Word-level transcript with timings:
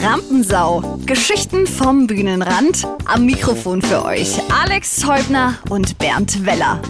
Rampensau. 0.00 0.98
Geschichten 1.04 1.66
vom 1.66 2.06
Bühnenrand. 2.06 2.86
Am 3.04 3.26
Mikrofon 3.26 3.82
für 3.82 4.02
euch 4.04 4.38
Alex 4.50 5.06
Häubner 5.06 5.58
und 5.68 5.98
Bernd 5.98 6.46
Weller. 6.46 6.80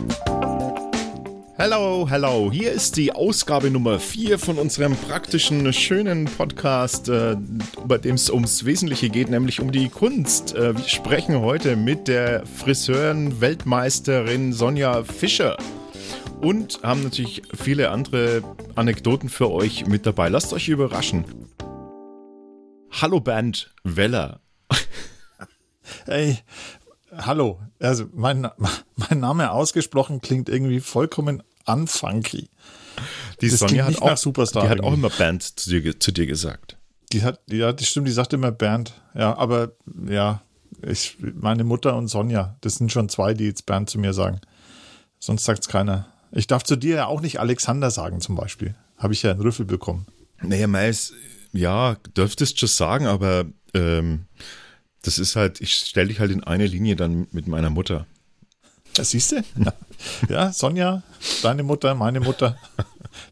Hello, 1.57 2.07
hello. 2.09 2.51
Hier 2.53 2.71
ist 2.71 2.96
die 2.96 3.12
Ausgabe 3.12 3.71
Nummer 3.71 3.99
4 3.99 4.38
von 4.38 4.57
unserem 4.57 4.95
praktischen, 4.95 5.73
schönen 5.73 6.27
Podcast, 6.27 7.09
äh, 7.09 7.35
bei 7.87 7.99
dem 7.99 8.15
es 8.15 8.30
ums 8.30 8.64
Wesentliche 8.64 9.09
geht, 9.09 9.30
nämlich 9.30 9.61
um 9.61 9.73
die 9.73 9.89
Kunst. 9.89 10.55
Äh, 10.55 10.77
wir 10.77 10.89
sprechen 10.89 11.41
heute 11.41 11.75
mit 11.75 12.07
der 12.07 12.45
Friseurin-Weltmeisterin 12.46 14.53
Sonja 14.53 15.03
Fischer 15.03 15.57
und 16.41 16.79
haben 16.84 17.03
natürlich 17.03 17.43
viele 17.61 17.91
andere 17.91 18.43
Anekdoten 18.77 19.29
für 19.29 19.50
euch 19.50 19.87
mit 19.87 20.07
dabei. 20.07 20.29
Lasst 20.29 20.53
euch 20.53 20.69
überraschen. 20.69 21.25
Hallo 23.00 23.20
Band 23.20 23.72
Weller. 23.84 24.40
Hey, 26.04 26.39
hallo. 27.17 27.61
Also 27.80 28.07
mein, 28.12 28.48
mein 28.96 29.21
Name 29.21 29.50
ausgesprochen 29.50 30.21
klingt 30.21 30.48
irgendwie 30.48 30.80
vollkommen 30.80 31.43
unfunky. 31.67 32.50
Die 33.41 33.48
Das 33.48 33.61
Sonja 33.61 33.86
hat 33.86 34.00
auch, 34.03 34.17
Superstar 34.17 34.64
die 34.64 34.69
hat 34.69 34.81
auch 34.81 34.92
immer 34.92 35.11
Band 35.11 35.42
zu 35.58 35.70
dir, 35.70 35.98
zu 35.98 36.12
dir 36.12 36.27
gesagt. 36.27 36.77
Die 37.12 37.22
hat, 37.22 37.41
ja, 37.50 37.72
die 37.72 37.84
stimmt, 37.84 38.08
die 38.08 38.12
sagt 38.12 38.33
immer 38.33 38.53
Bernd. 38.53 38.95
Ja, 39.14 39.36
aber 39.36 39.72
ja, 40.09 40.42
ich, 40.83 41.17
meine 41.20 41.64
Mutter 41.64 41.97
und 41.97 42.09
Sonja, 42.09 42.56
das 42.61 42.77
sind 42.77 42.92
schon 42.92 43.09
zwei, 43.09 43.34
die 43.34 43.45
jetzt 43.45 43.67
Bernd 43.67 43.91
zu 43.91 43.98
mir 43.98 44.12
sagen. 44.12 44.41
Sonst 45.19 45.45
sagt's 45.45 45.69
keiner. 45.69 46.09
Ich 46.31 46.47
darf 46.47 46.62
zu 46.62 46.77
dir 46.77 46.97
ja 46.97 47.06
auch 47.06 47.20
nicht 47.20 47.41
Alexander 47.41 47.91
sagen, 47.91 48.20
zum 48.20 48.34
Beispiel. 48.34 48.75
Habe 48.97 49.12
ich 49.12 49.22
ja 49.22 49.33
einen 49.33 49.41
Rüffel 49.41 49.67
bekommen. 49.67 50.06
Naja, 50.41 50.67
Mais, 50.67 51.12
ja, 51.52 51.97
dürftest 52.16 52.58
schon 52.58 52.69
sagen, 52.69 53.06
aber 53.06 53.44
ähm, 53.74 54.27
das 55.02 55.19
ist 55.19 55.36
halt, 55.36 55.61
ich 55.61 55.75
stelle 55.75 56.08
dich 56.08 56.20
halt 56.20 56.31
in 56.31 56.44
eine 56.44 56.67
Linie 56.67 56.97
dann 56.97 57.27
mit 57.33 57.47
meiner 57.48 57.70
Mutter. 57.70 58.06
Das 58.94 59.11
siehst 59.11 59.33
du? 59.33 59.42
Ja, 60.28 60.53
Sonja, 60.53 61.03
deine 61.42 61.62
Mutter, 61.62 61.94
meine 61.94 62.20
Mutter. 62.20 62.59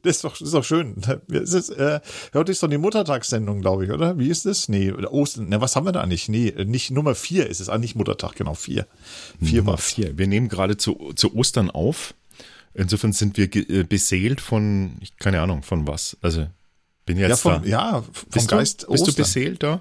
Das 0.03 0.17
ist 0.17 0.25
doch, 0.25 0.33
das 0.33 0.43
ist 0.49 0.55
doch 0.55 0.65
schön. 0.65 0.97
Es 1.31 1.53
ist, 1.53 1.71
äh, 1.71 2.01
heute 2.35 2.53
ist 2.53 2.63
doch 2.63 2.69
die 2.69 2.79
Muttertagssendung, 2.79 3.61
glaube 3.61 3.85
ich, 3.85 3.91
oder? 3.91 4.19
Wie 4.19 4.29
ist 4.29 4.47
das? 4.47 4.69
Nee, 4.69 4.93
oder 4.93 5.13
Ostern. 5.13 5.49
Ne, 5.49 5.61
was 5.61 5.75
haben 5.77 5.87
wir 5.87 5.93
da 5.93 6.01
eigentlich? 6.03 6.29
Nee, 6.29 6.55
nicht 6.67 6.91
Nummer 6.91 7.15
vier 7.15 7.47
ist 7.49 7.61
es. 7.61 7.69
Ah, 7.69 7.79
nicht 7.79 7.95
Muttertag, 7.95 8.37
genau, 8.37 8.55
vier. 8.55 8.87
Vier 9.43 9.59
Nummer 9.59 9.73
war 9.73 9.79
vier. 9.79 10.17
Wir 10.19 10.27
nehmen 10.27 10.49
gerade 10.49 10.77
zu, 10.77 11.13
zu 11.15 11.35
Ostern 11.35 11.71
auf. 11.71 12.15
Insofern 12.73 13.13
sind 13.13 13.37
wir 13.37 13.55
äh, 13.55 13.83
beseelt 13.85 14.41
von, 14.41 14.97
ich- 15.01 15.17
keine 15.19 15.41
Ahnung, 15.41 15.63
von 15.63 15.87
was. 15.87 16.17
Also, 16.23 16.47
bin 17.15 17.19
jetzt 17.19 17.31
Ja, 17.31 17.37
vom, 17.37 17.63
da. 17.63 17.69
ja, 17.69 18.03
vom 18.03 18.29
bist 18.31 18.49
Geist 18.49 18.83
du, 18.85 18.93
bist 18.93 19.07
du 19.07 19.13
beseelt 19.15 19.63
da? 19.63 19.81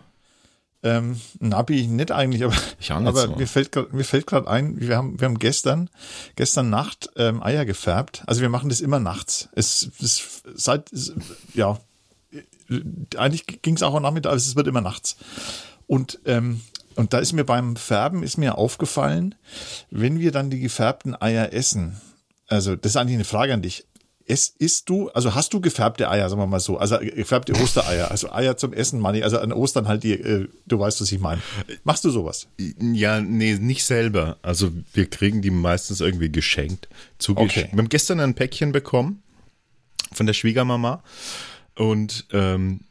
Ähm, 0.81 1.19
Nabi 1.39 1.87
nicht 1.87 2.11
eigentlich, 2.11 2.43
aber, 2.43 2.55
Ich 2.79 2.89
aber 2.91 3.13
so. 3.27 3.35
mir 3.35 3.47
fällt 3.47 3.71
grad- 3.73 3.91
mir 3.91 4.03
fällt 4.05 4.25
gerade 4.27 4.47
ein, 4.49 4.79
wir 4.79 4.95
haben 4.95 5.19
wir 5.19 5.25
haben 5.27 5.37
gestern 5.37 5.89
gestern 6.37 6.69
Nacht 6.69 7.09
ähm, 7.17 7.43
Eier 7.43 7.65
gefärbt. 7.65 8.23
Also 8.27 8.39
wir 8.41 8.47
machen 8.49 8.69
das 8.69 8.79
immer 8.79 8.99
nachts. 8.99 9.49
Es, 9.53 9.89
es 10.01 10.41
seit 10.55 10.91
es- 10.93 11.13
ja 11.53 11.77
eigentlich 13.17 13.61
ging 13.61 13.75
es 13.75 13.83
auch 13.83 13.95
am 13.95 14.03
Nachmittag, 14.03 14.29
aber 14.29 14.37
es 14.37 14.55
wird 14.55 14.67
immer 14.67 14.81
nachts. 14.81 15.17
Und 15.87 16.19
ähm, 16.25 16.61
und 16.95 17.13
da 17.13 17.19
ist 17.19 17.33
mir 17.33 17.43
beim 17.45 17.75
Färben 17.75 18.23
ist 18.23 18.37
mir 18.37 18.57
aufgefallen, 18.57 19.35
wenn 19.89 20.19
wir 20.19 20.31
dann 20.31 20.49
die 20.49 20.59
gefärbten 20.59 21.19
Eier 21.21 21.51
essen. 21.53 21.99
Also 22.47 22.75
das 22.75 22.91
ist 22.93 22.95
eigentlich 22.95 23.15
eine 23.15 23.23
Frage 23.25 23.53
an 23.53 23.61
dich. 23.61 23.85
Es 24.31 24.47
isst 24.59 24.87
du, 24.89 25.09
also 25.09 25.33
hast 25.33 25.53
du 25.53 25.59
gefärbte 25.59 26.07
Eier, 26.07 26.29
sagen 26.29 26.39
wir 26.39 26.45
mal 26.45 26.59
so, 26.59 26.77
also 26.77 26.99
gefärbte 26.99 27.53
Ostereier, 27.55 28.11
also 28.11 28.31
Eier 28.31 28.57
zum 28.57 28.73
Essen, 28.73 29.03
ich, 29.15 29.23
also 29.23 29.39
an 29.39 29.51
Ostern 29.51 29.87
halt 29.87 30.03
die, 30.03 30.13
äh, 30.13 30.47
du 30.67 30.77
weißt, 30.79 31.01
was 31.01 31.11
ich 31.11 31.19
meine. 31.19 31.41
Machst 31.83 32.05
du 32.05 32.11
sowas? 32.11 32.47
Ja, 32.79 33.21
nee, 33.21 33.55
nicht 33.55 33.83
selber. 33.83 34.37
Also, 34.43 34.69
wir 34.93 35.09
kriegen 35.09 35.41
die 35.41 35.49
meistens 35.49 35.99
irgendwie 35.99 36.31
geschenkt. 36.31 36.87
Okay. 37.27 37.69
Wir 37.71 37.79
haben 37.79 37.89
gestern 37.89 38.19
ein 38.19 38.35
Päckchen 38.35 38.71
bekommen 38.71 39.23
von 40.11 40.27
der 40.27 40.33
Schwiegermama 40.33 41.01
und 41.73 42.27
ähm, 42.31 42.81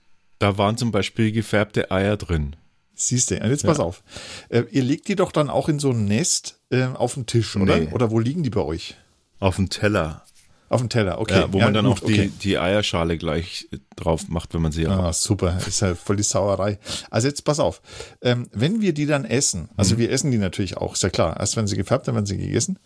da 0.41 0.59
waren 0.59 0.77
zum 0.77 0.91
Beispiel 0.91 1.31
gefärbte 1.31 1.93
Eier 1.93 2.17
drin. 2.17 2.57
Siehst 2.95 3.31
du, 3.31 3.37
jetzt 3.37 3.65
pass 3.65 3.79
auf. 3.79 4.03
Äh, 4.49 4.65
ihr 4.73 4.83
legt 4.83 5.07
die 5.07 5.15
doch 5.15 5.31
dann 5.31 5.51
auch 5.51 5.69
in 5.69 5.79
so 5.79 5.91
ein 5.91 6.07
Nest 6.07 6.59
äh, 6.71 6.83
auf 6.87 7.15
den 7.15 7.27
Tisch, 7.27 7.55
oder? 7.55 7.79
Nee. 7.79 7.93
Oder 7.93 8.11
wo 8.11 8.19
liegen 8.19 8.43
die 8.43 8.51
bei 8.51 8.63
euch? 8.63 8.97
Auf 9.39 9.55
dem 9.55 9.69
Teller. 9.69 10.25
Auf 10.71 10.81
dem 10.81 10.91
Teller, 10.91 11.19
okay. 11.21 11.41
Ja, 11.41 11.53
wo 11.53 11.59
man 11.61 11.73
dann 11.73 11.87
gut, 11.87 12.03
auch 12.03 12.07
die, 12.07 12.29
die 12.29 12.59
Eierschale 12.59 13.17
gleich 13.17 13.69
äh, 13.73 13.79
drauf 13.97 14.29
macht, 14.29 14.53
wenn 14.55 14.61
man 14.63 14.71
sie 14.73 14.87
Ah, 14.87 15.13
super, 15.13 15.59
ist 15.67 15.81
ja 15.81 15.95
voll 15.95 16.17
die 16.17 16.23
Sauerei. 16.23 16.79
Also 17.11 17.27
jetzt 17.29 17.43
pass 17.45 17.59
auf, 17.59 17.81
ähm, 18.21 18.49
wenn 18.53 18.81
wir 18.83 18.93
die 18.93 19.07
dann 19.07 19.25
essen, 19.25 19.71
also 19.77 19.95
Mhm. 19.95 19.99
wir 20.01 20.11
essen 20.13 20.31
die 20.31 20.39
natürlich 20.39 20.77
auch, 20.77 20.93
ist 20.95 21.03
ja 21.03 21.09
klar, 21.11 21.39
erst 21.41 21.57
wenn 21.57 21.67
sie 21.67 21.77
gefärbt, 21.77 22.07
dann 22.07 22.15
werden 22.15 22.27
sie 22.27 22.37
gegessen. 22.37 22.79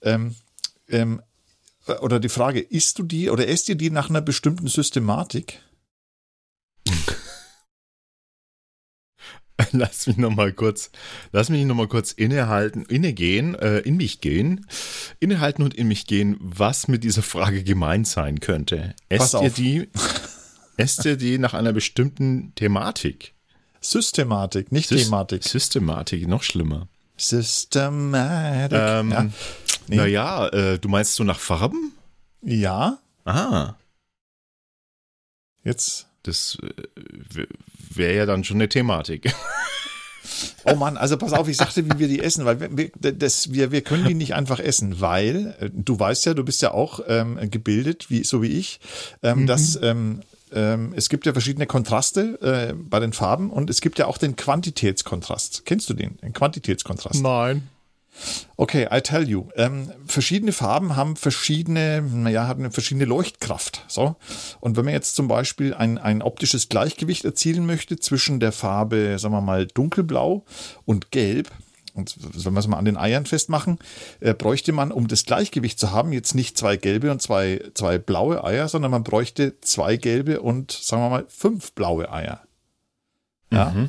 Ähm, 0.00 0.34
ähm, 0.88 1.20
oder 2.00 2.18
die 2.20 2.28
Frage, 2.28 2.60
isst 2.60 2.98
du 2.98 3.02
die 3.02 3.30
oder 3.30 3.46
esst 3.48 3.68
ihr 3.68 3.74
die 3.76 3.90
nach 3.90 4.08
einer 4.10 4.20
bestimmten 4.20 4.68
Systematik? 4.68 5.60
Lass 9.72 10.06
mich 10.06 10.16
noch 10.16 10.30
mal 10.30 10.52
kurz, 10.52 10.90
lass 11.32 11.48
mich 11.50 11.64
noch 11.64 11.74
mal 11.74 11.88
kurz 11.88 12.12
innehalten, 12.12 12.84
innegehen, 12.86 13.54
äh, 13.56 13.78
in 13.80 13.96
mich 13.96 14.20
gehen, 14.20 14.66
innehalten 15.20 15.62
und 15.64 15.74
in 15.74 15.88
mich 15.88 16.06
gehen, 16.06 16.36
was 16.38 16.86
mit 16.88 17.02
dieser 17.04 17.22
Frage 17.22 17.64
gemeint 17.64 18.06
sein 18.06 18.38
könnte. 18.40 18.94
Esst 19.08 19.34
ihr 19.34 19.50
die, 19.50 19.88
esst 20.76 21.04
ihr 21.04 21.16
die 21.16 21.38
nach 21.38 21.54
einer 21.54 21.72
bestimmten 21.72 22.54
Thematik? 22.54 23.34
Systematik, 23.80 24.70
nicht 24.72 24.90
Sys- 24.90 25.04
Thematik. 25.04 25.42
Systematik, 25.44 26.28
noch 26.28 26.44
schlimmer. 26.44 26.86
Systematik. 27.16 28.78
Ähm, 28.80 29.10
ja. 29.10 29.28
Nee. 29.88 29.96
Naja, 29.96 30.48
äh, 30.48 30.78
du 30.78 30.88
meinst 30.88 31.14
so 31.14 31.24
nach 31.24 31.40
Farben? 31.40 31.92
ja, 32.42 32.98
Ah, 33.24 33.74
jetzt 35.64 36.06
das 36.22 36.56
äh, 36.62 37.42
wäre 37.98 38.14
ja 38.16 38.26
dann 38.26 38.44
schon 38.44 38.56
eine 38.56 38.68
Thematik. 38.68 39.32
Oh 40.64 40.74
Mann, 40.74 40.96
also 40.96 41.16
pass 41.16 41.32
auf, 41.32 41.48
ich 41.48 41.56
sagte, 41.56 41.84
wie 41.86 41.98
wir 41.98 42.06
die 42.08 42.20
essen, 42.20 42.44
weil 42.44 42.60
wir, 42.60 42.68
wir- 42.76 43.12
das, 43.12 43.52
wir, 43.52 43.72
wir 43.72 43.80
können 43.80 44.06
die 44.06 44.14
nicht 44.14 44.34
einfach 44.34 44.60
essen, 44.60 45.00
weil 45.00 45.54
äh, 45.60 45.70
du 45.72 45.98
weißt 45.98 46.26
ja, 46.26 46.34
du 46.34 46.44
bist 46.44 46.60
ja 46.62 46.72
auch 46.72 47.00
ähm, 47.08 47.38
gebildet, 47.50 48.10
wie, 48.10 48.24
so 48.24 48.42
wie 48.42 48.48
ich, 48.48 48.78
ähm, 49.22 49.46
dass 49.46 49.78
ähm, 49.82 50.20
ähm, 50.52 50.92
es 50.96 51.08
gibt 51.08 51.24
ja 51.26 51.32
verschiedene 51.32 51.66
Kontraste 51.66 52.38
äh, 52.70 52.74
bei 52.74 53.00
den 53.00 53.12
Farben 53.12 53.50
und 53.50 53.70
es 53.70 53.80
gibt 53.80 53.98
ja 53.98 54.06
auch 54.06 54.18
den 54.18 54.36
Quantitätskontrast. 54.36 55.62
Kennst 55.64 55.88
du 55.90 55.94
den? 55.94 56.18
Den 56.18 56.32
Quantitätskontrast? 56.34 57.22
Nein. 57.22 57.68
Okay, 58.56 58.88
I 58.90 59.00
tell 59.00 59.28
you. 59.28 59.48
Ähm, 59.54 59.92
verschiedene 60.06 60.52
Farben 60.52 60.96
haben 60.96 61.16
verschiedene, 61.16 62.02
naja, 62.02 62.46
haben 62.46 62.64
eine 62.64 62.72
verschiedene 62.72 63.04
Leuchtkraft. 63.04 63.84
So. 63.88 64.16
Und 64.60 64.76
wenn 64.76 64.84
man 64.84 64.94
jetzt 64.94 65.14
zum 65.14 65.28
Beispiel 65.28 65.74
ein, 65.74 65.98
ein 65.98 66.22
optisches 66.22 66.68
Gleichgewicht 66.68 67.24
erzielen 67.24 67.66
möchte 67.66 67.98
zwischen 67.98 68.40
der 68.40 68.52
Farbe, 68.52 69.18
sagen 69.18 69.34
wir 69.34 69.40
mal, 69.40 69.66
dunkelblau 69.66 70.44
und 70.84 71.10
gelb, 71.10 71.50
und 71.94 72.14
wenn 72.44 72.52
wir 72.52 72.60
es 72.60 72.68
mal 72.68 72.78
an 72.78 72.84
den 72.84 72.96
Eiern 72.96 73.26
festmachen, 73.26 73.78
äh, 74.20 74.32
bräuchte 74.32 74.72
man, 74.72 74.92
um 74.92 75.08
das 75.08 75.24
Gleichgewicht 75.24 75.80
zu 75.80 75.90
haben, 75.90 76.12
jetzt 76.12 76.34
nicht 76.34 76.56
zwei 76.56 76.76
gelbe 76.76 77.10
und 77.10 77.20
zwei, 77.20 77.60
zwei 77.74 77.98
blaue 77.98 78.44
Eier, 78.44 78.68
sondern 78.68 78.92
man 78.92 79.02
bräuchte 79.02 79.60
zwei 79.60 79.96
gelbe 79.96 80.40
und, 80.40 80.70
sagen 80.70 81.02
wir 81.02 81.10
mal, 81.10 81.26
fünf 81.28 81.72
blaue 81.72 82.12
Eier. 82.12 82.42
Ja. 83.50 83.88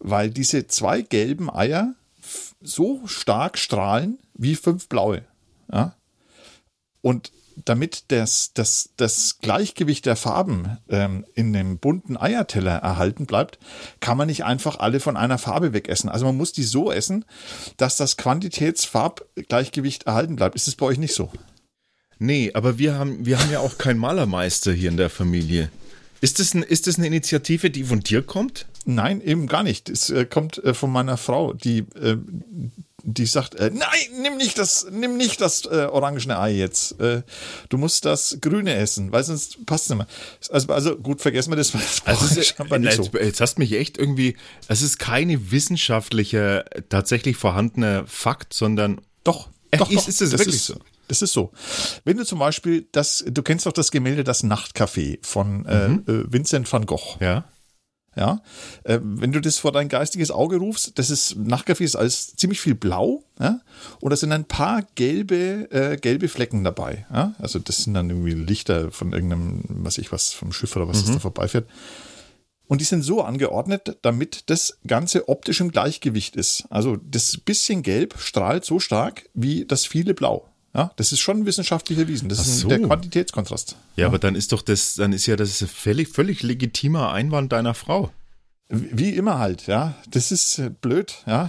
Weil 0.00 0.30
diese 0.30 0.66
zwei 0.66 1.02
gelben 1.02 1.48
Eier 1.54 1.94
so 2.66 3.06
stark 3.06 3.58
strahlen 3.58 4.18
wie 4.34 4.54
fünf 4.54 4.88
blaue. 4.88 5.24
Ja? 5.72 5.94
Und 7.00 7.32
damit 7.64 8.04
das, 8.08 8.52
das, 8.52 8.90
das 8.96 9.38
Gleichgewicht 9.40 10.04
der 10.04 10.16
Farben 10.16 10.76
ähm, 10.88 11.24
in 11.34 11.52
dem 11.52 11.78
bunten 11.78 12.16
Eierteller 12.16 12.76
erhalten 12.76 13.26
bleibt, 13.26 13.58
kann 14.00 14.18
man 14.18 14.26
nicht 14.26 14.44
einfach 14.44 14.78
alle 14.78 15.00
von 15.00 15.16
einer 15.16 15.38
Farbe 15.38 15.72
wegessen. 15.72 16.10
Also 16.10 16.26
man 16.26 16.36
muss 16.36 16.52
die 16.52 16.64
so 16.64 16.92
essen, 16.92 17.24
dass 17.78 17.96
das 17.96 18.16
Quantitätsfarbgleichgewicht 18.18 20.02
erhalten 20.04 20.36
bleibt. 20.36 20.54
Ist 20.54 20.68
es 20.68 20.76
bei 20.76 20.86
euch 20.86 20.98
nicht 20.98 21.14
so? 21.14 21.30
Nee, 22.18 22.50
aber 22.54 22.78
wir 22.78 22.98
haben, 22.98 23.24
wir 23.24 23.38
haben 23.38 23.50
ja 23.50 23.60
auch 23.60 23.78
keinen 23.78 23.98
Malermeister 23.98 24.72
hier 24.72 24.90
in 24.90 24.96
der 24.96 25.10
Familie. 25.10 25.70
Ist 26.20 26.38
das, 26.40 26.54
ein, 26.54 26.62
ist 26.62 26.86
das 26.86 26.96
eine 26.98 27.06
Initiative, 27.06 27.70
die 27.70 27.84
von 27.84 28.00
dir 28.00 28.22
kommt? 28.22 28.66
Nein, 28.84 29.20
eben 29.20 29.46
gar 29.46 29.62
nicht. 29.62 29.88
Es 29.88 30.10
äh, 30.10 30.24
kommt 30.24 30.62
äh, 30.64 30.72
von 30.74 30.90
meiner 30.90 31.16
Frau, 31.16 31.52
die, 31.52 31.78
äh, 32.00 32.16
die 33.02 33.26
sagt, 33.26 33.54
äh, 33.56 33.70
nein, 33.72 33.88
nimm 34.22 34.36
nicht 34.36 34.58
das, 34.58 34.86
nimm 34.90 35.16
nicht 35.16 35.40
das 35.40 35.64
äh, 35.66 35.88
orangene 35.90 36.38
Ei 36.38 36.52
jetzt. 36.54 36.98
Äh, 37.00 37.22
du 37.68 37.78
musst 37.78 38.04
das 38.04 38.38
Grüne 38.40 38.74
essen, 38.74 39.12
weil 39.12 39.24
sonst 39.24 39.64
passt 39.66 39.84
es 39.84 39.90
nicht 39.90 39.98
mehr. 39.98 40.06
Also, 40.50 40.72
also 40.72 40.96
gut, 40.96 41.20
vergessen 41.20 41.50
wir 41.50 41.56
das. 41.56 41.72
das 41.72 42.02
Also 42.04 42.24
es 42.26 42.30
ist, 42.36 42.54
jetzt, 42.58 42.96
so. 42.96 43.10
jetzt 43.18 43.40
hast 43.40 43.56
du 43.56 43.60
mich 43.62 43.72
echt 43.72 43.98
irgendwie, 43.98 44.36
es 44.68 44.82
ist 44.82 44.98
keine 44.98 45.50
wissenschaftliche, 45.50 46.64
tatsächlich 46.88 47.36
vorhandene 47.36 48.04
Fakt, 48.06 48.54
sondern 48.54 49.00
Doch, 49.24 49.48
doch, 49.72 49.90
ist- 49.90 49.98
doch. 50.00 50.08
ist 50.08 50.20
das 50.20 50.32
wirklich 50.32 50.62
so? 50.62 50.74
Das 51.08 51.22
ist 51.22 51.32
so. 51.32 51.52
Wenn 52.04 52.16
du 52.16 52.24
zum 52.24 52.38
Beispiel 52.38 52.86
das, 52.92 53.24
du 53.26 53.42
kennst 53.42 53.66
doch 53.66 53.72
das 53.72 53.90
Gemälde 53.90 54.24
Das 54.24 54.42
Nachtcafé 54.44 55.18
von 55.22 55.64
äh, 55.66 55.88
Mhm. 55.88 56.04
äh, 56.06 56.32
Vincent 56.32 56.72
van 56.72 56.86
Gogh. 56.86 57.16
ja. 57.20 57.44
ja. 58.16 58.40
Äh, 58.84 58.98
wenn 59.02 59.32
du 59.32 59.40
das 59.40 59.58
vor 59.58 59.72
dein 59.72 59.88
geistiges 59.88 60.30
Auge 60.30 60.56
rufst, 60.56 60.98
das 60.98 61.10
ist 61.10 61.36
Nachtkaffee 61.36 61.84
ist 61.84 61.96
alles 61.96 62.34
ziemlich 62.36 62.60
viel 62.60 62.74
blau, 62.74 63.22
ja. 63.38 63.60
Und 64.00 64.10
da 64.10 64.16
sind 64.16 64.32
ein 64.32 64.46
paar 64.46 64.82
gelbe, 64.94 65.70
äh, 65.70 65.96
gelbe 65.96 66.28
Flecken 66.28 66.64
dabei, 66.64 67.06
ja. 67.12 67.34
Also 67.38 67.58
das 67.58 67.78
sind 67.78 67.94
dann 67.94 68.08
irgendwie 68.10 68.32
Lichter 68.34 68.90
von 68.90 69.12
irgendeinem, 69.12 69.62
was 69.68 69.98
ich 69.98 70.12
was, 70.12 70.32
vom 70.32 70.52
Schiff 70.52 70.74
oder 70.76 70.88
was 70.88 71.02
mhm. 71.02 71.06
das 71.06 71.14
da 71.16 71.20
vorbeifährt. 71.20 71.68
Und 72.68 72.80
die 72.80 72.84
sind 72.84 73.02
so 73.02 73.22
angeordnet, 73.22 73.98
damit 74.02 74.50
das 74.50 74.78
Ganze 74.88 75.28
optisch 75.28 75.60
im 75.60 75.70
Gleichgewicht 75.70 76.34
ist. 76.34 76.64
Also 76.68 76.96
das 76.96 77.36
bisschen 77.36 77.82
Gelb 77.84 78.16
strahlt 78.18 78.64
so 78.64 78.80
stark 78.80 79.28
wie 79.34 79.66
das 79.66 79.86
viele 79.86 80.14
Blau. 80.14 80.48
Ja, 80.76 80.92
das 80.96 81.10
ist 81.10 81.20
schon 81.20 81.46
wissenschaftlich 81.46 81.98
erwiesen. 81.98 82.28
Das 82.28 82.46
ist 82.46 82.58
so. 82.60 82.68
der 82.68 82.80
Quantitätskontrast. 82.80 83.76
Ja, 83.96 84.02
ja, 84.02 84.06
aber 84.08 84.18
dann 84.18 84.34
ist 84.34 84.52
doch 84.52 84.60
das, 84.60 84.94
dann 84.94 85.14
ist 85.14 85.24
ja 85.24 85.34
das 85.34 85.64
völlig, 85.64 86.08
völlig 86.08 86.42
legitimer 86.42 87.12
Einwand 87.12 87.52
deiner 87.52 87.72
Frau. 87.72 88.12
Wie 88.68 89.10
immer 89.10 89.38
halt, 89.38 89.68
ja. 89.68 89.94
Das 90.10 90.30
ist 90.30 90.60
blöd, 90.82 91.14
ja. 91.26 91.48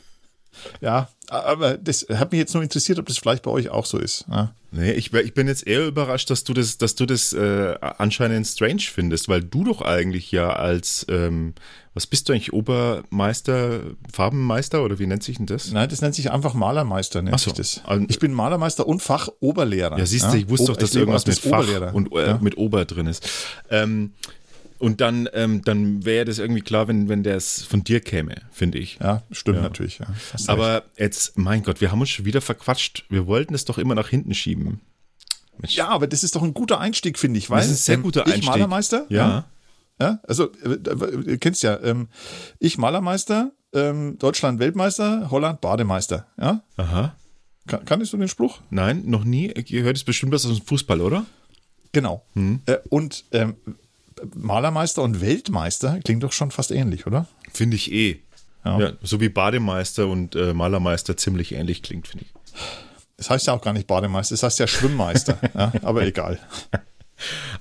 ja, 0.82 1.08
aber 1.28 1.76
das 1.78 2.06
hat 2.12 2.32
mich 2.32 2.38
jetzt 2.38 2.54
nur 2.54 2.62
interessiert, 2.62 2.98
ob 2.98 3.06
das 3.06 3.18
vielleicht 3.18 3.42
bei 3.42 3.50
euch 3.50 3.68
auch 3.70 3.86
so 3.86 3.98
ist. 3.98 4.24
Ja. 4.30 4.54
Nee, 4.76 4.90
ich, 4.92 5.12
ich 5.14 5.34
bin 5.34 5.46
jetzt 5.46 5.66
eher 5.66 5.86
überrascht, 5.86 6.30
dass 6.30 6.42
du 6.42 6.52
das, 6.52 6.78
dass 6.78 6.96
du 6.96 7.06
das 7.06 7.32
äh, 7.32 7.76
anscheinend 7.80 8.44
strange 8.46 8.80
findest, 8.80 9.28
weil 9.28 9.40
du 9.40 9.62
doch 9.62 9.82
eigentlich 9.82 10.32
ja 10.32 10.52
als, 10.52 11.06
ähm, 11.08 11.54
was 11.94 12.08
bist 12.08 12.28
du 12.28 12.32
eigentlich, 12.32 12.52
Obermeister, 12.52 13.82
Farbenmeister 14.12 14.82
oder 14.82 14.98
wie 14.98 15.06
nennt 15.06 15.22
sich 15.22 15.36
denn 15.36 15.46
das? 15.46 15.70
Nein, 15.70 15.88
das 15.88 16.02
nennt 16.02 16.16
sich 16.16 16.32
einfach 16.32 16.54
Malermeister, 16.54 17.22
nennt 17.22 17.38
so. 17.38 17.50
sich 17.50 17.52
das. 17.52 17.82
Ich 18.08 18.18
bin 18.18 18.32
Malermeister 18.32 18.84
und 18.86 19.00
Fachoberlehrer. 19.00 19.96
Ja, 19.96 20.06
siehst 20.06 20.32
du, 20.32 20.36
ich 20.36 20.48
wusste 20.48 20.72
doch, 20.72 20.76
dass 20.76 20.94
irgendwas 20.94 21.24
mit 21.24 21.38
Fach 21.38 21.92
und 21.92 22.12
äh, 22.12 22.26
ja. 22.26 22.38
mit 22.42 22.56
Ober 22.58 22.84
drin 22.84 23.06
ist. 23.06 23.28
Ähm, 23.70 24.12
und 24.84 25.00
dann, 25.00 25.28
ähm, 25.32 25.62
dann 25.62 26.04
wäre 26.04 26.26
das 26.26 26.38
irgendwie 26.38 26.60
klar, 26.60 26.88
wenn, 26.88 27.08
wenn 27.08 27.22
der 27.22 27.36
es 27.36 27.62
von 27.64 27.84
dir 27.84 28.00
käme, 28.00 28.34
finde 28.52 28.78
ich. 28.78 28.98
Ja, 29.00 29.22
stimmt 29.30 29.56
ja. 29.56 29.62
natürlich. 29.62 29.98
Ja. 29.98 30.06
Aber 30.46 30.74
recht. 30.74 30.86
jetzt, 30.98 31.38
mein 31.38 31.62
Gott, 31.62 31.80
wir 31.80 31.90
haben 31.90 32.00
uns 32.00 32.10
schon 32.10 32.26
wieder 32.26 32.42
verquatscht. 32.42 33.06
Wir 33.08 33.26
wollten 33.26 33.54
es 33.54 33.64
doch 33.64 33.78
immer 33.78 33.94
nach 33.94 34.08
hinten 34.08 34.34
schieben. 34.34 34.82
Mensch. 35.56 35.74
Ja, 35.74 35.88
aber 35.88 36.06
das 36.06 36.22
ist 36.22 36.36
doch 36.36 36.42
ein 36.42 36.52
guter 36.52 36.80
Einstieg, 36.80 37.18
finde 37.18 37.38
ich. 37.38 37.48
Weil, 37.48 37.60
das 37.60 37.70
ist 37.70 37.80
ein 37.80 37.82
sehr 37.84 37.96
guter 37.96 38.24
Einstieg. 38.26 38.42
Ich 38.42 38.48
Malermeister? 38.50 39.06
Ja. 39.08 39.46
ja. 39.98 40.20
also, 40.24 40.52
äh, 40.52 40.78
du 40.78 41.38
kennst 41.38 41.62
ja, 41.62 41.80
ähm, 41.82 42.08
ich 42.58 42.76
Malermeister, 42.76 43.52
ähm, 43.72 44.18
Deutschland 44.18 44.60
Weltmeister, 44.60 45.30
Holland 45.30 45.62
Bademeister. 45.62 46.26
Ja? 46.38 46.62
Aha. 46.76 47.16
Kann, 47.66 47.86
kannst 47.86 48.12
du 48.12 48.18
den 48.18 48.28
Spruch? 48.28 48.60
Nein, 48.68 49.04
noch 49.06 49.24
nie. 49.24 49.50
Ihr 49.68 49.82
hört 49.82 49.96
es 49.96 50.04
bestimmt 50.04 50.32
was 50.32 50.44
aus 50.44 50.58
dem 50.58 50.66
Fußball, 50.66 51.00
oder? 51.00 51.24
Genau. 51.92 52.26
Hm. 52.34 52.60
Äh, 52.66 52.78
und 52.90 53.24
ähm, 53.32 53.56
Malermeister 54.34 55.02
und 55.02 55.20
Weltmeister 55.20 56.00
klingt 56.04 56.22
doch 56.22 56.32
schon 56.32 56.50
fast 56.50 56.70
ähnlich, 56.70 57.06
oder? 57.06 57.26
Finde 57.52 57.76
ich 57.76 57.92
eh. 57.92 58.20
Ja. 58.64 58.78
ja. 58.80 58.92
so 59.02 59.20
wie 59.20 59.28
Bademeister 59.28 60.06
und 60.06 60.34
äh, 60.36 60.54
Malermeister 60.54 61.16
ziemlich 61.16 61.52
ähnlich 61.52 61.82
klingt, 61.82 62.08
finde 62.08 62.24
ich. 62.24 62.34
Das 63.16 63.30
heißt 63.30 63.46
ja 63.46 63.52
auch 63.52 63.60
gar 63.60 63.72
nicht 63.72 63.86
Bademeister, 63.86 64.34
das 64.34 64.42
heißt 64.42 64.58
ja 64.58 64.66
Schwimmmeister. 64.66 65.38
ja, 65.54 65.72
aber 65.82 66.02
egal. 66.02 66.40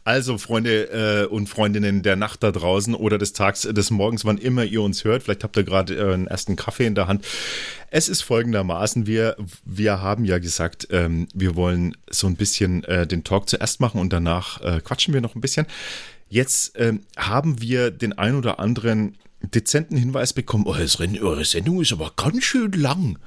Also, 0.04 0.38
Freunde 0.38 1.24
äh, 1.24 1.26
und 1.28 1.48
Freundinnen 1.48 2.02
der 2.02 2.16
Nacht 2.16 2.44
da 2.44 2.52
draußen 2.52 2.96
oder 2.96 3.18
des 3.18 3.34
Tags, 3.34 3.62
des 3.62 3.92
Morgens, 3.92 4.26
wann 4.26 4.38
immer 4.38 4.64
ihr 4.64 4.82
uns 4.82 5.04
hört, 5.04 5.24
vielleicht 5.24 5.44
habt 5.44 5.56
ihr 5.56 5.64
gerade 5.64 5.96
äh, 5.96 6.14
einen 6.14 6.28
ersten 6.28 6.56
Kaffee 6.56 6.86
in 6.86 6.96
der 6.96 7.08
Hand. 7.08 7.26
Es 7.90 8.10
ist 8.10 8.24
folgendermaßen, 8.24 9.06
wir, 9.06 9.38
wir 9.64 10.02
haben 10.02 10.26
ja 10.26 10.40
gesagt, 10.40 10.88
ähm, 10.92 11.28
wir 11.34 11.56
wollen 11.56 11.96
so 12.10 12.28
ein 12.28 12.36
bisschen 12.36 12.84
äh, 12.86 13.06
den 13.06 13.24
Talk 13.24 13.48
zuerst 13.48 13.80
machen 13.80 14.02
und 14.02 14.12
danach 14.12 14.60
äh, 14.62 14.82
quatschen 14.82 15.14
wir 15.14 15.22
noch 15.22 15.36
ein 15.36 15.42
bisschen. 15.42 15.68
Jetzt 16.34 16.74
ähm, 16.78 17.02
haben 17.16 17.62
wir 17.62 17.92
den 17.92 18.14
ein 18.14 18.34
oder 18.34 18.60
anderen 18.60 19.20
dezenten 19.54 19.96
Hinweis 19.96 20.34
bekommen, 20.34 20.66
oh, 20.66 20.72
eure 20.72 21.46
Sendung 21.46 21.80
ist 21.80 21.94
aber 21.94 22.12
ganz 22.16 22.44
schön 22.44 22.72
lang. 22.72 23.20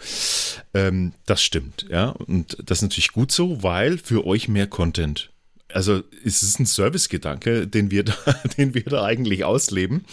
Ähm, 0.75 1.13
das 1.25 1.41
stimmt, 1.41 1.87
ja. 1.89 2.09
Und 2.09 2.57
das 2.69 2.79
ist 2.79 2.83
natürlich 2.83 3.13
gut 3.13 3.31
so, 3.31 3.63
weil 3.63 3.99
für 3.99 4.27
euch 4.27 4.49
mehr 4.49 4.67
Content. 4.67 5.31
Also 5.73 6.03
es 6.25 6.43
ist 6.43 6.59
ein 6.59 6.67
Servicegedanke, 6.67 7.69
den 7.69 7.93
wir 7.93 8.03
da, 8.03 8.17
den 8.59 8.75
wir 8.75 8.83
da 8.83 9.05
eigentlich 9.05 9.45
ausleben. 9.45 10.05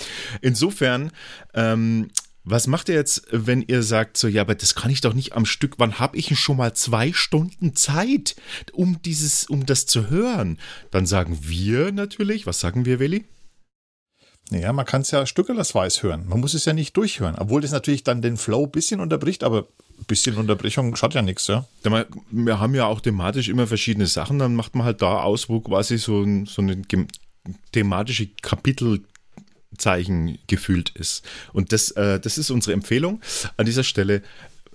Insofern 0.41 1.11
ähm, 1.55 2.11
was 2.45 2.67
macht 2.67 2.89
ihr 2.89 2.95
jetzt, 2.95 3.23
wenn 3.31 3.61
ihr 3.61 3.83
sagt, 3.83 4.17
so, 4.17 4.27
ja, 4.27 4.41
aber 4.41 4.55
das 4.55 4.75
kann 4.75 4.91
ich 4.91 5.01
doch 5.01 5.13
nicht 5.13 5.33
am 5.33 5.45
Stück, 5.45 5.75
wann 5.77 5.99
habe 5.99 6.17
ich 6.17 6.37
schon 6.37 6.57
mal 6.57 6.73
zwei 6.73 7.13
Stunden 7.13 7.75
Zeit, 7.75 8.35
um 8.73 9.01
dieses, 9.01 9.45
um 9.45 9.65
das 9.65 9.85
zu 9.85 10.09
hören? 10.09 10.59
Dann 10.91 11.05
sagen 11.05 11.37
wir 11.41 11.91
natürlich, 11.91 12.45
was 12.45 12.59
sagen 12.59 12.85
wir, 12.85 12.99
Willi? 12.99 13.25
Naja, 14.49 14.73
man 14.73 14.85
kann 14.85 15.01
es 15.01 15.11
ja 15.11 15.25
stückelerweise 15.25 16.03
hören. 16.03 16.27
Man 16.27 16.41
muss 16.41 16.53
es 16.53 16.65
ja 16.65 16.73
nicht 16.73 16.97
durchhören. 16.97 17.35
Obwohl 17.35 17.61
das 17.61 17.71
natürlich 17.71 18.03
dann 18.03 18.21
den 18.21 18.35
Flow 18.35 18.65
ein 18.65 18.71
bisschen 18.71 18.99
unterbricht, 18.99 19.43
aber 19.43 19.67
ein 19.97 20.05
bisschen 20.05 20.35
Unterbrechung 20.35 20.95
schadet 20.97 21.15
ja 21.15 21.21
nichts, 21.21 21.47
ja. 21.47 21.65
Wir 22.29 22.59
haben 22.59 22.75
ja 22.75 22.85
auch 22.85 22.99
thematisch 22.99 23.47
immer 23.47 23.67
verschiedene 23.67 24.07
Sachen, 24.07 24.39
dann 24.39 24.55
macht 24.55 24.75
man 24.75 24.85
halt 24.85 25.01
da 25.01 25.21
aus, 25.21 25.47
wo 25.47 25.61
quasi 25.61 25.97
so, 25.97 26.21
ein, 26.21 26.45
so 26.45 26.61
eine 26.61 26.81
thematische 27.71 28.27
Kapitel 28.41 29.03
Zeichen 29.77 30.37
gefühlt 30.47 30.89
ist. 30.91 31.23
Und 31.53 31.71
das, 31.71 31.91
äh, 31.91 32.19
das 32.19 32.37
ist 32.37 32.49
unsere 32.49 32.73
Empfehlung 32.73 33.21
an 33.57 33.65
dieser 33.65 33.83
Stelle. 33.83 34.21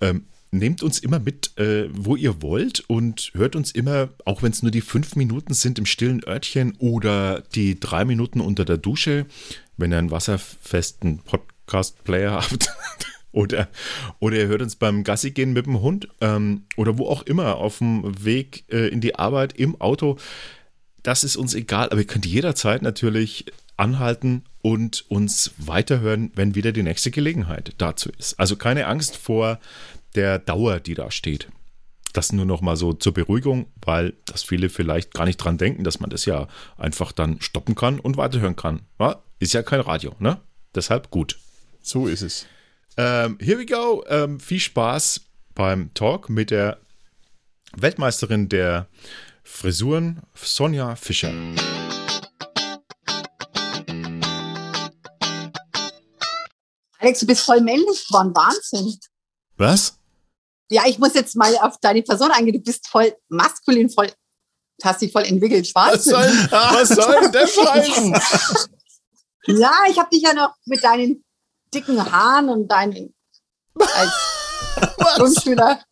Ähm, 0.01 0.25
nehmt 0.51 0.83
uns 0.83 0.99
immer 0.99 1.19
mit, 1.19 1.59
äh, 1.59 1.89
wo 1.93 2.17
ihr 2.17 2.43
wollt 2.43 2.81
und 2.89 3.33
hört 3.35 3.57
uns 3.57 3.71
immer, 3.71 4.09
auch 4.25 4.43
wenn 4.43 4.53
es 4.53 4.63
nur 4.63 4.71
die 4.71 4.81
fünf 4.81 5.17
Minuten 5.17 5.55
sind 5.55 5.79
im 5.79 5.87
stillen 5.87 6.25
Örtchen 6.25 6.75
oder 6.79 7.43
die 7.55 7.79
drei 7.79 8.05
Minuten 8.05 8.41
unter 8.41 8.65
der 8.65 8.79
Dusche, 8.79 9.27
wenn 9.77 9.93
ihr 9.93 9.99
einen 9.99 10.11
wasserfesten 10.11 11.19
Podcast-Player 11.19 12.33
habt. 12.51 12.71
oder, 13.33 13.69
oder 14.21 14.37
ihr 14.39 14.49
hört 14.49 14.63
uns 14.63 14.77
beim 14.77 15.05
Gassi 15.05 15.33
gehen 15.33 15.53
mit 15.53 15.67
dem 15.67 15.81
Hund 15.81 16.09
ähm, 16.21 16.63
oder 16.77 16.99
wo 16.99 17.07
auch 17.07 17.23
immer 17.23 17.57
auf 17.57 17.79
dem 17.79 18.25
Weg 18.25 18.65
äh, 18.71 18.89
in 18.89 19.01
die 19.01 19.17
Arbeit 19.17 19.53
im 19.59 19.81
Auto. 19.81 20.17
Das 21.03 21.25
ist 21.25 21.37
uns 21.37 21.55
egal, 21.55 21.91
aber 21.91 22.01
ihr 22.01 22.07
könnt 22.07 22.27
jederzeit 22.27 22.83
natürlich 22.83 23.47
anhalten 23.79 24.45
und 24.61 25.05
uns 25.09 25.53
weiterhören, 25.57 26.31
wenn 26.35 26.55
wieder 26.55 26.73
die 26.73 26.83
nächste 26.83 27.11
Gelegenheit 27.11 27.73
dazu 27.79 28.11
ist. 28.19 28.39
Also 28.39 28.57
keine 28.57 28.87
Angst 28.87 29.17
vor 29.17 29.59
der 30.15 30.39
Dauer, 30.39 30.81
die 30.81 30.95
da 30.95 31.11
steht. 31.11 31.49
Das 32.13 32.33
nur 32.33 32.47
noch 32.47 32.61
mal 32.61 32.77
so 32.77 32.93
zur 32.93 33.15
Beruhigung, 33.15 33.67
weil 33.85 34.15
das 34.27 34.43
viele 34.43 34.69
vielleicht 34.69 35.15
gar 35.15 35.25
nicht 35.25 35.37
dran 35.37 35.59
denken, 35.59 35.85
dass 35.85 36.01
man 36.01 36.11
das 36.11 36.25
ja 36.25 36.49
einfach 36.77 37.13
dann 37.13 37.41
stoppen 37.41 37.75
kann 37.75 38.01
und 38.01 38.17
weiterhören 38.17 38.57
kann. 38.57 38.81
Ja, 38.99 39.23
ist 39.39 39.53
ja 39.53 39.63
kein 39.63 39.81
Radio, 39.81 40.15
ne? 40.19 40.41
Deshalb 40.75 41.11
gut. 41.11 41.39
So 41.81 42.07
ist 42.07 42.23
es. 42.23 42.47
Ähm, 42.97 43.39
here 43.41 43.59
we 43.59 43.67
go. 43.67 44.05
Ähm, 44.09 44.41
viel 44.41 44.61
Spaß 44.61 45.21
beim 45.55 45.93
Talk 45.95 46.29
mit 46.29 46.51
der 46.51 46.79
Weltmeisterin 47.77 48.49
der 48.49 48.89
Frisuren, 49.45 50.23
Sonja 50.35 50.97
Fischer. 50.97 51.33
Alex, 57.09 57.21
du 57.21 57.27
bist 57.27 57.41
voll 57.41 57.63
männlich 57.63 58.07
geworden. 58.07 58.35
Wahnsinn. 58.35 59.01
Was? 59.57 59.95
Ja, 60.71 60.83
ich 60.87 60.99
muss 60.99 61.15
jetzt 61.15 61.37
mal 61.37 61.57
auf 61.57 61.79
deine 61.81 62.03
Person 62.03 62.31
eingehen. 62.31 62.53
Du 62.53 62.61
bist 62.61 62.87
voll 62.87 63.17
maskulin, 63.31 63.89
voll, 63.89 64.13
hast 64.83 65.01
dich 65.01 65.11
voll 65.11 65.23
entwickelt. 65.23 65.67
Schwarz. 65.67 65.95
Was 65.95 66.05
soll, 66.05 66.27
was 66.51 66.89
soll 66.91 67.31
denn 67.31 67.47
heißen? 67.47 68.13
ja, 69.59 69.73
ich 69.89 69.99
habe 69.99 70.11
dich 70.11 70.21
ja 70.21 70.35
noch 70.35 70.55
mit 70.67 70.85
deinen 70.85 71.25
dicken 71.73 72.13
Haaren 72.13 72.51
und 72.51 72.69
deinen 72.69 73.15
als 73.81 74.13
Grundschüler 75.17 75.83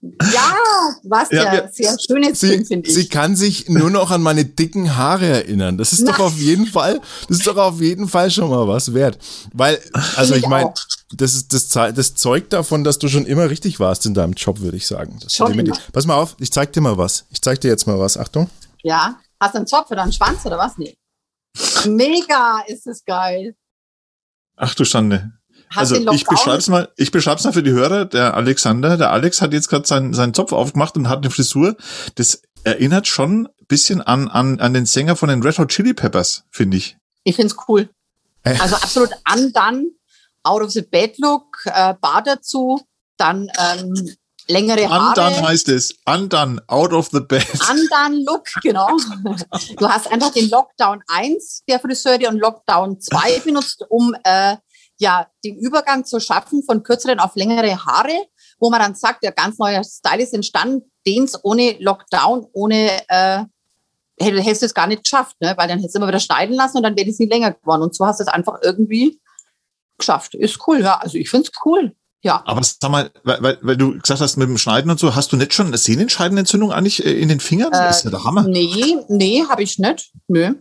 ja, 0.00 0.54
was 1.02 1.30
ja, 1.32 1.54
ja 1.54 1.68
sehr 1.68 1.96
schönes 1.98 2.38
sie, 2.38 2.64
finde 2.64 2.88
ich. 2.88 2.94
Sie 2.94 3.08
kann 3.08 3.34
sich 3.34 3.68
nur 3.68 3.90
noch 3.90 4.12
an 4.12 4.22
meine 4.22 4.44
dicken 4.44 4.96
Haare 4.96 5.26
erinnern. 5.26 5.76
Das 5.76 5.92
ist 5.92 6.02
Na. 6.02 6.12
doch 6.12 6.20
auf 6.20 6.36
jeden 6.36 6.66
Fall, 6.66 7.00
das 7.28 7.38
ist 7.38 7.46
doch 7.46 7.56
auf 7.56 7.80
jeden 7.80 8.06
Fall 8.06 8.30
schon 8.30 8.48
mal 8.48 8.68
was 8.68 8.94
wert. 8.94 9.18
Weil, 9.52 9.80
also 10.14 10.34
ich, 10.34 10.42
ich 10.42 10.48
meine, 10.48 10.72
das 11.12 11.34
ist 11.34 11.52
das, 11.52 11.68
das 11.68 12.14
zeugt 12.14 12.52
davon, 12.52 12.84
dass 12.84 13.00
du 13.00 13.08
schon 13.08 13.26
immer 13.26 13.50
richtig 13.50 13.80
warst 13.80 14.06
in 14.06 14.14
deinem 14.14 14.34
Job, 14.34 14.60
würde 14.60 14.76
ich 14.76 14.86
sagen. 14.86 15.18
Pass 15.92 16.06
mal 16.06 16.14
auf, 16.14 16.36
ich 16.38 16.52
zeig 16.52 16.72
dir 16.72 16.80
mal 16.80 16.96
was. 16.96 17.24
Ich 17.30 17.42
zeig 17.42 17.60
dir 17.60 17.68
jetzt 17.68 17.88
mal 17.88 17.98
was. 17.98 18.16
Achtung. 18.16 18.48
Ja, 18.84 19.18
hast 19.40 19.54
du 19.54 19.58
einen 19.58 19.66
Zopf 19.66 19.90
oder 19.90 20.02
einen 20.02 20.12
Schwanz 20.12 20.46
oder 20.46 20.58
was? 20.58 20.78
Nee. 20.78 20.96
Mega 21.86 22.62
ist 22.68 22.86
es 22.86 23.04
geil. 23.04 23.56
Ach 24.54 24.74
du 24.76 24.84
Schande 24.84 25.37
also 25.74 25.96
ich 26.12 26.24
beschreibe 26.24 26.58
es 26.58 26.68
mal, 26.68 26.88
ich 26.96 27.10
beschreibe 27.10 27.38
es 27.38 27.44
mal 27.44 27.52
für 27.52 27.62
die 27.62 27.72
Hörer. 27.72 28.04
Der 28.04 28.34
Alexander, 28.34 28.96
der 28.96 29.10
Alex 29.10 29.40
hat 29.42 29.52
jetzt 29.52 29.68
gerade 29.68 29.86
seinen, 29.86 30.14
seinen 30.14 30.34
Zopf 30.34 30.52
aufgemacht 30.52 30.96
und 30.96 31.08
hat 31.08 31.18
eine 31.18 31.30
Frisur. 31.30 31.76
Das 32.14 32.42
erinnert 32.64 33.06
schon 33.06 33.46
ein 33.46 33.66
bisschen 33.66 34.00
an, 34.00 34.28
an, 34.28 34.60
an 34.60 34.74
den 34.74 34.86
Sänger 34.86 35.16
von 35.16 35.28
den 35.28 35.42
Red 35.42 35.58
Hot 35.58 35.68
Chili 35.68 35.94
Peppers, 35.94 36.44
finde 36.50 36.76
ich. 36.76 36.96
Ich 37.24 37.36
finde 37.36 37.54
es 37.54 37.68
cool. 37.68 37.88
Äh. 38.44 38.58
Also 38.58 38.76
absolut 38.76 39.10
an 39.24 39.52
dann, 39.52 39.86
out 40.42 40.62
of 40.62 40.70
the 40.70 40.82
bed 40.82 41.18
look, 41.18 41.62
äh, 41.66 41.94
Bar 42.00 42.22
dazu, 42.22 42.80
dann 43.16 43.50
ähm, 43.58 44.16
längere 44.48 44.88
Haare. 44.88 45.08
Undone 45.08 45.48
heißt 45.48 45.68
es. 45.68 45.94
Undone, 46.06 46.62
out 46.66 46.92
of 46.92 47.10
the 47.12 47.20
bed. 47.20 47.46
Undone 47.70 48.24
Look, 48.24 48.44
genau. 48.62 48.88
Du 49.76 49.88
hast 49.88 50.10
einfach 50.10 50.32
den 50.32 50.48
Lockdown 50.48 51.02
1 51.08 51.64
der 51.68 51.78
Friseure 51.80 52.28
und 52.28 52.38
Lockdown 52.38 53.00
2 53.00 53.40
benutzt, 53.40 53.84
um 53.88 54.14
äh, 54.24 54.56
ja 55.00 55.26
den 55.44 55.56
Übergang 55.56 56.04
zu 56.04 56.20
schaffen 56.20 56.62
von 56.62 56.82
kürzeren 56.82 57.20
auf 57.20 57.36
längere 57.36 57.84
Haare, 57.84 58.26
wo 58.58 58.70
man 58.70 58.80
dann 58.80 58.94
sagt, 58.94 59.22
der 59.22 59.32
ganz 59.32 59.58
neue 59.58 59.82
Style 59.84 60.22
ist 60.22 60.34
entstanden, 60.34 60.90
den 61.06 61.24
es 61.24 61.42
ohne 61.44 61.76
Lockdown, 61.78 62.46
ohne 62.52 62.90
äh, 63.08 63.44
hättest 64.20 64.62
du 64.62 64.66
es 64.66 64.74
gar 64.74 64.86
nicht 64.86 65.04
geschafft, 65.04 65.36
ne? 65.40 65.54
weil 65.56 65.68
dann 65.68 65.78
hättest 65.78 65.94
du 65.94 65.98
immer 65.98 66.08
wieder 66.08 66.20
schneiden 66.20 66.56
lassen 66.56 66.78
und 66.78 66.82
dann 66.82 66.96
wäre 66.96 67.08
es 67.08 67.18
nicht 67.18 67.32
länger 67.32 67.52
geworden. 67.52 67.82
Und 67.82 67.94
so 67.94 68.06
hast 68.06 68.20
du 68.20 68.24
es 68.24 68.28
einfach 68.28 68.58
irgendwie 68.62 69.20
geschafft. 69.96 70.34
Ist 70.34 70.66
cool, 70.66 70.80
ja. 70.80 70.98
Also 70.98 71.18
ich 71.18 71.30
finde 71.30 71.48
es 71.48 71.60
cool. 71.64 71.94
Ja. 72.22 72.42
Aber 72.46 72.62
sag 72.64 72.90
mal, 72.90 73.10
weil, 73.22 73.58
weil, 73.62 73.76
du 73.76 73.96
gesagt 73.98 74.20
hast, 74.20 74.36
mit 74.36 74.48
dem 74.48 74.58
Schneiden 74.58 74.90
und 74.90 74.98
so, 74.98 75.14
hast 75.14 75.32
du 75.32 75.36
nicht 75.36 75.54
schon 75.54 75.68
eine 75.68 75.78
Sehnenscheidenentzündung 75.78 76.72
eigentlich 76.72 77.04
äh, 77.04 77.12
in 77.12 77.28
den 77.28 77.38
Fingern? 77.38 77.68
Äh, 77.68 77.78
das 77.78 77.98
ist 77.98 78.04
ja 78.04 78.10
der 78.10 78.24
Hammer. 78.24 78.42
Nee, 78.42 78.96
nee, 79.08 79.44
habe 79.48 79.62
ich 79.62 79.78
nicht. 79.78 80.12
Nö. 80.26 80.54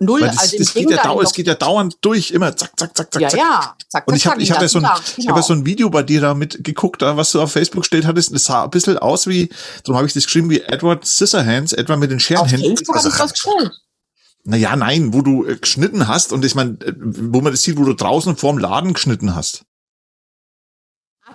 Null. 0.00 0.22
Weil 0.22 0.28
das, 0.28 0.38
also 0.38 0.58
das 0.58 0.74
geht 0.74 0.90
ja 0.90 1.02
dau 1.02 1.20
es 1.22 1.32
geht 1.32 1.46
ja 1.46 1.54
dauernd 1.54 1.98
durch, 2.00 2.32
immer 2.32 2.56
zack, 2.56 2.72
zack, 2.76 2.96
zack, 2.96 3.12
zack, 3.12 3.22
ja, 3.22 3.28
zack. 3.28 3.38
Ja, 3.38 3.76
zack, 3.88 4.08
Und 4.08 4.16
ich 4.16 4.26
habe 4.26 4.42
ich 4.42 4.50
hab 4.50 4.60
ja 4.60 4.68
so 4.68 4.78
ein, 4.78 4.84
genau. 4.84 4.98
ich 5.16 5.28
hab 5.28 5.36
ja 5.36 5.42
so 5.42 5.54
ein 5.54 5.64
Video 5.64 5.88
bei 5.88 6.02
dir 6.02 6.20
da 6.20 6.34
mitgeguckt, 6.34 7.02
was 7.02 7.30
du 7.30 7.40
auf 7.40 7.52
Facebook 7.52 7.82
gestellt 7.82 8.04
hattest. 8.04 8.34
Das 8.34 8.44
sah 8.44 8.64
ein 8.64 8.70
bisschen 8.70 8.98
aus 8.98 9.28
wie, 9.28 9.50
darum 9.84 9.96
habe 9.96 10.06
ich 10.08 10.12
das 10.12 10.24
geschrieben, 10.24 10.50
wie 10.50 10.60
Edward 10.60 11.06
Scissorhands, 11.06 11.72
etwa 11.72 11.96
mit 11.96 12.10
den 12.10 12.18
Scherenhänden. 12.18 12.72
Auf 12.72 12.78
Facebook 12.78 12.96
also, 12.96 13.08
ich 13.08 13.18
was 13.18 13.32
gestellt. 13.32 13.70
Naja, 14.46 14.76
nein, 14.76 15.14
wo 15.14 15.22
du 15.22 15.46
äh, 15.46 15.56
geschnitten 15.56 16.06
hast 16.06 16.32
und 16.32 16.44
ich 16.44 16.54
meine, 16.54 16.72
äh, 16.80 16.92
wo 16.98 17.40
man 17.40 17.52
das 17.52 17.62
sieht, 17.62 17.78
wo 17.78 17.84
du 17.84 17.94
draußen 17.94 18.36
vorm 18.36 18.58
Laden 18.58 18.92
geschnitten 18.92 19.34
hast. 19.34 19.62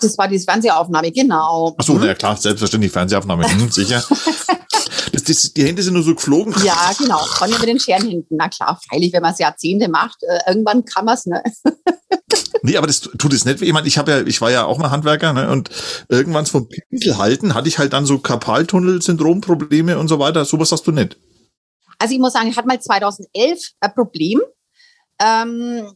Das 0.01 0.17
war 0.17 0.27
die 0.27 0.39
Fernsehaufnahme, 0.39 1.11
genau. 1.11 1.75
Ach 1.77 1.83
so, 1.83 1.93
mhm. 1.93 2.01
na 2.01 2.07
ja, 2.07 2.15
klar, 2.15 2.37
selbstverständlich 2.37 2.91
Fernsehaufnahme, 2.91 3.49
hm, 3.49 3.71
sicher. 3.71 4.03
Das, 5.29 5.53
die 5.53 5.63
Hände 5.63 5.83
sind 5.83 5.93
nur 5.93 6.03
so 6.03 6.15
geflogen. 6.15 6.53
Ja, 6.63 6.91
genau. 6.97 7.19
Von 7.19 7.51
mit 7.51 7.63
den 7.63 7.79
Scherenhänden. 7.79 8.37
Na 8.37 8.49
klar, 8.49 8.79
freilich, 8.89 9.13
wenn 9.13 9.21
man 9.21 9.33
es 9.33 9.39
Jahrzehnte 9.39 9.87
macht, 9.87 10.23
äh, 10.23 10.39
irgendwann 10.49 10.83
kann 10.85 11.05
man 11.05 11.15
es, 11.15 11.25
ne? 11.25 11.43
Nee, 12.61 12.77
aber 12.77 12.87
das 12.87 13.01
tut 13.01 13.31
es 13.31 13.45
nicht. 13.45 13.61
Ich 13.61 13.71
meine, 13.71 13.87
ich 13.87 13.97
habe 13.97 14.11
ja, 14.11 14.21
ich 14.21 14.41
war 14.41 14.51
ja 14.51 14.65
auch 14.65 14.77
mal 14.77 14.91
Handwerker, 14.91 15.31
ne? 15.33 15.49
Und 15.49 15.69
irgendwann 16.09 16.45
vom 16.45 16.67
Pinsel 16.67 17.17
halten 17.17 17.53
hatte 17.53 17.69
ich 17.69 17.79
halt 17.79 17.93
dann 17.93 18.05
so 18.05 18.19
Karpaltunnel-Syndrom-Probleme 18.19 19.97
und 19.97 20.07
so 20.09 20.19
weiter. 20.19 20.43
Sowas 20.43 20.71
hast 20.71 20.85
du 20.85 20.91
nicht. 20.91 21.17
Also 21.99 22.13
ich 22.13 22.19
muss 22.19 22.33
sagen, 22.33 22.49
ich 22.49 22.57
hatte 22.57 22.67
mal 22.67 22.81
2011 22.81 23.59
ein 23.79 23.93
Problem. 23.93 24.41
Ähm, 25.21 25.91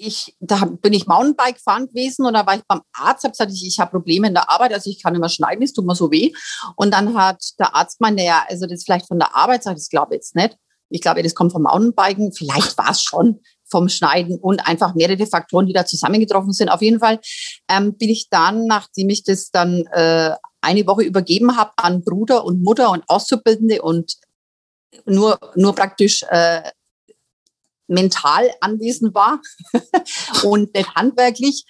ich, 0.00 0.36
da 0.40 0.64
bin 0.64 0.92
ich 0.92 1.06
Mountainbike 1.06 1.56
gefahren 1.56 1.88
gewesen 1.88 2.26
und 2.26 2.34
da 2.34 2.46
war 2.46 2.56
ich 2.56 2.62
beim 2.68 2.82
Arzt, 2.92 3.24
habe 3.24 3.32
gesagt, 3.32 3.52
ich, 3.52 3.66
ich 3.66 3.78
habe 3.78 3.90
Probleme 3.90 4.28
in 4.28 4.34
der 4.34 4.50
Arbeit, 4.50 4.72
also 4.72 4.90
ich 4.90 5.02
kann 5.02 5.14
immer 5.14 5.28
schneiden, 5.28 5.62
es 5.62 5.72
tut 5.72 5.86
mir 5.86 5.94
so 5.94 6.10
weh. 6.10 6.32
Und 6.76 6.92
dann 6.92 7.16
hat 7.16 7.42
der 7.58 7.74
Arzt 7.74 7.98
gemeint, 7.98 8.16
naja, 8.16 8.44
also 8.48 8.66
das 8.66 8.78
ist 8.78 8.84
vielleicht 8.84 9.08
von 9.08 9.18
der 9.18 9.34
Arbeit, 9.34 9.62
sag 9.62 9.74
das 9.74 9.88
glaube 9.88 10.14
ich 10.14 10.18
jetzt 10.18 10.36
nicht. 10.36 10.56
Ich 10.90 11.02
glaube, 11.02 11.22
das 11.22 11.34
kommt 11.34 11.52
vom 11.52 11.62
Mountainbiken, 11.62 12.32
vielleicht 12.32 12.78
war 12.78 12.90
es 12.90 13.02
schon 13.02 13.40
vom 13.70 13.88
Schneiden 13.88 14.38
und 14.38 14.66
einfach 14.66 14.94
mehrere 14.94 15.26
Faktoren, 15.26 15.66
die 15.66 15.74
da 15.74 15.84
zusammengetroffen 15.84 16.52
sind. 16.52 16.70
Auf 16.70 16.80
jeden 16.80 17.00
Fall 17.00 17.20
ähm, 17.68 17.96
bin 17.98 18.08
ich 18.08 18.28
dann, 18.30 18.66
nachdem 18.66 19.10
ich 19.10 19.24
das 19.24 19.50
dann 19.50 19.84
äh, 19.92 20.34
eine 20.62 20.86
Woche 20.86 21.02
übergeben 21.02 21.56
habe 21.56 21.72
an 21.76 22.02
Bruder 22.02 22.44
und 22.44 22.62
Mutter 22.62 22.90
und 22.90 23.04
Auszubildende 23.08 23.82
und 23.82 24.14
nur, 25.04 25.38
nur 25.54 25.74
praktisch 25.74 26.24
äh, 26.30 26.62
mental 27.88 28.50
anwesend 28.60 29.14
war 29.14 29.40
und 30.44 30.74
nicht 30.74 30.94
handwerklich, 30.94 31.64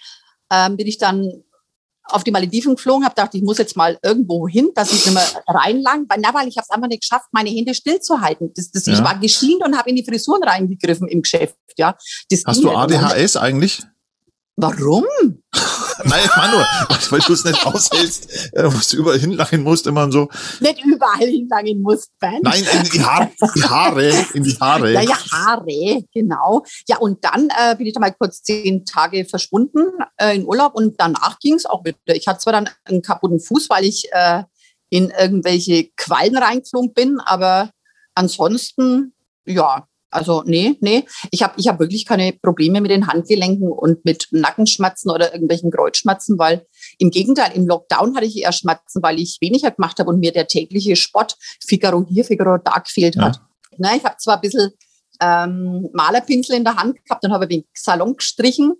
ähm, 0.51 0.77
bin 0.77 0.87
ich 0.87 0.97
dann 0.97 1.43
auf 2.11 2.23
die 2.23 2.31
Malediven 2.31 2.75
geflogen, 2.75 3.05
habe 3.05 3.15
gedacht, 3.15 3.35
ich 3.35 3.41
muss 3.41 3.57
jetzt 3.57 3.77
mal 3.77 3.97
irgendwo 4.03 4.47
hin, 4.47 4.71
dass 4.75 4.91
ich 4.91 5.05
nicht 5.05 5.13
mehr 5.13 5.27
reinlang, 5.47 6.05
weil, 6.09 6.19
na, 6.21 6.33
weil 6.33 6.47
ich 6.47 6.57
habe 6.57 6.65
es 6.67 6.69
einfach 6.69 6.87
nicht 6.87 7.01
geschafft, 7.01 7.27
meine 7.31 7.49
Hände 7.49 7.73
stillzuhalten. 7.73 8.51
Das, 8.55 8.71
das, 8.71 8.85
ja. 8.85 8.93
Ich 8.93 9.03
war 9.03 9.17
geschient 9.19 9.63
und 9.63 9.77
habe 9.77 9.89
in 9.89 9.95
die 9.95 10.03
Frisuren 10.03 10.43
reingegriffen 10.43 11.07
im 11.07 11.21
Geschäft. 11.21 11.55
Ja, 11.77 11.95
das 12.29 12.43
Hast 12.45 12.63
du 12.63 12.71
ADHS 12.71 13.37
eigentlich? 13.37 13.83
Warum? 14.61 15.05
Nein, 16.03 16.19
ich 16.25 16.35
meine 16.35 16.51
nur, 16.51 16.61
weil 17.09 17.19
du 17.19 17.33
es 17.33 17.45
nicht 17.45 17.65
aushältst, 17.65 18.53
äh, 18.53 18.65
wo 18.65 18.77
du 18.77 18.97
überall 18.97 19.19
hinlangen 19.19 19.63
musst, 19.63 19.87
immer 19.87 20.11
so. 20.11 20.29
Nicht 20.59 20.83
überall 20.83 21.27
hinlangen 21.27 21.81
musst, 21.81 22.11
Ben. 22.19 22.39
Nein, 22.41 22.65
in 22.73 22.83
die, 22.83 23.03
Haare, 23.03 23.29
die 23.55 23.63
Haare, 23.63 24.25
in 24.33 24.43
die 24.43 24.57
Haare. 24.59 24.93
Ja, 24.93 25.01
ja, 25.01 25.17
Haare, 25.31 26.03
genau. 26.13 26.63
Ja, 26.87 26.97
und 26.97 27.23
dann 27.23 27.49
äh, 27.49 27.75
bin 27.75 27.87
ich 27.87 27.93
da 27.93 28.01
mal 28.01 28.13
kurz 28.13 28.43
zehn 28.43 28.85
Tage 28.85 29.25
verschwunden 29.25 29.85
äh, 30.17 30.35
in 30.35 30.45
Urlaub 30.45 30.75
und 30.75 30.99
danach 30.99 31.39
ging 31.39 31.55
es 31.55 31.65
auch 31.65 31.83
wieder. 31.85 31.97
Ich 32.07 32.27
hatte 32.27 32.39
zwar 32.39 32.53
dann 32.53 32.69
einen 32.85 33.01
kaputten 33.01 33.39
Fuß, 33.39 33.69
weil 33.69 33.85
ich 33.85 34.09
äh, 34.11 34.43
in 34.89 35.09
irgendwelche 35.09 35.89
Quallen 35.95 36.37
reingeflogen 36.37 36.93
bin, 36.93 37.19
aber 37.19 37.71
ansonsten, 38.15 39.13
ja, 39.45 39.87
also 40.11 40.43
nee, 40.45 40.75
nee. 40.81 41.05
Ich 41.31 41.43
habe 41.43 41.53
ich 41.57 41.67
hab 41.67 41.79
wirklich 41.79 42.05
keine 42.05 42.33
Probleme 42.33 42.81
mit 42.81 42.91
den 42.91 43.07
Handgelenken 43.07 43.71
und 43.71 44.03
mit 44.05 44.27
Nackenschmerzen 44.31 45.11
oder 45.11 45.33
irgendwelchen 45.33 45.71
Kreuzschmerzen, 45.71 46.39
weil 46.39 46.65
im 46.97 47.11
Gegenteil, 47.11 47.51
im 47.53 47.67
Lockdown 47.67 48.15
hatte 48.15 48.25
ich 48.25 48.37
eher 48.37 48.51
Schmerzen, 48.51 49.03
weil 49.03 49.19
ich 49.19 49.37
weniger 49.41 49.71
gemacht 49.71 49.99
habe 49.99 50.09
und 50.09 50.19
mir 50.19 50.31
der 50.31 50.47
tägliche 50.47 50.95
Sport 50.95 51.35
Figaro 51.65 52.05
hier, 52.07 52.25
Figaro 52.25 52.57
da 52.57 52.79
gefehlt 52.79 53.17
hat. 53.17 53.35
Ja. 53.35 53.41
Na, 53.77 53.95
ich 53.95 54.03
habe 54.03 54.17
zwar 54.17 54.35
ein 54.35 54.41
bisschen 54.41 54.71
ähm, 55.21 55.89
Malerpinsel 55.93 56.55
in 56.55 56.63
der 56.63 56.75
Hand 56.75 56.97
gehabt 57.05 57.23
und 57.23 57.31
habe 57.31 57.47
den 57.47 57.65
Salon 57.73 58.15
gestrichen 58.15 58.73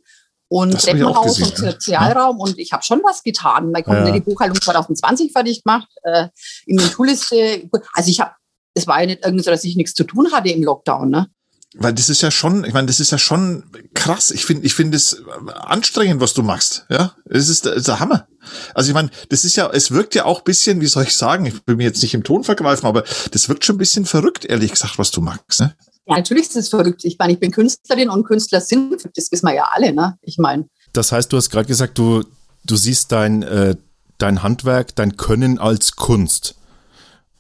und 0.48 0.82
Treppenhaus 0.82 1.40
und 1.40 1.58
Sozialraum 1.58 2.38
ja. 2.38 2.44
und 2.44 2.58
ich 2.58 2.74
habe 2.74 2.84
schon 2.84 3.02
was 3.04 3.22
getan. 3.22 3.72
Meine 3.72 4.16
ja. 4.16 4.20
Buchhaltung 4.20 4.60
2020 4.60 5.32
fertig 5.32 5.64
gemacht, 5.64 5.88
äh, 6.04 6.28
in 6.66 6.78
den 6.78 6.90
Tooliste. 6.90 7.70
Also 7.94 8.10
ich 8.10 8.20
habe 8.20 8.32
es 8.80 8.88
war 8.88 9.00
ja 9.02 9.08
nicht 9.08 9.24
irgendwie 9.24 9.44
so, 9.44 9.52
dass 9.52 9.64
ich 9.64 9.76
nichts 9.76 9.94
zu 9.94 10.04
tun 10.04 10.32
hatte 10.32 10.50
im 10.50 10.64
Lockdown, 10.64 11.10
ne? 11.10 11.28
Weil 11.76 11.94
das 11.94 12.10
ist 12.10 12.22
ja 12.22 12.32
schon, 12.32 12.64
ich 12.64 12.74
meine, 12.74 12.88
das 12.88 13.00
ist 13.00 13.12
ja 13.12 13.20
schon 13.20 13.64
krass. 13.94 14.32
Ich 14.32 14.44
finde, 14.44 14.66
ich 14.66 14.74
finde 14.74 14.98
es 14.98 15.22
anstrengend, 15.54 16.20
was 16.20 16.34
du 16.34 16.42
machst. 16.42 16.88
Ja, 16.90 17.14
es 17.26 17.48
ist, 17.48 17.68
das 17.68 17.76
ist 17.76 17.88
der 17.88 18.00
Hammer. 18.00 18.28
Also 18.74 18.90
ich 18.90 18.96
meine, 18.96 19.12
das 19.30 19.46
ist 19.46 19.56
ja, 19.56 19.70
es 19.72 19.92
wirkt 19.92 20.16
ja 20.16 20.26
auch 20.26 20.42
bisschen, 20.42 20.82
wie 20.82 20.88
soll 20.88 21.04
ich 21.04 21.16
sagen, 21.16 21.46
ich 21.46 21.54
will 21.68 21.76
mir 21.76 21.84
jetzt 21.84 22.02
nicht 22.02 22.16
im 22.16 22.24
Ton 22.24 22.44
vergreifen, 22.44 22.88
aber 22.88 23.04
das 23.32 23.50
wirkt 23.50 23.66
schon 23.66 23.76
ein 23.76 23.80
bisschen 23.80 24.06
verrückt, 24.06 24.46
ehrlich 24.46 24.72
gesagt, 24.72 24.98
was 24.98 25.12
du 25.12 25.22
magst. 25.22 25.60
Ne? 25.60 25.76
Ja, 26.08 26.16
natürlich 26.16 26.48
ist 26.48 26.56
es 26.56 26.70
verrückt. 26.70 27.06
Ich 27.06 27.20
meine, 27.20 27.34
ich 27.34 27.40
bin 27.40 27.52
Künstlerin 27.52 28.10
und 28.10 28.24
Künstler 28.24 28.62
sind, 28.62 29.08
das 29.16 29.32
wissen 29.32 29.46
wir 29.46 29.54
ja 29.54 29.70
alle, 29.72 29.94
ne? 29.94 30.18
Ich 30.24 30.40
meine. 30.40 30.68
Das 30.92 31.12
heißt, 31.12 31.32
du 31.32 31.38
hast 31.38 31.52
gerade 31.52 31.68
gesagt, 31.68 32.00
du, 32.00 32.24
du 32.66 32.76
siehst 32.76 33.12
dein, 33.12 33.44
äh, 33.44 33.76
dein 34.18 34.42
Handwerk, 34.42 34.96
dein 34.96 35.18
Können 35.18 35.60
als 35.60 35.96
Kunst. 35.96 36.56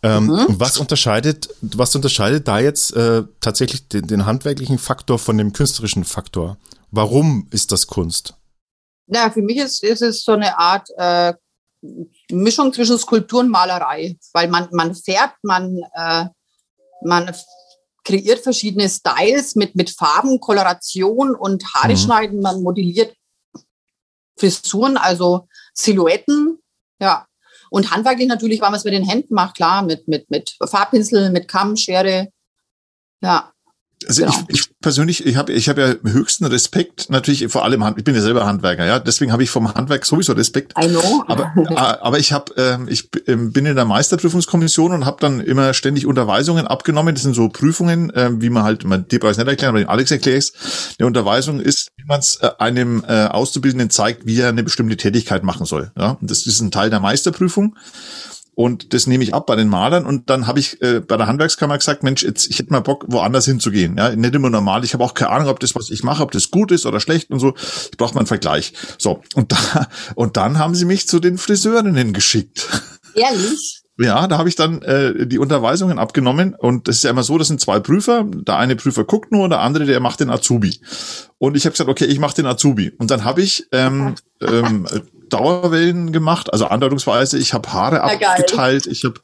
Ähm, 0.01 0.27
mhm. 0.27 0.45
Was 0.59 0.77
unterscheidet, 0.77 1.49
was 1.61 1.93
unterscheidet 1.93 2.47
da 2.47 2.59
jetzt 2.59 2.95
äh, 2.95 3.23
tatsächlich 3.41 3.87
den, 3.89 4.07
den, 4.07 4.25
handwerklichen 4.25 4.77
Faktor 4.77 5.19
von 5.19 5.37
dem 5.37 5.51
künstlerischen 5.51 6.05
Faktor? 6.05 6.57
Warum 6.89 7.47
ist 7.51 7.73
das 7.73 7.85
Kunst? 7.87 8.33
Ja, 9.07 9.29
für 9.29 9.41
mich 9.41 9.57
ist, 9.57 9.83
ist 9.83 10.01
es 10.01 10.23
so 10.23 10.31
eine 10.31 10.57
Art 10.57 10.87
äh, 10.97 11.33
Mischung 12.31 12.71
zwischen 12.71 12.97
Skulptur 12.97 13.41
und 13.41 13.49
Malerei, 13.49 14.17
weil 14.33 14.47
man, 14.47 14.69
man 14.71 14.95
fährt, 14.95 15.33
man, 15.43 15.81
äh, 15.93 16.25
man 17.03 17.35
kreiert 18.03 18.39
verschiedene 18.39 18.87
Styles 18.87 19.55
mit, 19.55 19.75
mit 19.75 19.89
Farben, 19.89 20.39
Koloration 20.39 21.35
und 21.35 21.65
Haare 21.73 21.93
mhm. 21.93 21.97
schneiden, 21.97 22.41
man 22.41 22.61
modelliert 22.63 23.15
Frisuren, 24.37 24.97
also 24.97 25.47
Silhouetten, 25.73 26.59
ja, 27.01 27.25
und 27.69 27.91
handwerklich 27.91 28.27
natürlich, 28.27 28.61
weil 28.61 28.69
man 28.69 28.77
es 28.77 28.83
mit 28.83 28.93
den 28.93 29.07
Händen 29.07 29.33
macht, 29.33 29.55
klar, 29.55 29.83
mit, 29.83 30.07
mit, 30.07 30.29
mit 30.29 30.57
Farbpinsel, 30.63 31.29
mit 31.31 31.47
Kamm, 31.47 31.75
Schere. 31.75 32.29
Ja. 33.21 33.51
Also 34.07 34.23
genau. 34.23 34.33
ich, 34.47 34.61
ich 34.61 34.79
persönlich, 34.79 35.25
ich 35.25 35.35
habe 35.35 35.51
ich 35.51 35.67
hab 35.67 35.77
ja 35.77 35.93
höchsten 36.03 36.45
Respekt, 36.45 37.09
natürlich 37.09 37.47
vor 37.49 37.65
allem, 37.65 37.83
ich 37.97 38.03
bin 38.03 38.15
ja 38.15 38.21
selber 38.21 38.45
Handwerker, 38.45 38.85
ja, 38.85 38.97
deswegen 38.99 39.33
habe 39.33 39.43
ich 39.43 39.49
vom 39.49 39.73
Handwerk 39.73 40.05
sowieso 40.05 40.33
Respekt. 40.33 40.73
I 40.81 40.87
know. 40.87 41.23
Aber, 41.27 41.51
aber 42.01 42.17
ich 42.17 42.31
habe, 42.31 42.53
ähm, 42.55 42.87
ich 42.89 43.09
ähm, 43.27 43.51
bin 43.51 43.65
in 43.65 43.75
der 43.75 43.83
Meisterprüfungskommission 43.85 44.93
und 44.93 45.05
habe 45.05 45.17
dann 45.19 45.41
immer 45.41 45.73
ständig 45.73 46.05
Unterweisungen 46.05 46.65
abgenommen. 46.65 47.13
Das 47.13 47.23
sind 47.23 47.33
so 47.33 47.49
Prüfungen, 47.49 48.09
äh, 48.11 48.29
wie 48.41 48.49
man 48.49 48.63
halt, 48.63 48.85
man 48.85 49.07
dir 49.07 49.19
brauche 49.19 49.31
ich 49.31 49.37
nicht 49.37 49.47
erklären, 49.47 49.71
aber 49.71 49.79
den 49.79 49.89
Alex 49.89 50.11
erklärst. 50.11 50.55
Die 50.99 51.03
Unterweisung 51.03 51.59
ist, 51.59 51.89
wie 51.97 52.05
man 52.05 52.19
es 52.19 52.37
äh, 52.37 52.49
einem 52.57 53.03
äh, 53.05 53.25
Auszubildenden 53.25 53.89
zeigt, 53.89 54.25
wie 54.25 54.39
er 54.39 54.49
eine 54.49 54.63
bestimmte 54.63 54.95
Tätigkeit 54.95 55.43
machen 55.43 55.65
soll. 55.65 55.91
Ja, 55.97 56.11
und 56.21 56.31
das 56.31 56.45
ist 56.45 56.61
ein 56.61 56.71
Teil 56.71 56.89
der 56.89 57.01
Meisterprüfung. 57.01 57.75
Und 58.59 58.93
das 58.93 59.07
nehme 59.07 59.23
ich 59.23 59.33
ab 59.33 59.45
bei 59.45 59.55
den 59.55 59.69
Malern. 59.69 60.05
Und 60.05 60.29
dann 60.29 60.45
habe 60.45 60.59
ich 60.59 60.81
äh, 60.81 60.99
bei 60.99 61.15
der 61.15 61.27
Handwerkskammer 61.27 61.77
gesagt, 61.77 62.03
Mensch, 62.03 62.23
jetzt, 62.23 62.49
ich 62.49 62.59
hätte 62.59 62.73
mal 62.73 62.81
Bock, 62.81 63.05
woanders 63.07 63.45
hinzugehen. 63.45 63.95
Ja, 63.97 64.13
nicht 64.13 64.35
immer 64.35 64.49
normal. 64.49 64.83
Ich 64.83 64.93
habe 64.93 65.01
auch 65.01 65.13
keine 65.13 65.31
Ahnung, 65.31 65.47
ob 65.47 65.61
das, 65.61 65.75
was 65.75 65.89
ich 65.89 66.03
mache, 66.03 66.21
ob 66.21 66.33
das 66.33 66.51
gut 66.51 66.73
ist 66.73 66.85
oder 66.85 66.99
schlecht 66.99 67.31
und 67.31 67.39
so. 67.39 67.53
Ich 67.55 67.97
brauche 67.97 68.15
mal 68.15 68.19
einen 68.19 68.27
Vergleich. 68.27 68.73
So, 68.97 69.21
und, 69.33 69.53
da, 69.53 69.87
und 70.15 70.35
dann 70.35 70.59
haben 70.59 70.75
sie 70.75 70.83
mich 70.83 71.07
zu 71.07 71.21
den 71.21 71.37
Friseurinnen 71.37 72.11
geschickt. 72.11 72.67
Ehrlich? 73.15 73.77
Ja, 74.01 74.27
da 74.27 74.37
habe 74.37 74.47
ich 74.47 74.55
dann 74.55 74.81
äh, 74.81 75.27
die 75.27 75.39
Unterweisungen 75.39 75.99
abgenommen 75.99 76.55
und 76.57 76.87
das 76.87 76.95
ist 76.95 77.03
ja 77.03 77.09
immer 77.09 77.23
so, 77.23 77.37
das 77.37 77.49
sind 77.49 77.59
zwei 77.59 77.81
Prüfer. 77.81 78.23
Der 78.23 78.55
eine 78.55 78.77
Prüfer 78.77 79.03
guckt 79.03 79.33
nur, 79.33 79.49
der 79.49 79.59
andere, 79.59 79.83
der 79.83 79.99
macht 79.99 80.21
den 80.21 80.29
Azubi. 80.29 80.79
Und 81.37 81.57
ich 81.57 81.65
habe 81.65 81.73
gesagt, 81.73 81.89
okay, 81.89 82.05
ich 82.05 82.17
mache 82.17 82.35
den 82.35 82.45
Azubi. 82.45 82.93
Und 82.97 83.11
dann 83.11 83.25
habe 83.25 83.41
ich 83.41 83.67
ähm, 83.73 84.15
ähm, 84.39 84.87
Dauerwellen 85.29 86.11
gemacht, 86.11 86.51
also 86.51 86.65
andeutungsweise, 86.65 87.37
ich 87.37 87.53
habe 87.53 87.71
Haare 87.71 87.97
ja, 87.97 88.31
abgeteilt, 88.31 88.87
ich 88.87 89.03
habe, 89.03 89.15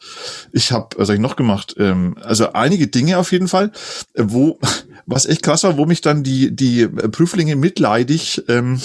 ich 0.52 0.72
habe, 0.72 0.90
was 0.98 1.10
habe 1.10 1.16
ich 1.16 1.22
noch 1.22 1.36
gemacht? 1.36 1.76
Ähm, 1.78 2.16
also 2.22 2.54
einige 2.54 2.88
Dinge 2.88 3.18
auf 3.18 3.32
jeden 3.32 3.48
Fall, 3.48 3.72
wo, 4.16 4.60
was 5.06 5.26
echt 5.26 5.44
krass 5.44 5.64
war, 5.64 5.78
wo 5.78 5.86
mich 5.86 6.02
dann 6.02 6.24
die, 6.24 6.56
die 6.56 6.88
Prüflinge 6.88 7.56
mitleidig 7.56 8.44
ähm, 8.48 8.82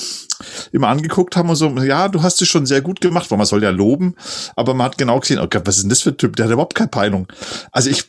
immer 0.73 0.89
angeguckt 0.89 1.37
haben 1.37 1.51
und 1.51 1.57
so, 1.57 1.69
ja, 1.79 2.09
du 2.09 2.23
hast 2.23 2.41
es 2.43 2.49
schon 2.49 2.67
sehr 2.67 2.81
gut 2.81 3.01
gemacht, 3.01 3.31
weil 3.31 3.39
man 3.39 3.47
soll 3.47 3.63
ja 3.63 3.71
loben, 3.71 4.15
aber 4.57 4.75
man 4.75 4.87
hat 4.87 4.99
genau 4.99 5.21
gesehen, 5.21 5.39
oh 5.39 5.47
Gott, 5.49 5.67
was 5.67 5.77
ist 5.77 5.83
denn 5.83 5.91
das 5.91 6.03
für 6.03 6.11
ein 6.11 6.17
Typ, 6.17 6.37
der 6.37 6.47
hat 6.47 6.53
überhaupt 6.53 6.75
keine 6.75 6.89
Peilung. 6.89 7.27
Also 7.73 7.91
ich, 7.91 8.09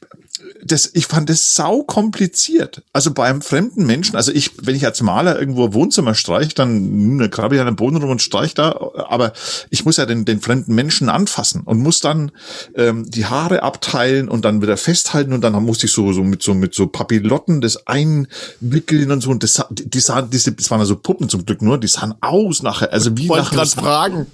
das, 0.63 0.91
ich 0.93 1.07
fand 1.07 1.29
das 1.29 1.55
sau 1.55 1.83
kompliziert. 1.83 2.83
Also 2.93 3.11
beim 3.11 3.41
fremden 3.41 3.85
Menschen, 3.85 4.15
also 4.15 4.31
ich, 4.31 4.51
wenn 4.65 4.75
ich 4.75 4.85
als 4.85 5.01
Maler 5.01 5.39
irgendwo 5.39 5.73
Wohnzimmer 5.73 6.13
streiche, 6.13 6.53
dann 6.55 7.17
ne, 7.17 7.29
grabe 7.29 7.55
ich 7.55 7.61
an 7.61 7.67
den 7.67 7.75
Boden 7.75 7.97
rum 7.97 8.09
und 8.09 8.21
streiche 8.21 8.55
da, 8.55 8.91
aber 8.95 9.33
ich 9.69 9.85
muss 9.85 9.97
ja 9.97 10.05
den, 10.05 10.25
den 10.25 10.41
fremden 10.41 10.75
Menschen 10.75 11.09
anfassen 11.09 11.61
und 11.61 11.79
muss 11.79 11.99
dann 11.99 12.31
ähm, 12.75 13.09
die 13.09 13.25
Haare 13.25 13.63
abteilen 13.63 14.29
und 14.29 14.45
dann 14.45 14.61
wieder 14.61 14.77
festhalten 14.77 15.33
und 15.33 15.41
dann 15.41 15.53
muss 15.63 15.83
ich 15.83 15.91
so, 15.91 16.13
so 16.13 16.23
mit 16.23 16.43
so 16.43 16.53
mit 16.53 16.73
so 16.73 16.87
Papillotten 16.87 17.61
das 17.61 17.87
einwickeln 17.87 19.11
und 19.11 19.21
so 19.21 19.31
und 19.31 19.43
das, 19.43 19.63
die, 19.71 19.89
die 19.89 19.99
sahen, 19.99 20.29
diese, 20.29 20.51
das 20.51 20.69
waren 20.71 20.79
also 20.79 20.95
Puppen 20.95 21.29
zum 21.29 21.45
Glück 21.45 21.61
nur, 21.61 21.79
die 21.79 21.87
sahen 21.87 22.15
aus 22.21 22.61
nachher, 22.61 22.91
also 22.91 23.17
wie 23.17 23.29
Wollte 23.29 23.51
gerade 23.51 23.69
fragen. 23.69 24.27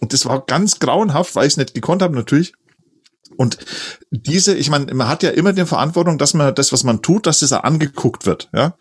Und 0.00 0.12
das 0.12 0.26
war 0.26 0.40
ganz 0.40 0.80
grauenhaft, 0.80 1.36
weil 1.36 1.46
ich 1.46 1.52
es 1.52 1.56
nicht 1.56 1.74
gekonnt 1.74 2.02
habe 2.02 2.16
natürlich. 2.16 2.54
Und 3.36 3.58
diese, 4.10 4.54
ich 4.54 4.70
meine, 4.70 4.92
man 4.94 5.08
hat 5.08 5.22
ja 5.22 5.30
immer 5.30 5.52
die 5.52 5.64
Verantwortung, 5.66 6.18
dass 6.18 6.34
man 6.34 6.54
das, 6.54 6.72
was 6.72 6.84
man 6.84 7.02
tut, 7.02 7.26
dass 7.26 7.40
das 7.40 7.52
angeguckt 7.52 8.26
wird, 8.26 8.48
ja. 8.54 8.76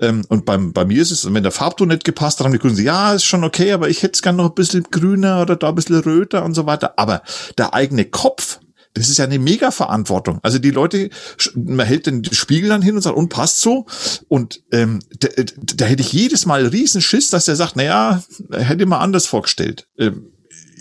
Ähm, 0.00 0.24
und 0.28 0.44
beim, 0.44 0.72
bei 0.72 0.84
mir 0.84 1.02
ist 1.02 1.10
es, 1.10 1.32
wenn 1.32 1.42
der 1.42 1.52
Farbton 1.52 1.88
nicht 1.88 2.04
gepasst 2.04 2.38
hat, 2.38 2.44
haben 2.44 2.52
die 2.52 2.58
Kunden 2.58 2.80
ja, 2.80 3.14
ist 3.14 3.24
schon 3.24 3.44
okay, 3.44 3.72
aber 3.72 3.88
ich 3.88 4.02
hätte 4.02 4.14
es 4.14 4.22
gerne 4.22 4.38
noch 4.38 4.50
ein 4.50 4.54
bisschen 4.54 4.84
grüner 4.84 5.42
oder 5.42 5.56
da 5.56 5.70
ein 5.70 5.74
bisschen 5.74 5.98
röter 6.00 6.44
und 6.44 6.54
so 6.54 6.66
weiter. 6.66 6.94
Aber 6.96 7.22
der 7.56 7.74
eigene 7.74 8.04
Kopf, 8.04 8.60
das 8.94 9.08
ist 9.08 9.18
ja 9.18 9.24
eine 9.24 9.38
mega 9.38 9.70
Verantwortung. 9.70 10.38
Also 10.42 10.58
die 10.58 10.70
Leute, 10.70 11.10
man 11.54 11.86
hält 11.86 12.06
den 12.06 12.24
Spiegel 12.24 12.68
dann 12.68 12.82
hin 12.82 12.96
und 12.96 13.02
sagt, 13.02 13.16
und 13.16 13.28
passt 13.28 13.60
so. 13.60 13.86
Und 14.28 14.62
ähm, 14.72 15.00
da, 15.20 15.28
da 15.74 15.84
hätte 15.84 16.02
ich 16.02 16.12
jedes 16.12 16.46
Mal 16.46 16.66
riesen 16.66 17.00
Schiss, 17.00 17.30
dass 17.30 17.48
er 17.48 17.56
sagt, 17.56 17.74
na 17.76 17.82
ja, 17.82 18.22
hätte 18.50 18.82
ich 18.82 18.88
mal 18.88 19.00
anders 19.00 19.26
vorgestellt. 19.26 19.88
Ähm, 19.98 20.32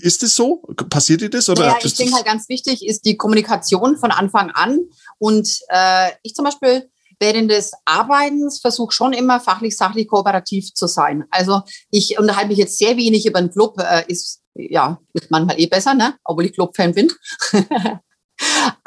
ist 0.01 0.23
es 0.23 0.35
so? 0.35 0.63
Passiert 0.89 1.21
dir 1.21 1.29
das? 1.29 1.49
Oder 1.49 1.67
ja, 1.67 1.77
ich 1.81 1.95
denke 1.95 2.15
halt 2.15 2.25
ganz 2.25 2.49
wichtig 2.49 2.85
ist 2.85 3.05
die 3.05 3.17
Kommunikation 3.17 3.97
von 3.97 4.11
Anfang 4.11 4.51
an. 4.51 4.79
Und 5.17 5.49
äh, 5.69 6.11
ich 6.23 6.33
zum 6.33 6.45
Beispiel 6.45 6.89
während 7.19 7.51
des 7.51 7.71
Arbeitens 7.85 8.59
versuche 8.59 8.91
schon 8.91 9.13
immer 9.13 9.39
fachlich, 9.39 9.75
sachlich, 9.75 10.07
kooperativ 10.07 10.73
zu 10.73 10.87
sein. 10.87 11.25
Also 11.31 11.61
ich 11.89 12.19
unterhalte 12.19 12.49
mich 12.49 12.57
jetzt 12.57 12.77
sehr 12.77 12.97
wenig 12.97 13.25
über 13.25 13.41
den 13.41 13.51
Club, 13.51 13.79
äh, 13.79 14.03
ist 14.07 14.41
ja 14.55 14.99
manchmal 15.29 15.59
eh 15.59 15.67
besser, 15.67 15.93
ne? 15.93 16.15
obwohl 16.23 16.45
ich 16.45 16.53
Club-Fan 16.53 16.93
bin. 16.93 17.11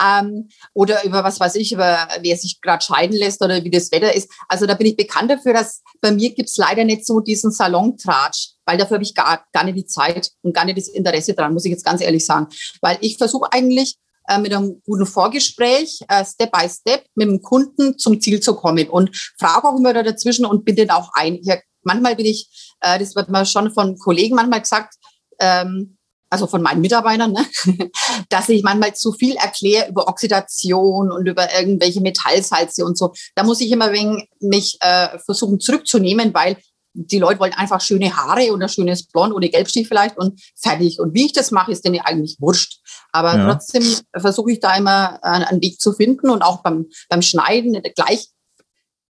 ähm, 0.02 0.48
oder 0.74 1.04
über 1.04 1.24
was 1.24 1.40
weiß 1.40 1.56
ich, 1.56 1.72
über 1.72 2.08
wer 2.20 2.36
sich 2.36 2.60
gerade 2.60 2.84
scheiden 2.84 3.16
lässt 3.16 3.42
oder 3.42 3.64
wie 3.64 3.70
das 3.70 3.90
Wetter 3.92 4.14
ist. 4.14 4.30
Also 4.48 4.66
da 4.66 4.74
bin 4.74 4.86
ich 4.86 4.96
bekannt 4.96 5.30
dafür, 5.30 5.52
dass 5.52 5.82
bei 6.00 6.12
mir 6.12 6.32
gibt's 6.34 6.56
leider 6.56 6.84
nicht 6.84 7.06
so 7.06 7.20
diesen 7.20 7.50
Salontratsch, 7.50 8.50
weil 8.70 8.78
dafür 8.78 8.94
habe 8.94 9.04
ich 9.04 9.14
gar, 9.16 9.44
gar 9.52 9.64
nicht 9.64 9.76
die 9.76 9.86
Zeit 9.86 10.30
und 10.42 10.54
gar 10.54 10.64
nicht 10.64 10.78
das 10.78 10.86
Interesse 10.86 11.34
dran, 11.34 11.52
muss 11.52 11.64
ich 11.64 11.72
jetzt 11.72 11.84
ganz 11.84 12.00
ehrlich 12.00 12.24
sagen. 12.24 12.46
Weil 12.80 12.98
ich 13.00 13.18
versuche 13.18 13.52
eigentlich 13.52 13.96
äh, 14.28 14.38
mit 14.38 14.54
einem 14.54 14.80
guten 14.86 15.06
Vorgespräch, 15.06 15.98
äh, 16.08 16.24
Step 16.24 16.52
by 16.52 16.68
Step, 16.68 17.04
mit 17.16 17.26
dem 17.26 17.42
Kunden 17.42 17.98
zum 17.98 18.20
Ziel 18.20 18.38
zu 18.38 18.54
kommen 18.54 18.88
und 18.88 19.10
frage 19.40 19.66
auch 19.66 19.76
immer 19.76 19.92
da 19.92 20.04
dazwischen 20.04 20.46
und 20.46 20.64
bin 20.64 20.76
den 20.76 20.90
auch 20.90 21.10
ein. 21.14 21.34
Ich, 21.34 21.52
manchmal 21.82 22.14
bin 22.14 22.26
ich, 22.26 22.48
äh, 22.80 22.96
das 23.00 23.16
wird 23.16 23.28
mir 23.28 23.44
schon 23.44 23.72
von 23.72 23.98
Kollegen 23.98 24.36
manchmal 24.36 24.60
gesagt, 24.60 24.94
ähm, 25.40 25.96
also 26.32 26.46
von 26.46 26.62
meinen 26.62 26.80
Mitarbeitern, 26.80 27.32
ne? 27.32 27.44
dass 28.28 28.48
ich 28.50 28.62
manchmal 28.62 28.94
zu 28.94 29.10
viel 29.12 29.34
erkläre 29.34 29.88
über 29.88 30.06
Oxidation 30.06 31.10
und 31.10 31.26
über 31.26 31.52
irgendwelche 31.58 32.00
Metallsalze 32.00 32.84
und 32.84 32.96
so. 32.96 33.12
Da 33.34 33.42
muss 33.42 33.60
ich 33.60 33.72
immer 33.72 33.90
wegen 33.90 34.28
mich 34.38 34.78
äh, 34.80 35.18
versuchen 35.18 35.58
zurückzunehmen, 35.58 36.32
weil 36.32 36.56
die 36.92 37.18
Leute 37.18 37.40
wollen 37.40 37.52
einfach 37.52 37.80
schöne 37.80 38.16
Haare 38.16 38.52
oder 38.52 38.68
schönes 38.68 39.06
Blond 39.06 39.32
oder 39.32 39.48
Gelbstich 39.48 39.86
vielleicht 39.88 40.16
und 40.18 40.40
fertig. 40.56 40.98
Und 40.98 41.14
wie 41.14 41.26
ich 41.26 41.32
das 41.32 41.50
mache, 41.50 41.72
ist 41.72 41.84
denen 41.84 42.00
eigentlich 42.00 42.36
wurscht. 42.40 42.80
Aber 43.12 43.36
ja. 43.36 43.52
trotzdem 43.52 43.84
versuche 44.16 44.52
ich 44.52 44.60
da 44.60 44.76
immer 44.76 45.22
einen 45.22 45.62
Weg 45.62 45.80
zu 45.80 45.92
finden 45.92 46.30
und 46.30 46.42
auch 46.42 46.62
beim, 46.62 46.86
beim 47.08 47.22
Schneiden 47.22 47.72
nicht 47.72 47.94
gleich 47.94 48.28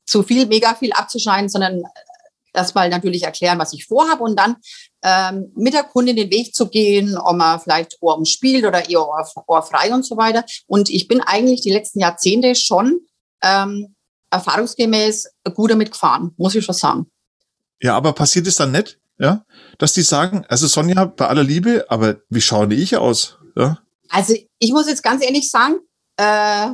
zu 0.07 0.23
viel, 0.23 0.47
mega 0.47 0.75
viel 0.75 0.93
abzuschneiden, 0.93 1.49
sondern 1.49 1.83
erstmal 2.53 2.89
natürlich 2.89 3.23
erklären, 3.23 3.59
was 3.59 3.73
ich 3.73 3.87
vorhabe 3.87 4.23
und 4.23 4.39
dann 4.39 4.57
ähm, 5.03 5.53
mit 5.57 5.75
der 5.75 5.85
Kundin 5.85 6.17
den 6.17 6.31
Weg 6.31 6.55
zu 6.55 6.69
gehen, 6.69 7.17
ob 7.17 7.37
man 7.37 7.61
vielleicht 7.61 7.97
Ohr 8.01 8.17
umspielt 8.17 8.65
oder 8.65 8.89
eher 8.89 9.07
Ohr, 9.07 9.27
Ohr 9.47 9.63
frei 9.63 9.93
und 9.93 10.05
so 10.05 10.17
weiter. 10.17 10.45
Und 10.67 10.91
ich 10.91 11.09
bin 11.09 11.21
eigentlich 11.21 11.63
die 11.63 11.73
letzten 11.73 12.01
Jahrzehnte 12.01 12.55
schon 12.55 13.01
ähm, 13.43 13.95
erfahrungsgemäß 14.31 15.31
gut 15.55 15.71
damit 15.71 15.93
gefahren, 15.93 16.33
muss 16.37 16.55
ich 16.55 16.65
schon 16.65 16.75
sagen. 16.75 17.12
Ja, 17.83 17.97
aber 17.97 18.13
passiert 18.13 18.47
es 18.47 18.57
dann 18.57 18.71
nicht, 18.71 18.99
ja, 19.19 19.45
dass 19.79 19.93
die 19.93 20.03
sagen, 20.03 20.45
also 20.49 20.67
Sonja, 20.67 21.05
bei 21.05 21.27
aller 21.27 21.43
Liebe, 21.43 21.87
aber 21.89 22.19
wie 22.29 22.41
schaue 22.41 22.73
ich 22.73 22.97
aus? 22.97 23.39
Ja? 23.57 23.79
Also 24.09 24.35
ich 24.59 24.73
muss 24.73 24.89
jetzt 24.89 25.03
ganz 25.03 25.25
ehrlich 25.25 25.51
sagen, 25.51 25.77
äh, 26.17 26.71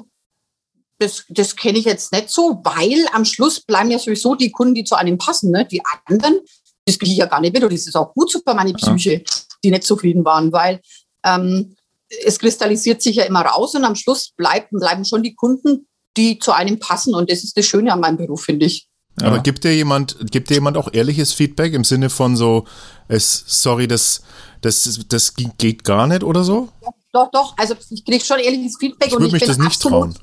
das, 0.98 1.24
das 1.28 1.56
kenne 1.56 1.78
ich 1.78 1.84
jetzt 1.84 2.12
nicht 2.12 2.30
so, 2.30 2.60
weil 2.64 3.06
am 3.12 3.24
Schluss 3.24 3.60
bleiben 3.60 3.90
ja 3.90 3.98
sowieso 3.98 4.34
die 4.34 4.50
Kunden, 4.50 4.74
die 4.74 4.84
zu 4.84 4.96
einem 4.96 5.16
passen. 5.16 5.50
Ne? 5.50 5.64
Die 5.64 5.80
anderen, 6.06 6.40
das 6.84 6.98
kriege 6.98 7.12
ich 7.12 7.18
ja 7.18 7.26
gar 7.26 7.40
nicht 7.40 7.54
mit. 7.54 7.62
Und 7.62 7.72
das 7.72 7.86
ist 7.86 7.96
auch 7.96 8.12
gut 8.14 8.30
so 8.30 8.40
für 8.46 8.54
meine 8.54 8.72
Psyche, 8.74 9.22
die 9.62 9.70
nicht 9.70 9.84
zufrieden 9.84 10.24
waren, 10.24 10.52
weil 10.52 10.80
ähm, 11.24 11.76
es 12.24 12.38
kristallisiert 12.38 13.00
sich 13.00 13.16
ja 13.16 13.24
immer 13.24 13.42
raus 13.42 13.74
und 13.74 13.84
am 13.84 13.94
Schluss 13.94 14.32
bleiben, 14.36 14.78
bleiben 14.78 15.04
schon 15.04 15.22
die 15.22 15.34
Kunden, 15.34 15.86
die 16.16 16.38
zu 16.38 16.52
einem 16.52 16.80
passen. 16.80 17.14
Und 17.14 17.30
das 17.30 17.44
ist 17.44 17.56
das 17.56 17.66
Schöne 17.66 17.92
an 17.92 18.00
meinem 18.00 18.16
Beruf, 18.16 18.42
finde 18.42 18.66
ich. 18.66 18.88
Ja. 19.20 19.28
Aber 19.28 19.40
gibt 19.40 19.64
dir 19.64 19.74
jemand, 19.74 20.16
gibt 20.31 20.50
dir 20.50 20.54
jemand 20.54 20.76
auch 20.76 20.92
ehrliches 20.92 21.33
Feedback 21.33 21.72
im 21.72 21.85
Sinne 21.85 22.11
von 22.11 22.37
so, 22.37 22.66
es, 23.09 23.44
sorry, 23.46 23.88
das, 23.88 24.22
das, 24.61 25.00
das 25.09 25.35
geht 25.35 25.85
gar 25.85 26.07
nicht 26.07 26.22
oder 26.22 26.44
so? 26.44 26.68
Doch, 27.12 27.31
doch. 27.31 27.54
Also 27.57 27.74
ich 27.90 28.04
kriege 28.04 28.24
schon 28.24 28.38
ehrliches 28.38 28.76
Feedback 28.78 29.09
ich 29.09 29.16
und 29.16 29.24
ich 29.24 29.33
mich 29.33 29.40
bin 29.40 29.48
das 29.48 29.59
nicht 29.59 29.66
absolut, 29.66 30.14
trauen. 30.14 30.18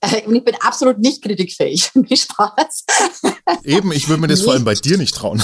Äh, 0.00 0.22
und 0.26 0.34
ich 0.34 0.44
bin 0.44 0.54
absolut 0.60 0.98
nicht 0.98 1.22
kritikfähig. 1.22 1.90
Mir 1.94 2.16
Spaß. 2.16 2.84
Eben, 3.64 3.92
ich 3.92 4.08
würde 4.08 4.20
mir 4.20 4.28
das 4.28 4.40
nicht. 4.40 4.44
vor 4.44 4.54
allem 4.54 4.64
bei 4.64 4.74
dir 4.74 4.98
nicht 4.98 5.14
trauen. 5.14 5.42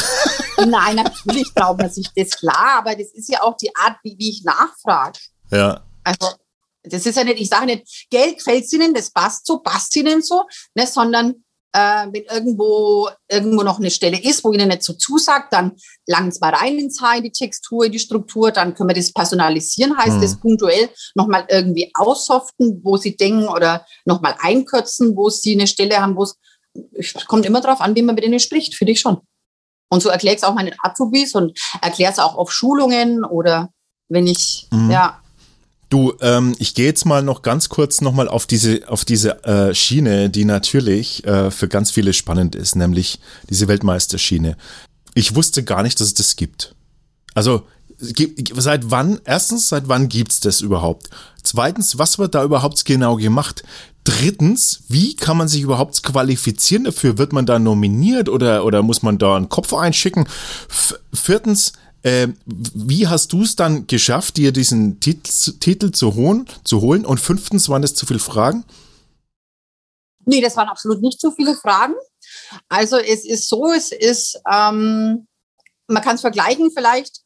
Nein, 0.58 0.96
natürlich 0.96 1.52
traut 1.54 1.78
man 1.78 1.90
sich 1.90 2.08
das 2.14 2.30
klar, 2.30 2.78
aber 2.78 2.94
das 2.94 3.08
ist 3.12 3.28
ja 3.28 3.42
auch 3.42 3.56
die 3.56 3.74
Art, 3.74 3.96
wie, 4.02 4.16
wie 4.18 4.30
ich 4.30 4.44
nachfrage. 4.44 5.18
Ja. 5.50 5.84
Also, 6.02 6.34
das 6.82 7.06
ist 7.06 7.16
ja 7.16 7.24
nicht, 7.24 7.40
ich 7.40 7.48
sage 7.48 7.66
nicht, 7.66 8.06
Geld 8.10 8.38
gefällt 8.38 8.70
Ihnen, 8.72 8.92
das 8.94 9.10
passt 9.10 9.46
so, 9.46 9.58
passt 9.58 9.96
Ihnen 9.96 10.22
so, 10.22 10.44
ne, 10.74 10.86
sondern 10.86 11.43
äh, 11.74 12.06
wenn 12.12 12.22
irgendwo, 12.30 13.08
irgendwo 13.28 13.64
noch 13.64 13.78
eine 13.78 13.90
Stelle 13.90 14.22
ist, 14.22 14.44
wo 14.44 14.52
Ihnen 14.52 14.68
nicht 14.68 14.84
so 14.84 14.92
zusagt, 14.92 15.52
dann 15.52 15.72
langen 16.06 16.28
es 16.28 16.40
mal 16.40 16.54
rein 16.54 16.78
ins 16.78 17.02
Haar, 17.02 17.16
in 17.16 17.24
die 17.24 17.32
Textur, 17.32 17.84
in 17.84 17.92
die 17.92 17.98
Struktur, 17.98 18.52
dann 18.52 18.74
können 18.74 18.90
wir 18.90 18.94
das 18.94 19.12
personalisieren, 19.12 19.98
heißt 19.98 20.18
mhm. 20.18 20.22
das 20.22 20.38
punktuell 20.38 20.88
nochmal 21.16 21.46
irgendwie 21.50 21.90
aussoften, 21.94 22.80
wo 22.84 22.96
Sie 22.96 23.16
denken 23.16 23.48
oder 23.48 23.84
nochmal 24.04 24.36
einkürzen, 24.38 25.16
wo 25.16 25.28
Sie 25.30 25.54
eine 25.54 25.66
Stelle 25.66 26.00
haben, 26.00 26.16
wo 26.16 26.22
es 26.22 26.36
kommt 27.26 27.44
immer 27.44 27.60
darauf 27.60 27.80
an, 27.80 27.94
wie 27.96 28.02
man 28.02 28.14
mit 28.14 28.24
denen 28.24 28.40
spricht, 28.40 28.74
finde 28.74 28.92
ich 28.92 29.00
schon. 29.00 29.18
Und 29.90 30.02
so 30.02 30.08
erkläre 30.08 30.34
ich 30.34 30.42
es 30.42 30.48
auch 30.48 30.54
meinen 30.54 30.74
Azubis 30.80 31.34
und 31.34 31.58
erkläre 31.82 32.12
es 32.12 32.18
auch 32.18 32.36
auf 32.36 32.52
Schulungen 32.52 33.24
oder 33.24 33.70
wenn 34.08 34.26
ich, 34.28 34.68
mhm. 34.70 34.90
ja, 34.90 35.20
Du, 35.94 36.12
ähm, 36.22 36.56
ich 36.58 36.74
gehe 36.74 36.86
jetzt 36.86 37.06
mal 37.06 37.22
noch 37.22 37.42
ganz 37.42 37.68
kurz 37.68 38.00
nochmal 38.00 38.26
auf 38.26 38.46
diese, 38.46 38.80
auf 38.88 39.04
diese 39.04 39.44
äh, 39.44 39.72
Schiene, 39.76 40.28
die 40.28 40.44
natürlich 40.44 41.24
äh, 41.24 41.52
für 41.52 41.68
ganz 41.68 41.92
viele 41.92 42.12
spannend 42.12 42.56
ist, 42.56 42.74
nämlich 42.74 43.20
diese 43.48 43.68
Weltmeisterschiene. 43.68 44.56
Ich 45.14 45.36
wusste 45.36 45.62
gar 45.62 45.84
nicht, 45.84 46.00
dass 46.00 46.08
es 46.08 46.14
das 46.14 46.34
gibt. 46.34 46.74
Also, 47.34 47.62
seit 48.56 48.90
wann, 48.90 49.20
erstens, 49.24 49.68
seit 49.68 49.86
wann 49.86 50.08
gibt's 50.08 50.40
das 50.40 50.62
überhaupt? 50.62 51.10
Zweitens, 51.44 51.96
was 51.96 52.18
wird 52.18 52.34
da 52.34 52.42
überhaupt 52.42 52.84
genau 52.84 53.14
gemacht? 53.14 53.62
Drittens, 54.02 54.82
wie 54.88 55.14
kann 55.14 55.36
man 55.36 55.46
sich 55.46 55.62
überhaupt 55.62 56.02
qualifizieren 56.02 56.82
dafür? 56.82 57.18
Wird 57.18 57.32
man 57.32 57.46
da 57.46 57.60
nominiert 57.60 58.28
oder, 58.28 58.64
oder 58.64 58.82
muss 58.82 59.04
man 59.04 59.18
da 59.18 59.36
einen 59.36 59.48
Kopf 59.48 59.72
einschicken? 59.72 60.26
F 60.68 60.98
viertens, 61.12 61.72
äh, 62.04 62.28
wie 62.44 63.08
hast 63.08 63.32
du 63.32 63.42
es 63.42 63.56
dann 63.56 63.86
geschafft, 63.86 64.36
dir 64.36 64.52
diesen 64.52 65.00
Titel, 65.00 65.52
Titel 65.58 65.90
zu, 65.90 66.14
holen, 66.14 66.46
zu 66.62 66.82
holen? 66.82 67.06
Und 67.06 67.18
fünftens, 67.18 67.70
waren 67.70 67.82
es 67.82 67.94
zu 67.94 68.04
viele 68.04 68.20
Fragen? 68.20 68.64
Nee, 70.26 70.42
das 70.42 70.56
waren 70.56 70.68
absolut 70.68 71.00
nicht 71.00 71.18
zu 71.18 71.32
viele 71.32 71.54
Fragen. 71.54 71.94
Also 72.68 72.98
es 72.98 73.24
ist 73.24 73.48
so, 73.48 73.72
es 73.72 73.90
ist, 73.90 74.38
ähm, 74.50 75.26
man 75.86 76.02
kann 76.02 76.16
es 76.16 76.20
vergleichen 76.20 76.70
vielleicht 76.74 77.20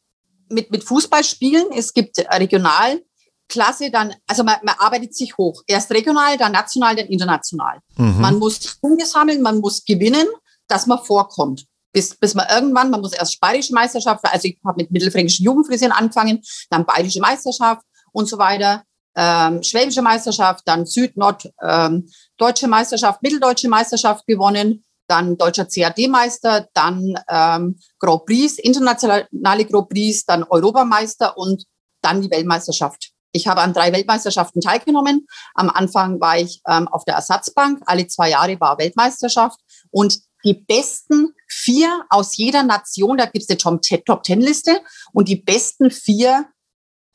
mit, 0.47 0.71
mit 0.71 0.85
Fußballspielen. 0.85 1.67
Es 1.75 1.93
gibt 1.93 2.17
Regionalklasse, 2.17 3.91
dann, 3.91 4.15
also 4.27 4.45
man, 4.45 4.57
man 4.63 4.75
arbeitet 4.77 5.13
sich 5.13 5.37
hoch. 5.37 5.61
Erst 5.67 5.91
regional, 5.91 6.37
dann 6.37 6.53
national, 6.53 6.95
dann 6.95 7.07
international. 7.07 7.79
Mhm. 7.97 8.21
Man 8.21 8.39
muss 8.39 8.77
Punkte 8.79 9.05
sammeln, 9.05 9.41
man 9.41 9.59
muss 9.59 9.83
gewinnen, 9.83 10.27
dass 10.67 10.87
man 10.87 11.03
vorkommt. 11.03 11.65
Bis, 11.91 12.15
bis 12.15 12.35
man 12.35 12.47
irgendwann, 12.49 12.89
man 12.89 13.01
muss 13.01 13.13
erst 13.13 13.39
bayerische 13.39 13.73
Meisterschaft, 13.73 14.23
also 14.25 14.47
ich 14.47 14.59
habe 14.65 14.81
mit 14.81 14.91
mittelfränkischen 14.91 15.45
Jugendfrisieren 15.45 15.91
angefangen, 15.91 16.41
dann 16.69 16.85
bayerische 16.85 17.19
Meisterschaft 17.19 17.83
und 18.11 18.27
so 18.27 18.37
weiter, 18.37 18.83
ähm, 19.15 19.63
schwäbische 19.63 20.01
Meisterschaft, 20.01 20.61
dann 20.65 20.85
Süd, 20.85 21.17
Nord, 21.17 21.49
ähm, 21.61 22.09
deutsche 22.37 22.67
Meisterschaft, 22.67 23.21
mitteldeutsche 23.21 23.69
Meisterschaft 23.69 24.25
gewonnen, 24.27 24.85
dann 25.07 25.37
deutscher 25.37 25.65
CAD-Meister, 25.65 26.67
dann 26.73 27.15
ähm, 27.27 27.79
Grand 27.97 28.25
Prix, 28.25 28.59
internationale 28.59 29.65
Grand 29.65 29.89
Prix, 29.89 30.25
dann 30.25 30.43
Europameister 30.43 31.37
und 31.37 31.65
dann 32.01 32.21
die 32.21 32.29
Weltmeisterschaft. 32.29 33.11
Ich 33.31 33.47
habe 33.47 33.61
an 33.61 33.73
drei 33.73 33.91
Weltmeisterschaften 33.91 34.61
teilgenommen. 34.61 35.27
Am 35.53 35.69
Anfang 35.69 36.19
war 36.19 36.37
ich 36.37 36.61
ähm, 36.67 36.87
auf 36.87 37.05
der 37.05 37.15
Ersatzbank. 37.15 37.81
Alle 37.85 38.07
zwei 38.07 38.29
Jahre 38.29 38.59
war 38.59 38.77
Weltmeisterschaft. 38.77 39.59
Und 39.91 40.19
die 40.43 40.53
besten 40.53 41.33
vier 41.49 42.05
aus 42.09 42.37
jeder 42.37 42.63
Nation, 42.63 43.17
da 43.17 43.25
gibt 43.25 43.49
es 43.49 43.65
eine 43.65 44.03
Top-Ten-Liste, 44.03 44.81
und 45.13 45.27
die 45.27 45.37
besten 45.37 45.91
vier 45.91 46.45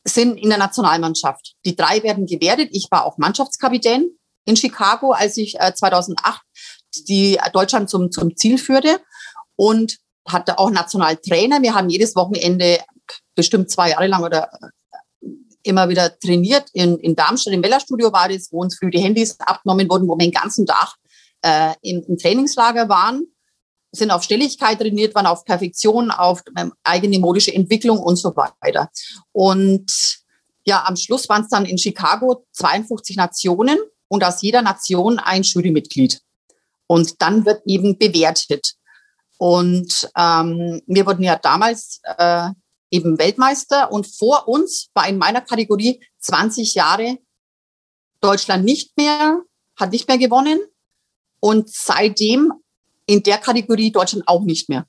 sind 0.06 0.36
in 0.36 0.50
der 0.50 0.58
Nationalmannschaft. 0.58 1.54
Die 1.64 1.76
drei 1.76 2.02
werden 2.02 2.26
gewertet. 2.26 2.68
Ich 2.72 2.88
war 2.90 3.06
auch 3.06 3.16
Mannschaftskapitän 3.16 4.10
in 4.44 4.56
Chicago, 4.56 5.12
als 5.12 5.36
ich 5.36 5.58
äh, 5.58 5.74
2008 5.74 6.42
die 7.08 7.38
Deutschland 7.52 7.88
zum, 7.88 8.10
zum 8.12 8.36
Ziel 8.36 8.58
führte 8.58 9.00
und 9.56 9.98
hatte 10.28 10.58
auch 10.58 10.70
Nationaltrainer. 10.70 11.62
Wir 11.62 11.74
haben 11.74 11.88
jedes 11.88 12.14
Wochenende 12.16 12.80
bestimmt 13.34 13.70
zwei 13.70 13.90
Jahre 13.90 14.06
lang 14.06 14.22
oder 14.22 14.50
immer 15.62 15.88
wieder 15.88 16.16
trainiert. 16.18 16.68
In, 16.72 16.98
in 16.98 17.16
Darmstadt 17.16 17.54
im 17.54 17.62
Wellerstudio 17.62 18.12
war 18.12 18.28
das, 18.28 18.48
wo 18.52 18.60
uns 18.60 18.78
früh 18.78 18.90
die 18.90 19.00
Handys 19.00 19.38
abgenommen 19.40 19.88
wurden, 19.88 20.06
wo 20.06 20.14
wir 20.14 20.24
den 20.24 20.30
ganzen 20.30 20.66
Tag 20.66 20.94
äh, 21.42 21.74
im, 21.82 22.02
im 22.06 22.18
Trainingslager 22.18 22.88
waren, 22.88 23.26
sind 23.94 24.10
auf 24.10 24.22
Stelligkeit 24.22 24.78
trainiert, 24.78 25.14
waren 25.14 25.26
auf 25.26 25.44
Perfektion, 25.44 26.10
auf 26.10 26.42
ähm, 26.58 26.72
eigene 26.82 27.18
modische 27.18 27.54
Entwicklung 27.54 27.98
und 27.98 28.16
so 28.16 28.34
weiter. 28.36 28.90
Und 29.32 30.18
ja, 30.64 30.84
am 30.86 30.96
Schluss 30.96 31.28
waren 31.28 31.42
es 31.42 31.48
dann 31.48 31.64
in 31.64 31.78
Chicago 31.78 32.46
52 32.52 33.16
Nationen 33.16 33.78
und 34.08 34.24
aus 34.24 34.42
jeder 34.42 34.62
Nation 34.62 35.18
ein 35.18 35.42
Jurymitglied. 35.42 36.20
Und 36.86 37.20
dann 37.22 37.44
wird 37.44 37.62
eben 37.66 37.98
bewertet. 37.98 38.74
Und 39.38 40.08
ähm, 40.16 40.80
wir 40.86 41.06
wurden 41.06 41.22
ja 41.22 41.36
damals 41.36 42.00
äh, 42.18 42.50
eben 42.90 43.18
Weltmeister 43.18 43.90
und 43.90 44.06
vor 44.06 44.46
uns 44.48 44.88
war 44.94 45.08
in 45.08 45.18
meiner 45.18 45.40
Kategorie 45.40 46.00
20 46.20 46.74
Jahre 46.74 47.18
Deutschland 48.20 48.64
nicht 48.64 48.96
mehr, 48.96 49.40
hat 49.76 49.90
nicht 49.90 50.06
mehr 50.08 50.18
gewonnen 50.18 50.60
und 51.40 51.68
seitdem 51.68 52.52
in 53.06 53.22
der 53.22 53.38
Kategorie 53.38 53.90
Deutschland 53.90 54.26
auch 54.26 54.42
nicht 54.42 54.68
mehr. 54.68 54.86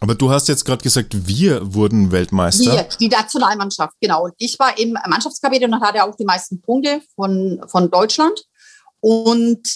Aber 0.00 0.14
du 0.14 0.30
hast 0.30 0.48
jetzt 0.48 0.64
gerade 0.64 0.82
gesagt, 0.82 1.26
wir 1.26 1.74
wurden 1.74 2.10
Weltmeister. 2.10 2.72
Wir, 2.72 2.86
die 3.00 3.08
Nationalmannschaft, 3.08 3.94
genau. 4.00 4.24
Und 4.24 4.34
ich 4.38 4.58
war 4.58 4.76
eben 4.78 4.94
Mannschaftskapitän 5.08 5.72
und 5.72 5.80
hatte 5.80 6.02
auch 6.04 6.16
die 6.16 6.24
meisten 6.24 6.60
Punkte 6.60 7.00
von, 7.14 7.62
von 7.68 7.90
Deutschland. 7.90 8.44
Und 9.00 9.66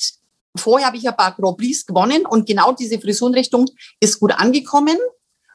vorher 0.56 0.88
habe 0.88 0.96
ich 0.96 1.08
ein 1.08 1.16
paar 1.16 1.34
Grand 1.34 1.56
Prix 1.56 1.86
gewonnen 1.86 2.26
und 2.26 2.46
genau 2.46 2.72
diese 2.72 3.00
Frisurenrichtung 3.00 3.66
ist 4.00 4.18
gut 4.18 4.32
angekommen. 4.32 4.96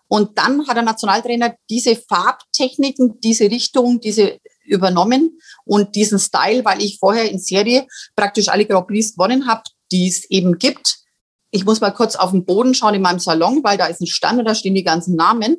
Und 0.07 0.37
dann 0.37 0.65
hat 0.67 0.75
der 0.75 0.83
Nationaltrainer 0.83 1.55
diese 1.69 1.95
Farbtechniken, 1.95 3.19
diese 3.19 3.45
Richtung, 3.45 3.99
diese 3.99 4.39
übernommen 4.65 5.39
und 5.65 5.95
diesen 5.95 6.19
Style, 6.19 6.63
weil 6.63 6.81
ich 6.81 6.99
vorher 6.99 7.29
in 7.29 7.39
Serie 7.39 7.85
praktisch 8.15 8.47
alle 8.47 8.65
Grand 8.65 8.87
Prix 8.87 9.13
gewonnen 9.13 9.47
habe, 9.47 9.63
die 9.91 10.07
es 10.07 10.29
eben 10.29 10.57
gibt. 10.57 11.02
Ich 11.53 11.65
muss 11.65 11.81
mal 11.81 11.91
kurz 11.91 12.15
auf 12.15 12.31
den 12.31 12.45
Boden 12.45 12.73
schauen 12.73 12.95
in 12.95 13.03
meinem 13.03 13.19
Salon, 13.19 13.63
weil 13.63 13.77
da 13.77 13.85
ist 13.85 14.01
ein 14.01 14.07
Stand 14.07 14.39
und 14.39 14.45
da 14.45 14.55
stehen 14.55 14.73
die 14.73 14.83
ganzen 14.83 15.15
Namen. 15.15 15.57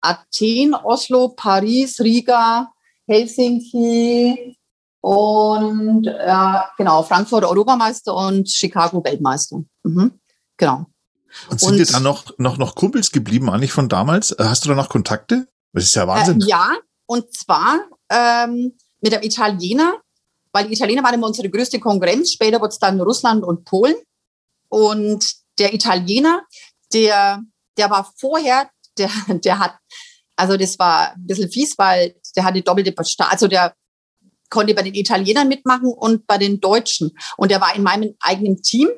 Athen, 0.00 0.74
Oslo, 0.74 1.28
Paris, 1.28 2.00
Riga, 2.00 2.72
Helsinki 3.06 4.56
und 5.02 6.06
äh, 6.06 6.58
genau, 6.78 7.02
Frankfurt 7.02 7.44
Europameister 7.44 8.16
und 8.16 8.48
Chicago 8.48 9.04
Weltmeister. 9.04 9.62
Mhm, 9.82 10.18
genau. 10.56 10.86
Und 11.50 11.60
sind 11.60 11.72
und, 11.72 11.76
dir 11.76 11.86
da 11.86 12.00
noch, 12.00 12.38
noch, 12.38 12.56
noch 12.56 12.74
Kumpels 12.74 13.12
geblieben, 13.12 13.50
eigentlich 13.50 13.72
von 13.72 13.90
damals? 13.90 14.30
Äh, 14.32 14.44
hast 14.44 14.64
du 14.64 14.70
da 14.70 14.74
noch 14.74 14.88
Kontakte? 14.88 15.46
Das 15.74 15.84
ist 15.84 15.94
ja 15.94 16.08
Wahnsinn. 16.08 16.40
Äh, 16.40 16.46
ja, 16.46 16.70
und 17.04 17.30
zwar 17.34 17.80
ähm, 18.08 18.72
mit 19.02 19.12
einem 19.12 19.24
Italiener, 19.24 19.98
weil 20.52 20.68
die 20.68 20.72
Italiener 20.72 21.02
waren 21.02 21.14
immer 21.14 21.26
unsere 21.26 21.50
größte 21.50 21.80
Konkurrenz. 21.80 22.32
Später 22.32 22.60
wurde 22.60 22.70
es 22.70 22.78
dann 22.78 22.98
Russland 22.98 23.44
und 23.44 23.66
Polen. 23.66 23.96
Und 24.74 25.34
der 25.60 25.72
Italiener, 25.72 26.42
der, 26.92 27.40
der 27.76 27.90
war 27.90 28.12
vorher, 28.18 28.68
der, 28.98 29.08
der 29.28 29.60
hat, 29.60 29.76
also 30.34 30.56
das 30.56 30.76
war 30.80 31.12
ein 31.12 31.26
bisschen 31.28 31.48
fies, 31.48 31.78
weil 31.78 32.16
der 32.34 32.42
hatte 32.42 32.60
doppelte, 32.60 32.92
also 33.18 33.46
der 33.46 33.76
konnte 34.50 34.74
bei 34.74 34.82
den 34.82 34.94
Italienern 34.94 35.46
mitmachen 35.46 35.92
und 35.92 36.26
bei 36.26 36.38
den 36.38 36.58
Deutschen. 36.60 37.12
Und 37.36 37.52
der 37.52 37.60
war 37.60 37.76
in 37.76 37.84
meinem 37.84 38.16
eigenen 38.18 38.62
Team 38.62 38.88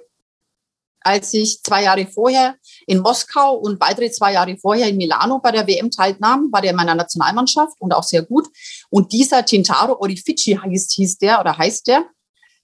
als 1.02 1.32
ich 1.34 1.62
zwei 1.62 1.84
Jahre 1.84 2.04
vorher 2.06 2.56
in 2.88 2.98
Moskau 2.98 3.54
und 3.54 3.78
weitere 3.78 4.10
zwei 4.10 4.32
Jahre 4.32 4.56
vorher 4.56 4.88
in 4.88 4.96
Milano 4.96 5.38
bei 5.38 5.52
der 5.52 5.64
WM 5.68 5.88
teilnahm, 5.88 6.48
war 6.50 6.62
der 6.62 6.70
in 6.70 6.76
meiner 6.76 6.96
Nationalmannschaft 6.96 7.74
und 7.78 7.92
auch 7.92 8.02
sehr 8.02 8.22
gut. 8.22 8.48
Und 8.90 9.12
dieser 9.12 9.44
Tintaro 9.44 10.00
Orifici 10.00 10.58
hieß, 10.60 10.92
hieß 10.94 11.18
der 11.18 11.38
oder 11.38 11.56
heißt 11.56 11.86
der, 11.86 12.06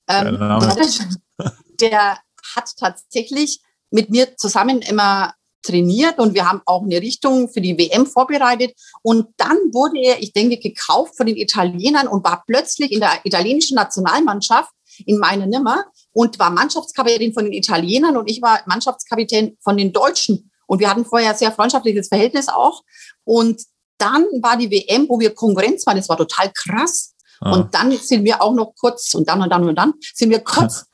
ähm, 0.08 0.36
der, 1.80 1.80
der 1.80 2.18
hat 2.54 2.70
tatsächlich 2.78 3.60
mit 3.90 4.10
mir 4.10 4.36
zusammen 4.36 4.80
immer 4.82 5.34
trainiert 5.62 6.18
und 6.18 6.34
wir 6.34 6.48
haben 6.48 6.60
auch 6.66 6.82
eine 6.82 7.00
Richtung 7.00 7.48
für 7.48 7.60
die 7.60 7.78
WM 7.78 8.06
vorbereitet. 8.06 8.74
Und 9.02 9.28
dann 9.36 9.56
wurde 9.72 10.00
er, 10.00 10.20
ich 10.20 10.32
denke, 10.32 10.58
gekauft 10.58 11.16
von 11.16 11.26
den 11.26 11.36
Italienern 11.36 12.08
und 12.08 12.24
war 12.24 12.42
plötzlich 12.46 12.90
in 12.90 13.00
der 13.00 13.24
italienischen 13.24 13.76
Nationalmannschaft 13.76 14.70
in 15.06 15.18
meiner 15.18 15.46
Nimmer 15.46 15.84
und 16.12 16.38
war 16.38 16.50
Mannschaftskapitän 16.50 17.32
von 17.32 17.44
den 17.44 17.52
Italienern 17.52 18.16
und 18.16 18.30
ich 18.30 18.42
war 18.42 18.60
Mannschaftskapitän 18.66 19.56
von 19.62 19.76
den 19.76 19.92
Deutschen. 19.92 20.50
Und 20.66 20.80
wir 20.80 20.90
hatten 20.90 21.04
vorher 21.04 21.34
sehr 21.34 21.52
freundschaftliches 21.52 22.08
Verhältnis 22.08 22.48
auch. 22.48 22.82
Und 23.24 23.62
dann 23.98 24.24
war 24.42 24.56
die 24.56 24.70
WM, 24.70 25.08
wo 25.08 25.20
wir 25.20 25.34
Konkurrenz 25.34 25.86
waren. 25.86 25.96
Das 25.96 26.08
war 26.08 26.16
total 26.16 26.50
krass. 26.52 27.14
Ah. 27.40 27.52
Und 27.52 27.74
dann 27.74 27.92
sind 27.92 28.24
wir 28.24 28.42
auch 28.42 28.54
noch 28.54 28.74
kurz 28.78 29.14
und 29.14 29.28
dann 29.28 29.42
und 29.42 29.50
dann 29.50 29.68
und 29.68 29.76
dann 29.76 29.94
sind 30.14 30.30
wir 30.30 30.40
kurz 30.44 30.84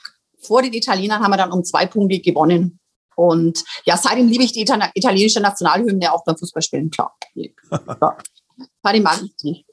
vor 0.41 0.63
den 0.63 0.73
Italienern 0.73 1.23
haben 1.23 1.31
wir 1.31 1.37
dann 1.37 1.53
um 1.53 1.65
zwei 1.65 1.87
Punkte 1.87 2.21
gewonnen. 2.21 2.79
Und 3.17 3.65
ja, 3.85 3.97
seitdem 3.97 4.29
liebe 4.29 4.45
ich 4.45 4.53
die 4.53 4.63
italienische 4.63 5.41
Nationalhymne 5.41 6.13
auch 6.13 6.25
beim 6.25 6.37
Fußballspielen, 6.37 6.91
klar. 6.91 7.17
ja. 7.35 7.49
Seitdem 8.83 9.03
mag 9.03 9.21
ich 9.23 9.35
die. 9.37 9.67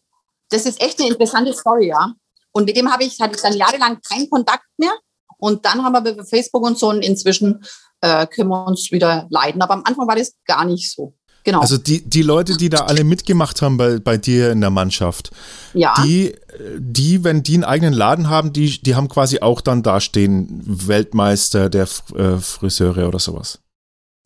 Das 0.49 0.65
ist 0.65 0.82
echt 0.82 0.99
eine 0.99 1.10
interessante 1.10 1.54
Story, 1.54 1.88
ja. 1.88 2.13
Und 2.51 2.65
mit 2.65 2.75
dem 2.78 2.91
habe 2.91 3.04
ich, 3.04 3.19
hatte 3.19 3.36
ich 3.36 3.41
dann 3.41 3.54
jahrelang 3.54 3.99
keinen 4.01 4.30
Kontakt 4.30 4.65
mehr. 4.78 4.93
Und 5.38 5.65
dann 5.65 5.84
haben 5.84 5.93
wir 5.93 6.12
über 6.12 6.25
Facebook 6.25 6.63
und 6.63 6.80
so 6.80 6.89
und 6.89 7.04
inzwischen 7.04 7.63
äh, 8.01 8.25
können 8.28 8.49
wir 8.49 8.65
uns 8.65 8.91
wieder 8.91 9.28
leiden. 9.30 9.62
Aber 9.62 9.73
am 9.73 9.84
Anfang 9.86 10.08
war 10.08 10.15
das 10.15 10.34
gar 10.45 10.65
nicht 10.65 10.91
so. 10.91 11.13
Genau. 11.45 11.60
Also 11.60 11.77
die, 11.77 12.01
die 12.03 12.23
Leute, 12.23 12.58
die 12.58 12.69
da 12.69 12.86
alle 12.86 13.03
mitgemacht 13.03 13.62
haben 13.62 13.77
bei, 13.77 13.99
bei 13.99 14.17
dir 14.17 14.51
in 14.51 14.62
der 14.62 14.71
Mannschaft, 14.71 15.29
ja. 15.73 15.93
die, 16.03 16.36
die, 16.79 17.23
wenn 17.23 17.43
die 17.43 17.53
einen 17.53 17.63
eigenen 17.63 17.93
Laden 17.93 18.29
haben, 18.29 18.51
die, 18.51 18.81
die 18.81 18.95
haben 18.95 19.08
quasi 19.10 19.39
auch 19.39 19.62
dann 19.62 19.84
dastehen, 19.84 20.63
Weltmeister 20.65 21.69
der 21.69 21.88
äh, 22.15 22.38
Friseure 22.39 23.08
oder 23.08 23.19
sowas. 23.19 23.60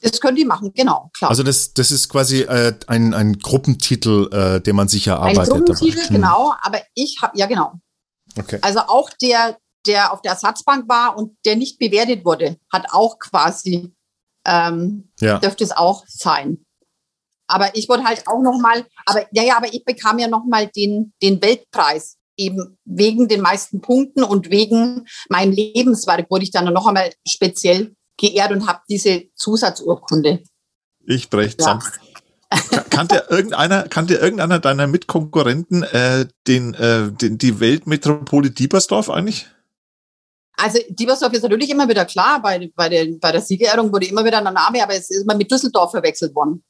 Das 0.01 0.21
können 0.21 0.37
die 0.37 0.45
machen, 0.45 0.71
genau, 0.73 1.11
klar. 1.13 1.29
Also 1.29 1.43
das, 1.43 1.73
das 1.73 1.91
ist 1.91 2.07
quasi 2.07 2.43
äh, 2.43 2.73
ein, 2.87 3.13
ein 3.13 3.37
Gruppentitel, 3.37 4.29
äh, 4.31 4.61
den 4.61 4.77
man 4.77 4.87
sich 4.87 5.07
erarbeitet. 5.07 5.51
Ein 5.51 5.65
Gruppentitel, 5.65 5.97
dabei. 5.97 6.15
genau, 6.15 6.53
aber 6.61 6.79
ich 6.95 7.19
habe, 7.21 7.37
ja 7.37 7.47
genau. 7.47 7.73
Okay. 8.37 8.59
Also 8.61 8.79
auch 8.79 9.09
der, 9.21 9.57
der 9.85 10.13
auf 10.13 10.21
der 10.21 10.31
Ersatzbank 10.31 10.87
war 10.87 11.17
und 11.17 11.35
der 11.45 11.57
nicht 11.57 11.79
bewertet 11.79 12.23
wurde, 12.23 12.55
hat 12.71 12.85
auch 12.91 13.19
quasi, 13.19 13.93
ähm, 14.45 15.11
ja. 15.19 15.39
dürfte 15.39 15.65
es 15.65 15.73
auch 15.73 16.05
sein. 16.07 16.59
Aber 17.49 17.75
ich 17.75 17.89
wurde 17.89 18.03
halt 18.03 18.23
auch 18.27 18.41
nochmal, 18.41 18.85
aber 19.05 19.25
ja, 19.31 19.43
ja, 19.43 19.57
aber 19.57 19.73
ich 19.73 19.83
bekam 19.83 20.19
ja 20.19 20.27
nochmal 20.27 20.67
den, 20.67 21.13
den 21.21 21.41
Weltpreis. 21.41 22.17
Eben 22.37 22.77
wegen 22.85 23.27
den 23.27 23.41
meisten 23.41 23.81
Punkten 23.81 24.23
und 24.23 24.49
wegen 24.49 25.05
meinem 25.27 25.51
Lebenswerk 25.51 26.29
wurde 26.29 26.43
ich 26.43 26.51
dann 26.51 26.71
noch 26.71 26.87
einmal 26.87 27.11
speziell 27.27 27.95
geehrt 28.17 28.51
und 28.51 28.67
habe 28.67 28.79
diese 28.87 29.23
Zusatzurkunde. 29.35 30.43
Ich 31.05 31.29
breche 31.29 31.57
zusammen. 31.57 31.81
Ja. 32.51 32.81
kannte 32.89 33.25
irgendeiner, 33.29 33.87
kannte 33.89 34.15
irgendeiner 34.15 34.59
deiner 34.59 34.87
Mitkonkurrenten 34.87 35.83
äh, 35.83 36.27
den, 36.47 36.73
äh, 36.75 37.11
den, 37.11 37.37
die 37.37 37.59
Weltmetropole 37.59 38.51
Diebersdorf 38.51 39.09
eigentlich? 39.09 39.47
Also 40.55 40.79
Diebersdorf 40.89 41.33
ist 41.33 41.43
natürlich 41.43 41.69
immer 41.69 41.87
wieder 41.89 42.05
klar, 42.05 42.41
bei, 42.41 42.71
bei, 42.75 42.89
der, 42.89 43.07
bei 43.19 43.31
der 43.31 43.41
Siegerehrung 43.41 43.91
wurde 43.91 44.07
immer 44.07 44.23
wieder 44.25 44.37
ein 44.37 44.53
Name, 44.53 44.83
aber 44.83 44.93
es 44.93 45.09
ist 45.09 45.23
immer 45.23 45.35
mit 45.35 45.51
Düsseldorf 45.51 45.91
verwechselt 45.91 46.35
worden. 46.35 46.63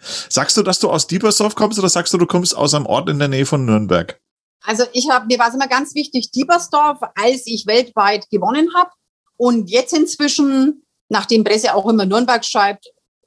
Sagst 0.00 0.56
du, 0.56 0.62
dass 0.62 0.78
du 0.78 0.90
aus 0.90 1.06
Diebersdorf 1.06 1.54
kommst 1.54 1.78
oder 1.78 1.88
sagst 1.88 2.12
du, 2.12 2.18
du 2.18 2.26
kommst 2.26 2.56
aus 2.56 2.74
einem 2.74 2.86
Ort 2.86 3.08
in 3.08 3.18
der 3.18 3.28
Nähe 3.28 3.46
von 3.46 3.64
Nürnberg? 3.64 4.20
Also 4.62 4.84
ich 4.92 5.08
habe 5.10 5.26
mir 5.26 5.38
war 5.38 5.48
es 5.48 5.54
immer 5.54 5.68
ganz 5.68 5.94
wichtig, 5.94 6.30
Diebersdorf, 6.30 6.98
als 7.14 7.42
ich 7.46 7.66
weltweit 7.66 8.28
gewonnen 8.30 8.68
habe. 8.74 8.90
Und 9.36 9.70
jetzt 9.70 9.92
inzwischen, 9.92 10.84
nachdem 11.08 11.44
Presse 11.44 11.74
auch 11.74 11.88
immer 11.88 12.04
Nürnberg 12.04 12.44
schreibt, 12.44 12.86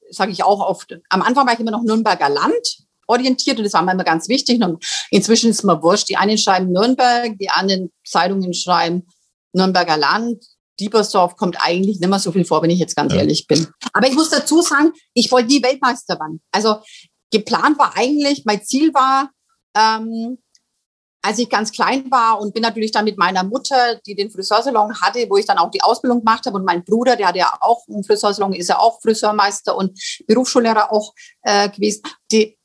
sage 0.09 0.31
ich 0.31 0.43
auch 0.43 0.59
oft, 0.59 0.99
am 1.09 1.21
Anfang 1.21 1.45
war 1.47 1.53
ich 1.53 1.59
immer 1.59 1.71
noch 1.71 1.83
Nürnberger 1.83 2.29
Land 2.29 2.85
orientiert 3.07 3.57
und 3.57 3.63
das 3.63 3.73
war 3.73 3.81
mir 3.81 3.93
immer 3.93 4.03
ganz 4.03 4.27
wichtig. 4.29 4.61
Und 4.61 4.83
inzwischen 5.09 5.49
ist 5.49 5.63
mir 5.63 5.81
wurscht. 5.81 6.09
Die 6.09 6.17
einen 6.17 6.37
schreiben 6.37 6.71
Nürnberg, 6.71 7.37
die 7.37 7.49
anderen 7.49 7.91
Zeitungen 8.05 8.53
schreiben 8.53 9.07
Nürnberger 9.53 9.97
Land. 9.97 10.43
Diebersdorf 10.81 11.35
kommt 11.37 11.57
eigentlich 11.59 11.99
nicht 11.99 12.09
mehr 12.09 12.19
so 12.19 12.31
viel 12.31 12.45
vor, 12.45 12.61
wenn 12.61 12.69
ich 12.69 12.79
jetzt 12.79 12.95
ganz 12.95 13.13
ja. 13.13 13.19
ehrlich 13.19 13.47
bin. 13.47 13.67
Aber 13.93 14.07
ich 14.07 14.15
muss 14.15 14.29
dazu 14.29 14.61
sagen, 14.61 14.91
ich 15.13 15.31
wollte 15.31 15.49
nie 15.49 15.63
Weltmeister 15.63 16.19
werden. 16.19 16.41
Also 16.51 16.79
geplant 17.31 17.77
war 17.77 17.95
eigentlich, 17.95 18.43
mein 18.45 18.63
Ziel 18.63 18.93
war, 18.93 19.29
ähm, 19.75 20.37
als 21.23 21.37
ich 21.37 21.49
ganz 21.49 21.71
klein 21.71 22.09
war 22.09 22.41
und 22.41 22.53
bin 22.53 22.63
natürlich 22.63 22.91
dann 22.91 23.05
mit 23.05 23.17
meiner 23.17 23.43
Mutter, 23.43 23.99
die 24.07 24.15
den 24.15 24.31
Friseursalon 24.31 24.99
hatte, 25.01 25.27
wo 25.29 25.37
ich 25.37 25.45
dann 25.45 25.59
auch 25.59 25.69
die 25.69 25.83
Ausbildung 25.83 26.19
gemacht 26.19 26.45
habe 26.45 26.57
und 26.57 26.65
mein 26.65 26.83
Bruder, 26.83 27.15
der 27.15 27.27
hat 27.27 27.35
ja 27.35 27.53
auch 27.61 27.87
einen 27.87 28.03
Friseursalon, 28.03 28.53
ist 28.53 28.69
ja 28.69 28.79
auch 28.79 28.99
Friseurmeister 29.01 29.75
und 29.75 29.99
Berufsschullehrer 30.25 30.91
auch 30.91 31.13
äh, 31.43 31.69
gewesen. 31.69 32.01
Die, 32.31 32.57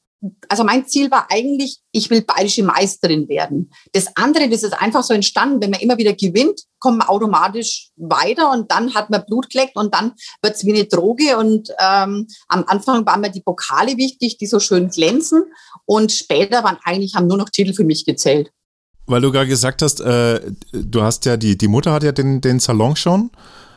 also 0.48 0.64
mein 0.64 0.86
Ziel 0.86 1.10
war 1.10 1.26
eigentlich, 1.30 1.78
ich 1.92 2.10
will 2.10 2.22
bayerische 2.22 2.62
Meisterin 2.62 3.28
werden. 3.28 3.70
Das 3.92 4.08
andere, 4.16 4.48
das 4.48 4.62
ist 4.62 4.72
einfach 4.72 5.02
so 5.02 5.14
entstanden, 5.14 5.60
wenn 5.60 5.70
man 5.70 5.80
immer 5.80 5.98
wieder 5.98 6.14
gewinnt, 6.14 6.62
kommt 6.78 6.98
man 6.98 7.08
automatisch 7.08 7.90
weiter 7.96 8.50
und 8.50 8.70
dann 8.70 8.94
hat 8.94 9.10
man 9.10 9.24
Blut 9.26 9.50
geleckt 9.50 9.76
und 9.76 9.94
dann 9.94 10.12
wird 10.42 10.56
es 10.56 10.64
wie 10.64 10.72
eine 10.72 10.86
Droge 10.86 11.36
und 11.36 11.68
ähm, 11.80 12.26
am 12.48 12.64
Anfang 12.66 13.04
waren 13.06 13.20
mir 13.20 13.30
die 13.30 13.42
Pokale 13.42 13.96
wichtig, 13.96 14.38
die 14.38 14.46
so 14.46 14.58
schön 14.58 14.88
glänzen 14.88 15.44
und 15.84 16.12
später 16.12 16.64
waren 16.64 16.78
eigentlich, 16.84 17.14
haben 17.14 17.26
nur 17.26 17.38
noch 17.38 17.50
Titel 17.50 17.74
für 17.74 17.84
mich 17.84 18.04
gezählt. 18.04 18.50
Weil 19.06 19.20
du 19.20 19.30
gerade 19.30 19.46
gesagt 19.46 19.82
hast, 19.82 20.00
äh, 20.00 20.40
du 20.72 21.02
hast 21.02 21.26
ja, 21.26 21.36
die, 21.36 21.56
die 21.56 21.68
Mutter 21.68 21.92
hat 21.92 22.02
ja 22.02 22.12
den, 22.12 22.40
den 22.40 22.58
Salon 22.58 22.96
schon. 22.96 23.30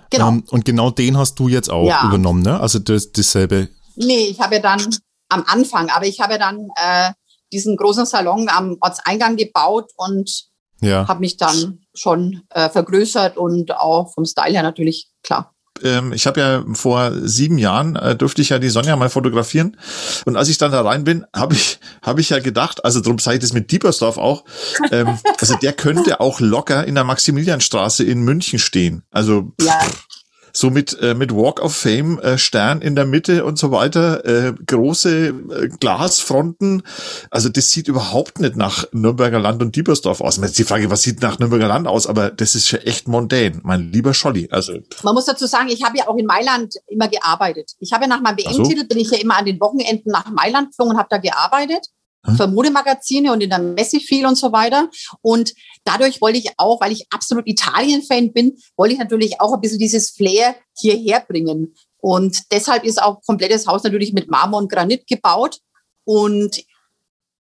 Genau. 0.10 0.30
Ähm, 0.30 0.44
und 0.50 0.66
genau 0.66 0.90
den 0.90 1.18
hast 1.18 1.38
du 1.38 1.48
jetzt 1.48 1.70
auch 1.70 1.88
ja. 1.88 2.08
übernommen, 2.08 2.42
ne? 2.42 2.60
Also 2.60 2.80
das, 2.80 3.12
dasselbe. 3.12 3.70
Nee, 3.96 4.28
ich 4.30 4.40
habe 4.40 4.56
ja 4.56 4.62
dann 4.62 4.96
am 5.30 5.46
Anfang. 5.48 5.90
Aber 5.90 6.06
ich 6.06 6.20
habe 6.20 6.38
dann 6.38 6.68
äh, 6.76 7.12
diesen 7.52 7.78
großen 7.78 8.06
Salon 8.06 8.50
am 8.50 8.78
Ortseingang 8.82 9.36
gebaut 9.36 9.92
und 9.96 10.50
ja. 10.82 11.08
habe 11.08 11.20
mich 11.20 11.38
dann 11.38 11.80
schon 11.94 12.42
äh, 12.50 12.70
vergrößert 12.70 13.38
und 13.38 13.72
auch 13.72 14.14
vom 14.14 14.26
Style 14.26 14.54
her 14.54 14.64
natürlich 14.64 15.10
klar 15.24 15.54
ähm, 15.84 16.12
ich 16.14 16.28
habe 16.28 16.40
ja 16.42 16.64
vor 16.74 17.12
sieben 17.22 17.58
Jahren 17.58 17.96
äh, 17.96 18.16
durfte 18.16 18.42
ich 18.42 18.50
ja 18.50 18.60
die 18.60 18.70
Sonja 18.70 18.96
mal 18.96 19.10
fotografieren 19.10 19.78
und 20.26 20.36
als 20.36 20.50
ich 20.50 20.58
dann 20.58 20.72
da 20.72 20.82
rein 20.82 21.06
bin, 21.06 21.26
habe 21.34 21.54
ich 21.56 21.80
habe 22.02 22.22
ich 22.22 22.30
ja 22.30 22.40
gedacht, 22.40 22.84
also 22.84 23.00
darum 23.00 23.18
zeige 23.18 23.38
ich 23.38 23.42
das 23.42 23.54
mit 23.54 23.72
Diebersdorf 23.72 24.18
auch, 24.18 24.44
ähm, 24.92 25.18
also 25.40 25.56
der 25.56 25.74
könnte 25.74 26.20
auch 26.20 26.40
locker 26.40 26.86
in 26.86 26.96
der 26.96 27.06
Maximilianstraße 27.06 28.04
in 28.04 28.22
München 28.22 28.60
stehen. 28.60 29.04
Also 29.12 29.54
ja 29.62 29.80
so 30.54 30.70
mit, 30.70 30.98
äh, 31.02 31.14
mit 31.14 31.34
Walk 31.34 31.62
of 31.62 31.76
Fame, 31.76 32.20
äh, 32.20 32.38
Stern 32.38 32.82
in 32.82 32.96
der 32.96 33.06
Mitte 33.06 33.46
und 33.46 33.58
so 33.58 33.72
weiter, 33.72 34.26
äh, 34.26 34.54
große 34.66 35.28
äh, 35.28 35.34
Glasfronten. 35.80 36.84
Also 37.30 37.50
das 37.50 37.72
sieht 37.72 37.88
überhaupt 37.88 38.40
nicht 38.40 38.56
nach 38.56 38.86
Nürnberger 38.92 39.40
Land 39.40 39.62
und 39.62 39.76
Diebersdorf 39.76 40.22
aus. 40.22 40.38
Jetzt 40.38 40.58
die 40.58 40.64
Frage, 40.64 40.90
was 40.90 41.02
sieht 41.02 41.22
nach 41.22 41.40
Nürnberger 41.40 41.68
Land 41.68 41.88
aus? 41.88 42.08
Aber 42.08 42.30
das 42.30 42.56
ist 42.56 42.72
ja 42.72 42.80
echt 42.80 43.08
mondän, 43.08 43.60
mein 43.64 43.92
lieber 43.92 44.14
Scholli. 44.14 44.48
Also 44.52 44.74
man 45.04 45.14
muss 45.14 45.26
dazu 45.26 45.46
sagen, 45.46 45.70
ich 45.70 45.84
habe 45.84 45.98
ja 45.98 46.08
auch 46.08 46.18
in 46.18 46.26
Mailand 46.26 46.76
immer 46.88 47.08
gearbeitet. 47.08 47.72
Ich 47.80 47.94
habe 47.94 48.06
ja 48.06 48.10
nach 48.10 48.22
meinem 48.22 48.38
WM-Titel 48.38 48.82
so. 48.82 48.88
bin 48.88 48.98
ich 48.98 49.12
ja 49.12 49.20
immer 49.20 49.38
an 49.38 49.46
den 49.46 49.60
Wochenenden 49.60 50.12
nach 50.12 50.30
Mailand 50.32 50.70
geflogen 50.70 50.94
und 50.94 51.00
habe 51.00 51.10
da 51.10 51.18
gearbeitet 51.18 51.88
für 52.36 52.48
Modemagazine 52.48 53.32
und 53.32 53.42
in 53.42 53.50
der 53.50 53.60
Messe 53.60 54.00
viel 54.00 54.26
und 54.26 54.36
so 54.36 54.52
weiter. 54.52 54.90
Und 55.22 55.54
dadurch 55.84 56.22
wollte 56.22 56.40
ich 56.40 56.52
auch, 56.58 56.82
weil 56.82 56.92
ich 56.92 57.08
absolut 57.12 57.48
Italien-Fan 57.48 58.34
bin, 58.34 58.58
wollte 58.76 58.94
ich 58.94 59.00
natürlich 59.00 59.40
auch 59.40 59.54
ein 59.54 59.62
bisschen 59.62 59.80
dieses 59.80 60.12
Flair 60.12 60.56
hierher 60.78 61.22
bringen. 61.22 61.74
Und 61.98 62.52
deshalb 62.52 62.84
ist 62.84 63.02
auch 63.02 63.22
komplettes 63.26 63.68
Haus 63.68 63.84
natürlich 63.84 64.14
mit 64.14 64.30
Marmor 64.30 64.60
und 64.60 64.72
Granit 64.72 65.08
gebaut 65.08 65.60
und 66.06 66.64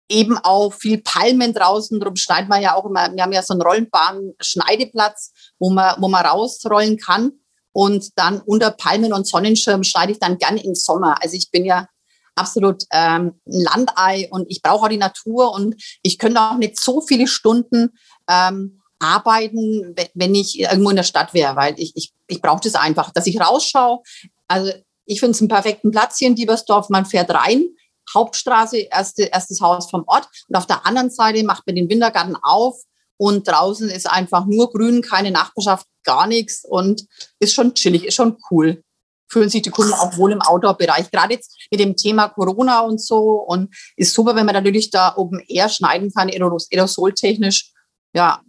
eben 0.10 0.38
auch 0.38 0.74
viel 0.74 1.00
Palmen 1.00 1.54
draußen. 1.54 2.00
Darum 2.00 2.16
schneidet 2.16 2.50
man 2.50 2.62
ja 2.62 2.76
auch 2.76 2.86
immer, 2.86 3.14
wir 3.14 3.24
haben 3.24 3.34
ja 3.34 3.42
so 3.42 3.54
einen 3.54 3.62
rollenbaren 3.62 4.34
Schneideplatz, 4.40 5.32
wo 5.60 5.72
man, 5.72 5.96
wo 6.00 6.08
man 6.08 6.26
rausrollen 6.26 6.98
kann. 6.98 7.32
Und 7.72 8.18
dann 8.18 8.42
unter 8.42 8.72
Palmen 8.72 9.12
und 9.12 9.28
Sonnenschirm 9.28 9.84
schneide 9.84 10.14
ich 10.14 10.20
dann 10.20 10.38
gerne 10.38 10.64
im 10.64 10.76
Sommer. 10.76 11.22
Also 11.22 11.36
ich 11.36 11.52
bin 11.52 11.66
ja 11.66 11.88
absolut 12.36 12.84
ähm, 12.92 13.40
ein 13.46 13.62
Landei 13.64 14.28
und 14.32 14.46
ich 14.50 14.62
brauche 14.62 14.86
auch 14.86 14.90
die 14.90 14.98
Natur 14.98 15.54
und 15.54 15.76
ich 16.04 16.20
könnte 16.20 16.40
auch 16.40 16.58
nicht 16.58 16.80
so 16.80 17.02
viele 17.02 17.28
Stunden 17.28 17.98
ähm, 18.30 18.82
arbeiten, 19.00 19.96
wenn 20.14 20.36
ich 20.36 20.60
irgendwo 20.60 20.90
in 20.90 20.96
der 20.96 21.04
Stadt 21.04 21.34
wäre, 21.34 21.56
weil 21.56 21.76
ich, 21.78 21.94
ich, 21.96 22.14
ich 22.28 22.42
brauche 22.42 22.62
das 22.62 22.76
einfach, 22.76 23.12
dass 23.12 23.28
ich 23.28 23.40
rausschaue. 23.40 24.00
Also 24.48 24.72
ich 25.06 25.20
finde 25.20 25.32
es 25.32 25.42
einen 25.42 25.50
perfekten 25.50 25.92
Platz 25.92 26.18
hier 26.18 26.28
in 26.28 26.36
Diebersdorf. 26.36 26.90
Man 26.90 27.06
fährt 27.06 27.30
rein, 27.32 27.66
Hauptstraße, 28.14 28.78
erste, 28.78 29.24
erstes 29.24 29.62
Haus 29.62 29.90
vom 29.90 30.04
Ort 30.08 30.28
und 30.48 30.56
auf 30.56 30.68
der 30.68 30.86
anderen 30.86 31.10
Seite 31.10 31.44
macht 31.44 31.66
man 31.66 31.76
den 31.76 31.90
Wintergarten 31.90 32.38
auf 32.42 32.76
und 33.18 33.48
draußen 33.48 33.90
ist 33.90 34.10
einfach 34.10 34.46
nur 34.46 34.72
grün, 34.72 35.02
keine 35.02 35.32
Nachbarschaft, 35.32 35.88
gar 36.04 36.28
nichts 36.28 36.64
und 36.66 37.06
ist 37.40 37.54
schon 37.54 37.74
chillig, 37.74 38.06
ist 38.06 38.16
schon 38.16 38.38
cool 38.52 38.84
fühlen 39.28 39.50
sich 39.50 39.62
die 39.62 39.70
Kunden 39.70 39.94
auch 39.94 40.18
wohl 40.18 40.32
im 40.32 40.42
Outdoor-Bereich. 40.42 41.12
Gerade 41.12 41.34
jetzt 41.34 41.58
mit 41.72 41.80
dem 41.80 41.96
Thema 41.96 42.30
Corona 42.30 42.82
und 42.82 43.02
so. 43.02 43.44
Und 43.46 43.74
ist 43.96 44.14
super, 44.14 44.36
wenn 44.36 44.46
man 44.46 44.56
natürlich 44.56 44.90
da 44.92 45.16
oben 45.16 45.40
eher 45.48 45.70
schneiden 45.70 46.12
kann, 46.14 46.30
aerosoltechnisch. 46.30 47.72
Ja. 48.14 48.42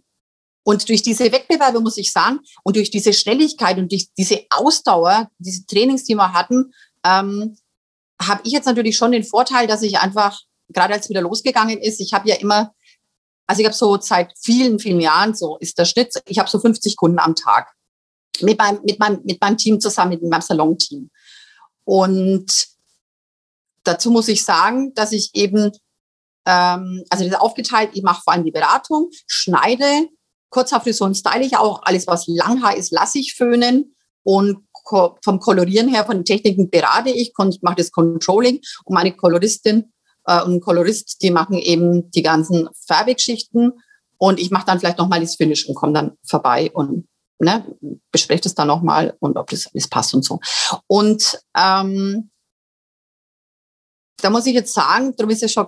Und 0.63 0.87
durch 0.89 1.01
diese 1.01 1.31
Wettbewerbe, 1.31 1.79
muss 1.79 1.97
ich 1.97 2.11
sagen, 2.11 2.39
und 2.63 2.75
durch 2.75 2.91
diese 2.91 3.13
Schnelligkeit 3.13 3.77
und 3.77 3.91
durch 3.91 4.09
diese 4.17 4.45
Ausdauer, 4.49 5.29
diese 5.39 5.65
Trainings, 5.65 6.03
die 6.03 6.15
wir 6.15 6.33
hatten, 6.33 6.73
ähm, 7.05 7.57
habe 8.21 8.41
ich 8.43 8.51
jetzt 8.51 8.65
natürlich 8.65 8.97
schon 8.97 9.11
den 9.11 9.23
Vorteil, 9.23 9.67
dass 9.67 9.81
ich 9.81 9.99
einfach, 9.99 10.39
gerade 10.69 10.93
als 10.93 11.05
es 11.05 11.09
wieder 11.09 11.21
losgegangen 11.21 11.77
ist, 11.77 12.01
ich 12.01 12.13
habe 12.13 12.27
ja 12.27 12.35
immer, 12.35 12.73
also 13.45 13.61
ich 13.61 13.65
habe 13.65 13.75
so 13.75 13.97
seit 14.01 14.33
vielen, 14.41 14.79
vielen 14.79 14.99
Jahren, 14.99 15.33
so 15.33 15.57
ist 15.57 15.77
der 15.77 15.85
Schnitt, 15.85 16.13
ich 16.25 16.39
habe 16.39 16.49
so 16.49 16.59
50 16.59 16.97
Kunden 16.97 17.19
am 17.19 17.35
Tag 17.35 17.71
mit 18.41 18.57
meinem, 18.57 18.81
mit 18.83 18.99
meinem, 18.99 19.21
mit 19.23 19.41
meinem 19.41 19.57
Team 19.57 19.79
zusammen, 19.79 20.11
mit 20.11 20.23
meinem 20.23 20.41
Salon-Team. 20.41 21.09
Und 21.83 22.67
dazu 23.83 24.11
muss 24.11 24.27
ich 24.27 24.43
sagen, 24.43 24.93
dass 24.93 25.11
ich 25.11 25.31
eben, 25.33 25.71
ähm, 26.45 27.03
also 27.09 27.23
das 27.23 27.33
ist 27.33 27.39
aufgeteilt, 27.39 27.91
ich 27.93 28.03
mache 28.03 28.21
vor 28.23 28.33
allem 28.33 28.43
die 28.43 28.51
Beratung, 28.51 29.09
schneide, 29.27 30.09
Kurzhaarfrisuren 30.49 31.15
style 31.15 31.45
ich 31.45 31.57
auch, 31.57 31.81
alles 31.83 32.07
was 32.07 32.27
Langhaar 32.27 32.75
ist, 32.75 32.91
lasse 32.91 33.19
ich 33.19 33.35
föhnen. 33.35 33.95
Und 34.23 34.65
vom 35.23 35.39
Kolorieren 35.39 35.89
her, 35.89 36.05
von 36.05 36.17
den 36.17 36.25
Techniken 36.25 36.69
berate 36.69 37.09
ich, 37.09 37.33
mache 37.61 37.75
das 37.75 37.91
Controlling. 37.91 38.61
Und 38.85 38.93
meine 38.93 39.13
Koloristin 39.13 39.91
äh, 40.25 40.41
und 40.43 40.61
Kolorist, 40.61 41.21
die 41.21 41.31
machen 41.31 41.57
eben 41.57 42.09
die 42.11 42.23
ganzen 42.23 42.69
Färbegeschichten. 42.85 43.73
Und 44.17 44.39
ich 44.39 44.51
mache 44.51 44.65
dann 44.65 44.79
vielleicht 44.79 44.97
nochmal 44.97 45.21
das 45.21 45.35
Finish 45.35 45.67
und 45.67 45.75
komme 45.75 45.93
dann 45.93 46.17
vorbei 46.25 46.71
und 46.73 47.07
ne, 47.39 47.65
besprecht 48.11 48.45
es 48.45 48.55
dann 48.55 48.67
nochmal 48.67 49.15
und 49.19 49.37
ob 49.37 49.49
das 49.49 49.67
alles 49.67 49.87
passt 49.87 50.13
und 50.13 50.23
so. 50.23 50.39
Und 50.87 51.39
ähm, 51.55 52.29
da 54.21 54.29
muss 54.29 54.45
ich 54.45 54.53
jetzt 54.53 54.73
sagen, 54.73 55.15
darum 55.15 55.31
ist 55.31 55.43
es 55.43 55.53
schon 55.53 55.67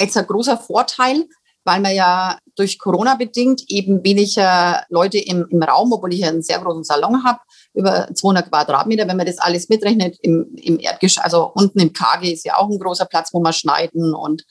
jetzt 0.00 0.16
ein 0.16 0.26
großer 0.26 0.56
Vorteil, 0.56 1.26
weil 1.64 1.80
man 1.80 1.94
ja 1.94 2.38
durch 2.56 2.78
Corona 2.78 3.16
bedingt 3.16 3.62
eben 3.68 4.02
weniger 4.02 4.84
Leute 4.88 5.18
im, 5.18 5.46
im 5.50 5.62
Raum, 5.62 5.92
obwohl 5.92 6.14
ich 6.14 6.24
einen 6.24 6.42
sehr 6.42 6.58
großen 6.58 6.84
Salon 6.84 7.22
habe, 7.22 7.40
über 7.74 8.08
200 8.12 8.48
Quadratmeter, 8.48 9.06
wenn 9.06 9.16
man 9.16 9.26
das 9.26 9.38
alles 9.38 9.68
mitrechnet, 9.68 10.18
im, 10.22 10.54
im 10.56 10.78
Erdgeschoss, 10.78 11.22
also 11.22 11.50
unten 11.54 11.80
im 11.80 11.92
KG 11.92 12.32
ist 12.32 12.46
ja 12.46 12.56
auch 12.56 12.68
ein 12.68 12.78
großer 12.78 13.04
Platz, 13.04 13.32
wo 13.32 13.40
man 13.40 13.52
schneiden 13.52 14.14
und, 14.14 14.44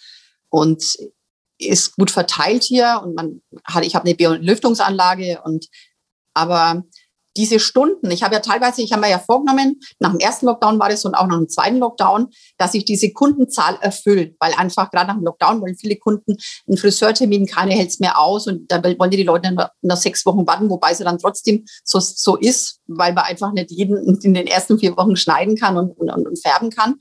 und 0.50 0.84
ist 1.58 1.96
gut 1.96 2.12
verteilt 2.12 2.64
hier 2.64 3.02
und 3.04 3.16
man 3.16 3.42
hat, 3.66 3.86
ich 3.86 3.96
habe 3.96 4.06
eine 4.06 4.16
Belüftungsanlage 4.16 5.42
und 5.44 5.68
aber 6.34 6.84
diese 7.38 7.60
Stunden, 7.60 8.10
ich 8.12 8.24
habe 8.24 8.36
ja 8.36 8.42
teilweise, 8.42 8.82
ich 8.82 8.92
habe 8.92 9.02
mir 9.02 9.10
ja 9.10 9.20
vorgenommen, 9.20 9.80
nach 10.00 10.12
dem 10.12 10.20
ersten 10.20 10.48
Lockdown 10.48 10.80
war 10.80 10.90
das 10.90 11.06
und 11.06 11.16
auch 11.16 11.28
nach 11.28 11.38
dem 11.38 11.48
zweiten 11.48 11.78
Lockdown, 11.78 12.28
dass 12.58 12.74
sich 12.74 12.86
diese 12.86 13.14
Kundenzahl 13.14 13.78
erfüllt, 13.82 14.36
weil 14.40 14.54
einfach 14.54 14.92
gerade 14.92 15.08
nach 15.08 15.16
dem 15.16 15.24
Lockdown 15.24 15.62
wollen 15.62 15.78
viele 15.78 15.96
Kunden 15.96 16.36
einen 16.68 16.78
Friseurtermin, 16.78 17.46
keine 17.46 17.74
hält 17.74 17.90
es 17.90 18.00
mehr 18.00 18.20
aus 18.20 18.48
und 18.48 18.70
da 18.70 18.84
wollen 18.84 19.12
die 19.12 19.24
Leute 19.24 19.56
nach 19.82 19.98
sechs 19.98 20.26
Wochen 20.26 20.46
warten, 20.48 20.70
wobei 20.70 20.92
es 20.92 20.98
dann 20.98 21.20
trotzdem 21.20 21.66
so, 21.84 22.00
so 22.00 22.36
ist, 22.36 22.82
weil 22.88 23.14
man 23.14 23.26
einfach 23.26 23.54
nicht 23.54 23.72
jeden 23.72 24.20
in 24.22 24.34
den 24.34 24.48
ersten 24.48 24.80
vier 24.80 24.98
Wochen 24.98 25.16
schneiden 25.16 25.56
kann 25.56 25.78
und, 25.78 25.92
und, 25.98 26.10
und 26.10 26.42
färben 26.42 26.72
kann, 26.72 26.96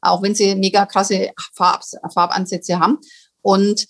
auch 0.00 0.22
wenn 0.22 0.34
sie 0.34 0.54
mega 0.54 0.86
krasse 0.86 1.32
Farb, 1.54 1.82
Farbansätze 2.12 2.78
haben. 2.78 2.98
Und 3.42 3.86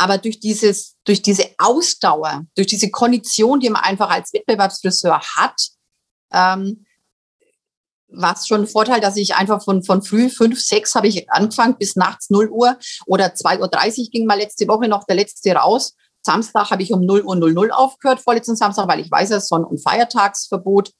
aber 0.00 0.16
durch 0.16 0.40
dieses, 0.40 0.96
durch 1.04 1.20
diese 1.20 1.44
Ausdauer, 1.58 2.46
durch 2.56 2.68
diese 2.68 2.90
Kondition, 2.90 3.60
die 3.60 3.68
man 3.68 3.82
einfach 3.82 4.08
als 4.08 4.32
Wettbewerbsfriseur 4.32 5.20
hat, 5.36 5.60
ähm, 6.32 6.86
war 8.08 8.34
es 8.34 8.48
schon 8.48 8.62
ein 8.62 8.66
Vorteil, 8.66 9.02
dass 9.02 9.18
ich 9.18 9.34
einfach 9.34 9.62
von, 9.62 9.84
von 9.84 10.00
früh 10.02 10.30
fünf, 10.30 10.58
sechs 10.58 10.94
habe 10.94 11.06
ich 11.06 11.30
angefangen 11.30 11.76
bis 11.78 11.96
nachts 11.96 12.30
0 12.30 12.48
Uhr 12.48 12.78
oder 13.04 13.26
2.30 13.26 13.60
Uhr 13.98 14.10
ging 14.10 14.24
mal 14.24 14.38
letzte 14.38 14.66
Woche 14.68 14.88
noch 14.88 15.04
der 15.04 15.16
letzte 15.16 15.52
raus. 15.52 15.94
Samstag 16.22 16.70
habe 16.70 16.82
ich 16.82 16.94
um 16.94 17.04
0 17.04 17.20
Uhr 17.20 17.36
00 17.36 17.70
aufgehört, 17.70 18.20
vorletzten 18.20 18.56
Samstag, 18.56 18.88
weil 18.88 19.00
ich 19.00 19.10
weiß, 19.10 19.30
es 19.32 19.42
ist 19.42 19.48
Sonn- 19.50 19.64
und 19.64 19.82
Feiertagsverbot. 19.82 20.92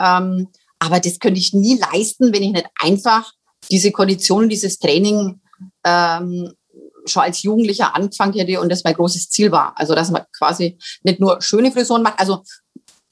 Ähm, 0.00 0.48
Aber 0.80 0.98
das 0.98 1.20
könnte 1.20 1.38
ich 1.38 1.54
nie 1.54 1.78
leisten, 1.78 2.34
wenn 2.34 2.42
ich 2.42 2.52
nicht 2.52 2.68
einfach 2.80 3.32
diese 3.70 3.92
Konditionen, 3.92 4.48
dieses 4.48 4.80
Training 4.80 5.40
ähm, 5.84 6.54
schon 7.06 7.22
als 7.22 7.42
Jugendlicher 7.42 7.94
angefangen 7.94 8.34
hätte 8.34 8.60
und 8.60 8.70
das 8.70 8.84
mein 8.84 8.94
großes 8.94 9.30
Ziel 9.30 9.52
war. 9.52 9.72
Also, 9.76 9.94
dass 9.94 10.10
man 10.10 10.22
quasi 10.36 10.78
nicht 11.02 11.20
nur 11.20 11.40
schöne 11.42 11.72
Frisuren 11.72 12.02
macht. 12.02 12.18
Also, 12.18 12.42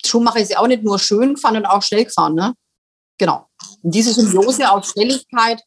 Schuhmacher 0.05 0.41
ist 0.41 0.51
ja 0.51 0.59
auch 0.59 0.67
nicht 0.67 0.83
nur 0.83 0.99
schön 0.99 1.35
gefahren 1.35 1.57
und 1.57 1.67
auch 1.67 1.83
schnell 1.83 2.05
gefahren. 2.05 2.35
Ne? 2.35 2.55
Genau. 3.19 3.49
Diese 3.83 4.13
Symbiose 4.13 4.71
aus 4.71 4.91
Schnelligkeit 4.91 5.63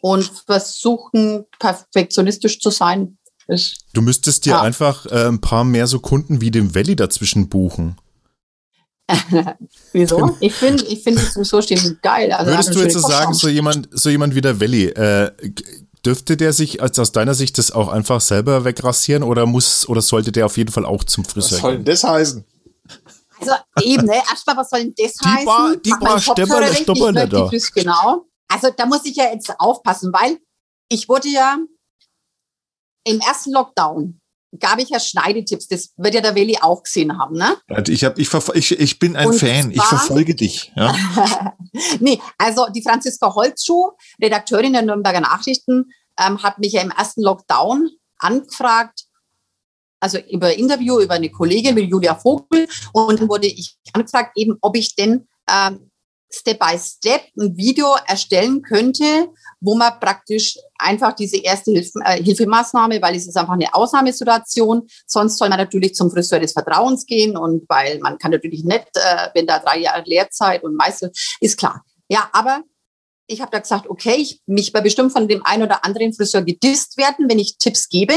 und 0.00 0.24
versuchen, 0.46 1.44
perfektionistisch 1.58 2.58
zu 2.58 2.70
sein, 2.70 3.18
ist. 3.48 3.78
Du 3.92 4.02
müsstest 4.02 4.46
dir 4.46 4.50
ja. 4.50 4.62
einfach 4.62 5.06
äh, 5.06 5.28
ein 5.28 5.40
paar 5.40 5.64
mehr 5.64 5.86
so 5.86 6.00
Kunden 6.00 6.40
wie 6.40 6.50
dem 6.50 6.74
Valley 6.74 6.96
dazwischen 6.96 7.48
buchen. 7.48 7.96
Wieso? 9.92 10.36
Ich 10.40 10.54
finde, 10.54 10.84
ich 10.84 11.02
finde 11.02 11.20
so 11.20 11.60
stehen 11.60 11.98
geil. 12.02 12.32
Also 12.32 12.50
Würdest 12.50 12.74
du 12.74 12.80
jetzt 12.80 12.94
so 12.94 13.00
sagen, 13.00 13.34
so 13.34 13.48
jemand, 13.48 13.88
so 13.90 14.08
jemand 14.10 14.34
wie 14.34 14.40
der 14.40 14.60
Valley, 14.60 14.86
äh, 14.86 15.32
dürfte 16.04 16.36
der 16.36 16.52
sich 16.52 16.82
als 16.82 16.98
aus 16.98 17.12
deiner 17.12 17.34
Sicht 17.34 17.58
das 17.58 17.70
auch 17.70 17.88
einfach 17.88 18.20
selber 18.20 18.64
wegrasieren 18.64 19.22
oder 19.22 19.46
muss 19.46 19.88
oder 19.88 20.02
sollte 20.02 20.32
der 20.32 20.46
auf 20.46 20.56
jeden 20.56 20.72
Fall 20.72 20.84
auch 20.84 21.04
zum 21.04 21.24
Friseur? 21.24 21.58
Was 21.58 21.62
soll 21.62 21.76
denn 21.76 21.84
das 21.84 22.04
heißen? 22.04 22.44
Also 23.40 23.52
eben, 23.82 24.06
ne? 24.06 24.14
Erstmal, 24.14 24.56
was 24.56 24.70
soll 24.70 24.80
denn 24.80 24.94
das 24.96 25.14
die 25.14 25.28
heißen? 25.28 25.46
War, 25.46 25.76
die 25.76 25.90
war 25.90 26.20
Stopperle, 26.20 26.74
Stopperle 26.74 27.28
da. 27.28 27.50
Genau. 27.74 28.26
Also 28.48 28.70
da 28.76 28.86
muss 28.86 29.04
ich 29.04 29.16
ja 29.16 29.32
jetzt 29.32 29.52
aufpassen, 29.58 30.12
weil 30.12 30.38
ich 30.88 31.08
wurde 31.08 31.28
ja 31.28 31.58
im 33.04 33.20
ersten 33.20 33.52
Lockdown 33.52 34.20
gab 34.58 34.78
ich 34.78 34.90
ja 34.90 35.00
Schneidetipps. 35.00 35.68
Das 35.68 35.92
wird 35.96 36.14
ja 36.14 36.20
der 36.20 36.34
Willi 36.34 36.58
auch 36.60 36.82
gesehen 36.82 37.18
haben, 37.18 37.36
ne? 37.36 37.56
Ich, 37.88 38.04
hab, 38.04 38.18
ich, 38.18 38.28
ich, 38.54 38.78
ich 38.78 38.98
bin 38.98 39.16
ein 39.16 39.28
Und 39.28 39.38
Fan. 39.38 39.70
Ich 39.70 39.82
verfolge 39.82 40.34
dich. 40.34 40.72
Ja? 40.76 40.94
nee, 42.00 42.20
also 42.38 42.66
die 42.74 42.82
Franziska 42.82 43.34
Holzschuh, 43.34 43.92
Redakteurin 44.20 44.72
der 44.72 44.82
Nürnberger 44.82 45.20
Nachrichten, 45.20 45.86
ähm, 46.18 46.42
hat 46.42 46.58
mich 46.58 46.72
ja 46.72 46.82
im 46.82 46.90
ersten 46.90 47.22
Lockdown 47.22 47.90
angefragt, 48.18 49.06
also 50.00 50.18
über 50.30 50.54
Interview 50.56 51.00
über 51.00 51.14
eine 51.14 51.30
Kollegin 51.30 51.74
mit 51.74 51.88
Julia 51.88 52.14
Vogel. 52.14 52.68
Und 52.92 53.20
dann 53.20 53.28
wurde 53.28 53.46
ich 53.46 53.76
angefragt, 53.92 54.32
eben, 54.36 54.58
ob 54.60 54.76
ich 54.76 54.94
denn 54.94 55.28
ähm, 55.48 55.90
Step 56.30 56.58
by 56.58 56.78
Step 56.78 57.22
ein 57.38 57.56
Video 57.56 57.94
erstellen 58.06 58.62
könnte, 58.62 59.28
wo 59.62 59.76
man 59.76 59.98
praktisch 60.00 60.58
einfach 60.76 61.12
diese 61.12 61.38
erste 61.38 61.70
Hilf 61.70 61.90
äh, 62.04 62.22
Hilfemaßnahme, 62.22 63.00
weil 63.00 63.14
es 63.14 63.28
ist 63.28 63.36
einfach 63.36 63.54
eine 63.54 63.72
Ausnahmesituation. 63.72 64.86
Sonst 65.06 65.38
soll 65.38 65.48
man 65.48 65.58
natürlich 65.58 65.94
zum 65.94 66.10
Friseur 66.10 66.40
des 66.40 66.52
Vertrauens 66.52 67.06
gehen 67.06 67.36
und 67.36 67.64
weil 67.68 68.00
man 68.00 68.18
kann 68.18 68.32
natürlich 68.32 68.64
nicht, 68.64 68.88
äh, 68.94 69.28
wenn 69.34 69.46
da 69.46 69.60
drei 69.60 69.78
Jahre 69.78 70.02
Lehrzeit 70.04 70.64
und 70.64 70.74
Meister, 70.74 71.10
ist 71.40 71.56
klar. 71.56 71.84
Ja, 72.08 72.28
aber 72.32 72.62
ich 73.28 73.40
habe 73.40 73.52
da 73.52 73.60
gesagt, 73.60 73.88
okay, 73.88 74.16
ich 74.16 74.42
mich 74.46 74.72
bei 74.72 74.80
bestimmt 74.80 75.12
von 75.12 75.28
dem 75.28 75.46
einen 75.46 75.62
oder 75.62 75.84
anderen 75.84 76.12
Friseur 76.12 76.42
gedisst 76.42 76.98
werden, 76.98 77.30
wenn 77.30 77.38
ich 77.38 77.56
Tipps 77.56 77.88
gebe. 77.88 78.14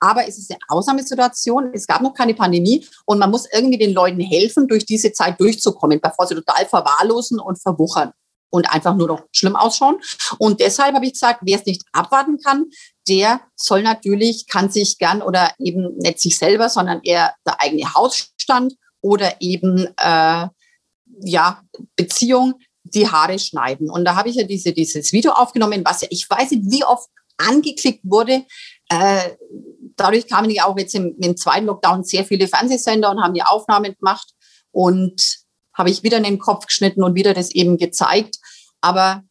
Aber 0.00 0.26
es 0.26 0.36
ist 0.36 0.50
eine 0.50 0.58
Ausnahmesituation. 0.68 1.70
Es 1.72 1.86
gab 1.86 2.02
noch 2.02 2.12
keine 2.12 2.34
Pandemie 2.34 2.84
und 3.06 3.18
man 3.18 3.30
muss 3.30 3.46
irgendwie 3.52 3.78
den 3.78 3.94
Leuten 3.94 4.20
helfen, 4.20 4.66
durch 4.66 4.84
diese 4.84 5.12
Zeit 5.12 5.40
durchzukommen, 5.40 6.00
bevor 6.00 6.26
sie 6.26 6.34
total 6.34 6.66
verwahrlosen 6.66 7.38
und 7.38 7.62
verwuchern 7.62 8.12
und 8.50 8.70
einfach 8.70 8.94
nur 8.94 9.08
noch 9.08 9.22
schlimm 9.32 9.56
ausschauen. 9.56 10.00
Und 10.38 10.60
deshalb 10.60 10.94
habe 10.94 11.06
ich 11.06 11.12
gesagt, 11.12 11.40
wer 11.42 11.58
es 11.58 11.66
nicht 11.66 11.82
abwarten 11.92 12.38
kann, 12.38 12.66
der 13.08 13.40
soll 13.56 13.82
natürlich, 13.82 14.46
kann 14.46 14.70
sich 14.70 14.98
gern 14.98 15.22
oder 15.22 15.52
eben 15.58 15.96
nicht 15.96 16.20
sich 16.20 16.38
selber, 16.38 16.68
sondern 16.68 17.00
eher 17.02 17.34
der 17.46 17.60
eigene 17.60 17.94
Hausstand 17.94 18.74
oder 19.00 19.40
eben 19.40 19.86
äh, 19.96 20.48
ja 21.20 21.62
Beziehung 21.96 22.54
die 22.84 23.10
Haare 23.10 23.38
schneiden. 23.38 23.90
Und 23.90 24.04
da 24.04 24.16
habe 24.16 24.30
ich 24.30 24.36
ja 24.36 24.44
diese, 24.44 24.72
dieses 24.72 25.12
Video 25.12 25.32
aufgenommen, 25.32 25.82
was 25.84 26.02
ja, 26.02 26.08
ich 26.10 26.28
weiß 26.28 26.50
nicht, 26.52 26.70
wie 26.70 26.84
oft 26.84 27.08
angeklickt 27.36 28.00
wurde. 28.02 28.44
Äh, 28.88 29.30
dadurch 29.96 30.26
kamen 30.26 30.50
ja 30.50 30.64
auch 30.64 30.76
jetzt 30.78 30.94
im, 30.94 31.14
im 31.20 31.36
zweiten 31.36 31.66
Lockdown 31.66 32.04
sehr 32.04 32.24
viele 32.24 32.48
Fernsehsender 32.48 33.10
und 33.10 33.22
haben 33.22 33.34
die 33.34 33.42
Aufnahmen 33.42 33.94
gemacht. 33.94 34.32
Und 34.70 35.46
habe 35.78 35.90
ich 35.90 36.02
wieder 36.02 36.18
in 36.18 36.24
den 36.24 36.38
Kopf 36.40 36.66
geschnitten 36.66 37.04
und 37.04 37.14
wieder 37.14 37.32
das 37.32 37.52
eben 37.52 37.78
gezeigt. 37.78 38.37
Aber 38.80 39.22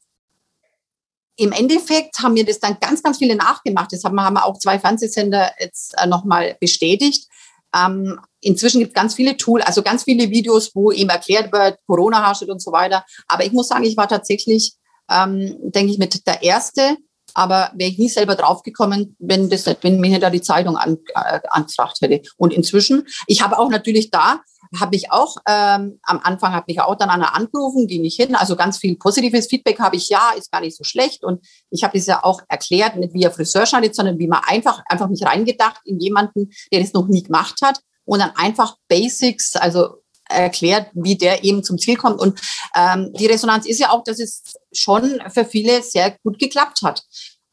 im 1.38 1.52
Endeffekt 1.52 2.20
haben 2.20 2.34
mir 2.34 2.46
das 2.46 2.60
dann 2.60 2.78
ganz, 2.80 3.04
ganz 3.04 3.20
viele 3.20 3.36
nachgemacht. 3.36 3.94
Das 3.94 4.04
haben, 4.04 4.20
haben 4.20 4.38
auch 4.38 4.58
zwei 4.58 4.80
Fernsehsender 4.80 5.52
jetzt 5.60 5.94
äh, 5.98 6.08
nochmal 6.08 6.58
bestätigt. 6.60 7.28
Ähm, 7.76 8.20
inzwischen 8.42 8.80
gibt 8.80 8.92
es 8.92 8.96
ganz 8.96 9.14
viele 9.14 9.38
Tools, 9.38 9.66
also 9.66 9.84
ganz 9.84 10.04
viele 10.04 10.30
Videos, 10.30 10.72
wo 10.74 10.92
eben 10.92 11.10
erklärt 11.10 11.52
wird, 11.52 11.80
Corona 11.86 12.26
herrscht 12.26 12.44
und 12.44 12.62
so 12.62 12.72
weiter. 12.72 13.06
Aber 13.28 13.46
ich 13.46 13.52
muss 13.52 13.68
sagen, 13.68 13.84
ich 13.84 13.98
war 13.98 14.08
tatsächlich, 14.08 14.74
ähm, 15.10 15.58
denke 15.62 15.92
ich, 15.92 16.00
mit 16.00 16.26
der 16.26 16.42
Erste, 16.42 16.98
aber 17.34 17.72
wäre 17.76 17.92
ich 17.92 18.00
nie 18.00 18.10
selber 18.10 18.36
draufgekommen, 18.36 19.16
wenn 19.20 19.50
das 19.50 19.66
wenn 19.82 20.00
mir 20.00 20.20
da 20.20 20.32
die 20.32 20.42
Zeitung 20.42 20.76
an, 20.76 20.98
äh, 21.14 21.40
angefragt 21.50 22.00
hätte. 22.02 22.28
Und 22.38 22.52
inzwischen, 22.52 23.06
ich 23.28 23.44
habe 23.44 23.60
auch 23.60 23.70
natürlich 23.70 24.10
da, 24.10 24.42
habe 24.80 24.96
ich 24.96 25.12
auch, 25.12 25.38
ähm, 25.48 26.00
am 26.04 26.20
Anfang 26.24 26.54
habe 26.54 26.66
ich 26.68 26.82
auch 26.82 26.96
dann 26.96 27.10
einer 27.10 27.36
angerufen, 27.36 27.88
ging 27.88 28.02
nicht 28.02 28.20
hin. 28.20 28.36
Also 28.36 28.56
ganz 28.56 28.78
viel 28.78 28.98
positives 28.98 29.48
Feedback 29.48 29.80
habe 29.80 29.96
ich, 29.96 30.10
ja, 30.10 30.32
ist 30.38 30.52
gar 30.52 30.62
nicht 30.62 30.78
so 30.78 30.84
schlecht. 30.84 31.24
Und 31.24 31.46
ich 31.70 31.84
habe 31.84 31.98
das 31.98 32.08
ja 32.08 32.24
auch 32.24 32.42
erklärt, 32.48 32.96
nicht 32.96 33.14
wie 33.14 33.24
er 33.24 33.32
Friseur 33.32 33.66
schneidet, 33.66 33.96
sondern 33.96 34.20
wie 34.20 34.28
man 34.28 34.42
einfach, 34.46 34.84
einfach 34.88 35.10
mich 35.10 35.24
reingedacht 35.24 35.82
in 35.86 36.00
jemanden, 36.00 36.50
der 36.72 36.82
das 36.82 36.94
noch 36.94 37.08
nie 37.08 37.24
gemacht 37.24 37.60
hat. 37.62 37.80
Und 38.06 38.20
dann 38.20 38.32
einfach 38.36 38.78
Basics, 38.88 39.56
also 39.56 40.02
erklärt, 40.30 40.90
wie 40.94 41.18
der 41.18 41.44
eben 41.44 41.64
zum 41.64 41.78
Ziel 41.78 41.98
kommt. 41.98 42.20
Und 42.20 42.40
ähm, 42.76 43.14
die 43.14 43.28
Resonanz 43.28 43.66
ist 43.66 43.80
ja 43.80 43.92
auch, 43.92 44.04
dass 44.04 44.20
es 44.20 44.44
schon 44.74 45.22
für 45.30 45.46
viele 45.46 45.82
sehr 45.82 46.18
gut 46.24 46.40
geklappt 46.40 46.82
hat. 46.84 47.04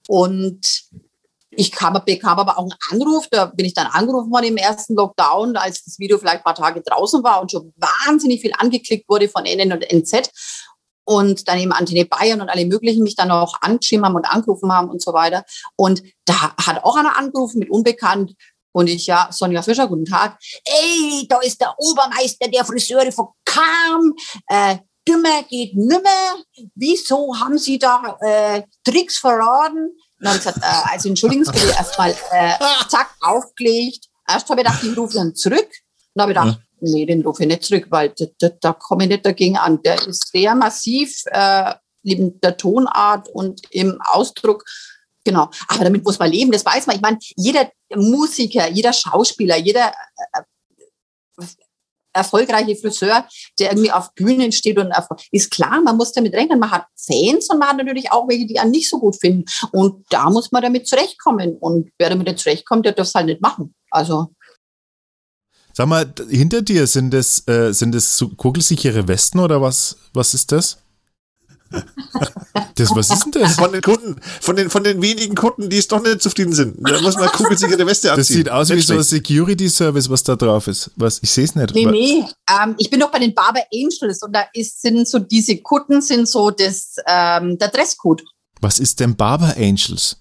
Und 0.09 0.85
ich 1.57 1.73
kam, 1.73 2.01
bekam 2.05 2.39
aber 2.39 2.59
auch 2.59 2.63
einen 2.63 3.03
Anruf, 3.03 3.29
da 3.31 3.47
bin 3.47 3.67
ich 3.67 3.75
dann 3.75 3.87
angerufen 3.87 4.31
worden 4.31 4.47
im 4.47 4.57
ersten 4.57 4.95
Lockdown, 4.95 5.57
als 5.57 5.85
das 5.85 5.99
Video 5.99 6.19
vielleicht 6.19 6.39
ein 6.39 6.45
paar 6.45 6.55
Tage 6.55 6.83
draußen 6.83 7.23
war 7.23 7.41
und 7.41 7.51
schon 7.51 7.73
wahnsinnig 7.77 8.41
viel 8.41 8.53
angeklickt 8.59 9.09
wurde 9.09 9.29
von 9.29 9.45
NN 9.45 9.73
und 9.73 9.93
NZ. 9.93 10.31
Und 11.07 11.49
dann 11.49 11.59
eben 11.59 11.73
Antenne 11.73 12.07
Bayern 12.07 12.41
und 12.41 12.49
alle 12.49 12.65
möglichen 12.65 13.03
mich 13.03 13.15
dann 13.15 13.31
auch 13.31 13.61
angeschrieben 13.61 14.07
haben 14.07 14.15
und 14.15 14.25
angerufen 14.25 14.73
haben 14.73 14.89
und 14.89 15.03
so 15.03 15.13
weiter. 15.13 15.45
Und 15.77 16.03
da 16.25 16.57
hat 16.57 16.83
auch 16.83 16.97
einer 16.97 17.19
angerufen 17.19 17.59
mit 17.59 17.69
Unbekannt, 17.69 18.35
und 18.75 18.89
ich, 18.89 19.07
ja, 19.07 19.29
Sonja 19.31 19.63
Fischer, 19.63 19.87
guten 19.87 20.05
Tag. 20.05 20.37
Ey, 20.65 21.27
da 21.29 21.39
ist 21.39 21.61
der 21.61 21.75
Obermeister 21.79 22.49
der 22.49 22.65
Friseure 22.65 23.13
von 23.13 23.29
Kam. 23.45 24.15
Äh, 24.49 24.79
dümmer 25.07 25.45
geht 25.49 25.77
nimmer. 25.77 26.43
Wieso 26.75 27.39
haben 27.39 27.57
Sie 27.57 27.79
da 27.79 28.19
äh, 28.21 28.63
Tricks 28.83 29.19
verraten? 29.19 29.91
Dann 30.19 30.29
habe 30.29 30.39
ich 30.39 30.45
gesagt, 30.45 30.59
äh, 30.59 30.93
also 30.93 31.09
entschuldigen 31.09 31.45
Sie 31.45 31.53
bitte 31.53 31.69
erstmal, 31.69 32.11
äh, 32.11 32.55
zack, 32.89 33.15
aufgelegt. 33.21 34.09
Erst 34.29 34.49
habe 34.49 34.61
ich 34.61 34.67
gedacht, 34.67 34.83
ich 34.83 34.97
rufe 34.97 35.15
dann 35.15 35.35
zurück. 35.35 35.69
Dann 36.15 36.23
habe 36.23 36.33
ich 36.33 36.39
gedacht, 36.39 36.59
ja. 36.59 36.93
nee, 36.93 37.07
den 37.07 37.23
rufe 37.23 37.43
ich 37.43 37.49
nicht 37.49 37.65
zurück, 37.65 37.87
weil 37.91 38.11
da, 38.11 38.27
da, 38.39 38.49
da 38.61 38.73
komme 38.73 39.05
ich 39.05 39.11
nicht 39.11 39.27
dagegen 39.27 39.59
an. 39.59 39.83
Der 39.83 40.07
ist 40.07 40.31
sehr 40.31 40.55
massiv, 40.55 41.23
äh, 41.27 41.75
neben 42.03 42.41
der 42.41 42.57
Tonart 42.57 43.29
und 43.29 43.63
im 43.71 44.01
Ausdruck 44.03 44.65
Genau. 45.25 45.49
Aber 45.69 45.85
damit 45.85 46.05
muss 46.05 46.19
man 46.19 46.31
leben, 46.31 46.53
das 46.53 46.67
weiß 46.67 46.87
man. 46.87 46.97
Ich 46.97 47.03
meine, 47.03 47.19
jeder 47.37 47.71
Musiker, 47.95 48.69
jeder 48.69 48.93
Schauspieler, 48.93 49.57
jeder 49.57 49.93
äh, 50.35 50.43
erfolgreiche 52.15 52.77
Friseur, 52.77 53.27
der 53.59 53.73
irgendwie 53.73 53.93
auf 53.93 54.15
Bühnen 54.15 54.53
steht 54.53 54.79
und 54.79 54.93
ist 55.31 55.51
klar, 55.51 55.83
man 55.83 55.97
muss 55.97 56.13
damit 56.13 56.35
rechnen. 56.35 56.59
Man 56.59 56.71
hat 56.71 56.87
Fans 56.97 57.49
und 57.51 57.59
man 57.59 57.69
hat 57.69 57.77
natürlich 57.77 58.11
auch 58.13 58.29
welche, 58.29 58.47
die 58.47 58.59
einen 58.59 58.71
nicht 58.71 58.89
so 58.89 58.99
gut 58.99 59.17
finden. 59.21 59.45
Und 59.73 60.05
da 60.11 60.31
muss 60.31 60.53
man 60.53 60.63
damit 60.63 60.87
zurechtkommen. 60.87 61.57
Und 61.59 61.91
wer 61.99 62.11
damit 62.11 62.27
nicht 62.27 62.39
zurechtkommt, 62.39 62.87
der 62.87 62.93
darf 62.93 63.09
es 63.09 63.15
halt 63.15 63.27
nicht 63.27 63.41
machen. 63.41 63.75
Also. 63.91 64.29
Sag 65.73 65.89
mal, 65.89 66.13
hinter 66.31 66.63
dir 66.63 66.87
sind 66.87 67.13
es, 67.15 67.47
äh, 67.49 67.73
sind 67.73 67.95
es 67.95 68.17
so 68.17 68.29
kugelsichere 68.29 69.09
Westen 69.09 69.41
oder 69.41 69.61
was, 69.61 69.97
was 70.13 70.33
ist 70.33 70.53
das? 70.53 70.84
Das, 72.77 72.91
was 72.95 73.11
ist 73.11 73.25
denn 73.25 73.43
das? 73.43 73.55
Von 73.57 73.73
den 73.73 73.83
Kunden, 73.83 74.21
von 74.41 74.57
den, 74.57 74.71
von 74.71 74.85
den 74.85 75.01
wenigen 75.01 75.35
Kunden, 75.35 75.71
die 75.71 75.79
es 75.79 75.89
doch 75.89 76.03
nicht 76.03 76.23
zufrieden 76.23 76.53
sind. 76.53 76.77
Da 76.81 77.01
muss 77.01 77.17
man 77.17 77.29
kugelsichere 77.29 77.87
Weste 77.87 78.13
anziehen. 78.13 78.17
Das 78.17 78.29
sieht 78.29 78.51
aus 78.51 78.71
wie 78.71 78.81
so 78.81 78.95
ein 78.95 79.03
Security-Service, 79.03 80.11
was 80.11 80.23
da 80.23 80.37
drauf 80.37 80.67
ist. 80.67 80.91
Was, 80.97 81.21
ich 81.23 81.31
sehe 81.31 81.45
es 81.45 81.55
nicht. 81.55 81.75
Nee, 81.75 81.87
nee. 81.87 82.25
Ähm, 82.51 82.75
ich 82.79 82.91
bin 82.91 83.01
doch 83.01 83.11
bei 83.11 83.19
den 83.19 83.35
Barber 83.35 83.63
Angels 83.73 84.23
und 84.23 84.33
da 84.33 84.47
ist, 84.53 84.83
sind 84.83 85.07
so 85.09 85.19
diese 85.19 85.59
Kutten 85.59 86.01
sind 86.01 86.29
so 86.29 86.51
das, 86.51 86.97
ähm, 87.07 87.59
der 87.59 87.69
Dresscode. 87.69 88.23
Was 88.61 88.79
ist 88.79 89.01
denn 89.01 89.17
Barber 89.17 89.55
Angels? 89.57 90.17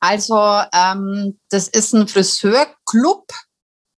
Also, 0.00 0.36
ähm, 0.72 1.38
das 1.50 1.68
ist 1.68 1.94
ein 1.94 2.08
Friseurclub, 2.08 3.26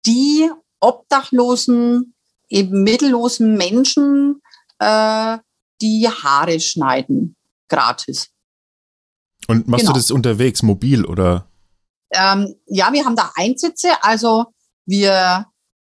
die 0.05 0.49
obdachlosen, 0.82 2.13
eben 2.49 2.84
mittellosen 2.84 3.55
Menschen 3.55 4.41
äh, 4.80 5.38
die 5.84 6.07
Haare 6.07 6.59
schneiden, 6.59 7.36
gratis. 7.67 8.29
Und 9.47 9.67
machst 9.67 9.81
genau. 9.81 9.93
du 9.93 9.99
das 9.99 10.09
unterwegs, 10.09 10.63
mobil 10.63 11.05
oder? 11.05 11.47
Ähm, 12.11 12.55
ja, 12.67 12.93
wir 12.93 13.03
haben 13.03 13.17
da 13.17 13.31
Einsitze. 13.36 13.89
Also 14.01 14.45
wir 14.86 15.45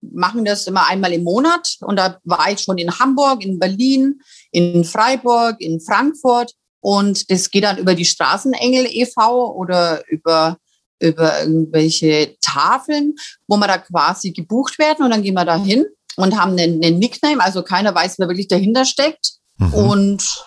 machen 0.01 0.45
das 0.45 0.67
immer 0.67 0.87
einmal 0.87 1.13
im 1.13 1.25
Monat. 1.25 1.77
Und 1.81 1.97
da 1.97 2.19
war 2.25 2.53
ich 2.53 2.61
schon 2.61 2.79
in 2.79 2.99
Hamburg, 2.99 3.45
in 3.45 3.59
Berlin, 3.59 4.21
in 4.51 4.85
Freiburg, 4.85 5.61
in 5.61 5.81
Frankfurt. 5.81 6.53
Und 6.81 7.31
das 7.31 7.51
geht 7.51 7.65
dann 7.65 7.79
über 7.79 7.95
die 7.95 8.05
Straßenengel 8.05 8.87
e.V. 8.91 9.55
oder 9.55 10.03
über, 10.09 10.59
über 11.01 11.41
irgendwelche 11.41 12.37
Tafeln, 12.41 13.15
wo 13.47 13.57
wir 13.57 13.67
da 13.67 13.79
quasi 13.79 14.33
gebucht 14.33 14.79
werden. 14.79 15.05
Und 15.05 15.11
dann 15.11 15.23
gehen 15.23 15.35
wir 15.35 15.45
da 15.45 15.57
hin 15.57 15.87
und 16.17 16.39
haben 16.39 16.53
einen, 16.53 16.85
einen 16.85 16.99
Nickname. 16.99 17.43
Also 17.43 17.63
keiner 17.63 17.95
weiß, 17.95 18.19
wer 18.19 18.29
wirklich 18.29 18.49
dahinter 18.49 18.85
steckt. 18.85 19.38
Mhm. 19.59 19.75
Und 19.75 20.47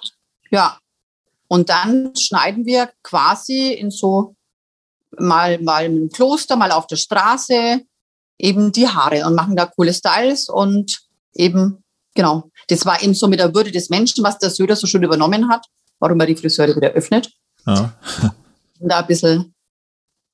ja, 0.50 0.78
und 1.48 1.70
dann 1.70 2.16
schneiden 2.16 2.66
wir 2.66 2.90
quasi 3.04 3.74
in 3.74 3.92
so 3.92 4.36
mal, 5.18 5.62
mal 5.62 5.86
im 5.86 6.10
Kloster, 6.10 6.56
mal 6.56 6.72
auf 6.72 6.88
der 6.88 6.96
Straße 6.96 7.82
eben 8.38 8.72
die 8.72 8.88
Haare 8.88 9.26
und 9.26 9.36
machen 9.36 9.56
da 9.56 9.66
coole 9.66 9.94
Styles 9.94 10.50
und 10.50 11.02
eben, 11.34 11.84
genau, 12.16 12.50
das 12.68 12.86
war 12.86 13.02
eben 13.02 13.14
so 13.14 13.28
mit 13.28 13.40
der 13.40 13.54
Würde 13.54 13.72
des 13.72 13.90
Menschen, 13.90 14.24
was 14.24 14.40
der 14.40 14.50
Söder 14.50 14.76
so 14.76 14.88
schon 14.88 15.04
übernommen 15.04 15.50
hat, 15.50 15.66
warum 16.00 16.20
er 16.20 16.26
die 16.26 16.36
Friseure 16.36 16.76
wieder 16.76 16.90
öffnet. 16.90 17.32
Ja. 17.66 17.94
Und 18.80 18.90
da 18.90 19.00
ein 19.00 19.08
bisschen, 19.08 19.54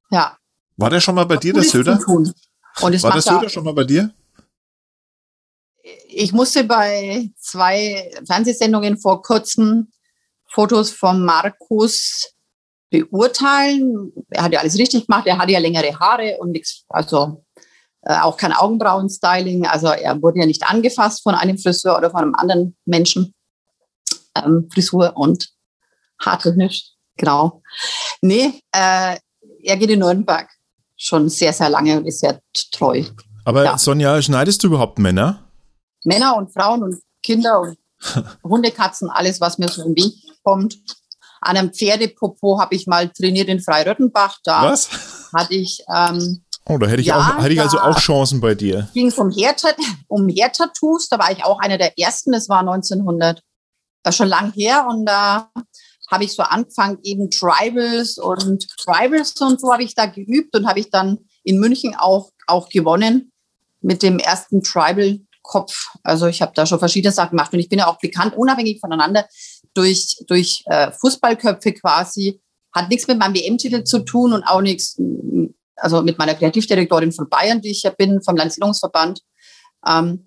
ja. 0.10 0.38
War 0.78 0.90
der 0.90 1.02
schon 1.02 1.16
mal 1.16 1.26
bei 1.26 1.38
dir, 1.38 1.54
der 1.54 1.64
Söder? 1.64 2.00
Und 2.08 2.34
war 2.82 2.92
der 2.92 3.22
Söder 3.22 3.50
schon 3.50 3.66
mal 3.66 3.74
bei 3.74 3.84
dir? 3.84 4.14
Ich 6.20 6.34
musste 6.34 6.64
bei 6.64 7.30
zwei 7.38 8.12
Fernsehsendungen 8.26 8.98
vor 8.98 9.22
kurzem 9.22 9.92
Fotos 10.48 10.90
von 10.90 11.24
Markus 11.24 12.34
beurteilen. 12.90 14.12
Er 14.32 14.42
hat 14.42 14.52
ja 14.52 14.62
alles 14.62 14.80
richtig 14.80 15.06
gemacht. 15.06 15.28
Er 15.28 15.38
hatte 15.38 15.52
ja 15.52 15.60
längere 15.60 16.00
Haare 16.00 16.38
und 16.40 16.54
nichts, 16.54 16.86
also 16.90 17.46
äh, 18.02 18.18
auch 18.18 18.36
kein 18.36 18.52
Augenbrauen-Styling. 18.52 19.68
Also 19.68 19.90
er 19.90 20.20
wurde 20.20 20.40
ja 20.40 20.48
nicht 20.48 20.64
angefasst 20.68 21.22
von 21.22 21.36
einem 21.36 21.60
Friseur 21.60 21.96
oder 21.96 22.10
von 22.10 22.22
einem 22.22 22.36
anderen 22.36 22.76
Menschen. 22.86 23.36
Ähm, 24.36 24.68
Frisur 24.74 25.16
und 25.16 25.50
haartechnisch, 26.20 26.94
genau. 27.16 27.62
Nee, 28.22 28.60
äh, 28.72 29.18
er 29.64 29.78
geht 29.78 29.92
in 29.92 30.00
Nürnberg 30.00 30.50
schon 30.96 31.30
sehr, 31.30 31.54
sehr 31.54 31.70
lange 31.70 31.96
und 31.96 32.08
ist 32.08 32.22
sehr 32.22 32.42
treu. 32.72 33.04
Aber 33.46 33.64
ja. 33.64 33.78
Sonja, 33.78 34.20
schneidest 34.20 34.64
du 34.64 34.68
überhaupt 34.68 34.98
Männer? 34.98 35.47
Männer 36.04 36.36
und 36.36 36.54
Frauen 36.54 36.84
und 36.84 37.02
Kinder 37.24 37.62
und 37.62 37.78
Hunde, 38.44 38.72
Katzen, 38.72 39.10
alles, 39.10 39.42
was 39.42 39.58
mir 39.58 39.68
so 39.68 39.84
im 39.84 39.96
Weg 39.96 40.14
kommt. 40.44 40.78
An 41.42 41.58
einem 41.58 41.74
Pferdepopo 41.74 42.60
habe 42.60 42.76
ich 42.76 42.88
mal 42.88 43.10
trainiert 43.10 43.48
in 43.48 43.60
Freiröttenbach. 43.60 44.40
Da 44.44 44.64
was? 44.72 44.90
hatte 45.34 45.54
ich 45.54 45.84
ähm, 45.94 46.44
Oh, 46.70 46.78
da 46.78 46.88
hätte 46.88 47.00
ich, 47.00 47.08
ja, 47.08 47.18
auch, 47.18 47.42
hätte 47.42 47.54
ich 47.54 47.62
also 47.62 47.80
auch 47.80 47.98
Chancen 47.98 48.42
bei 48.42 48.54
dir. 48.54 48.90
Ging 48.94 49.08
es 49.08 49.18
um 49.18 49.32
Hair-Tattoos, 49.32 49.86
um 50.08 50.28
Hair 50.28 50.52
da 51.10 51.20
war 51.20 51.32
ich 51.32 51.46
auch 51.46 51.60
einer 51.60 51.78
der 51.78 51.98
ersten, 51.98 52.34
das 52.34 52.50
war 52.50 52.60
1900, 52.60 53.42
das 54.04 54.18
schon 54.18 54.28
lang 54.28 54.52
her 54.52 54.86
und 54.90 55.06
da 55.06 55.50
habe 56.12 56.24
ich 56.26 56.34
so 56.34 56.44
angefangen, 56.44 57.00
eben 57.04 57.30
Tribals 57.30 58.18
und 58.18 58.68
Tribals 58.80 59.40
und 59.40 59.62
so 59.62 59.72
habe 59.72 59.84
ich 59.84 59.96
da 59.96 60.08
geübt 60.08 60.56
und 60.56 60.68
habe 60.68 60.80
ich 60.80 60.90
dann 60.90 61.20
in 61.44 61.60
München 61.60 61.96
auch, 61.96 62.32
auch 62.48 62.68
gewonnen 62.68 63.32
mit 63.82 64.04
dem 64.04 64.20
ersten 64.20 64.62
Tribal-Kopf. 65.48 65.96
Also 66.04 66.28
ich 66.28 66.42
habe 66.42 66.52
da 66.56 66.66
schon 66.66 66.80
verschiedene 66.80 67.12
Sachen 67.12 67.32
gemacht 67.32 67.54
und 67.54 67.60
ich 67.60 67.70
bin 67.70 67.80
ja 67.80 67.88
auch 67.88 68.00
bekannt, 68.00 68.36
unabhängig 68.36 68.80
voneinander, 68.80 69.26
durch, 69.74 70.18
durch 70.28 70.64
äh, 70.66 70.92
Fußballköpfe 70.92 71.74
quasi. 71.74 72.42
Hat 72.74 72.90
nichts 72.90 73.08
mit 73.08 73.18
meinem 73.18 73.36
WM-Titel 73.36 73.84
zu 73.84 74.00
tun 74.00 74.34
und 74.34 74.44
auch 74.44 74.62
nichts 74.62 75.00
also 75.80 76.02
mit 76.02 76.18
meiner 76.18 76.34
Kreativdirektorin 76.34 77.12
von 77.12 77.30
Bayern, 77.30 77.62
die 77.62 77.70
ich 77.70 77.84
ja 77.84 77.92
bin, 77.92 78.22
vom 78.22 78.36
Landesiedlungsverband. 78.36 79.22
Ähm, 79.88 80.26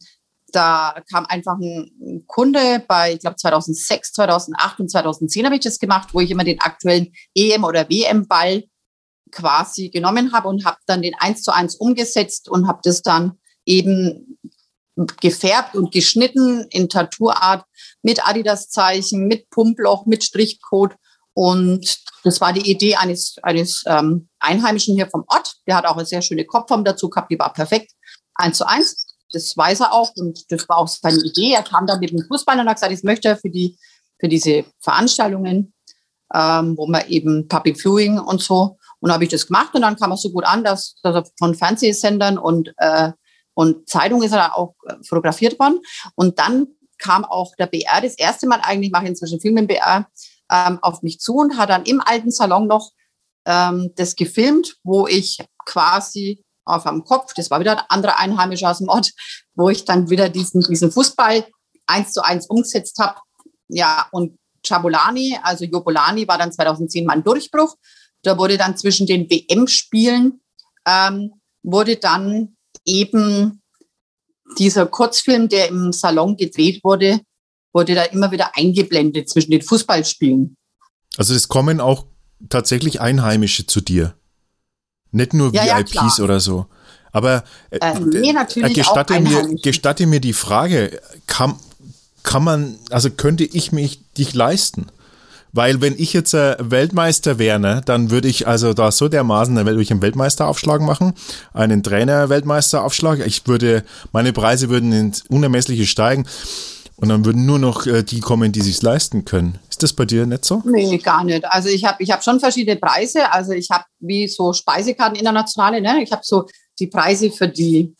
da 0.52 0.94
kam 1.10 1.26
einfach 1.26 1.56
ein 1.58 2.24
Kunde 2.26 2.84
bei, 2.86 3.14
ich 3.14 3.20
glaube 3.20 3.36
2006, 3.36 4.12
2008 4.12 4.80
und 4.80 4.90
2010 4.90 5.44
habe 5.44 5.56
ich 5.56 5.60
das 5.60 5.78
gemacht, 5.78 6.10
wo 6.12 6.20
ich 6.20 6.30
immer 6.30 6.44
den 6.44 6.60
aktuellen 6.60 7.12
EM- 7.36 7.64
oder 7.64 7.88
WM-Ball 7.88 8.64
quasi 9.32 9.90
genommen 9.90 10.32
habe 10.32 10.48
und 10.48 10.64
habe 10.64 10.78
dann 10.86 11.02
den 11.02 11.14
eins 11.18 11.42
zu 11.42 11.52
eins 11.52 11.76
umgesetzt 11.76 12.48
und 12.48 12.66
habe 12.66 12.80
das 12.82 13.02
dann 13.02 13.38
eben 13.64 14.38
gefärbt 15.20 15.74
und 15.74 15.92
geschnitten 15.92 16.66
in 16.70 16.88
Tattooart 16.88 17.64
mit 18.02 18.26
Adidas-Zeichen, 18.26 19.26
mit 19.26 19.48
Pumploch, 19.50 20.06
mit 20.06 20.24
Strichcode 20.24 20.94
und 21.32 21.98
das 22.24 22.40
war 22.40 22.52
die 22.52 22.70
Idee 22.70 22.96
eines, 22.96 23.36
eines 23.42 23.82
ähm, 23.86 24.28
Einheimischen 24.40 24.94
hier 24.94 25.08
vom 25.08 25.24
Ort. 25.28 25.54
Der 25.66 25.76
hat 25.76 25.86
auch 25.86 25.96
eine 25.96 26.04
sehr 26.04 26.22
schöne 26.22 26.44
Kopfform 26.44 26.84
dazu 26.84 27.08
gehabt, 27.08 27.30
die 27.30 27.38
war 27.38 27.52
perfekt. 27.52 27.92
Eins 28.34 28.58
zu 28.58 28.68
eins. 28.68 29.06
Das 29.32 29.56
weiß 29.56 29.80
er 29.80 29.94
auch 29.94 30.10
und 30.16 30.50
das 30.50 30.68
war 30.68 30.78
auch 30.78 30.88
seine 30.88 31.22
Idee. 31.22 31.52
Er 31.52 31.62
kam 31.62 31.86
dann 31.86 32.00
mit 32.00 32.10
dem 32.10 32.24
Fußball 32.26 32.58
und 32.58 32.68
hat 32.68 32.76
gesagt, 32.76 32.92
ich 32.92 33.04
möchte 33.04 33.36
für, 33.36 33.48
die, 33.48 33.78
für 34.18 34.28
diese 34.28 34.64
Veranstaltungen, 34.80 35.72
ähm, 36.34 36.76
wo 36.76 36.86
man 36.86 37.06
eben 37.08 37.46
Public 37.46 37.80
Viewing 37.80 38.18
und 38.18 38.42
so, 38.42 38.76
und 38.98 39.10
habe 39.10 39.24
ich 39.24 39.30
das 39.30 39.46
gemacht 39.46 39.74
und 39.74 39.80
dann 39.82 39.96
kam 39.96 40.12
es 40.12 40.20
so 40.20 40.30
gut 40.30 40.44
an, 40.44 40.62
dass, 40.62 40.96
dass 41.02 41.14
er 41.14 41.24
von 41.38 41.54
Fernsehsendern 41.54 42.36
und, 42.36 42.70
äh, 42.76 43.12
und 43.60 43.86
Zeitungen 43.86 44.24
ist 44.24 44.32
er 44.32 44.56
auch 44.56 44.74
äh, 44.86 44.94
fotografiert 45.06 45.58
worden. 45.60 45.80
Und 46.14 46.38
dann 46.38 46.66
kam 46.96 47.26
auch 47.26 47.54
der 47.56 47.66
BR 47.66 48.00
das 48.00 48.14
erste 48.14 48.46
Mal 48.46 48.60
eigentlich, 48.62 48.90
mache 48.90 49.02
ich 49.04 49.10
inzwischen 49.10 49.38
Film 49.38 49.58
im 49.58 49.66
BR, 49.66 50.08
ähm, 50.50 50.78
auf 50.80 51.02
mich 51.02 51.20
zu 51.20 51.34
und 51.34 51.58
hat 51.58 51.68
dann 51.68 51.84
im 51.84 52.00
alten 52.00 52.30
Salon 52.30 52.66
noch 52.66 52.92
ähm, 53.44 53.92
das 53.96 54.16
gefilmt, 54.16 54.78
wo 54.82 55.06
ich 55.06 55.44
quasi 55.66 56.42
auf 56.64 56.86
am 56.86 57.04
Kopf, 57.04 57.34
das 57.34 57.50
war 57.50 57.60
wieder 57.60 57.80
ein 57.80 57.84
anderer 57.90 58.18
Einheimischer 58.18 58.70
aus 58.70 58.78
dem 58.78 58.88
Ort, 58.88 59.12
wo 59.54 59.68
ich 59.68 59.84
dann 59.84 60.08
wieder 60.08 60.30
diesen, 60.30 60.62
diesen 60.62 60.90
Fußball 60.90 61.46
eins 61.86 62.12
zu 62.12 62.22
eins 62.24 62.46
umgesetzt 62.46 62.98
habe. 62.98 63.20
Ja, 63.68 64.08
und 64.10 64.38
Chabulani, 64.66 65.38
also 65.42 65.66
Jobolani, 65.66 66.26
war 66.26 66.38
dann 66.38 66.50
2010 66.50 67.04
mein 67.04 67.22
Durchbruch. 67.22 67.76
Da 68.22 68.38
wurde 68.38 68.56
dann 68.56 68.78
zwischen 68.78 69.06
den 69.06 69.28
WM-Spielen, 69.28 70.40
ähm, 70.86 71.32
wurde 71.62 71.96
dann 71.96 72.56
eben 72.84 73.60
dieser 74.58 74.86
Kurzfilm, 74.86 75.48
der 75.48 75.68
im 75.68 75.92
Salon 75.92 76.36
gedreht 76.36 76.82
wurde, 76.82 77.20
wurde 77.72 77.94
da 77.94 78.04
immer 78.04 78.30
wieder 78.32 78.56
eingeblendet 78.56 79.28
zwischen 79.28 79.52
den 79.52 79.62
Fußballspielen. 79.62 80.56
Also 81.16 81.34
es 81.34 81.48
kommen 81.48 81.80
auch 81.80 82.06
tatsächlich 82.48 83.00
Einheimische 83.00 83.66
zu 83.66 83.80
dir. 83.80 84.14
Nicht 85.12 85.34
nur 85.34 85.52
ja, 85.54 85.78
VIPs 85.78 86.18
ja, 86.18 86.24
oder 86.24 86.40
so. 86.40 86.66
Aber 87.12 87.44
äh, 87.70 87.78
äh, 87.78 88.00
nee, 88.00 88.30
äh, 88.30 88.72
gestatte, 88.72 89.20
mir, 89.20 89.56
gestatte 89.56 90.06
mir 90.06 90.20
die 90.20 90.32
Frage, 90.32 91.00
kann, 91.26 91.56
kann 92.22 92.44
man, 92.44 92.78
also 92.90 93.10
könnte 93.10 93.44
ich 93.44 93.72
mich 93.72 94.00
dich 94.14 94.34
leisten? 94.34 94.86
Weil 95.52 95.80
wenn 95.80 95.94
ich 95.98 96.12
jetzt 96.12 96.34
äh, 96.34 96.56
Weltmeister 96.58 97.38
wäre, 97.38 97.58
ne, 97.58 97.82
dann 97.84 98.10
würde 98.10 98.28
ich 98.28 98.46
also 98.46 98.72
da 98.74 98.92
so 98.92 99.08
dermaßen, 99.08 99.54
dann 99.54 99.66
würde 99.66 99.82
ich 99.82 99.90
einen 99.90 100.02
Weltmeisteraufschlag 100.02 100.80
machen, 100.80 101.14
einen 101.52 101.82
Trainer-Weltmeisteraufschlag. 101.82 103.20
Ich 103.26 103.46
würde, 103.46 103.84
meine 104.12 104.32
Preise 104.32 104.68
würden 104.68 104.92
ins 104.92 105.22
Unermessliche 105.28 105.86
steigen. 105.86 106.26
Und 106.96 107.08
dann 107.08 107.24
würden 107.24 107.46
nur 107.46 107.58
noch 107.58 107.86
äh, 107.86 108.02
die 108.02 108.20
kommen, 108.20 108.52
die 108.52 108.60
sich 108.60 108.82
leisten 108.82 109.24
können. 109.24 109.58
Ist 109.70 109.82
das 109.82 109.94
bei 109.94 110.04
dir 110.04 110.26
nicht 110.26 110.44
so? 110.44 110.62
Nee, 110.66 110.98
gar 110.98 111.24
nicht. 111.24 111.46
Also 111.46 111.70
ich 111.70 111.84
habe 111.86 112.02
ich 112.02 112.10
hab 112.10 112.22
schon 112.22 112.38
verschiedene 112.40 112.76
Preise. 112.76 113.32
Also 113.32 113.52
ich 113.52 113.70
habe 113.70 113.84
wie 114.00 114.28
so 114.28 114.52
Speisekarten 114.52 115.18
internationale. 115.18 115.80
Ne? 115.80 116.02
Ich 116.02 116.12
habe 116.12 116.20
so 116.22 116.46
die 116.78 116.88
Preise 116.88 117.30
für 117.30 117.48
die 117.48 117.94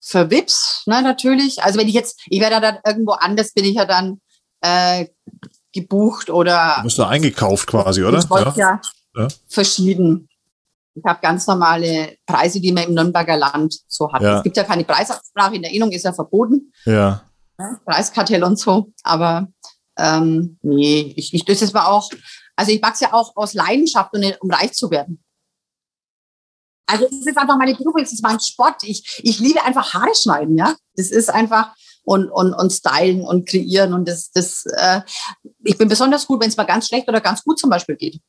für 0.00 0.30
VIPs, 0.30 0.84
ne, 0.86 1.02
natürlich. 1.02 1.62
Also 1.62 1.78
wenn 1.78 1.88
ich 1.88 1.94
jetzt, 1.94 2.20
ich 2.30 2.40
werde 2.40 2.60
dann 2.60 2.78
irgendwo 2.86 3.12
anders, 3.12 3.52
bin 3.52 3.64
ich 3.64 3.74
ja 3.74 3.84
dann 3.84 4.20
äh, 4.60 5.06
gebucht 5.80 6.30
oder. 6.30 6.74
Du 6.78 6.84
bist 6.84 6.98
da 6.98 7.08
eingekauft 7.08 7.66
quasi, 7.66 8.02
oder? 8.02 8.20
Ja. 8.30 8.54
ja, 8.56 8.80
ja, 9.16 9.28
verschieden. 9.48 10.28
Ich 10.94 11.04
habe 11.04 11.20
ganz 11.22 11.46
normale 11.46 12.16
Preise, 12.26 12.60
die 12.60 12.72
man 12.72 12.84
im 12.84 12.94
Nürnberger 12.94 13.36
Land 13.36 13.78
so 13.86 14.12
hat. 14.12 14.22
Ja. 14.22 14.38
Es 14.38 14.42
gibt 14.42 14.56
ja 14.56 14.64
keine 14.64 14.84
Preisabsprache, 14.84 15.54
in 15.54 15.62
der 15.62 15.70
Erinnerung 15.70 15.92
ist 15.92 16.04
ja 16.04 16.12
verboten. 16.12 16.72
Ja. 16.84 17.22
Preiskartell 17.84 18.42
und 18.42 18.58
so. 18.58 18.92
Aber 19.04 19.48
ähm, 19.96 20.58
nee, 20.62 21.12
ich, 21.16 21.34
ich 21.34 21.44
das 21.44 21.74
war 21.74 21.88
auch, 21.88 22.10
also 22.56 22.72
ich 22.72 22.82
wachse 22.82 23.04
ja 23.04 23.12
auch 23.12 23.36
aus 23.36 23.54
Leidenschaft, 23.54 24.14
um, 24.14 24.22
um 24.40 24.50
reich 24.50 24.72
zu 24.72 24.90
werden. 24.90 25.22
Also 26.86 27.04
das 27.04 27.26
ist 27.26 27.36
einfach 27.36 27.58
meine 27.58 27.74
Berufung, 27.74 28.00
das 28.00 28.12
ist 28.12 28.22
mein 28.22 28.40
Sport. 28.40 28.82
Ich, 28.84 29.20
ich 29.22 29.38
liebe 29.40 29.62
einfach 29.62 29.92
Haare 29.92 30.14
schneiden, 30.14 30.56
ja. 30.56 30.74
Das 30.94 31.10
ist 31.10 31.28
einfach 31.28 31.74
und, 32.08 32.30
und, 32.30 32.54
und 32.54 32.72
stylen 32.72 33.22
und 33.22 33.48
kreieren 33.48 33.92
und 33.92 34.08
das, 34.08 34.30
das 34.30 34.64
äh, 34.66 35.02
ich 35.62 35.76
bin 35.76 35.88
besonders 35.88 36.26
gut, 36.26 36.40
wenn 36.40 36.48
es 36.48 36.56
mal 36.56 36.64
ganz 36.64 36.88
schlecht 36.88 37.08
oder 37.08 37.20
ganz 37.20 37.44
gut 37.44 37.58
zum 37.58 37.70
Beispiel 37.70 37.96
geht. 37.96 38.20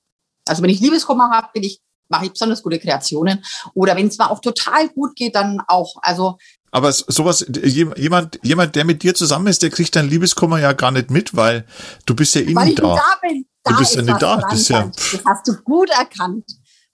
Also 0.48 0.62
wenn 0.62 0.70
ich 0.70 0.80
Liebeskummer 0.80 1.30
habe, 1.32 1.50
bin 1.54 1.64
ich 1.64 1.82
mache 2.12 2.26
ich 2.26 2.32
besonders 2.32 2.64
gute 2.64 2.80
Kreationen. 2.80 3.46
Oder 3.76 3.96
wenn 3.96 4.08
es 4.08 4.18
mal 4.18 4.30
auch 4.30 4.42
total 4.42 4.90
gut 4.90 5.16
geht, 5.16 5.36
dann 5.36 5.62
auch. 5.68 5.96
Also 6.02 6.38
aber 6.72 6.92
sowas, 6.92 7.46
jemand, 7.64 8.40
jemand, 8.44 8.76
der 8.76 8.86
mit 8.86 9.02
dir 9.02 9.16
zusammen 9.16 9.48
ist, 9.48 9.64
der 9.64 9.70
kriegt 9.70 9.96
dein 9.96 10.10
Liebeskummer 10.10 10.60
ja 10.60 10.74
gar 10.74 10.92
nicht 10.92 11.10
mit, 11.10 11.36
weil 11.36 11.66
du 12.06 12.16
bist 12.16 12.36
ja 12.36 12.42
innen 12.42 12.56
weil 12.56 12.70
ich 12.70 12.76
da. 12.76 12.96
da 12.96 13.28
bin. 13.28 13.46
Da 13.64 13.72
du 13.72 13.78
bist 13.78 13.96
ja 13.96 14.02
nicht 14.02 14.22
da. 14.22 14.38
Das, 14.38 14.68
ja 14.68 14.84
das 14.86 15.22
hast 15.26 15.48
du 15.48 15.56
gut 15.64 15.90
erkannt. 15.90 16.46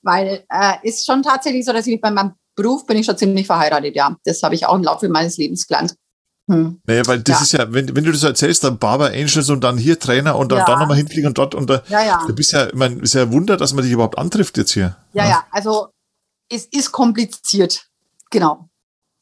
Weil 0.01 0.45
äh, 0.49 0.73
ist 0.83 1.05
schon 1.05 1.23
tatsächlich 1.23 1.65
so, 1.65 1.73
dass 1.73 1.87
ich 1.87 1.99
bei 1.99 2.11
meinem 2.11 2.33
Beruf 2.55 2.85
bin 2.85 2.97
ich 2.97 3.05
schon 3.05 3.17
ziemlich 3.17 3.47
verheiratet, 3.47 3.95
ja. 3.95 4.15
Das 4.23 4.41
habe 4.43 4.55
ich 4.55 4.65
auch 4.65 4.75
im 4.75 4.83
Laufe 4.83 5.09
meines 5.09 5.37
Lebens 5.37 5.67
gelernt. 5.67 5.95
Hm. 6.47 6.79
Naja, 6.85 7.07
weil 7.07 7.21
das 7.21 7.37
ja. 7.37 7.41
ist 7.41 7.51
ja, 7.53 7.73
wenn, 7.73 7.95
wenn 7.95 8.03
du 8.03 8.11
das 8.11 8.23
erzählst, 8.23 8.63
dann 8.63 8.77
Barber 8.77 9.07
Angels 9.07 9.49
und 9.49 9.63
dann 9.63 9.77
hier 9.77 9.99
Trainer 9.99 10.37
und 10.37 10.51
dann, 10.51 10.59
ja. 10.59 10.65
dann 10.65 10.79
nochmal 10.79 10.97
hinfliegen 10.97 11.27
und 11.27 11.37
dort 11.37 11.55
und 11.55 11.67
da, 11.69 11.81
ja, 11.87 12.03
ja. 12.03 12.23
du 12.27 12.35
bist 12.35 12.51
ja, 12.51 12.67
ich 12.67 12.75
meine, 12.75 13.01
ist 13.01 13.15
ja 13.15 13.23
ein 13.23 13.31
Wunder, 13.31 13.57
dass 13.57 13.73
man 13.73 13.83
dich 13.83 13.91
überhaupt 13.91 14.17
antrifft 14.17 14.57
jetzt 14.57 14.73
hier. 14.73 14.95
Ja, 15.13 15.23
ja, 15.23 15.29
ja, 15.29 15.47
also 15.51 15.89
es 16.51 16.65
ist 16.65 16.91
kompliziert. 16.91 17.87
Genau. 18.29 18.69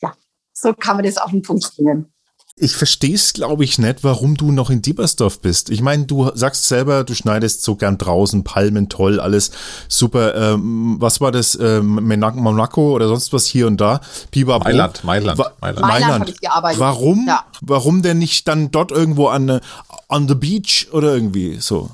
Ja, 0.01 0.13
so 0.53 0.74
kann 0.74 0.97
man 0.97 1.05
das 1.05 1.17
auf 1.17 1.32
den 1.32 1.41
Punkt 1.41 1.71
bringen. 1.76 2.12
Ich 2.55 2.75
verstehe 2.75 3.15
es, 3.15 3.33
glaube 3.33 3.63
ich, 3.63 3.79
nicht, 3.79 4.03
warum 4.03 4.37
du 4.37 4.51
noch 4.51 4.69
in 4.69 4.83
Diebersdorf 4.83 5.39
bist. 5.39 5.71
Ich 5.71 5.81
meine, 5.81 6.05
du 6.05 6.29
sagst 6.35 6.67
selber, 6.67 7.03
du 7.03 7.15
schneidest 7.15 7.63
so 7.63 7.75
gern 7.75 7.97
draußen, 7.97 8.43
Palmen, 8.43 8.89
toll, 8.89 9.19
alles 9.19 9.49
super. 9.87 10.35
Ähm, 10.35 10.97
was 10.99 11.19
war 11.19 11.31
das? 11.31 11.57
Ähm, 11.59 11.95
Monaco 12.05 12.93
oder 12.93 13.07
sonst 13.07 13.33
was 13.33 13.47
hier 13.47 13.65
und 13.65 13.81
da? 13.81 14.01
Bibabo. 14.29 14.65
Mailand, 14.65 15.03
Mailand. 15.03 15.39
Wa 15.39 15.51
Mailand. 15.61 15.81
Mailand 15.81 16.19
habe 16.21 16.29
ich 16.29 16.41
gearbeitet. 16.41 16.79
Warum? 16.79 17.25
Ja. 17.27 17.43
Warum 17.61 18.03
denn 18.03 18.19
nicht 18.19 18.47
dann 18.47 18.69
dort 18.69 18.91
irgendwo 18.91 19.29
an 19.29 19.59
on 20.07 20.27
the 20.27 20.35
beach 20.35 20.89
oder 20.91 21.15
irgendwie 21.15 21.57
so? 21.59 21.89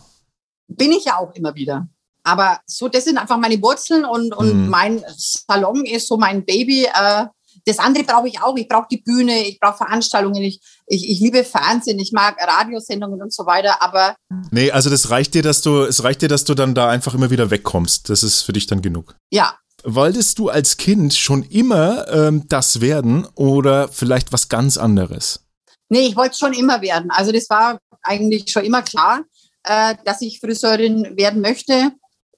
Bin 0.68 0.92
ich 0.92 1.06
ja 1.06 1.20
auch 1.20 1.34
immer 1.36 1.56
wieder. 1.56 1.88
Aber 2.24 2.60
so, 2.66 2.90
das 2.90 3.06
sind 3.06 3.18
einfach 3.18 3.38
meine 3.38 3.62
Wurzeln 3.62 4.04
und, 4.04 4.36
und 4.36 4.66
mhm. 4.66 4.70
mein 4.70 5.04
Salon 5.16 5.86
ist 5.86 6.08
so 6.08 6.18
mein 6.18 6.44
Baby. 6.44 6.84
Äh, 6.84 7.28
das 7.70 7.80
andere 7.80 8.04
brauche 8.04 8.28
ich 8.28 8.42
auch. 8.42 8.56
Ich 8.58 8.68
brauche 8.68 8.88
die 8.92 9.02
Bühne, 9.02 9.44
ich 9.44 9.60
brauche 9.60 9.78
Veranstaltungen, 9.78 10.42
ich, 10.42 10.60
ich, 10.88 11.10
ich 11.10 11.20
liebe 11.20 11.44
Fernsehen, 11.44 12.00
ich 12.00 12.12
mag 12.12 12.36
Radiosendungen 12.40 13.22
und 13.22 13.34
so 13.34 13.46
weiter, 13.46 13.82
aber. 13.82 14.16
Nee, 14.52 14.72
also 14.72 14.90
das 14.90 15.10
reicht 15.10 15.34
dir, 15.34 15.44
dass 15.44 15.62
du, 15.62 15.84
es 15.84 16.04
reicht 16.04 16.22
dir, 16.22 16.28
dass 16.28 16.44
du 16.44 16.56
dann 16.56 16.74
da 16.74 16.90
einfach 16.90 17.14
immer 17.14 17.30
wieder 17.30 17.52
wegkommst. 17.52 18.10
Das 18.10 18.24
ist 18.24 18.42
für 18.42 18.54
dich 18.54 18.68
dann 18.68 18.82
genug. 18.82 19.16
Ja. 19.32 19.56
Wolltest 19.84 20.40
du 20.40 20.50
als 20.50 20.76
Kind 20.76 21.14
schon 21.14 21.44
immer 21.44 22.08
ähm, 22.10 22.48
das 22.50 22.82
werden 22.82 23.26
oder 23.36 23.88
vielleicht 23.88 24.34
was 24.34 24.50
ganz 24.50 24.78
anderes? 24.78 25.46
Nee, 25.88 26.08
ich 26.08 26.16
wollte 26.18 26.38
schon 26.38 26.54
immer 26.54 26.82
werden. 26.82 27.12
Also 27.12 27.32
das 27.32 27.50
war 27.50 27.80
eigentlich 28.04 28.52
schon 28.52 28.66
immer 28.66 28.82
klar, 28.82 29.22
äh, 29.64 29.96
dass 30.04 30.22
ich 30.22 30.40
Friseurin 30.40 31.16
werden 31.16 31.42
möchte. 31.42 31.92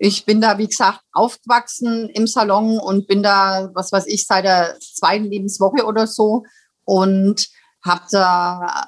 Ich 0.03 0.25
bin 0.25 0.41
da, 0.41 0.57
wie 0.57 0.67
gesagt, 0.67 1.01
aufgewachsen 1.11 2.09
im 2.09 2.25
Salon 2.25 2.79
und 2.79 3.05
bin 3.05 3.21
da, 3.21 3.69
was 3.75 3.91
weiß 3.91 4.07
ich, 4.07 4.25
seit 4.25 4.45
der 4.45 4.75
zweiten 4.79 5.25
Lebenswoche 5.25 5.85
oder 5.85 6.07
so 6.07 6.43
und 6.85 7.47
habe 7.85 8.01
da 8.09 8.87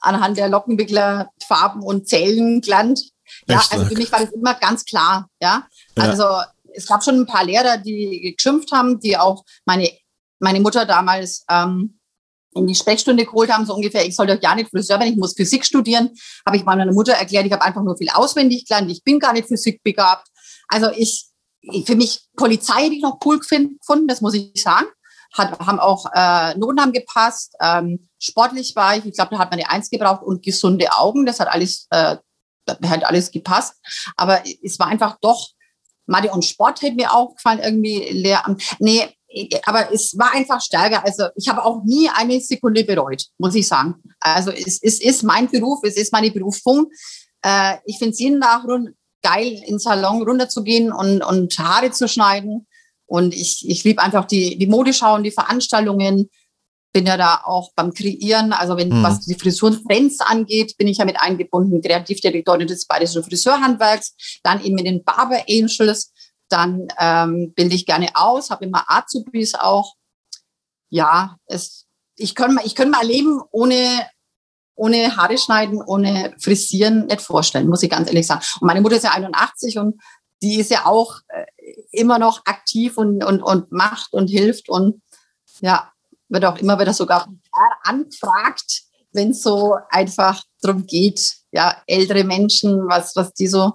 anhand 0.00 0.38
der 0.38 0.48
Lockenwickler 0.48 1.30
Farben 1.46 1.84
und 1.84 2.08
Zellen 2.08 2.60
gelernt. 2.62 3.00
Ja, 3.46 3.62
also 3.70 3.84
für 3.84 3.94
mich 3.94 4.10
war 4.10 4.22
das 4.22 4.32
immer 4.32 4.54
ganz 4.54 4.84
klar. 4.84 5.28
Ja, 5.40 5.68
also 5.94 6.24
ja. 6.24 6.46
es 6.74 6.88
gab 6.88 7.04
schon 7.04 7.20
ein 7.20 7.26
paar 7.26 7.44
Lehrer, 7.44 7.78
die 7.78 8.34
geschimpft 8.36 8.72
haben, 8.72 8.98
die 8.98 9.16
auch 9.16 9.44
meine, 9.66 9.88
meine 10.40 10.58
Mutter 10.58 10.84
damals 10.84 11.44
ähm, 11.48 12.00
in 12.54 12.66
die 12.66 12.74
Sprechstunde 12.74 13.24
geholt 13.24 13.52
haben, 13.52 13.66
so 13.66 13.74
ungefähr, 13.74 14.04
ich 14.04 14.16
soll 14.16 14.26
doch 14.26 14.40
gar 14.40 14.56
nicht 14.56 14.70
Friseur 14.70 14.98
werden, 14.98 15.12
ich 15.12 15.18
muss 15.18 15.34
Physik 15.36 15.64
studieren. 15.64 16.10
Habe 16.44 16.56
ich 16.56 16.64
meiner 16.64 16.90
Mutter 16.92 17.12
erklärt, 17.12 17.46
ich 17.46 17.52
habe 17.52 17.62
einfach 17.62 17.82
nur 17.82 17.96
viel 17.96 18.10
auswendig 18.10 18.66
gelernt, 18.66 18.90
ich 18.90 19.04
bin 19.04 19.20
gar 19.20 19.32
nicht 19.32 19.46
physikbegabt. 19.46 20.26
Also 20.70 20.90
ich, 20.96 21.26
für 21.84 21.96
mich 21.96 22.22
Polizei 22.36 22.84
hätte 22.84 22.94
ich 22.94 23.02
noch 23.02 23.18
cool 23.24 23.38
gefunden, 23.38 24.08
das 24.08 24.20
muss 24.20 24.34
ich 24.34 24.50
sagen. 24.62 24.86
Hat, 25.34 25.60
haben 25.60 25.78
auch 25.78 26.06
äh, 26.12 26.58
Noten 26.58 26.80
haben 26.80 26.92
gepasst. 26.92 27.54
Ähm, 27.60 28.08
sportlich 28.18 28.74
war 28.74 28.96
ich, 28.96 29.04
ich 29.04 29.14
glaube, 29.14 29.30
da 29.32 29.38
hat 29.38 29.50
man 29.50 29.60
eine 29.60 29.70
Eins 29.70 29.90
gebraucht 29.90 30.22
und 30.22 30.42
gesunde 30.42 30.90
Augen. 30.92 31.24
Das 31.24 31.38
hat 31.38 31.48
alles, 31.48 31.86
äh, 31.90 32.16
hat 32.66 33.04
alles 33.04 33.30
gepasst. 33.30 33.74
Aber 34.16 34.42
es 34.62 34.78
war 34.78 34.88
einfach 34.88 35.18
doch, 35.20 35.50
Mathe 36.06 36.30
und 36.30 36.44
Sport 36.44 36.82
hätte 36.82 36.96
mir 36.96 37.12
auch 37.12 37.36
gefallen, 37.36 37.60
irgendwie 37.60 38.08
Lehramt. 38.10 38.62
Nee, 38.80 39.08
aber 39.64 39.92
es 39.92 40.18
war 40.18 40.32
einfach 40.32 40.60
stärker. 40.60 41.04
Also 41.04 41.26
ich 41.36 41.48
habe 41.48 41.64
auch 41.64 41.84
nie 41.84 42.08
eine 42.08 42.40
Sekunde 42.40 42.84
bereut, 42.84 43.26
muss 43.38 43.54
ich 43.54 43.68
sagen. 43.68 44.02
Also 44.18 44.50
es, 44.50 44.82
es 44.82 45.00
ist 45.00 45.22
mein 45.22 45.48
Beruf, 45.48 45.80
es 45.84 45.96
ist 45.96 46.12
meine 46.12 46.30
Berufung. 46.30 46.90
Äh, 47.42 47.76
ich 47.84 47.98
finde 47.98 48.12
es 48.12 48.18
jeden 48.18 48.40
Tag 48.40 48.64
geil, 49.22 49.60
in 49.66 49.78
Salon 49.78 50.22
runterzugehen 50.22 50.92
und, 50.92 51.22
und 51.22 51.58
Haare 51.58 51.90
zu 51.90 52.08
schneiden. 52.08 52.66
Und 53.06 53.34
ich, 53.34 53.68
ich 53.68 53.82
liebe 53.84 54.02
einfach 54.02 54.24
die, 54.24 54.56
die 54.56 54.66
Modeschau 54.66 55.16
und 55.16 55.24
die 55.24 55.30
Veranstaltungen. 55.30 56.30
Bin 56.92 57.06
ja 57.06 57.16
da 57.16 57.42
auch 57.44 57.70
beim 57.76 57.94
Kreieren, 57.94 58.52
also 58.52 58.76
wenn 58.76 58.88
mhm. 58.88 59.02
was 59.04 59.20
die 59.20 59.36
Frisurentrends 59.36 60.20
angeht, 60.20 60.76
bin 60.76 60.88
ich 60.88 60.98
ja 60.98 61.04
mit 61.04 61.20
eingebunden, 61.20 61.80
Kreativdirektorin 61.80 62.66
des 62.66 62.86
Bayerischen 62.86 63.22
Friseurhandwerks, 63.22 64.40
dann 64.42 64.60
eben 64.64 64.74
mit 64.74 64.86
den 64.86 65.04
Barber 65.04 65.44
Angels, 65.48 66.12
dann 66.48 66.88
ähm, 66.98 67.52
bilde 67.54 67.76
ich 67.76 67.86
gerne 67.86 68.08
aus, 68.14 68.50
habe 68.50 68.64
immer 68.64 68.84
Azubis 68.88 69.54
auch. 69.54 69.94
Ja, 70.88 71.36
es, 71.46 71.86
ich 72.16 72.34
könnte 72.34 72.62
ich 72.64 72.74
könnte 72.74 72.90
mal 72.90 73.06
leben 73.06 73.40
ohne, 73.52 74.06
ohne 74.80 75.14
Haare 75.14 75.36
schneiden, 75.36 75.82
ohne 75.82 76.34
frisieren 76.38 77.06
nicht 77.06 77.20
vorstellen, 77.20 77.68
muss 77.68 77.82
ich 77.82 77.90
ganz 77.90 78.08
ehrlich 78.08 78.26
sagen. 78.26 78.42
Und 78.60 78.66
meine 78.66 78.80
Mutter 78.80 78.96
ist 78.96 79.04
ja 79.04 79.12
81 79.12 79.78
und 79.78 80.00
die 80.42 80.58
ist 80.58 80.70
ja 80.70 80.86
auch 80.86 81.18
äh, 81.28 81.44
immer 81.92 82.18
noch 82.18 82.40
aktiv 82.46 82.96
und, 82.96 83.22
und, 83.22 83.42
und 83.42 83.70
macht 83.70 84.14
und 84.14 84.28
hilft 84.28 84.70
und 84.70 85.02
ja, 85.60 85.92
wird 86.30 86.46
auch 86.46 86.56
immer 86.56 86.80
wieder 86.80 86.94
sogar 86.94 87.28
anfragt, 87.82 88.84
wenn 89.12 89.32
es 89.32 89.42
so 89.42 89.76
einfach 89.90 90.42
darum 90.62 90.86
geht, 90.86 91.34
ja, 91.52 91.76
ältere 91.86 92.24
Menschen, 92.24 92.88
was, 92.88 93.14
was 93.16 93.34
die 93.34 93.48
so, 93.48 93.72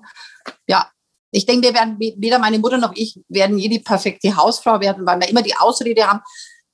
ja, 0.67 0.89
ich 1.29 1.45
denke, 1.45 1.67
wir 1.67 1.75
werden, 1.75 1.99
weder 1.99 2.39
meine 2.39 2.57
Mutter 2.57 2.79
noch 2.79 2.93
ich 2.95 3.19
werden 3.27 3.59
je 3.59 3.67
die 3.67 3.79
perfekte 3.79 4.35
Hausfrau 4.35 4.79
werden, 4.79 5.05
weil 5.05 5.19
wir 5.19 5.29
immer 5.29 5.43
die 5.43 5.55
Ausrede 5.55 6.07
haben, 6.07 6.21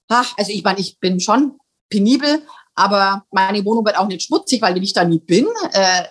ach, 0.07 0.33
also 0.37 0.53
ich 0.53 0.63
meine, 0.63 0.79
ich 0.79 0.99
bin 0.99 1.19
schon 1.19 1.57
penibel, 1.89 2.43
aber 2.75 3.23
meine 3.31 3.63
Wohnung 3.65 3.85
wird 3.85 3.97
auch 3.97 4.07
nicht 4.07 4.23
schmutzig, 4.23 4.61
weil 4.61 4.81
ich 4.81 4.93
da 4.93 5.03
nie 5.03 5.19
bin. 5.19 5.47
Äh, 5.73 6.03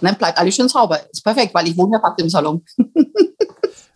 dann 0.00 0.16
bleibt 0.16 0.38
alles 0.38 0.54
schön 0.54 0.68
sauber. 0.68 1.00
Ist 1.10 1.24
perfekt, 1.24 1.54
weil 1.54 1.68
ich 1.68 1.76
wohne 1.76 1.96
ja 1.96 2.00
fast 2.00 2.20
im 2.20 2.28
Salon. 2.28 2.64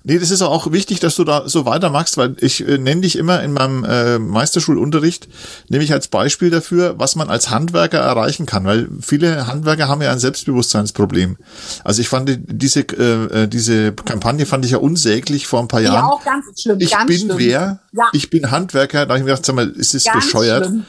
Nee, 0.04 0.18
das 0.18 0.30
ist 0.30 0.42
auch 0.42 0.72
wichtig, 0.72 0.98
dass 0.98 1.14
du 1.14 1.24
da 1.24 1.48
so 1.48 1.64
weitermachst, 1.64 2.16
weil 2.16 2.34
ich 2.40 2.66
äh, 2.66 2.78
nenne 2.78 3.02
dich 3.02 3.16
immer 3.16 3.42
in 3.42 3.52
meinem 3.52 3.84
äh, 3.84 4.18
Meisterschulunterricht, 4.18 5.28
nehme 5.68 5.84
ich 5.84 5.92
als 5.92 6.08
Beispiel 6.08 6.50
dafür, 6.50 6.98
was 6.98 7.14
man 7.14 7.30
als 7.30 7.50
Handwerker 7.50 7.98
erreichen 7.98 8.46
kann, 8.46 8.64
weil 8.64 8.88
viele 9.00 9.46
Handwerker 9.46 9.86
haben 9.88 10.02
ja 10.02 10.10
ein 10.10 10.18
Selbstbewusstseinsproblem. 10.18 11.36
Also 11.84 12.00
ich 12.00 12.08
fand 12.08 12.36
diese 12.46 12.80
äh, 12.80 13.44
äh 13.44 13.46
diese 13.46 13.92
Kampagne 13.92 14.44
fand 14.44 14.64
ich 14.64 14.72
ja 14.72 14.78
unsäglich 14.78 15.46
vor 15.46 15.60
ein 15.60 15.68
paar 15.68 15.80
Jahren. 15.80 15.94
Ja, 15.94 16.06
auch 16.06 16.24
ganz 16.24 16.60
schlimm. 16.60 16.80
Ich 16.80 16.90
ganz 16.90 17.06
bin 17.06 17.18
schlimm. 17.18 17.38
wer? 17.38 17.80
Ja. 17.92 18.08
Ich 18.12 18.28
bin 18.28 18.50
Handwerker. 18.50 19.06
Da 19.06 19.10
habe 19.10 19.18
ich 19.18 19.24
mir 19.24 19.30
gedacht, 19.30 19.46
sag 19.46 19.54
mal, 19.54 19.68
ist 19.68 19.94
es 19.94 20.04
bescheuert? 20.04 20.66
Schlimm. 20.66 20.84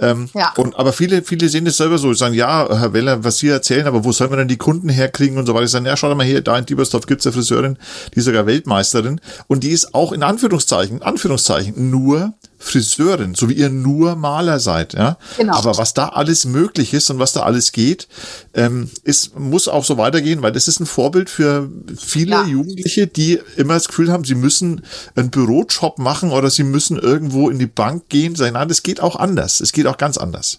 Ähm, 0.00 0.28
ja. 0.34 0.52
und, 0.56 0.78
aber 0.78 0.92
viele, 0.92 1.22
viele 1.22 1.48
sehen 1.48 1.64
das 1.64 1.76
selber 1.76 1.98
so, 1.98 2.12
sagen, 2.14 2.34
ja, 2.34 2.68
Herr 2.70 2.92
Weller, 2.92 3.24
was 3.24 3.38
Sie 3.38 3.48
erzählen, 3.48 3.86
aber 3.86 4.04
wo 4.04 4.12
sollen 4.12 4.30
wir 4.30 4.36
denn 4.36 4.48
die 4.48 4.56
Kunden 4.56 4.88
herkriegen 4.88 5.38
und 5.38 5.46
so 5.46 5.54
weiter. 5.54 5.64
Ich 5.64 5.70
sage, 5.70 5.86
ja, 5.86 5.96
schau 5.96 6.08
doch 6.08 6.16
mal 6.16 6.24
hier, 6.24 6.40
da 6.40 6.56
in 6.56 6.66
Diebersdorf 6.66 7.06
gibt's 7.06 7.26
eine 7.26 7.32
Friseurin, 7.32 7.78
die 8.14 8.20
ist 8.20 8.26
sogar 8.26 8.46
Weltmeisterin 8.46 9.20
und 9.48 9.64
die 9.64 9.70
ist 9.70 9.94
auch 9.94 10.12
in 10.12 10.22
Anführungszeichen, 10.22 11.02
Anführungszeichen, 11.02 11.90
nur 11.90 12.34
Friseurin, 12.58 13.34
so 13.34 13.48
wie 13.48 13.54
ihr 13.54 13.70
nur 13.70 14.16
Maler 14.16 14.58
seid, 14.58 14.94
ja. 14.94 15.16
Genau. 15.36 15.54
Aber 15.54 15.78
was 15.78 15.94
da 15.94 16.08
alles 16.08 16.44
möglich 16.44 16.92
ist 16.92 17.08
und 17.08 17.20
was 17.20 17.32
da 17.32 17.42
alles 17.44 17.70
geht, 17.70 18.08
ähm, 18.52 18.90
ist, 19.04 19.38
muss 19.38 19.68
auch 19.68 19.84
so 19.84 19.96
weitergehen, 19.96 20.42
weil 20.42 20.52
das 20.52 20.66
ist 20.66 20.80
ein 20.80 20.86
Vorbild 20.86 21.30
für 21.30 21.70
viele 21.96 22.32
ja. 22.32 22.44
Jugendliche, 22.44 23.06
die 23.06 23.40
immer 23.56 23.74
das 23.74 23.86
Gefühl 23.86 24.10
haben, 24.10 24.24
sie 24.24 24.34
müssen 24.34 24.84
einen 25.14 25.30
Bürojob 25.30 25.98
machen 25.98 26.32
oder 26.32 26.50
sie 26.50 26.64
müssen 26.64 26.98
irgendwo 26.98 27.48
in 27.48 27.60
die 27.60 27.66
Bank 27.66 28.08
gehen. 28.08 28.34
Sagen, 28.34 28.54
nein, 28.54 28.68
das 28.68 28.82
geht 28.82 29.00
auch 29.00 29.16
anders. 29.16 29.60
Es 29.60 29.72
geht 29.72 29.86
auch 29.86 29.96
ganz 29.96 30.18
anders. 30.18 30.58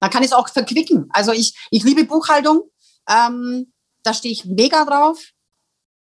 Man 0.00 0.10
kann 0.10 0.22
es 0.22 0.32
auch 0.32 0.48
verquicken. 0.48 1.08
Also 1.10 1.32
ich, 1.32 1.54
ich 1.70 1.84
liebe 1.84 2.04
Buchhaltung. 2.04 2.62
Ähm, 3.08 3.72
da 4.02 4.14
stehe 4.14 4.32
ich 4.32 4.44
mega 4.46 4.84
drauf. 4.84 5.18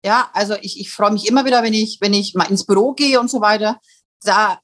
Ja, 0.04 0.30
also 0.34 0.54
ich, 0.60 0.78
ich 0.78 0.90
freue 0.90 1.12
mich 1.12 1.26
immer 1.26 1.44
wieder, 1.46 1.62
wenn 1.62 1.74
ich, 1.74 1.98
wenn 2.00 2.12
ich 2.12 2.34
mal 2.34 2.50
ins 2.50 2.66
Büro 2.66 2.92
gehe 2.92 3.18
und 3.18 3.30
so 3.30 3.40
weiter. 3.40 3.80
Da 4.22 4.60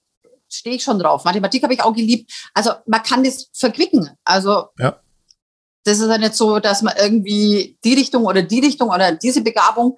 stehe 0.53 0.77
ich 0.77 0.83
schon 0.83 0.99
drauf. 0.99 1.25
Mathematik 1.25 1.63
habe 1.63 1.75
ich 1.75 1.83
auch 1.83 1.95
geliebt. 1.95 2.33
Also 2.55 2.73
man 2.87 3.03
kann 3.03 3.25
das 3.25 3.49
verquicken. 3.53 4.11
Also 4.25 4.67
ja. 4.79 5.01
das 5.85 5.99
ist 5.99 6.09
ja 6.09 6.19
nicht 6.19 6.35
so, 6.35 6.59
dass 6.59 6.83
man 6.83 6.95
irgendwie 6.99 7.79
die 7.85 7.95
Richtung 7.95 8.25
oder 8.25 8.43
die 8.43 8.61
Richtung 8.61 8.91
oder 8.91 9.13
diese 9.13 9.43
Begabung. 9.43 9.97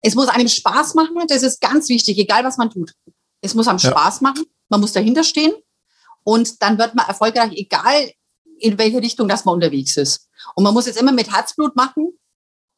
Es 0.00 0.14
muss 0.14 0.28
einem 0.28 0.48
Spaß 0.48 0.94
machen. 0.94 1.16
Das 1.28 1.42
ist 1.42 1.60
ganz 1.60 1.88
wichtig, 1.88 2.18
egal 2.18 2.44
was 2.44 2.56
man 2.56 2.70
tut. 2.70 2.92
Es 3.40 3.54
muss 3.54 3.68
einem 3.68 3.78
ja. 3.78 3.90
Spaß 3.90 4.20
machen. 4.20 4.44
Man 4.68 4.80
muss 4.80 4.92
dahinter 4.92 5.24
stehen. 5.24 5.52
Und 6.24 6.62
dann 6.62 6.78
wird 6.78 6.94
man 6.94 7.06
erfolgreich, 7.06 7.52
egal 7.52 8.12
in 8.58 8.78
welche 8.78 9.00
Richtung 9.00 9.28
das 9.28 9.44
man 9.44 9.54
unterwegs 9.54 9.96
ist. 9.96 10.28
Und 10.54 10.64
man 10.64 10.74
muss 10.74 10.86
es 10.86 10.96
immer 10.96 11.12
mit 11.12 11.32
Herzblut 11.32 11.76
machen 11.76 12.18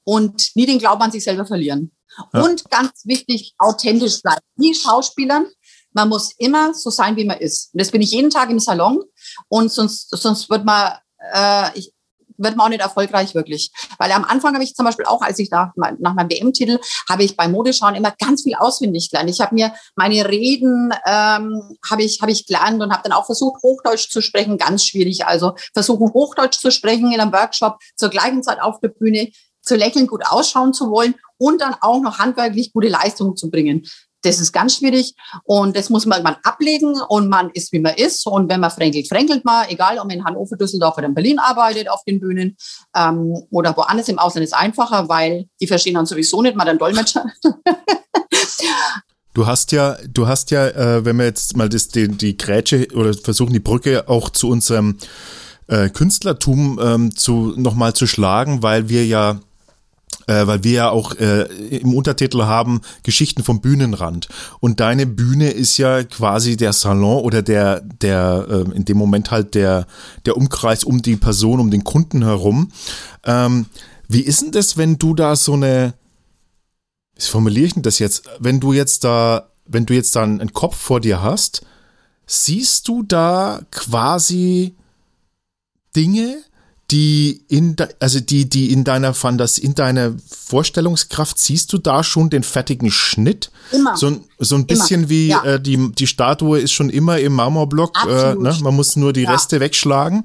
und 0.05 0.51
nie 0.55 0.67
den 0.67 0.79
Glauben 0.79 1.03
an 1.03 1.11
sich 1.11 1.25
selber 1.25 1.47
verlieren. 1.47 1.93
Ja. 2.33 2.43
Und 2.43 2.69
ganz 2.71 3.05
wichtig, 3.05 3.55
authentisch 3.59 4.23
bleiben. 4.23 4.41
Wie 4.57 4.75
Schauspielern, 4.75 5.47
man 5.93 6.09
muss 6.09 6.33
immer 6.39 6.75
so 6.75 6.91
sein, 6.91 7.17
wie 7.17 7.25
man 7.25 7.39
ist. 7.39 7.73
Und 7.73 7.81
das 7.81 7.91
bin 7.91 8.03
ich 8.03 8.11
jeden 8.11 8.31
Tag 8.31 8.51
im 8.51 8.61
Salon. 8.61 9.03
Und 9.49 9.71
sonst, 9.73 10.11
sonst 10.11 10.51
wird 10.51 10.65
man, 10.65 10.93
äh, 11.33 11.79
ich, 11.79 11.93
wird 12.37 12.57
man 12.57 12.67
auch 12.67 12.71
nicht 12.71 12.81
erfolgreich 12.81 13.35
wirklich. 13.35 13.71
Weil 13.99 14.13
am 14.13 14.25
Anfang 14.25 14.55
habe 14.55 14.65
ich 14.65 14.75
zum 14.75 14.87
Beispiel 14.87 15.05
auch, 15.05 15.21
als 15.21 15.39
ich 15.39 15.51
nach, 15.51 15.73
nach 15.77 16.15
meinem 16.15 16.31
WM-Titel, 16.31 16.79
habe 17.09 17.23
ich 17.23 17.37
beim 17.37 17.53
Modeschauen 17.53 17.95
immer 17.95 18.15
ganz 18.19 18.43
viel 18.43 18.55
auswendig 18.55 19.11
gelernt. 19.11 19.31
Ich 19.31 19.41
habe 19.41 19.55
mir 19.55 19.75
meine 19.95 20.27
Reden 20.29 20.93
ähm, 21.07 21.77
habe 21.91 22.03
ich 22.03 22.21
habe 22.23 22.33
ich 22.33 22.47
gelernt 22.47 22.83
und 22.83 22.93
habe 22.93 23.03
dann 23.03 23.13
auch 23.13 23.27
versucht 23.27 23.63
Hochdeutsch 23.63 24.11
zu 24.11 24.23
sprechen, 24.23 24.59
ganz 24.59 24.85
schwierig. 24.85 25.27
Also 25.27 25.55
versuchen 25.75 26.13
Hochdeutsch 26.13 26.59
zu 26.59 26.71
sprechen 26.71 27.13
in 27.13 27.21
einem 27.21 27.33
Workshop 27.33 27.79
zur 27.97 28.09
gleichen 28.09 28.43
Zeit 28.43 28.61
auf 28.63 28.81
der 28.81 28.89
Bühne 28.89 29.31
zu 29.63 29.77
lächeln, 29.77 30.07
gut 30.07 30.25
ausschauen 30.27 30.73
zu 30.73 30.91
wollen 30.91 31.15
und 31.37 31.61
dann 31.61 31.77
auch 31.81 32.01
noch 32.01 32.19
handwerklich 32.19 32.73
gute 32.73 32.89
Leistungen 32.89 33.37
zu 33.37 33.51
bringen. 33.51 33.87
Das 34.23 34.41
ist 34.41 34.53
ganz 34.53 34.77
schwierig 34.77 35.15
und 35.45 35.77
das 35.77 35.91
muss 35.91 36.07
man 36.07 36.19
irgendwann 36.19 36.41
ablegen 36.43 36.95
und 37.09 37.29
man 37.29 37.51
ist, 37.51 37.73
wie 37.73 37.81
man 37.81 37.95
ist. 37.95 38.27
Und 38.27 38.51
wenn 38.51 38.61
man 38.61 38.71
fränkelt, 38.71 39.09
fränkelt 39.09 39.45
man, 39.45 39.69
egal 39.69 39.99
ob 39.99 40.07
man 40.07 40.17
in 40.17 40.25
Hannover, 40.25 40.57
Düsseldorf 40.57 40.99
oder 40.99 41.07
in 41.07 41.15
Berlin 41.15 41.39
arbeitet 41.39 41.91
auf 41.91 42.05
den 42.05 42.21
Bühnen 42.21 42.57
ähm, 42.95 43.35
oder 43.51 43.77
woanders 43.77 44.09
im 44.09 44.19
Ausland 44.19 44.45
ist 44.45 44.55
einfacher, 44.55 45.09
weil 45.09 45.47
die 45.61 45.67
verstehen 45.67 45.95
dann 45.95 46.07
sowieso 46.07 46.43
nicht 46.43 46.57
mal 46.57 46.65
den 46.65 46.79
Dolmetscher. 46.79 47.25
Du 49.33 49.47
hast 49.47 49.71
ja, 49.71 49.97
du 50.13 50.27
hast 50.27 50.51
ja, 50.51 50.67
äh, 50.67 51.05
wenn 51.05 51.17
wir 51.17 51.25
jetzt 51.25 51.57
mal 51.57 51.69
das, 51.69 51.89
die, 51.89 52.09
die 52.09 52.37
Grätsche 52.37 52.89
oder 52.95 53.15
versuchen 53.15 53.53
die 53.53 53.61
Brücke 53.61 54.09
auch 54.09 54.29
zu 54.31 54.49
unserem 54.49 54.99
äh, 55.69 55.89
Künstlertum 55.89 56.81
ähm, 56.83 57.17
zu 57.17 57.55
nochmal 57.57 57.95
zu 57.95 58.09
schlagen, 58.09 58.63
weil 58.63 58.89
wir 58.89 59.07
ja 59.07 59.41
äh, 60.31 60.47
weil 60.47 60.63
wir 60.63 60.73
ja 60.73 60.91
auch 60.91 61.17
äh, 61.17 61.43
im 61.79 61.93
Untertitel 61.93 62.45
haben 62.45 62.83
Geschichten 63.03 63.43
vom 63.43 63.61
Bühnenrand. 63.61 64.29
Und 64.61 64.79
deine 64.79 65.07
Bühne 65.07 65.51
ist 65.51 65.77
ja 65.77 66.05
quasi 66.05 66.57
der 66.57 66.73
Salon 66.73 67.25
oder 67.25 67.43
der, 67.43 67.81
der 67.81 68.47
äh, 68.49 68.77
in 68.77 68.85
dem 68.85 68.97
Moment 68.97 69.33
halt 69.33 69.57
der, 69.57 69.89
der 70.27 70.37
Umkreis 70.37 70.85
um 70.85 71.03
die 71.03 71.17
Person, 71.17 71.59
um 71.59 71.73
den 71.73 71.83
Kunden 71.83 72.23
herum. 72.23 72.71
Ähm, 73.25 73.67
wie 74.07 74.21
ist 74.21 74.43
denn 74.43 74.53
das, 74.53 74.77
wenn 74.77 74.99
du 74.99 75.15
da 75.15 75.35
so 75.35 75.55
eine, 75.55 75.95
wie 77.17 77.27
formuliere 77.27 77.67
ich 77.67 77.75
denn 77.75 77.83
das 77.83 77.99
jetzt, 77.99 78.23
wenn 78.39 78.61
du 78.61 78.73
jetzt 78.73 79.03
da, 79.03 79.51
wenn 79.67 79.87
du 79.87 79.95
jetzt 79.95 80.15
da 80.15 80.23
einen 80.23 80.53
Kopf 80.53 80.77
vor 80.77 81.01
dir 81.01 81.23
hast, 81.23 81.67
siehst 82.27 82.87
du 82.87 83.03
da 83.03 83.63
quasi 83.73 84.77
Dinge, 85.97 86.39
die 86.91 87.43
in 87.49 87.77
de, 87.77 87.89
also 88.01 88.21
die 88.21 88.49
die 88.49 88.73
in 88.73 88.85
deiner 88.85 89.15
Fantasie 89.15 89.63
in 89.63 89.75
deiner 89.75 90.15
Vorstellungskraft 90.29 91.39
siehst 91.39 91.73
du 91.73 91.79
da 91.79 92.03
schon 92.03 92.31
den 92.31 92.43
fertigen 92.43 92.91
Schnitt 92.91 93.51
immer 93.71 93.97
so, 93.97 94.21
so 94.39 94.57
ein 94.57 94.67
bisschen 94.67 95.03
immer. 95.03 95.11
wie 95.11 95.29
ja. 95.29 95.45
äh, 95.45 95.61
die 95.61 95.93
die 95.93 96.07
Statue 96.07 96.59
ist 96.59 96.73
schon 96.73 96.91
immer 96.91 97.19
im 97.19 97.35
Marmorblock 97.35 97.97
äh, 98.09 98.35
ne? 98.35 98.57
man 98.63 98.75
muss 98.75 98.97
nur 98.97 99.13
die 99.13 99.23
ja. 99.23 99.33
Reste 99.33 99.61
wegschlagen 99.61 100.25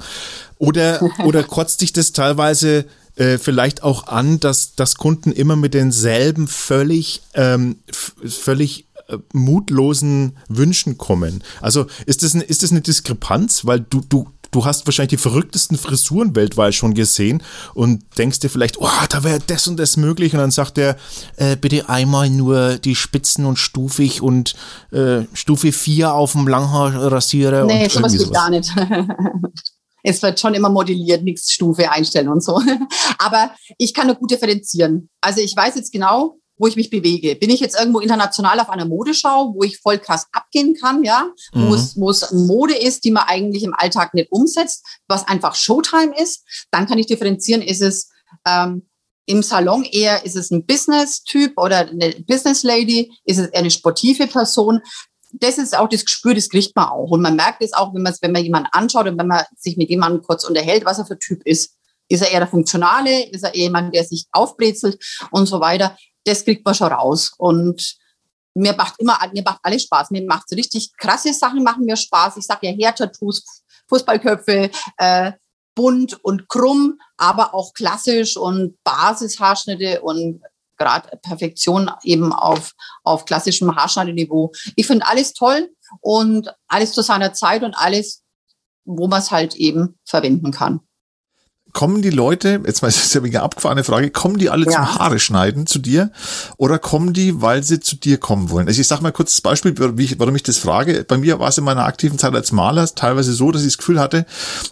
oder 0.57 1.01
oder 1.25 1.43
kotzt 1.43 1.81
dich 1.81 1.93
das 1.93 2.11
teilweise 2.13 2.85
äh, 3.15 3.37
vielleicht 3.37 3.83
auch 3.83 4.07
an 4.07 4.39
dass 4.39 4.75
dass 4.75 4.95
Kunden 4.95 5.31
immer 5.31 5.55
mit 5.55 5.73
denselben 5.73 6.47
völlig 6.47 7.21
ähm, 7.35 7.77
völlig 7.91 8.85
äh, 9.07 9.17
mutlosen 9.33 10.35
Wünschen 10.47 10.97
kommen. 10.97 11.43
Also 11.61 11.85
ist 12.07 12.23
das, 12.23 12.33
eine, 12.33 12.43
ist 12.43 12.63
das 12.63 12.71
eine 12.71 12.81
Diskrepanz, 12.81 13.65
weil 13.65 13.79
du, 13.81 14.01
du, 14.09 14.27
du 14.55 14.65
hast 14.65 14.87
wahrscheinlich 14.87 15.09
die 15.09 15.17
verrücktesten 15.17 15.77
Frisuren 15.77 16.35
weltweit 16.35 16.73
schon 16.73 16.93
gesehen 16.93 17.43
und 17.73 18.03
denkst 18.17 18.39
dir 18.39 18.49
vielleicht, 18.49 18.79
oh, 18.79 18.87
da 19.09 19.23
wäre 19.23 19.39
das 19.45 19.67
und 19.67 19.77
das 19.77 19.97
möglich. 19.97 20.33
Und 20.33 20.39
dann 20.39 20.51
sagt 20.51 20.77
er, 20.77 20.95
äh, 21.35 21.57
bitte 21.57 21.89
einmal 21.89 22.29
nur 22.29 22.77
die 22.77 22.95
Spitzen 22.95 23.45
und 23.45 23.57
stufig 23.57 24.21
und 24.21 24.55
äh, 24.91 25.23
Stufe 25.33 25.71
4 25.71 26.13
auf 26.13 26.31
dem 26.31 26.47
Langhaarrasierer. 26.47 27.65
Nee, 27.65 27.89
sowas 27.89 28.13
will 28.13 28.21
ich 28.21 28.31
gar 28.31 28.49
nicht. 28.49 28.71
es 30.03 30.21
wird 30.21 30.39
schon 30.39 30.53
immer 30.53 30.69
modelliert, 30.69 31.23
nichts 31.23 31.51
Stufe 31.51 31.91
einstellen 31.91 32.29
und 32.29 32.41
so. 32.41 32.61
Aber 33.17 33.51
ich 33.77 33.93
kann 33.93 34.07
nur 34.07 34.15
gut 34.15 34.31
differenzieren. 34.31 35.09
Also 35.19 35.41
ich 35.41 35.55
weiß 35.55 35.75
jetzt 35.75 35.91
genau, 35.91 36.37
wo 36.57 36.67
ich 36.67 36.75
mich 36.75 36.89
bewege. 36.89 37.35
Bin 37.35 37.49
ich 37.49 37.59
jetzt 37.59 37.77
irgendwo 37.77 37.99
international 37.99 38.59
auf 38.59 38.69
einer 38.69 38.85
Modeschau, 38.85 39.53
wo 39.55 39.63
ich 39.63 39.79
voll 39.79 39.97
krass 39.97 40.27
abgehen 40.31 40.75
kann, 40.75 41.03
ja, 41.03 41.29
mhm. 41.53 41.69
wo, 41.69 41.75
es, 41.75 41.99
wo 41.99 42.09
es 42.09 42.31
Mode 42.31 42.75
ist, 42.75 43.03
die 43.03 43.11
man 43.11 43.23
eigentlich 43.27 43.63
im 43.63 43.73
Alltag 43.73 44.13
nicht 44.13 44.31
umsetzt, 44.31 44.85
was 45.07 45.27
einfach 45.27 45.55
Showtime 45.55 46.13
ist, 46.17 46.45
dann 46.71 46.87
kann 46.87 46.97
ich 46.97 47.07
differenzieren, 47.07 47.61
ist 47.61 47.81
es 47.81 48.09
ähm, 48.45 48.87
im 49.25 49.41
Salon 49.41 49.83
eher, 49.83 50.23
ist 50.23 50.35
es 50.35 50.51
ein 50.51 50.65
Business-Typ 50.65 51.53
oder 51.57 51.89
eine 51.89 52.11
Business-Lady, 52.27 53.11
ist 53.25 53.39
es 53.39 53.47
eher 53.47 53.59
eine 53.59 53.71
sportive 53.71 54.27
Person. 54.27 54.81
Das 55.31 55.57
ist 55.57 55.77
auch 55.77 55.89
das 55.89 56.05
Gespür, 56.05 56.33
das 56.33 56.49
kriegt 56.49 56.75
man 56.75 56.87
auch. 56.87 57.11
Und 57.11 57.21
man 57.21 57.35
merkt 57.35 57.61
es 57.61 57.73
auch, 57.73 57.93
wenn 57.93 58.03
man, 58.03 58.13
wenn 58.21 58.31
man 58.31 58.43
jemanden 58.43 58.69
anschaut 58.71 59.07
und 59.07 59.17
wenn 59.17 59.27
man 59.27 59.43
sich 59.57 59.77
mit 59.77 59.89
jemandem 59.89 60.21
kurz 60.21 60.45
unterhält, 60.45 60.85
was 60.85 60.99
er 60.99 61.05
für 61.05 61.19
Typ 61.19 61.41
ist. 61.45 61.75
Ist 62.07 62.21
er 62.21 62.31
eher 62.31 62.39
der 62.39 62.47
Funktionale? 62.47 63.29
Ist 63.31 63.43
er 63.43 63.55
eher 63.55 63.63
jemand, 63.63 63.95
der 63.95 64.03
sich 64.03 64.27
aufbrezelt 64.31 65.03
und 65.31 65.47
so 65.47 65.59
weiter? 65.59 65.97
Das 66.25 66.43
kriegt 66.43 66.65
man 66.65 66.75
schon 66.75 66.91
raus. 66.91 67.33
Und 67.37 67.97
mir 68.55 68.73
macht 68.75 68.99
immer, 68.99 69.17
mir 69.33 69.43
macht 69.43 69.59
alles 69.63 69.83
Spaß. 69.83 70.11
Mir 70.11 70.23
macht 70.25 70.49
so 70.49 70.55
richtig 70.55 70.91
krasse 70.97 71.33
Sachen 71.33 71.63
machen 71.63 71.85
mir 71.85 71.95
Spaß. 71.95 72.37
Ich 72.37 72.45
sage 72.45 72.67
ja 72.67 72.73
Hair-Tattoos, 72.73 73.63
Fußballköpfe, 73.87 74.71
äh, 74.97 75.31
bunt 75.75 76.23
und 76.23 76.47
krumm, 76.47 76.99
aber 77.17 77.53
auch 77.53 77.73
klassisch 77.73 78.37
und 78.37 78.77
Basishaarschnitte 78.83 80.01
und 80.01 80.41
gerade 80.77 81.17
Perfektion 81.17 81.91
eben 82.03 82.33
auf, 82.33 82.73
auf 83.03 83.25
klassischem 83.25 83.75
Haarschneideniveau. 83.75 84.51
Ich 84.75 84.87
finde 84.87 85.05
alles 85.05 85.33
toll 85.33 85.69
und 86.01 86.53
alles 86.67 86.93
zu 86.93 87.01
seiner 87.01 87.33
Zeit 87.33 87.63
und 87.63 87.73
alles, 87.75 88.23
wo 88.85 89.07
man 89.07 89.19
es 89.19 89.31
halt 89.31 89.55
eben 89.55 89.99
verwenden 90.05 90.51
kann 90.51 90.81
kommen 91.75 92.01
die 92.01 92.09
Leute, 92.09 92.61
jetzt 92.65 92.81
mal 92.81 92.87
ist 92.87 93.13
ja 93.13 93.21
eine 93.21 93.41
abgefahrene 93.43 93.83
Frage, 93.83 94.09
kommen 94.09 94.39
die 94.39 94.49
alle 94.49 94.65
ja. 94.65 94.71
zum 94.71 94.95
Haare 94.95 95.19
schneiden 95.19 95.67
zu 95.67 95.77
dir 95.77 96.09
oder 96.57 96.79
kommen 96.79 97.11
die, 97.11 97.41
weil 97.41 97.63
sie 97.63 97.81
zu 97.81 97.97
dir 97.97 98.17
kommen 98.17 98.49
wollen? 98.49 98.67
Also 98.67 98.79
ich 98.79 98.87
sag 98.87 99.01
mal 99.01 99.11
kurz 99.11 99.33
das 99.33 99.41
Beispiel, 99.41 99.75
wie 99.97 100.05
ich, 100.05 100.17
warum 100.17 100.35
ich 100.35 100.43
das 100.43 100.57
frage. 100.57 101.03
Bei 101.05 101.17
mir 101.17 101.37
war 101.37 101.49
es 101.49 101.57
in 101.57 101.65
meiner 101.65 101.85
aktiven 101.85 102.17
Zeit 102.17 102.33
als 102.33 102.53
Maler 102.53 102.87
teilweise 102.95 103.33
so, 103.33 103.51
dass 103.51 103.61
ich 103.61 103.73
das 103.73 103.77
Gefühl 103.77 103.99
hatte, 103.99 104.25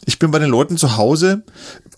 ich 0.05 0.17
bin 0.17 0.31
bei 0.31 0.39
den 0.39 0.49
Leuten 0.49 0.77
zu 0.77 0.95
Hause, 0.95 1.43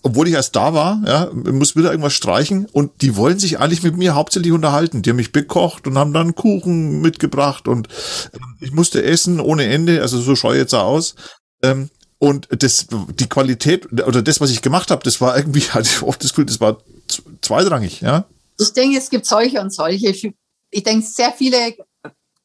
obwohl 0.02 0.26
ich 0.26 0.34
erst 0.34 0.56
da 0.56 0.74
war, 0.74 1.00
ja, 1.06 1.30
muss 1.32 1.76
wieder 1.76 1.92
irgendwas 1.92 2.12
streichen 2.12 2.66
und 2.66 3.00
die 3.00 3.14
wollen 3.16 3.38
sich 3.38 3.60
eigentlich 3.60 3.84
mit 3.84 3.96
mir 3.96 4.16
hauptsächlich 4.16 4.52
unterhalten. 4.52 5.02
Die 5.02 5.10
haben 5.10 5.16
mich 5.16 5.30
bekocht 5.30 5.86
und 5.86 5.96
haben 5.96 6.12
dann 6.12 6.34
Kuchen 6.34 7.00
mitgebracht 7.00 7.68
und 7.68 7.86
ähm, 8.34 8.56
ich 8.60 8.72
musste 8.72 9.04
essen 9.04 9.38
ohne 9.38 9.66
Ende, 9.66 10.02
also 10.02 10.20
so 10.20 10.34
schaue 10.34 10.54
ich 10.54 10.60
jetzt 10.60 10.74
aus. 10.74 11.14
Ähm, 11.62 11.90
und 12.18 12.48
das, 12.50 12.86
die 12.90 13.28
Qualität 13.28 13.92
oder 13.92 14.22
das, 14.22 14.40
was 14.40 14.50
ich 14.50 14.62
gemacht 14.62 14.90
habe, 14.90 15.02
das 15.02 15.20
war 15.20 15.36
irgendwie, 15.36 15.60
hatte 15.70 15.88
ich 15.88 16.02
oft 16.02 16.22
das 16.22 16.30
Gefühl, 16.30 16.46
das 16.46 16.60
war 16.60 16.78
zweitrangig, 17.40 18.00
ja. 18.00 18.26
Ich 18.58 18.72
denke, 18.72 18.98
es 18.98 19.10
gibt 19.10 19.26
solche 19.26 19.60
und 19.60 19.72
solche. 19.72 20.08
Ich 20.70 20.82
denke, 20.82 21.06
sehr 21.06 21.32
viele 21.32 21.76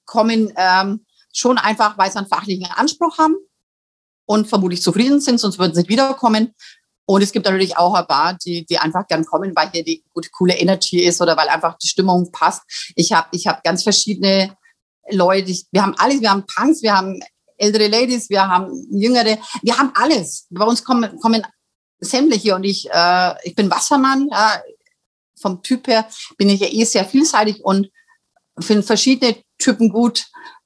kommen 0.06 0.52
ähm, 0.58 1.06
schon 1.34 1.58
einfach, 1.58 1.98
weil 1.98 2.12
sie 2.12 2.18
einen 2.18 2.28
fachlichen 2.28 2.66
Anspruch 2.66 3.18
haben 3.18 3.36
und 4.26 4.48
vermutlich 4.48 4.82
zufrieden 4.82 5.22
sind, 5.22 5.40
sonst 5.40 5.58
würden 5.58 5.74
sie 5.74 5.82
nicht 5.82 5.90
wiederkommen. 5.90 6.54
Und 7.06 7.22
es 7.22 7.32
gibt 7.32 7.46
natürlich 7.46 7.78
auch 7.78 7.94
ein 7.94 8.08
paar, 8.08 8.38
die, 8.46 8.66
die 8.66 8.78
einfach 8.78 9.08
gern 9.08 9.26
kommen, 9.26 9.54
weil 9.56 9.70
hier 9.72 9.84
die 9.84 10.04
gute, 10.14 10.30
coole 10.30 10.54
Energy 10.54 11.02
ist 11.04 11.22
oder 11.22 11.36
weil 11.36 11.50
einfach 11.50 11.78
die 11.78 11.88
Stimmung 11.88 12.32
passt. 12.32 12.62
Ich 12.96 13.12
habe 13.12 13.28
ich 13.32 13.48
hab 13.48 13.64
ganz 13.64 13.84
verschiedene 13.84 14.56
Leute. 15.10 15.54
Wir 15.72 15.82
haben 15.82 15.96
alles, 15.98 16.22
wir 16.22 16.30
haben 16.30 16.46
Punks, 16.46 16.82
wir 16.82 16.96
haben 16.96 17.22
ältere 17.62 17.88
Ladies, 17.88 18.30
wir 18.30 18.48
haben 18.48 18.72
jüngere, 18.92 19.38
wir 19.62 19.78
haben 19.78 19.92
alles. 19.94 20.48
Bei 20.50 20.66
uns 20.66 20.84
kommen, 20.84 21.20
kommen 21.20 21.46
sämtliche 22.00 22.56
und 22.56 22.64
ich, 22.64 22.90
äh, 22.92 23.36
ich 23.44 23.56
bin 23.56 23.70
Wassermann. 23.70 24.28
Ja, 24.32 24.62
vom 25.40 25.62
Typ 25.64 25.88
her 25.88 26.08
bin 26.38 26.50
ich 26.50 26.60
ja 26.60 26.68
eh 26.68 26.84
sehr 26.84 27.06
vielseitig 27.06 27.64
und 27.64 27.90
finde 28.60 28.84
verschiedene 28.84 29.38
Typen 29.58 29.90
gut. 29.90 30.26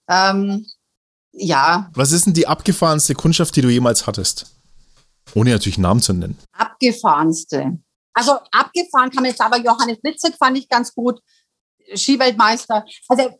Ähm, 0.10 0.66
ja. 1.32 1.89
Was 1.93 2.12
ist 2.12 2.26
denn 2.26 2.34
die 2.34 2.48
abgefahrenste 2.48 3.14
Kundschaft, 3.14 3.56
die 3.56 3.62
du 3.62 3.70
jemals 3.70 4.08
hattest? 4.08 4.52
Ohne 5.34 5.52
natürlich 5.52 5.78
Namen 5.78 6.02
zu 6.02 6.14
nennen. 6.14 6.38
Abgefahrenste. 6.54 7.80
Also 8.14 8.39
abgefahren 8.52 9.10
kann 9.10 9.24
man 9.24 9.26
jetzt 9.26 9.41
aber 9.41 9.58
Johannes 9.58 10.00
Blitzek 10.02 10.36
fand 10.38 10.58
ich 10.58 10.70
ganz 10.70 10.93
gut. 10.93 11.20
Skiweltmeister. 11.93 12.86
Also 13.10 13.39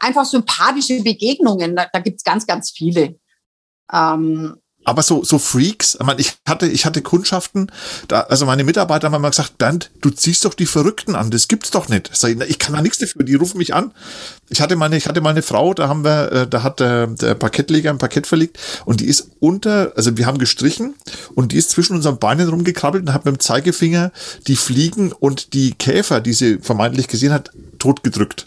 einfach 0.00 0.24
sympathische 0.24 1.02
Begegnungen. 1.02 1.76
Da, 1.76 1.88
da 1.92 2.00
gibt 2.00 2.18
es 2.18 2.24
ganz, 2.24 2.46
ganz 2.46 2.70
viele. 2.70 3.18
Ähm, 3.92 4.56
aber 4.84 5.02
so, 5.02 5.24
so 5.24 5.38
Freaks, 5.38 5.96
ich, 5.98 6.06
meine, 6.06 6.20
ich 6.20 6.34
hatte, 6.46 6.66
ich 6.66 6.84
hatte 6.84 7.00
Kundschaften, 7.00 7.72
da, 8.06 8.20
also 8.22 8.44
meine 8.44 8.64
Mitarbeiter 8.64 9.10
haben 9.10 9.22
mal 9.22 9.30
gesagt, 9.30 9.56
Bernd, 9.56 9.90
du 10.02 10.10
ziehst 10.10 10.44
doch 10.44 10.52
die 10.52 10.66
Verrückten 10.66 11.14
an, 11.14 11.30
das 11.30 11.48
gibt's 11.48 11.70
doch 11.70 11.88
nicht. 11.88 12.10
Ich, 12.12 12.22
ich 12.22 12.58
kann 12.58 12.74
da 12.74 12.82
nichts 12.82 12.98
dafür, 12.98 13.24
die 13.24 13.34
rufen 13.34 13.58
mich 13.58 13.74
an. 13.74 13.92
Ich 14.50 14.60
hatte 14.60 14.76
meine, 14.76 14.96
ich 14.96 15.08
hatte 15.08 15.22
meine 15.22 15.40
Frau, 15.40 15.72
da 15.72 15.88
haben 15.88 16.04
wir, 16.04 16.32
äh, 16.32 16.46
da 16.46 16.62
hat 16.62 16.80
der, 16.80 17.06
der 17.06 17.34
Parkettleger 17.34 17.90
ein 17.90 17.98
Parkett 17.98 18.26
verlegt 18.26 18.58
und 18.84 19.00
die 19.00 19.06
ist 19.06 19.30
unter, 19.40 19.92
also 19.96 20.16
wir 20.18 20.26
haben 20.26 20.38
gestrichen 20.38 20.94
und 21.34 21.52
die 21.52 21.56
ist 21.56 21.70
zwischen 21.70 21.96
unseren 21.96 22.18
Beinen 22.18 22.48
rumgekrabbelt 22.48 23.06
und 23.06 23.14
hat 23.14 23.24
mit 23.24 23.34
dem 23.34 23.40
Zeigefinger 23.40 24.12
die 24.46 24.56
Fliegen 24.56 25.12
und 25.12 25.54
die 25.54 25.72
Käfer, 25.72 26.20
die 26.20 26.34
sie 26.34 26.58
vermeintlich 26.58 27.08
gesehen 27.08 27.32
hat, 27.32 27.50
totgedrückt. 27.78 28.46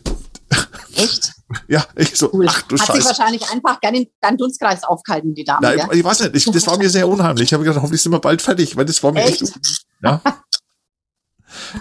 Echt? 0.98 1.32
Ja, 1.70 1.86
ich 1.96 2.14
so, 2.18 2.30
Cool. 2.34 2.46
ach 2.50 2.62
du 2.64 2.78
Hat 2.78 2.88
sich 2.88 2.96
Scheiße. 3.04 3.06
wahrscheinlich 3.08 3.50
einfach 3.50 3.80
gerne 3.80 4.00
in 4.00 4.08
deinen 4.20 4.38
Dunstkreis 4.38 4.84
aufgehalten, 4.84 5.34
die 5.34 5.46
Dame. 5.46 5.60
Nein, 5.62 5.78
gell? 5.90 5.98
ich 6.00 6.04
weiß 6.04 6.20
nicht, 6.20 6.36
ich, 6.36 6.44
das 6.52 6.68
war 6.68 6.78
mir 6.78 6.90
sehr 6.90 7.08
unheimlich. 7.08 7.46
Ich 7.46 7.54
habe 7.54 7.64
gedacht, 7.64 7.78
hoffentlich 7.82 8.02
sind 8.02 8.12
wir 8.12 8.20
bald 8.20 8.42
fertig, 8.42 8.76
weil 8.76 8.84
das 8.84 9.02
war 9.02 9.14
mir 9.14 9.24
echt. 9.24 9.42
Echt? 9.42 9.58
ja. 10.04 10.22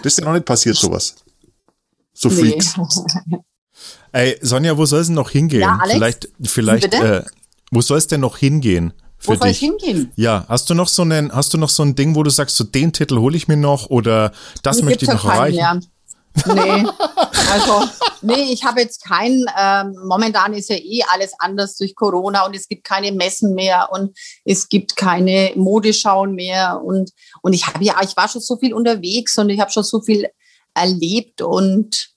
Das 0.01 0.13
ist 0.13 0.19
ja 0.19 0.25
noch 0.25 0.33
nicht 0.33 0.45
passiert, 0.45 0.77
sowas. 0.77 1.15
So 2.13 2.29
Nee. 2.29 2.51
Freaks. 2.51 2.73
Ey, 4.13 4.37
Sonja, 4.41 4.77
wo 4.77 4.85
soll 4.85 5.01
es 5.01 5.07
denn 5.07 5.15
noch 5.15 5.29
hingehen? 5.29 5.61
Ja, 5.61 5.77
Alex? 5.81 5.93
vielleicht, 5.93 6.29
vielleicht, 6.43 6.93
äh, 6.93 7.23
wo 7.71 7.81
soll 7.81 7.97
es 7.97 8.07
denn 8.07 8.21
noch 8.21 8.37
hingehen 8.37 8.93
für 9.17 9.31
Wo 9.31 9.35
soll 9.35 9.49
ich 9.49 9.59
hingehen? 9.59 10.11
Ja, 10.15 10.45
hast 10.47 10.69
du 10.69 10.73
noch 10.73 10.87
so 10.87 11.01
einen, 11.01 11.31
hast 11.33 11.53
du 11.53 11.57
noch 11.57 11.69
so 11.69 11.83
ein 11.83 11.95
Ding, 11.95 12.15
wo 12.15 12.23
du 12.23 12.29
sagst, 12.29 12.55
so 12.55 12.63
den 12.63 12.93
Titel 12.93 13.17
hole 13.17 13.35
ich 13.35 13.47
mir 13.47 13.57
noch 13.57 13.87
oder 13.89 14.31
das 14.63 14.77
Nee, 14.77 14.83
möchte 14.83 15.05
ich 15.05 15.11
noch 15.11 15.25
erreichen? 15.25 15.57
mehr. 15.57 15.79
Nee, 16.45 16.85
also, 17.51 17.83
nee, 18.21 18.51
ich 18.51 18.63
habe 18.63 18.81
jetzt 18.81 19.03
keinen, 19.03 19.45
ähm, 19.57 19.95
momentan 20.05 20.53
ist 20.53 20.69
ja 20.69 20.75
eh 20.75 21.01
alles 21.11 21.33
anders 21.39 21.77
durch 21.77 21.95
Corona 21.95 22.45
und 22.45 22.55
es 22.55 22.67
gibt 22.67 22.83
keine 22.83 23.11
Messen 23.11 23.53
mehr 23.53 23.89
und 23.91 24.17
es 24.45 24.69
gibt 24.69 24.95
keine 24.95 25.51
Modeschauen 25.55 26.35
mehr 26.35 26.81
und, 26.83 27.11
und 27.41 27.53
ich 27.53 27.67
habe 27.67 27.83
ja, 27.83 27.95
ich 28.03 28.15
war 28.15 28.27
schon 28.27 28.41
so 28.41 28.57
viel 28.57 28.73
unterwegs 28.73 29.37
und 29.37 29.49
ich 29.49 29.59
habe 29.59 29.71
schon 29.71 29.83
so 29.83 30.01
viel 30.01 30.27
erlebt 30.73 31.41
und 31.41 32.09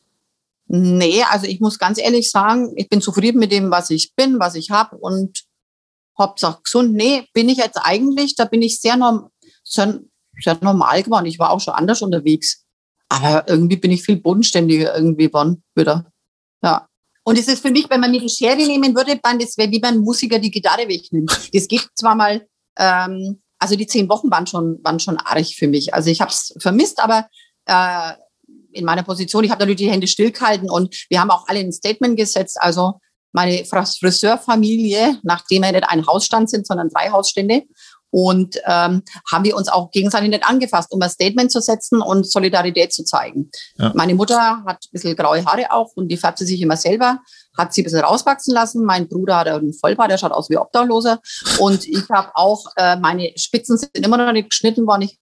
nee, 0.66 1.22
also 1.30 1.46
ich 1.46 1.60
muss 1.60 1.78
ganz 1.78 1.98
ehrlich 1.98 2.30
sagen, 2.30 2.72
ich 2.76 2.88
bin 2.88 3.00
zufrieden 3.00 3.38
mit 3.38 3.52
dem, 3.52 3.70
was 3.70 3.90
ich 3.90 4.14
bin, 4.14 4.38
was 4.38 4.54
ich 4.54 4.70
habe 4.70 4.96
und 4.96 5.44
Hauptsache 6.18 6.60
gesund. 6.62 6.94
Nee, 6.94 7.26
bin 7.32 7.48
ich 7.48 7.58
jetzt 7.58 7.78
eigentlich, 7.82 8.36
da 8.36 8.44
bin 8.44 8.62
ich 8.62 8.80
sehr, 8.80 8.96
norm 8.96 9.30
sehr, 9.64 10.00
sehr 10.40 10.58
normal 10.60 11.02
geworden. 11.02 11.26
Ich 11.26 11.38
war 11.38 11.50
auch 11.50 11.60
schon 11.60 11.74
anders 11.74 12.02
unterwegs. 12.02 12.64
Aber 13.10 13.44
irgendwie 13.48 13.76
bin 13.76 13.90
ich 13.90 14.02
viel 14.02 14.16
bodenständiger 14.16 14.96
irgendwie 14.96 15.26
geworden 15.26 15.62
wieder. 15.74 16.10
Ja. 16.62 16.86
Und 17.24 17.38
es 17.38 17.48
ist 17.48 17.60
für 17.60 17.70
mich, 17.70 17.90
wenn 17.90 18.00
man 18.00 18.10
mir 18.10 18.20
die 18.20 18.28
Schere 18.28 18.56
nehmen 18.56 18.94
würde, 18.94 19.18
dann 19.22 19.38
das 19.38 19.58
wäre 19.58 19.70
wie 19.70 19.80
beim 19.80 19.98
Musiker 19.98 20.38
die 20.38 20.50
Gitarre 20.50 20.88
wegnimmt. 20.88 21.50
Das 21.52 21.68
geht 21.68 21.88
zwar 21.94 22.14
mal, 22.14 22.46
ähm, 22.78 23.42
also 23.58 23.76
die 23.76 23.86
zehn 23.86 24.08
Wochen 24.08 24.30
waren 24.30 24.46
schon, 24.46 24.78
waren 24.82 25.00
schon 25.00 25.18
arg 25.18 25.46
für 25.46 25.68
mich. 25.68 25.92
Also 25.92 26.10
ich 26.10 26.20
habe 26.20 26.30
es 26.30 26.54
vermisst, 26.58 27.00
aber 27.00 27.28
äh, 27.66 28.12
in 28.72 28.84
meiner 28.84 29.02
Position, 29.02 29.44
ich 29.44 29.50
habe 29.50 29.60
natürlich 29.60 29.80
die 29.80 29.90
Hände 29.90 30.06
stillgehalten 30.06 30.70
und 30.70 30.94
wir 31.08 31.20
haben 31.20 31.30
auch 31.30 31.46
alle 31.48 31.60
ein 31.60 31.72
Statement 31.72 32.16
gesetzt. 32.16 32.56
Also 32.60 33.00
meine 33.32 33.64
Friseurfamilie, 33.64 35.18
nachdem 35.22 35.62
wir 35.62 35.72
nicht 35.72 35.88
ein 35.88 36.06
Hausstand 36.06 36.50
sind, 36.50 36.66
sondern 36.66 36.88
drei 36.88 37.10
Hausstände. 37.10 37.64
Und 38.10 38.56
ähm, 38.66 39.02
haben 39.30 39.44
wir 39.44 39.56
uns 39.56 39.68
auch 39.68 39.90
gegenseitig 39.90 40.30
nicht 40.30 40.44
angefasst, 40.44 40.92
um 40.92 41.00
ein 41.00 41.10
Statement 41.10 41.50
zu 41.50 41.60
setzen 41.60 42.00
und 42.00 42.26
Solidarität 42.26 42.92
zu 42.92 43.04
zeigen. 43.04 43.50
Ja. 43.76 43.92
Meine 43.94 44.14
Mutter 44.14 44.62
hat 44.66 44.84
ein 44.84 44.92
bisschen 44.92 45.16
graue 45.16 45.44
Haare 45.44 45.72
auch 45.72 45.92
und 45.94 46.08
die 46.08 46.16
färbt 46.16 46.38
sie 46.38 46.46
sich 46.46 46.60
immer 46.60 46.76
selber, 46.76 47.20
hat 47.56 47.72
sie 47.72 47.82
ein 47.82 47.84
bisschen 47.84 48.00
rauswachsen 48.00 48.54
lassen. 48.54 48.84
Mein 48.84 49.08
Bruder 49.08 49.38
hat 49.38 49.48
einen 49.48 49.72
Vollbart, 49.72 50.10
der 50.10 50.18
schaut 50.18 50.32
aus 50.32 50.50
wie 50.50 50.56
Obdachloser. 50.56 51.20
Und 51.58 51.86
ich 51.86 52.08
habe 52.10 52.30
auch, 52.34 52.66
äh, 52.76 52.96
meine 52.96 53.32
Spitzen 53.36 53.78
sind 53.78 53.96
immer 53.96 54.16
noch 54.16 54.32
nicht 54.32 54.50
geschnitten 54.50 54.86
worden. 54.86 55.02
Ich, 55.02 55.18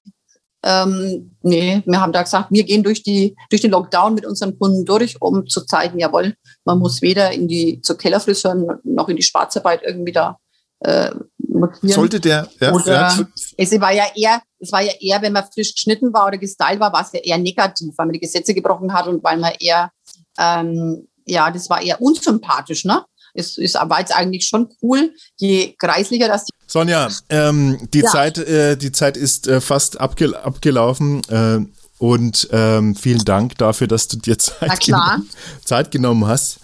ähm, 0.64 1.36
nee, 1.42 1.82
wir 1.86 2.00
haben 2.00 2.12
da 2.12 2.22
gesagt, 2.22 2.50
wir 2.50 2.64
gehen 2.64 2.82
durch, 2.82 3.02
die, 3.02 3.36
durch 3.50 3.62
den 3.62 3.70
Lockdown 3.70 4.14
mit 4.14 4.26
unseren 4.26 4.58
Kunden 4.58 4.84
durch, 4.84 5.20
um 5.20 5.46
zu 5.46 5.64
zeigen, 5.64 5.98
jawohl, 5.98 6.34
man 6.64 6.78
muss 6.78 7.02
weder 7.02 7.32
in 7.32 7.48
die 7.48 7.80
zur 7.82 7.96
Kellerfriseuren 7.96 8.66
noch 8.84 9.08
in 9.08 9.16
die 9.16 9.22
Schwarzarbeit 9.22 9.82
irgendwie 9.84 10.12
da 10.12 10.38
äh, 10.80 11.10
mutieren. 11.38 11.88
Sollte 11.88 12.20
der, 12.20 12.48
ja, 12.60 12.72
Oder 12.72 12.92
ja, 12.92 13.26
es 13.56 13.80
war 13.80 13.92
ja 13.92 14.04
eher, 14.14 14.40
es 14.60 14.70
war 14.72 14.82
ja 14.82 14.92
eher, 15.00 15.20
wenn 15.22 15.32
man 15.32 15.44
frisch 15.52 15.74
geschnitten 15.74 16.12
war 16.12 16.26
oder 16.26 16.38
gestylt 16.38 16.78
war, 16.80 16.92
war 16.92 17.02
es 17.02 17.12
ja 17.12 17.20
eher 17.20 17.38
negativ, 17.38 17.92
weil 17.96 18.06
man 18.06 18.12
die 18.12 18.20
Gesetze 18.20 18.54
gebrochen 18.54 18.92
hat 18.92 19.06
und 19.06 19.22
weil 19.24 19.38
man 19.38 19.52
eher, 19.58 19.90
ähm, 20.38 21.08
ja, 21.26 21.50
das 21.50 21.68
war 21.68 21.82
eher 21.82 22.00
unsympathisch, 22.00 22.84
ne? 22.84 23.04
Es 23.34 23.58
ist 23.58 23.76
aber 23.76 23.98
jetzt 24.00 24.14
eigentlich 24.16 24.46
schon 24.46 24.68
cool, 24.82 25.12
je 25.36 25.74
kreislicher 25.78 26.28
das 26.28 26.46
Sonja, 26.66 27.08
ähm, 27.28 27.88
die 27.92 28.00
Ja. 28.00 28.10
Zeit, 28.10 28.38
äh, 28.38 28.76
die 28.76 28.90
Zeit 28.92 29.16
ist 29.16 29.46
äh, 29.46 29.60
fast 29.60 30.00
abgel 30.00 30.34
abgelaufen. 30.34 31.22
Äh, 31.28 31.60
und 31.98 32.48
ähm, 32.52 32.94
vielen 32.94 33.24
Dank 33.24 33.58
dafür, 33.58 33.86
dass 33.88 34.06
du 34.08 34.16
dir 34.18 34.38
Zeit, 34.38 34.78
gen- 34.80 35.28
Zeit 35.64 35.90
genommen 35.90 36.26
hast. 36.26 36.60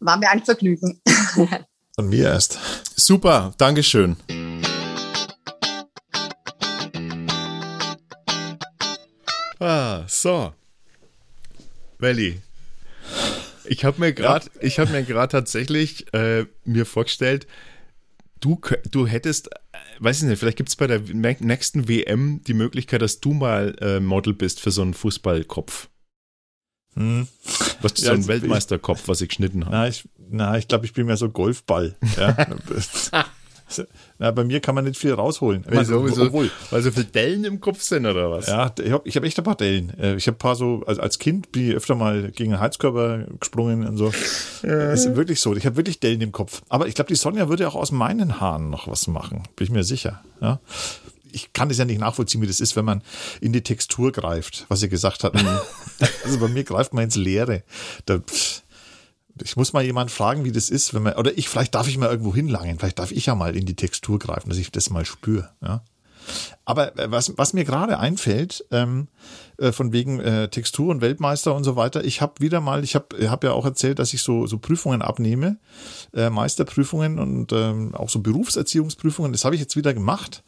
war 0.00 0.16
mir 0.16 0.30
ein 0.30 0.42
Vergnügen. 0.44 1.00
von 2.00 2.08
mir 2.08 2.24
erst. 2.30 2.58
Super, 2.96 3.52
Dankeschön. 3.58 4.16
Ah, 9.58 10.04
so. 10.08 10.52
Welli. 11.98 12.40
Ich 13.66 13.84
habe 13.84 14.00
mir 14.00 14.12
gerade, 14.12 14.46
ich 14.60 14.78
habe 14.78 14.90
mir 14.90 15.02
gerade 15.02 15.30
tatsächlich 15.30 16.12
äh, 16.14 16.46
mir 16.64 16.86
vorgestellt, 16.86 17.46
du, 18.40 18.58
du 18.90 19.06
hättest, 19.06 19.48
äh, 19.52 19.58
weiß 20.00 20.22
ich 20.22 20.28
nicht, 20.28 20.38
vielleicht 20.38 20.56
gibt 20.56 20.70
es 20.70 20.76
bei 20.76 20.86
der 20.86 21.00
nächsten 21.00 21.86
WM 21.88 22.42
die 22.46 22.54
Möglichkeit, 22.54 23.02
dass 23.02 23.20
du 23.20 23.32
mal 23.34 23.76
äh, 23.80 24.00
Model 24.00 24.32
bist 24.32 24.60
für 24.60 24.70
so 24.70 24.82
einen 24.82 24.94
Fußballkopf. 24.94 25.88
Hm. 26.94 27.28
Was 27.82 27.92
so 27.96 28.06
Ja, 28.06 28.12
ein 28.14 28.22
ich- 28.22 28.28
Weltmeisterkopf, 28.28 29.06
was 29.06 29.20
ich 29.20 29.28
geschnitten 29.28 29.66
habe. 29.66 29.76
Na, 29.76 29.88
ich, 29.88 30.08
na, 30.30 30.56
ich 30.58 30.68
glaube, 30.68 30.86
ich 30.86 30.92
bin 30.92 31.06
mehr 31.06 31.16
so 31.16 31.28
Golfball. 31.28 31.94
Ja. 32.16 32.36
na, 34.18 34.30
bei 34.30 34.44
mir 34.44 34.60
kann 34.60 34.74
man 34.74 34.84
nicht 34.84 34.98
viel 34.98 35.12
rausholen. 35.12 35.64
Ich 35.68 35.74
meine, 35.74 35.96
obwohl, 35.96 36.50
weil 36.70 36.82
so 36.82 36.90
viele 36.90 37.06
Dellen 37.06 37.44
im 37.44 37.60
Kopf 37.60 37.82
sind 37.82 38.06
oder 38.06 38.30
was? 38.30 38.46
Ja, 38.46 38.72
ich 38.82 38.90
habe 38.90 39.08
ich 39.08 39.16
hab 39.16 39.24
echt 39.24 39.38
ein 39.38 39.44
paar 39.44 39.56
Dellen. 39.56 39.92
Äh, 39.98 40.16
Ich 40.16 40.26
habe 40.26 40.36
ein 40.36 40.38
paar 40.38 40.56
so, 40.56 40.82
also 40.86 41.00
als 41.00 41.18
Kind 41.18 41.52
bin 41.52 41.70
ich 41.70 41.76
öfter 41.76 41.94
mal 41.94 42.30
gegen 42.30 42.50
den 42.50 42.60
Heizkörper 42.60 43.26
gesprungen 43.38 43.86
und 43.86 43.96
so. 43.96 44.12
Das 44.62 45.04
ist 45.06 45.16
wirklich 45.16 45.40
so. 45.40 45.54
Ich 45.54 45.66
habe 45.66 45.76
wirklich 45.76 46.00
Dellen 46.00 46.20
im 46.20 46.32
Kopf. 46.32 46.62
Aber 46.68 46.86
ich 46.88 46.94
glaube, 46.94 47.08
die 47.08 47.14
Sonja 47.16 47.48
würde 47.48 47.66
auch 47.68 47.76
aus 47.76 47.92
meinen 47.92 48.40
Haaren 48.40 48.70
noch 48.70 48.88
was 48.88 49.06
machen. 49.06 49.44
Bin 49.56 49.66
ich 49.66 49.70
mir 49.70 49.84
sicher. 49.84 50.22
Ja. 50.40 50.60
Ich 51.32 51.52
kann 51.52 51.68
das 51.68 51.78
ja 51.78 51.84
nicht 51.84 52.00
nachvollziehen, 52.00 52.42
wie 52.42 52.48
das 52.48 52.58
ist, 52.60 52.74
wenn 52.74 52.84
man 52.84 53.02
in 53.40 53.52
die 53.52 53.62
Textur 53.62 54.10
greift, 54.10 54.66
was 54.68 54.80
sie 54.80 54.88
gesagt 54.88 55.22
hat. 55.22 55.32
also 56.24 56.40
bei 56.40 56.48
mir 56.48 56.64
greift 56.64 56.92
man 56.92 57.04
ins 57.04 57.14
Leere. 57.14 57.62
Da, 58.06 58.18
pff, 58.18 58.59
ich 59.42 59.56
muss 59.56 59.72
mal 59.72 59.84
jemanden 59.84 60.10
fragen, 60.10 60.44
wie 60.44 60.52
das 60.52 60.70
ist, 60.70 60.94
wenn 60.94 61.02
man, 61.02 61.14
oder 61.14 61.36
ich, 61.36 61.48
vielleicht 61.48 61.74
darf 61.74 61.88
ich 61.88 61.98
mal 61.98 62.10
irgendwo 62.10 62.34
hinlangen. 62.34 62.78
Vielleicht 62.78 62.98
darf 62.98 63.12
ich 63.12 63.26
ja 63.26 63.34
mal 63.34 63.56
in 63.56 63.66
die 63.66 63.76
Textur 63.76 64.18
greifen, 64.18 64.48
dass 64.48 64.58
ich 64.58 64.70
das 64.70 64.90
mal 64.90 65.04
spüre. 65.04 65.50
Ja. 65.62 65.82
Aber 66.64 66.96
äh, 66.98 67.10
was, 67.10 67.36
was 67.36 67.52
mir 67.52 67.64
gerade 67.64 67.98
einfällt, 67.98 68.64
ähm, 68.70 69.08
äh, 69.58 69.72
von 69.72 69.92
wegen 69.92 70.20
äh, 70.20 70.48
Textur 70.48 70.90
und 70.90 71.00
Weltmeister 71.00 71.54
und 71.54 71.64
so 71.64 71.76
weiter, 71.76 72.04
ich 72.04 72.20
habe 72.20 72.34
wieder 72.38 72.60
mal, 72.60 72.84
ich 72.84 72.94
habe 72.94 73.30
hab 73.30 73.44
ja 73.44 73.52
auch 73.52 73.64
erzählt, 73.64 73.98
dass 73.98 74.12
ich 74.14 74.22
so, 74.22 74.46
so 74.46 74.58
Prüfungen 74.58 75.02
abnehme, 75.02 75.58
äh, 76.14 76.30
Meisterprüfungen 76.30 77.18
und 77.18 77.52
ähm, 77.52 77.94
auch 77.94 78.08
so 78.08 78.20
Berufserziehungsprüfungen, 78.20 79.32
das 79.32 79.44
habe 79.44 79.54
ich 79.54 79.60
jetzt 79.60 79.76
wieder 79.76 79.94
gemacht. 79.94 80.42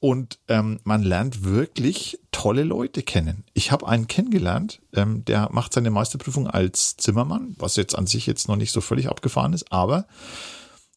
Und 0.00 0.38
ähm, 0.46 0.78
man 0.84 1.02
lernt 1.02 1.44
wirklich 1.44 2.20
tolle 2.30 2.62
Leute 2.62 3.02
kennen. 3.02 3.44
Ich 3.52 3.72
habe 3.72 3.88
einen 3.88 4.06
kennengelernt, 4.06 4.80
ähm, 4.94 5.24
der 5.24 5.48
macht 5.50 5.72
seine 5.72 5.90
Meisterprüfung 5.90 6.46
als 6.46 6.96
Zimmermann, 6.96 7.56
was 7.58 7.74
jetzt 7.74 7.98
an 7.98 8.06
sich 8.06 8.26
jetzt 8.26 8.46
noch 8.46 8.56
nicht 8.56 8.70
so 8.70 8.80
völlig 8.80 9.08
abgefahren 9.08 9.52
ist, 9.52 9.72
aber 9.72 10.06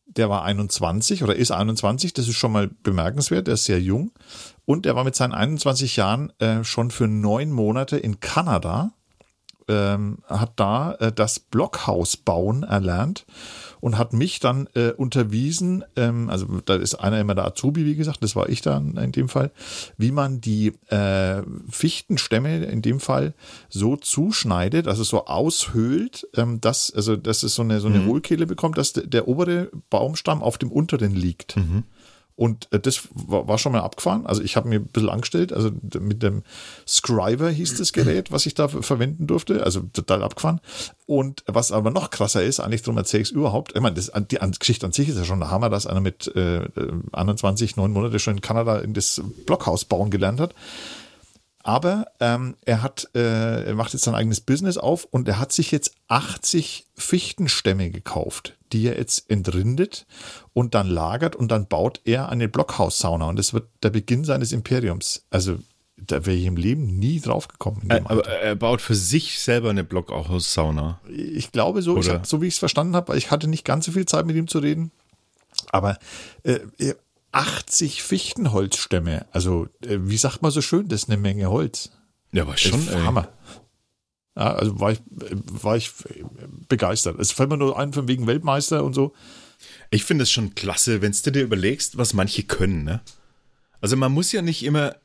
der 0.05 0.29
war 0.29 0.43
21 0.43 1.23
oder 1.23 1.35
ist 1.35 1.51
21, 1.51 2.13
das 2.13 2.27
ist 2.27 2.35
schon 2.35 2.51
mal 2.51 2.69
bemerkenswert, 2.83 3.47
der 3.47 3.55
ist 3.55 3.65
sehr 3.65 3.81
jung. 3.81 4.11
Und 4.65 4.85
er 4.85 4.95
war 4.95 5.03
mit 5.03 5.15
seinen 5.15 5.33
21 5.33 5.95
Jahren 5.95 6.31
äh, 6.39 6.63
schon 6.63 6.91
für 6.91 7.07
neun 7.07 7.51
Monate 7.51 7.97
in 7.97 8.19
Kanada, 8.19 8.91
ähm, 9.67 10.19
hat 10.27 10.53
da 10.57 10.93
äh, 10.95 11.11
das 11.11 11.39
Blockhaus 11.39 12.17
bauen 12.17 12.63
erlernt 12.63 13.25
und 13.81 13.97
hat 13.97 14.13
mich 14.13 14.39
dann 14.39 14.67
äh, 14.75 14.91
unterwiesen, 14.91 15.83
ähm, 15.95 16.29
also 16.29 16.45
da 16.63 16.75
ist 16.75 16.95
einer 16.95 17.19
immer 17.19 17.35
der 17.35 17.45
Azubi, 17.45 17.85
wie 17.85 17.95
gesagt, 17.95 18.23
das 18.23 18.35
war 18.35 18.47
ich 18.47 18.61
dann 18.61 18.95
in 18.97 19.11
dem 19.11 19.27
Fall, 19.27 19.51
wie 19.97 20.11
man 20.11 20.39
die 20.39 20.73
äh, 20.87 21.41
Fichtenstämme 21.69 22.63
in 22.65 22.81
dem 22.81 22.99
Fall 22.99 23.33
so 23.69 23.97
zuschneidet, 23.97 24.87
also 24.87 25.03
so 25.03 25.25
aushöhlt, 25.25 26.27
ähm, 26.35 26.61
dass, 26.61 26.93
also 26.93 27.17
dass 27.17 27.43
es 27.43 27.55
so 27.55 27.63
eine, 27.63 27.79
so 27.81 27.87
eine 27.87 28.05
Hohlkehle 28.05 28.45
bekommt, 28.45 28.77
dass 28.77 28.93
der, 28.93 29.07
der 29.07 29.27
obere 29.27 29.69
Baumstamm 29.89 30.41
auf 30.41 30.57
dem 30.57 30.71
unteren 30.71 31.13
liegt. 31.13 31.57
Und 32.41 32.69
äh, 32.71 32.79
das 32.79 33.07
war, 33.13 33.59
schon 33.59 33.71
mal 33.71 33.81
abgefahren. 33.81 34.25
Also 34.25 34.41
ich 34.41 34.55
habe 34.55 34.67
mir 34.67 34.79
ein 34.79 34.87
bisschen 34.87 35.09
angestellt, 35.09 35.53
also 35.53 35.69
mit 35.99 36.23
dem 36.23 36.41
Scriber 36.87 37.51
hieß 37.51 37.77
das 37.77 37.93
Gerät, 37.93 38.31
was 38.31 38.47
ich 38.47 38.55
da 38.55 38.67
ver- 38.67 38.81
verwenden 38.81 39.27
durfte, 39.27 39.63
also 39.63 39.81
total 39.93 40.23
abgefahren. 40.23 40.59
Und 41.05 41.43
was 41.45 41.71
aber 41.71 41.91
noch 41.91 42.09
krasser 42.09 42.41
ist, 42.43 42.59
eigentlich 42.59 42.81
darum 42.81 42.97
erzähle 42.97 43.21
ich 43.21 43.29
es 43.29 43.31
überhaupt, 43.31 43.75
ich 43.75 43.81
meine, 43.81 43.93
das, 43.93 44.11
die 44.31 44.39
Geschichte 44.57 44.87
an 44.87 44.91
sich 44.91 45.07
ist 45.09 45.19
ja 45.19 45.23
schon 45.23 45.39
der 45.39 45.51
Hammer, 45.51 45.69
dass 45.69 45.85
einer 45.85 46.01
mit 46.01 46.35
äh, 46.35 46.63
äh, 46.63 46.91
21, 47.11 47.75
neun 47.75 47.91
Monate 47.91 48.17
schon 48.17 48.37
in 48.37 48.41
Kanada 48.41 48.79
in 48.79 48.95
das 48.95 49.21
Blockhaus 49.45 49.85
bauen 49.85 50.09
gelernt 50.09 50.39
hat. 50.39 50.55
Aber 51.63 52.05
ähm, 52.19 52.55
er 52.65 52.81
hat, 52.81 53.09
äh, 53.15 53.65
er 53.65 53.75
macht 53.75 53.93
jetzt 53.93 54.03
sein 54.03 54.15
eigenes 54.15 54.41
Business 54.41 54.77
auf 54.77 55.05
und 55.05 55.27
er 55.27 55.39
hat 55.39 55.51
sich 55.51 55.71
jetzt 55.71 55.93
80 56.07 56.87
Fichtenstämme 56.95 57.91
gekauft, 57.91 58.57
die 58.71 58.87
er 58.87 58.97
jetzt 58.97 59.29
entrindet 59.29 60.05
und 60.53 60.73
dann 60.75 60.87
lagert 60.87 61.35
und 61.35 61.51
dann 61.51 61.67
baut 61.67 62.01
er 62.05 62.29
eine 62.29 62.47
Blockhaussauna 62.47 63.25
und 63.25 63.37
das 63.37 63.53
wird 63.53 63.67
der 63.83 63.91
Beginn 63.91 64.23
seines 64.23 64.51
Imperiums. 64.51 65.25
Also 65.29 65.59
da 66.07 66.25
wäre 66.25 66.35
ich 66.35 66.45
im 66.45 66.57
Leben 66.57 66.97
nie 66.97 67.19
drauf 67.19 67.47
gekommen. 67.47 67.83
Äh, 67.89 68.01
aber 68.05 68.27
er 68.27 68.55
baut 68.55 68.81
für 68.81 68.95
sich 68.95 69.39
selber 69.39 69.69
eine 69.69 69.83
Blockhaus-Sauna. 69.83 70.99
Ich 71.07 71.51
glaube 71.51 71.81
so, 71.81 71.97
ich 71.97 72.09
hab, 72.09 72.25
so 72.25 72.41
wie 72.41 72.47
ich 72.47 72.55
es 72.55 72.59
verstanden 72.59 72.95
habe, 72.95 73.15
ich 73.17 73.29
hatte 73.29 73.47
nicht 73.47 73.65
ganz 73.65 73.85
so 73.85 73.91
viel 73.91 74.05
Zeit 74.05 74.25
mit 74.25 74.35
ihm 74.35 74.47
zu 74.47 74.59
reden. 74.59 74.91
Aber 75.71 75.97
äh, 76.43 76.59
80 77.31 78.03
Fichtenholzstämme, 78.03 79.25
also 79.31 79.67
äh, 79.85 79.97
wie 80.01 80.17
sagt 80.17 80.41
man 80.41 80.51
so 80.51 80.61
schön, 80.61 80.87
das 80.87 81.03
ist 81.03 81.09
eine 81.09 81.17
Menge 81.17 81.49
Holz. 81.49 81.91
Ja, 82.31 82.47
war 82.47 82.57
schon 82.57 82.87
ey. 82.87 83.01
Hammer. 83.01 83.29
Ja, 84.35 84.53
also 84.53 84.79
war 84.79 84.91
ich, 84.91 84.99
war 85.07 85.75
ich 85.75 85.91
begeistert. 86.69 87.19
Es 87.19 87.31
fällt 87.31 87.49
mir 87.49 87.57
nur 87.57 87.77
ein 87.77 87.93
von 87.93 88.07
wegen 88.07 88.27
Weltmeister 88.27 88.83
und 88.83 88.93
so. 88.93 89.13
Ich 89.89 90.05
finde 90.05 90.23
es 90.23 90.31
schon 90.31 90.55
klasse, 90.55 91.01
wenn 91.01 91.11
du 91.11 91.31
dir 91.31 91.43
überlegst, 91.43 91.97
was 91.97 92.13
manche 92.13 92.43
können, 92.43 92.83
ne? 92.83 93.01
Also 93.81 93.97
man 93.97 94.11
muss 94.11 94.31
ja 94.31 94.41
nicht 94.41 94.63
immer, 94.63 94.95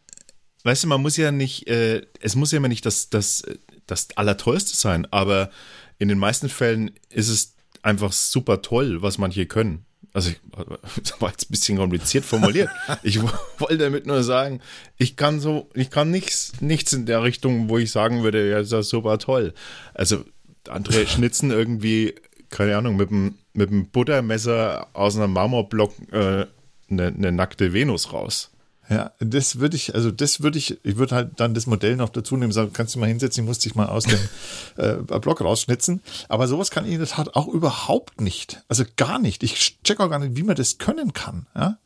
weißt 0.64 0.84
du, 0.84 0.88
man 0.88 1.02
muss 1.02 1.16
ja 1.16 1.32
nicht, 1.32 1.66
äh, 1.66 2.06
es 2.20 2.36
muss 2.36 2.52
ja 2.52 2.58
immer 2.58 2.68
nicht 2.68 2.86
das, 2.86 3.10
das, 3.10 3.42
das 3.86 4.08
Allertollste 4.16 4.76
sein, 4.76 5.06
aber 5.10 5.50
in 5.98 6.08
den 6.08 6.18
meisten 6.18 6.48
Fällen 6.48 6.92
ist 7.08 7.28
es 7.28 7.54
einfach 7.82 8.12
super 8.12 8.62
toll, 8.62 9.00
was 9.02 9.18
manche 9.18 9.46
können. 9.46 9.86
Also, 10.12 10.30
ich, 10.30 10.40
das 11.02 11.20
war 11.20 11.30
jetzt 11.30 11.48
ein 11.48 11.52
bisschen 11.52 11.78
kompliziert 11.78 12.24
formuliert. 12.24 12.70
ich 13.02 13.20
wollte 13.58 13.78
damit 13.78 14.06
nur 14.06 14.22
sagen, 14.22 14.60
ich 14.96 15.16
kann 15.16 15.40
so, 15.40 15.68
ich 15.74 15.90
kann 15.90 16.10
nichts, 16.10 16.60
nichts 16.60 16.92
in 16.92 17.06
der 17.06 17.22
Richtung, 17.22 17.68
wo 17.68 17.78
ich 17.78 17.90
sagen 17.90 18.22
würde, 18.22 18.48
ja, 18.50 18.58
das 18.58 18.72
ist 18.72 18.88
super 18.88 19.18
toll. 19.18 19.54
Also, 19.94 20.24
andere 20.68 21.06
schnitzen 21.06 21.50
irgendwie, 21.50 22.14
keine 22.50 22.76
Ahnung, 22.76 22.96
mit 22.96 23.10
dem, 23.10 23.34
mit 23.52 23.70
dem 23.70 23.88
Buttermesser 23.88 24.88
aus 24.92 25.16
einem 25.16 25.32
Marmorblock 25.32 25.94
äh, 26.12 26.46
eine, 26.90 27.06
eine 27.06 27.32
nackte 27.32 27.72
Venus 27.72 28.12
raus. 28.12 28.50
Ja, 28.88 29.12
das 29.18 29.58
würde 29.58 29.76
ich, 29.76 29.94
also 29.94 30.10
das 30.12 30.42
würde 30.42 30.58
ich, 30.58 30.78
ich 30.84 30.96
würde 30.96 31.14
halt 31.14 31.40
dann 31.40 31.54
das 31.54 31.66
Modell 31.66 31.96
noch 31.96 32.08
dazu 32.08 32.36
nehmen, 32.36 32.52
sagen, 32.52 32.72
kannst 32.72 32.94
du 32.94 33.00
mal 33.00 33.06
hinsetzen, 33.08 33.42
ich 33.42 33.48
muss 33.48 33.58
dich 33.58 33.74
mal 33.74 33.86
aus 33.86 34.04
dem 34.04 34.20
äh, 34.76 35.18
Block 35.18 35.40
rausschnitzen. 35.40 36.02
Aber 36.28 36.46
sowas 36.46 36.70
kann 36.70 36.86
ich 36.86 36.92
in 36.92 36.98
der 36.98 37.08
Tat 37.08 37.34
auch 37.34 37.48
überhaupt 37.48 38.20
nicht. 38.20 38.62
Also 38.68 38.84
gar 38.96 39.18
nicht. 39.18 39.42
Ich 39.42 39.82
check 39.82 39.98
auch 39.98 40.08
gar 40.08 40.20
nicht, 40.20 40.36
wie 40.36 40.44
man 40.44 40.54
das 40.54 40.78
können 40.78 41.12
kann. 41.12 41.46
Ja? 41.56 41.78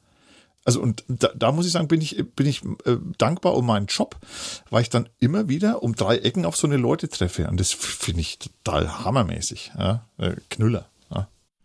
Also 0.65 0.83
und 0.83 1.05
da, 1.09 1.31
da 1.35 1.53
muss 1.53 1.65
ich 1.65 1.73
sagen, 1.73 1.89
bin 1.89 2.03
ich, 2.03 2.23
bin 2.37 2.47
ich 2.47 2.63
äh, 2.85 2.97
dankbar 3.17 3.55
um 3.55 3.65
meinen 3.65 3.87
Job, 3.87 4.17
weil 4.69 4.83
ich 4.83 4.91
dann 4.91 5.09
immer 5.19 5.49
wieder 5.49 5.83
um 5.83 5.95
drei 5.95 6.19
Ecken 6.19 6.45
auf 6.45 6.57
so 6.57 6.67
eine 6.67 6.77
Leute 6.77 7.09
treffe. 7.09 7.49
Und 7.49 7.59
das 7.59 7.73
finde 7.73 8.21
ich 8.21 8.39
total 8.39 9.05
hammermäßig. 9.05 9.73
Ja? 9.79 10.07
Äh, 10.19 10.37
Knüller. 10.51 10.90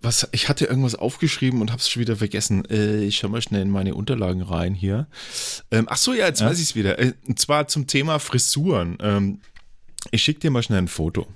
Was, 0.06 0.28
ich 0.32 0.49
hatte 0.49 0.66
irgendwas 0.66 0.93
aufgeschrieben 0.93 1.62
und 1.62 1.72
habe 1.72 1.80
es 1.80 1.89
schon 1.89 1.99
wieder 1.99 2.16
vergessen. 2.16 2.64
Äh, 2.70 3.03
ich 3.03 3.18
schaue 3.18 3.32
mal 3.32 3.41
schnell 3.41 3.64
in 3.64 3.72
meine 3.72 3.95
Unterlagen 3.95 4.43
rein 4.43 4.76
hier. 4.76 5.08
Ähm, 5.72 5.88
ach 5.89 5.97
so, 5.97 6.14
ja, 6.14 6.28
jetzt 6.28 6.41
ja? 6.41 6.47
weiß 6.47 6.60
ich 6.60 6.70
es 6.70 6.76
wieder. 6.76 6.99
Äh, 6.99 7.14
und 7.28 7.39
zwar 7.39 7.68
zum 7.68 7.88
Thema 7.88 8.20
Frisuren. 8.20 8.97
Ähm, 9.01 9.41
ich 10.12 10.22
schicke 10.22 10.41
dir 10.41 10.51
mal 10.51 10.62
schnell 10.62 10.78
ein 10.78 10.88
Foto. 10.88 11.28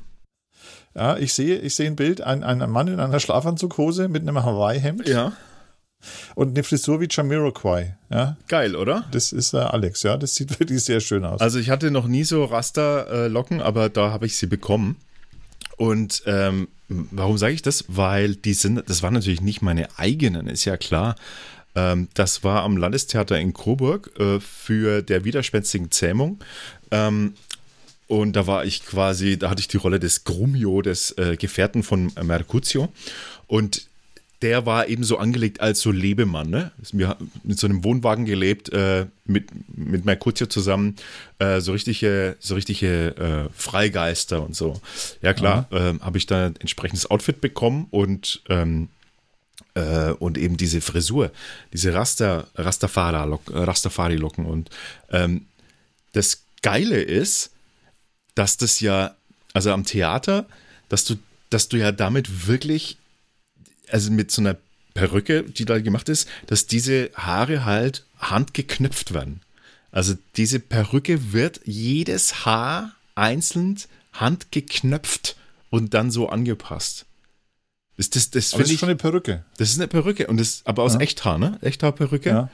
Ja, 0.93 1.17
ich 1.17 1.33
sehe, 1.33 1.57
ich 1.57 1.73
sehe 1.73 1.87
ein 1.87 1.95
Bild, 1.95 2.21
ein, 2.21 2.43
ein 2.43 2.69
Mann 2.69 2.87
in 2.87 2.99
einer 2.99 3.19
Schlafanzughose 3.19 4.07
mit 4.07 4.21
einem 4.21 4.43
Hawaii-Hemd. 4.43 5.07
Ja. 5.07 5.33
Und 6.35 6.49
eine 6.49 6.63
Frisur 6.63 7.01
wie 7.01 7.07
Jamiroquai. 7.09 7.97
Ja. 8.11 8.37
Geil, 8.47 8.75
oder? 8.75 9.05
Das 9.11 9.31
ist 9.31 9.53
äh, 9.53 9.57
Alex, 9.57 10.03
ja. 10.03 10.15
Das 10.17 10.35
sieht 10.35 10.59
wirklich 10.59 10.83
sehr 10.83 10.99
schön 10.99 11.25
aus. 11.25 11.41
Also 11.41 11.57
ich 11.57 11.71
hatte 11.71 11.89
noch 11.89 12.07
nie 12.07 12.23
so 12.23 12.45
Rasterlocken, 12.45 13.59
äh, 13.61 13.63
aber 13.63 13.89
da 13.89 14.11
habe 14.11 14.27
ich 14.27 14.37
sie 14.37 14.47
bekommen. 14.47 14.97
Und 15.77 16.21
ähm, 16.27 16.67
warum 16.89 17.37
sage 17.37 17.53
ich 17.53 17.61
das? 17.61 17.85
Weil 17.87 18.35
die 18.35 18.53
sind, 18.53 18.89
das 18.89 19.03
waren 19.03 19.13
natürlich 19.13 19.41
nicht 19.41 19.61
meine 19.61 19.87
eigenen, 19.97 20.47
ist 20.47 20.65
ja 20.65 20.77
klar. 20.77 21.15
Ähm, 21.75 22.09
das 22.13 22.43
war 22.43 22.63
am 22.63 22.77
Landestheater 22.77 23.39
in 23.39 23.53
Coburg 23.53 24.11
äh, 24.19 24.39
für 24.39 25.01
der 25.01 25.23
widerspenstigen 25.23 25.91
Zähmung. 25.91 26.39
Ähm, 26.91 27.33
und 28.07 28.35
da 28.35 28.47
war 28.47 28.65
ich 28.65 28.85
quasi, 28.85 29.37
da 29.37 29.51
hatte 29.51 29.61
ich 29.61 29.67
die 29.67 29.77
Rolle 29.77 29.99
des 29.99 30.23
Grumio, 30.23 30.81
des 30.81 31.11
äh, 31.11 31.37
Gefährten 31.37 31.83
von 31.83 32.11
Mercutio. 32.21 32.91
Und 33.45 33.87
der 34.41 34.65
war 34.65 34.87
eben 34.87 35.03
so 35.03 35.17
angelegt 35.17 35.59
als 35.59 35.81
so 35.81 35.91
Lebemann, 35.91 36.49
ne? 36.49 36.71
Wir 36.93 37.09
haben 37.09 37.31
mit 37.43 37.59
so 37.59 37.67
einem 37.67 37.83
Wohnwagen 37.83 38.25
gelebt, 38.25 38.69
äh, 38.69 39.07
mit, 39.25 39.49
mit 39.67 40.05
Mercutio 40.05 40.47
zusammen, 40.47 40.95
äh, 41.39 41.59
so 41.59 41.73
richtige, 41.73 42.37
so 42.39 42.55
richtige 42.55 43.17
äh, 43.17 43.49
Freigeister 43.53 44.41
und 44.41 44.55
so. 44.55 44.79
Ja, 45.21 45.33
klar, 45.33 45.67
mhm. 45.71 46.01
habe 46.01 46.17
ich 46.17 46.25
da 46.25 46.47
ein 46.47 46.55
entsprechendes 46.55 47.11
Outfit 47.11 47.41
bekommen 47.41 47.87
und 47.91 48.41
ähm, 48.49 48.87
äh, 49.73 50.11
und 50.11 50.37
eben 50.37 50.57
diese 50.57 50.81
Frisur, 50.81 51.31
diese 51.73 51.93
Raster, 51.93 52.47
Rastafari-Locken. 52.55 54.45
Und 54.45 54.69
ähm, 55.09 55.45
das 56.13 56.43
Geile 56.61 57.01
ist, 57.01 57.51
dass 58.35 58.57
das 58.57 58.79
ja, 58.79 59.15
also 59.53 59.71
am 59.71 59.85
Theater, 59.85 60.45
dass 60.87 61.05
du, 61.05 61.15
dass 61.49 61.69
du 61.69 61.77
ja 61.77 61.91
damit 61.91 62.47
wirklich 62.47 62.98
also 63.91 64.11
mit 64.11 64.31
so 64.31 64.41
einer 64.41 64.57
Perücke, 64.93 65.43
die 65.43 65.65
da 65.65 65.79
gemacht 65.79 66.09
ist, 66.09 66.27
dass 66.47 66.65
diese 66.65 67.11
Haare 67.15 67.65
halt 67.65 68.05
handgeknüpft 68.17 69.13
werden. 69.13 69.41
Also 69.91 70.15
diese 70.35 70.59
Perücke 70.59 71.33
wird 71.33 71.61
jedes 71.63 72.45
Haar 72.45 72.93
einzeln 73.15 73.79
handgeknöpft 74.13 75.35
und 75.69 75.93
dann 75.93 76.11
so 76.11 76.29
angepasst. 76.29 77.05
Das, 77.97 78.09
das, 78.09 78.29
das, 78.31 78.53
aber 78.53 78.63
das 78.63 78.69
ist 78.69 78.75
ich, 78.75 78.79
schon 78.79 78.89
eine 78.89 78.97
Perücke. 78.97 79.43
Das 79.57 79.69
ist 79.69 79.77
eine 79.77 79.87
Perücke 79.87 80.27
und 80.27 80.39
das 80.39 80.61
aber 80.65 80.83
aus 80.83 80.93
ja. 80.93 81.01
Echthaar, 81.01 81.37
ne? 81.37 81.57
Echthaarperücke. 81.61 82.29
Ja. 82.29 82.49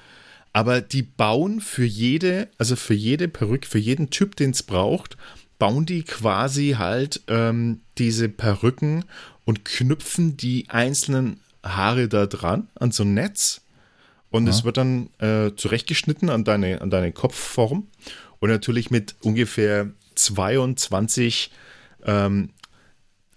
Aber 0.53 0.81
die 0.81 1.03
bauen 1.03 1.61
für 1.61 1.85
jede, 1.85 2.49
also 2.57 2.75
für 2.75 2.93
jede 2.93 3.27
Perücke, 3.27 3.67
für 3.67 3.77
jeden 3.77 4.09
Typ, 4.09 4.35
den 4.37 4.51
es 4.51 4.63
braucht, 4.63 5.17
bauen 5.59 5.85
die 5.85 6.03
quasi 6.03 6.75
halt 6.77 7.21
ähm, 7.27 7.81
diese 7.97 8.29
Perücken 8.29 9.05
und 9.45 9.63
knüpfen 9.63 10.37
die 10.37 10.69
einzelnen 10.69 11.39
Haare 11.63 12.07
da 12.07 12.25
dran 12.25 12.67
an 12.75 12.91
so 12.91 13.03
ein 13.03 13.13
Netz 13.13 13.61
und 14.29 14.45
ja. 14.45 14.51
es 14.51 14.63
wird 14.63 14.77
dann 14.77 15.09
äh, 15.19 15.51
zurechtgeschnitten 15.55 16.29
an 16.29 16.43
deine, 16.43 16.81
an 16.81 16.89
deine 16.89 17.11
Kopfform 17.11 17.87
und 18.39 18.49
natürlich 18.49 18.91
mit 18.91 19.15
ungefähr 19.21 19.91
22 20.15 21.51
ähm, 22.03 22.49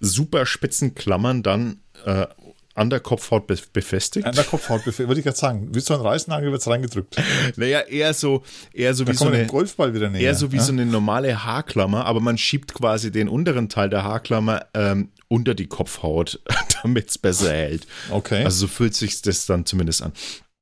super 0.00 0.46
spitzen 0.46 0.94
Klammern 0.94 1.42
dann 1.42 1.80
äh, 2.04 2.26
an 2.74 2.90
der 2.90 3.00
Kopfhaut 3.00 3.46
befestigt. 3.46 4.24
An 4.24 4.34
der 4.34 4.44
Kopfhaut 4.44 4.84
befestigt, 4.84 5.08
würde 5.08 5.20
ich 5.20 5.24
gerade 5.24 5.36
sagen. 5.36 5.74
Wie 5.74 5.80
so 5.80 5.94
ein 5.94 6.00
Reißnagel 6.00 6.52
wird 6.52 6.60
es 6.60 6.68
reingedrückt. 6.68 7.16
Naja, 7.56 7.80
eher 7.80 8.14
so, 8.14 8.44
eher 8.72 8.94
so 8.94 9.04
da 9.04 9.12
wie 9.12 9.16
so 9.16 9.26
eine 9.26 9.46
Golfball 9.46 9.94
wieder 9.94 10.08
näher. 10.08 10.20
Eher 10.20 10.34
so 10.36 10.52
wie 10.52 10.56
ja? 10.58 10.62
so 10.62 10.72
eine 10.72 10.86
normale 10.86 11.44
Haarklammer, 11.44 12.06
aber 12.06 12.20
man 12.20 12.38
schiebt 12.38 12.74
quasi 12.74 13.10
den 13.10 13.28
unteren 13.28 13.68
Teil 13.68 13.90
der 13.90 14.04
Haarklammer 14.04 14.66
ähm, 14.74 15.10
unter 15.28 15.54
die 15.54 15.66
Kopfhaut, 15.66 16.40
damit 16.82 17.10
es 17.10 17.18
besser 17.18 17.52
hält. 17.52 17.86
Okay. 18.10 18.44
Also 18.44 18.60
so 18.60 18.68
fühlt 18.68 18.94
sich 18.94 19.22
das 19.22 19.46
dann 19.46 19.66
zumindest 19.66 20.02
an. 20.02 20.12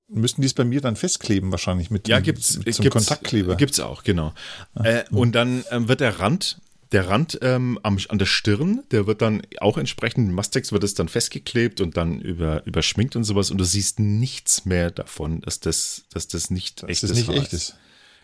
Müssten 0.08 0.40
die 0.40 0.46
es 0.46 0.54
bei 0.54 0.64
mir 0.64 0.80
dann 0.80 0.94
festkleben 0.94 1.50
wahrscheinlich 1.50 1.90
mit, 1.90 2.06
ja, 2.06 2.20
gibt's, 2.20 2.58
mit 2.58 2.74
zum 2.74 2.84
gibt's, 2.84 2.94
Kontaktkleber? 2.94 3.56
Gibt's 3.56 3.80
auch, 3.80 4.04
genau. 4.04 4.32
Ah, 4.74 4.84
äh, 4.84 5.04
und 5.10 5.32
dann 5.32 5.64
ähm, 5.72 5.88
wird 5.88 6.00
der 6.00 6.20
Rand 6.20 6.60
der 6.92 7.08
Rand 7.08 7.38
ähm, 7.42 7.78
am, 7.82 7.98
an 8.08 8.18
der 8.18 8.26
Stirn, 8.26 8.84
der 8.90 9.06
wird 9.06 9.20
dann 9.20 9.42
auch 9.58 9.76
entsprechend, 9.76 10.32
Mastex 10.32 10.72
wird 10.72 10.84
es 10.84 10.94
dann 10.94 11.08
festgeklebt 11.08 11.80
und 11.80 11.96
dann 11.96 12.20
über, 12.20 12.64
überschminkt 12.66 13.16
und 13.16 13.24
sowas 13.24 13.50
und 13.50 13.58
du 13.58 13.64
siehst 13.64 13.98
nichts 13.98 14.64
mehr 14.66 14.90
davon, 14.90 15.40
dass 15.40 15.60
das, 15.60 16.04
dass 16.12 16.28
das 16.28 16.50
nicht 16.50 16.82
dass 16.82 16.90
echtes 16.90 17.10
das 17.10 17.18
nicht 17.18 17.28
echt 17.30 17.52
ist. 17.52 17.76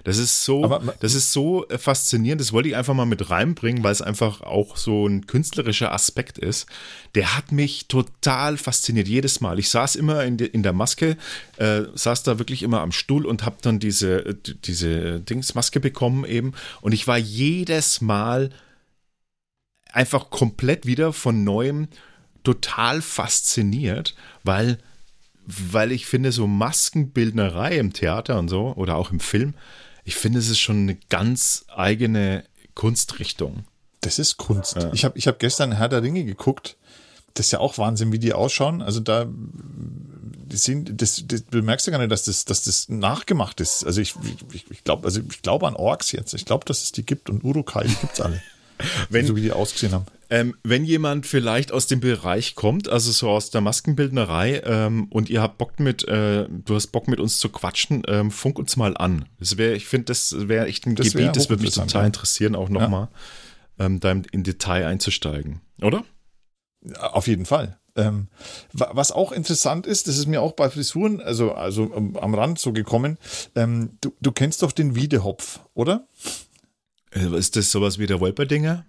Das 0.05 0.19
ist 0.19 0.45
so, 0.45 0.65
Aber, 0.65 0.95
das 1.01 1.15
ist 1.15 1.33
so 1.33 1.69
äh, 1.69 1.79
faszinierend. 1.79 2.41
Das 2.41 2.53
wollte 2.53 2.69
ich 2.69 2.77
einfach 2.77 2.95
mal 2.95 3.07
mit 3.07 3.31
reinbringen, 3.31 3.85
weil 3.85 3.93
es 3.93 4.03
einfach 4.03 4.41
auch 4.41 4.77
so 4.77 5.07
ein 5.07 5.27
künstlerischer 5.27 5.93
Aspekt 5.93 6.39
ist. 6.39 6.67
Der 7.15 7.37
hat 7.37 7.53
mich 7.53 7.87
total 7.87 8.57
fasziniert 8.57 9.07
jedes 9.07 9.41
Mal. 9.41 9.59
Ich 9.59 9.69
saß 9.69 9.97
immer 9.97 10.25
in, 10.25 10.37
de, 10.37 10.49
in 10.49 10.63
der 10.63 10.73
Maske, 10.73 11.17
äh, 11.57 11.83
saß 11.95 12.25
da 12.25 12.39
wirklich 12.39 12.63
immer 12.63 12.81
am 12.81 12.93
Stuhl 12.93 13.27
und 13.27 13.45
habe 13.45 13.57
dann 13.63 13.79
diese 13.79 14.27
äh, 14.27 14.35
diese 14.65 15.21
Dingsmaske 15.21 15.79
bekommen 15.79 16.25
eben. 16.25 16.53
Und 16.81 16.93
ich 16.93 17.07
war 17.07 17.19
jedes 17.19 18.01
Mal 18.01 18.51
einfach 19.93 20.31
komplett 20.31 20.87
wieder 20.87 21.13
von 21.13 21.45
neuem 21.45 21.89
total 22.43 23.03
fasziniert, 23.03 24.17
weil 24.43 24.79
weil 25.47 25.93
ich 25.93 26.07
finde, 26.07 26.33
so 26.33 26.47
Maskenbildnerei 26.47 27.77
im 27.77 27.93
Theater 27.93 28.39
und 28.39 28.49
so 28.49 28.75
oder 28.77 28.97
auch 28.97 29.11
im 29.11 29.21
Film, 29.21 29.55
ich 30.05 30.17
finde, 30.17 30.39
es 30.39 30.49
ist 30.49 30.61
schon 30.61 30.83
eine 30.83 30.97
ganz 31.09 31.65
eigene 31.69 32.45
Kunstrichtung. 32.75 33.65
Das 34.01 34.19
ist 34.19 34.37
Kunst. 34.37 34.77
Ja. 34.77 34.93
Ich 34.93 35.05
habe 35.05 35.17
ich 35.17 35.29
hab 35.29 35.39
gestern 35.39 35.73
Herr 35.73 35.89
der 35.89 36.03
Ringe 36.03 36.25
geguckt. 36.25 36.77
Das 37.35 37.47
ist 37.47 37.53
ja 37.53 37.61
auch 37.61 37.79
Wahnsinn, 37.79 38.13
wie 38.13 38.19
die 38.19 38.33
ausschauen. 38.33 38.83
Also 38.83 39.01
da 39.01 39.27
sind, 40.51 41.01
das, 41.01 41.23
das, 41.27 41.47
du 41.47 41.63
merkst 41.63 41.87
ja 41.87 41.93
gar 41.93 41.99
nicht, 41.99 42.11
dass 42.11 42.25
das, 42.25 42.45
dass 42.45 42.65
das 42.65 42.89
nachgemacht 42.89 43.61
ist. 43.61 43.85
Also 43.85 44.01
ich, 44.01 44.15
ich, 44.53 44.71
ich 44.71 44.85
glaube 44.85 45.07
also 45.07 45.21
ich 45.21 45.41
glaube 45.41 45.67
an 45.67 45.77
Orks 45.77 46.13
jetzt. 46.13 46.35
Ich 46.35 46.45
glaube, 46.45 46.65
dass 46.65 46.83
es 46.83 46.93
die 46.93 47.07
gibt 47.07 47.31
und 47.31 47.45
Urukai, 47.45 47.85
die 47.85 47.95
gibt 47.95 48.15
es 48.15 48.21
alle. 48.21 48.43
Wenn, 49.09 49.27
so 49.27 49.37
wie 49.37 49.43
die 49.43 49.53
ausgesehen 49.53 49.93
haben. 49.93 50.07
Ähm, 50.35 50.55
wenn 50.65 50.85
jemand 50.87 51.27
vielleicht 51.27 51.73
aus 51.73 51.87
dem 51.89 52.01
Bereich 52.01 52.55
kommt, 52.55 52.89
also 52.89 53.13
so 53.13 53.29
aus 53.29 53.51
der 53.51 53.61
Maskenbildnerei, 53.61 54.63
ähm, 54.65 55.09
und 55.11 55.29
ihr 55.29 55.43
habt 55.43 55.59
Bock 55.59 55.79
mit, 55.79 56.09
äh, 56.09 56.49
du 56.49 56.75
hast 56.75 56.87
Bock 56.87 57.07
mit 57.07 57.21
uns 57.21 57.39
zu 57.39 57.51
quatschen, 57.51 58.03
ähm, 58.09 58.31
funk 58.31 58.59
uns 58.59 58.77
mal 58.77 58.97
an. 58.97 59.27
Das 59.39 59.59
wäre, 59.59 59.75
ich 59.75 59.85
finde, 59.85 60.07
das 60.07 60.35
wäre 60.49 60.67
echt 60.67 60.87
ein 60.87 60.95
Das 60.97 61.13
wär 61.15 61.21
Gebiet, 61.21 61.37
das 61.37 61.51
würde 61.51 61.63
mich 61.63 61.75
total 61.75 62.03
ja. 62.03 62.07
interessieren, 62.07 62.55
auch 62.55 62.71
nochmal 62.71 63.09
ähm, 63.79 64.01
da 64.01 64.11
im- 64.11 64.23
in 64.33 64.43
Detail 64.43 64.87
einzusteigen. 64.87 65.61
Oder? 65.83 66.03
Auf 66.99 67.27
jeden 67.27 67.45
Fall. 67.45 67.79
Ähm, 67.95 68.29
wa- 68.73 68.91
was 68.95 69.13
auch 69.13 69.33
interessant 69.33 69.87
ist, 69.87 70.09
das 70.09 70.17
ist 70.17 70.27
mir 70.27 70.41
auch 70.41 70.53
bei 70.53 70.71
Frisuren, 70.71 71.21
also, 71.21 71.53
also 71.53 71.93
am, 71.95 72.17
am 72.17 72.35
Rand 72.35 72.59
so 72.59 72.73
gekommen, 72.73 73.19
ähm, 73.55 73.99
du, 74.01 74.15
du 74.23 74.33
kennst 74.33 74.63
doch 74.63 74.73
den 74.73 74.95
Wiedehopf, 74.97 75.61
oder? 75.75 76.07
Äh, 77.11 77.37
ist 77.37 77.55
das 77.57 77.71
sowas 77.71 77.99
wie 77.99 78.07
der 78.07 78.19
Wolperdinger? 78.21 78.87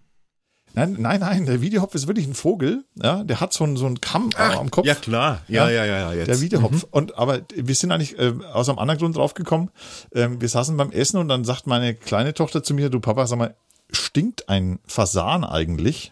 Nein, 0.76 0.96
nein, 1.00 1.20
nein, 1.20 1.46
der 1.46 1.62
Wiedehopf 1.62 1.94
ist 1.94 2.08
wirklich 2.08 2.26
ein 2.26 2.34
Vogel, 2.34 2.84
ja, 2.96 3.24
der 3.24 3.40
hat 3.40 3.54
so 3.54 3.64
einen, 3.64 3.78
so 3.78 3.86
einen 3.86 4.02
Kamm 4.02 4.32
äh, 4.36 4.42
am 4.42 4.72
Kopf. 4.72 4.88
Ja, 4.88 4.96
klar. 4.96 5.44
Ja, 5.48 5.70
Ja, 5.70 5.86
ja, 5.86 6.00
ja. 6.00 6.14
Jetzt. 6.14 6.28
Der 6.28 6.42
Wiedehopf. 6.42 6.86
Und 6.90 7.16
aber 7.18 7.42
wir 7.54 7.76
sind 7.76 7.92
eigentlich 7.92 8.18
äh, 8.18 8.34
aus 8.52 8.70
einem 8.70 8.80
anderen 8.80 9.00
Grund 9.00 9.16
draufgekommen. 9.16 9.70
Ähm, 10.16 10.42
wir 10.42 10.50
saßen 10.50 10.76
beim 10.76 10.92
Essen 10.92 11.18
und 11.18 11.28
dann 11.28 11.44
sagt 11.44 11.68
meine 11.68 11.94
kleine 11.94 12.34
Tochter 12.34 12.64
zu 12.64 12.74
mir, 12.74 12.90
du 12.90 13.00
Papa, 13.00 13.28
sag 13.28 13.38
mal, 13.38 13.56
stinkt 13.92 14.50
ein 14.50 14.80
Fasan 14.88 15.44
eigentlich? 15.44 16.10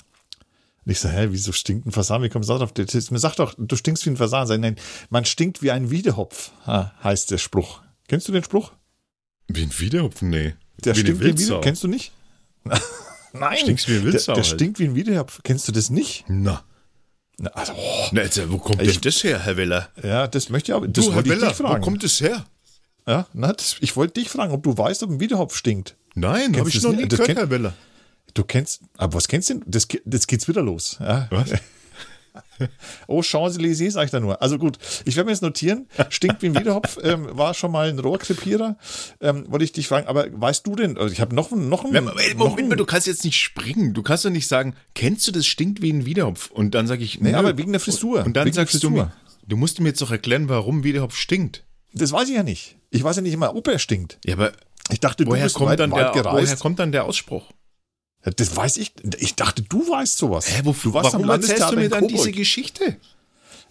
Und 0.85 0.91
ich 0.91 0.99
so, 0.99 1.09
hä, 1.09 1.27
wieso 1.31 1.51
stinkt 1.51 1.87
ein 1.87 1.91
Fasan? 1.91 2.21
Wie 2.21 2.29
kommst 2.29 2.49
du 2.49 2.53
darauf? 2.53 2.71
Mir 2.75 3.19
sagt 3.19 3.39
doch, 3.39 3.55
du 3.57 3.75
stinkst 3.75 4.05
wie 4.05 4.11
ein 4.11 4.17
Fasan. 4.17 4.45
Sag, 4.45 4.59
nein, 4.59 4.75
man 5.09 5.25
stinkt 5.25 5.63
wie 5.63 5.71
ein 5.71 5.89
Wiedehopf, 5.89 6.51
heißt 6.67 7.31
der 7.31 7.39
Spruch. 7.39 7.81
Kennst 8.07 8.27
du 8.27 8.31
den 8.31 8.43
Spruch? 8.43 8.71
Wie 9.47 9.63
ein 9.63 9.79
Wiederhopfen, 9.79 10.29
nee. 10.29 10.53
Der 10.83 10.95
wie 10.95 10.99
stinkt 10.99 11.21
wie 11.21 11.29
ein. 11.29 11.37
Wiedehopf. 11.37 11.63
Kennst 11.63 11.83
du 11.83 11.87
nicht? 11.87 12.11
Nein. 13.33 13.57
Stinkst 13.57 13.87
wie 13.87 13.93
der, 13.93 14.03
Wildsau 14.03 14.33
der 14.33 14.43
halt. 14.43 14.53
stinkt 14.53 14.79
wie 14.79 14.85
ein 14.85 14.95
Wiedehopf. 14.95 15.39
Kennst 15.43 15.67
du 15.67 15.71
das 15.71 15.89
nicht? 15.89 16.25
Na. 16.27 16.63
Na, 17.37 17.49
also, 17.51 17.73
oh, 17.75 18.07
Na, 18.11 18.21
jetzt, 18.23 18.39
wo 18.51 18.57
kommt 18.57 18.81
Ich- 18.81 18.93
denn 18.93 19.01
das 19.01 19.23
her, 19.23 19.39
Herr 19.39 19.57
Weller? 19.57 19.89
ja, 20.03 20.27
das 20.27 20.49
möchte 20.49 20.71
ich 20.71 20.75
aber. 20.75 20.87
Das 20.87 21.05
Du, 21.05 21.13
Herr 21.13 21.25
Weller, 21.25 21.47
dich 21.47 21.57
fragen. 21.57 21.81
wo 21.81 21.85
kommt 21.85 22.03
das 22.03 22.19
her? 22.21 22.45
Ja, 23.07 23.25
na, 23.33 23.51
das, 23.53 23.77
ich 23.79 23.95
wollte 23.95 24.19
dich 24.19 24.29
fragen, 24.29 24.53
ob 24.53 24.61
du 24.63 24.77
weißt, 24.77 25.01
ob 25.03 25.09
ein 25.09 25.19
Wiedehopf 25.19 25.55
stinkt. 25.55 25.95
Nein, 26.13 26.55
habe 26.57 26.69
ich 26.69 26.81
noch 26.83 26.91
nie 26.93 27.07
gehört, 27.07 27.29
Herr 27.35 27.49
Weller. 27.49 27.73
Du 28.33 28.43
kennst, 28.43 28.81
aber 28.97 29.15
was 29.15 29.27
kennst 29.27 29.49
du 29.49 29.55
denn? 29.55 29.63
Das, 29.65 29.87
das 30.05 30.27
geht's 30.27 30.47
wieder 30.47 30.61
los. 30.61 30.97
Ja. 30.99 31.27
Was? 31.31 31.49
Oh, 33.07 33.21
Champs-Élysées, 33.21 33.91
sag 33.91 34.05
ich 34.05 34.11
da 34.11 34.19
nur. 34.19 34.41
Also 34.41 34.57
gut, 34.57 34.77
ich 35.05 35.15
werde 35.15 35.25
mir 35.25 35.31
jetzt 35.31 35.41
notieren. 35.41 35.87
Stinkt 36.09 36.41
wie 36.41 36.47
ein 36.47 36.55
Wiederhopf, 36.57 36.97
ähm, 37.03 37.27
war 37.31 37.53
schon 37.53 37.71
mal 37.71 37.89
ein 37.89 37.99
Rohrkrepierer. 37.99 38.77
Ähm, 39.19 39.45
wollte 39.49 39.65
ich 39.65 39.71
dich 39.71 39.87
fragen, 39.87 40.07
aber 40.07 40.27
weißt 40.31 40.65
du 40.67 40.75
denn, 40.75 40.97
also 40.97 41.11
ich 41.11 41.19
habe 41.21 41.35
noch, 41.35 41.51
noch 41.51 41.83
einen. 41.83 42.05
Moment, 42.05 42.37
noch 42.37 42.49
Moment 42.49 42.69
mal, 42.69 42.75
du 42.75 42.85
kannst 42.85 43.07
jetzt 43.07 43.23
nicht 43.23 43.39
springen. 43.39 43.93
Du 43.93 44.03
kannst 44.03 44.25
doch 44.25 44.29
nicht 44.29 44.47
sagen, 44.47 44.75
kennst 44.93 45.27
du 45.27 45.31
das 45.31 45.45
stinkt 45.47 45.81
wie 45.81 45.91
ein 45.91 46.05
Wiederhopf? 46.05 46.51
Und 46.51 46.75
dann 46.75 46.87
sage 46.87 47.03
ich, 47.03 47.19
Nee, 47.19 47.31
nö. 47.31 47.37
aber 47.37 47.57
wegen 47.57 47.71
der 47.71 47.81
Frisur. 47.81 48.23
Und 48.25 48.35
dann 48.37 48.45
wegen 48.45 48.55
sagst 48.55 48.81
du 48.83 48.89
mir, 48.89 49.11
du 49.47 49.57
musst 49.57 49.79
mir 49.79 49.89
jetzt 49.89 50.01
doch 50.01 50.11
erklären, 50.11 50.47
warum 50.49 50.83
Wiederhopf 50.83 51.15
stinkt. 51.15 51.63
Das 51.93 52.11
weiß 52.11 52.29
ich 52.29 52.35
ja 52.35 52.43
nicht. 52.43 52.77
Ich 52.89 53.03
weiß 53.03 53.17
ja 53.17 53.21
nicht 53.21 53.33
immer, 53.33 53.55
ob 53.55 53.67
er 53.67 53.79
stinkt. 53.79 54.19
Ja, 54.25 54.35
aber 54.35 54.51
Ich 54.89 54.99
dachte, 54.99 55.25
du 55.25 55.31
woher 55.31 55.49
kommt, 55.49 55.69
weit, 55.71 55.79
der, 55.79 55.91
woher 56.25 56.55
kommt 56.57 56.79
dann 56.79 56.91
der 56.91 57.05
Ausspruch? 57.05 57.51
Das 58.23 58.55
weiß 58.55 58.77
ich. 58.77 58.93
Ich 59.17 59.35
dachte, 59.35 59.63
du 59.63 59.79
weißt 59.89 60.17
sowas. 60.17 60.45
Hä, 60.47 60.61
wo, 60.63 60.73
du 60.81 60.93
warst 60.93 61.13
warum 61.13 61.23
am 61.29 61.41
erzählst 61.41 61.71
du 61.71 61.75
mir 61.75 61.89
dann 61.89 62.07
diese 62.07 62.31
Geschichte? 62.31 62.97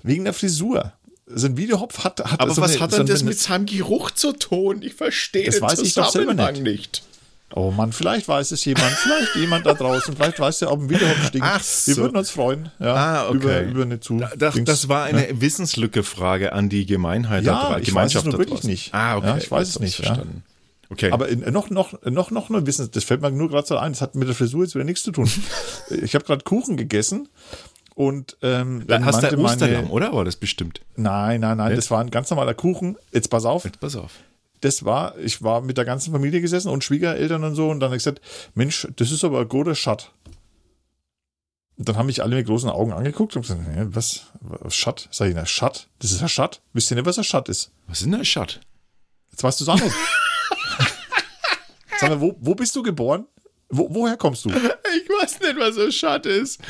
Wegen 0.03 0.25
der 0.25 0.33
Frisur. 0.35 0.93
So 1.33 1.47
ein 1.47 1.57
Wiederhopf 1.57 2.03
hat, 2.03 2.19
hat 2.21 2.41
Aber 2.41 2.53
so 2.53 2.61
was 2.63 2.73
eine, 2.73 2.81
hat 2.81 2.91
so 2.91 2.97
denn 2.99 3.07
das 3.07 3.21
eine- 3.21 3.29
mit 3.31 3.39
seinem 3.39 3.67
Geruch 3.67 4.11
zu 4.11 4.33
tun? 4.33 4.83
Ich 4.83 4.95
verstehe 4.95 5.45
Das 5.47 5.57
den 5.57 5.63
weiß 5.63 5.79
ich 5.81 5.95
doch 5.95 6.11
selber 6.11 6.33
Zusammenhang 6.33 6.63
nicht. 6.65 7.05
Oh 7.53 7.71
Mann, 7.73 7.93
vielleicht 7.93 8.29
weiß 8.29 8.53
es 8.53 8.65
jemand, 8.65 8.91
vielleicht 8.93 9.35
jemand 9.37 9.67
da 9.67 9.75
draußen, 9.75 10.15
vielleicht 10.17 10.39
weiß 10.39 10.61
der, 10.61 10.71
ob 10.73 10.83
ein 10.83 10.91
Wiederhopf 10.91 11.27
stinkt. 11.29 11.47
Ach 11.49 11.61
Wir 11.87 11.95
so. 11.95 12.01
würden 12.03 12.17
uns 12.17 12.31
freuen, 12.31 12.71
ja, 12.79 12.95
Ah, 12.95 13.29
okay. 13.29 13.37
über, 13.37 13.61
über 13.63 13.83
eine 13.83 13.99
zu. 14.01 14.21
Das, 14.37 14.55
das 14.65 14.89
war 14.89 15.05
eine 15.05 15.41
Wissenslücke-Frage 15.41 16.53
an 16.53 16.69
die 16.69 16.87
Gemeinheit 16.87 17.43
Ja, 17.45 17.71
da 17.71 17.79
ich 17.79 17.87
Gemeinschaft 17.89 18.27
weiß 18.27 18.33
es 18.35 18.39
nur 18.39 18.47
wirklich 18.49 18.63
nicht. 18.65 18.95
Ah, 18.95 19.17
okay. 19.17 19.27
Ja, 19.27 19.37
ich 19.39 19.51
weiß 19.51 19.69
es 19.69 19.81
nicht, 19.81 19.99
ja. 19.99 20.23
Okay. 20.91 21.13
Aber 21.13 21.29
in, 21.29 21.41
noch, 21.53 21.71
noch, 21.71 22.03
noch, 22.05 22.31
noch 22.31 22.49
nur 22.49 22.67
Wissen, 22.67 22.91
das 22.91 23.05
fällt 23.05 23.23
mir 23.23 23.31
nur 23.31 23.49
gerade 23.49 23.67
so 23.67 23.77
ein, 23.77 23.93
das 23.93 24.03
hat 24.03 24.17
mit 24.17 24.27
der 24.27 24.35
Frisur 24.35 24.65
jetzt 24.65 24.75
wieder 24.75 24.85
nichts 24.85 25.05
zu 25.05 25.13
tun. 25.13 25.31
ich 25.91 26.15
habe 26.15 26.25
gerade 26.25 26.43
Kuchen 26.45 26.77
gegessen 26.77 27.29
und 27.95 28.37
ähm, 28.43 28.85
dann 28.87 29.05
hast 29.05 29.23
du 29.23 29.39
Osterlamm, 29.39 29.85
meine, 29.85 29.89
oder? 29.89 30.13
War 30.13 30.25
das 30.25 30.37
bestimmt? 30.37 30.81
Nein, 30.97 31.41
nein, 31.41 31.59
nein, 31.59 31.77
das 31.77 31.91
war 31.91 32.01
ein 32.01 32.11
ganz 32.11 32.31
normaler 32.31 32.55
Kuchen. 32.55 32.97
Jetzt 33.13 33.29
pass 33.29 33.45
auf, 33.45 33.65
Jetzt 33.65 33.79
pass 33.79 33.95
auf. 33.95 34.15
das 34.63 34.85
war, 34.85 35.17
ich 35.19 35.43
war 35.43 35.61
mit 35.61 35.79
der 35.79 35.85
ganzen 35.85 36.13
Familie 36.13 36.41
gesessen 36.41 36.69
und 36.69 36.83
Schwiegereltern 36.83 37.45
und 37.45 37.55
so 37.55 37.71
und 37.71 37.79
dann 37.81 37.91
habe 37.91 37.97
ich 37.97 38.05
gesagt, 38.05 38.21
Mensch, 38.55 38.89
das 38.97 39.13
ist 39.13 39.23
aber 39.23 39.41
ein 39.41 39.49
guter 39.49 39.77
Schatt. 39.77 40.13
Und 41.77 41.89
dann 41.89 41.97
haben 41.97 42.07
mich 42.07 42.23
alle 42.23 42.37
mit 42.37 42.47
großen 42.47 42.69
Augen 42.69 42.93
angeguckt 42.93 43.37
und 43.37 43.43
gesagt, 43.43 43.61
was, 43.95 44.25
was 44.41 44.75
Schatt? 44.75 45.09
Sag 45.13 45.29
ich, 45.29 45.35
na, 45.35 45.47
Schatt? 45.47 45.89
Das 46.01 46.11
ist 46.13 46.21
ein 46.21 46.29
Schatt? 46.29 46.61
Wisst 46.73 46.91
ihr 46.91 46.97
nicht, 46.97 47.07
was 47.07 47.17
ein 47.17 47.25
Schatt 47.25 47.49
ist? 47.49 47.71
Was 47.87 48.01
ist 48.01 48.07
denn 48.07 48.15
ein 48.17 48.25
Schatt? 48.25 48.61
Jetzt 49.31 49.43
weißt 49.45 49.61
du 49.61 49.65
es 49.65 49.69
auch 49.69 49.81
nicht. 49.81 49.95
Sag 52.01 52.11
mal, 52.11 52.21
wo, 52.21 52.37
wo 52.41 52.55
bist 52.55 52.75
du 52.75 52.83
geboren? 52.83 53.27
Wo, 53.69 53.89
woher 53.91 54.17
kommst 54.17 54.45
du? 54.45 54.51
Ich 54.51 55.09
weiß 55.09 55.41
nicht, 55.41 55.57
was 55.57 55.79
ein 55.79 55.93
Schatt 55.93 56.27
ist. 56.27 56.61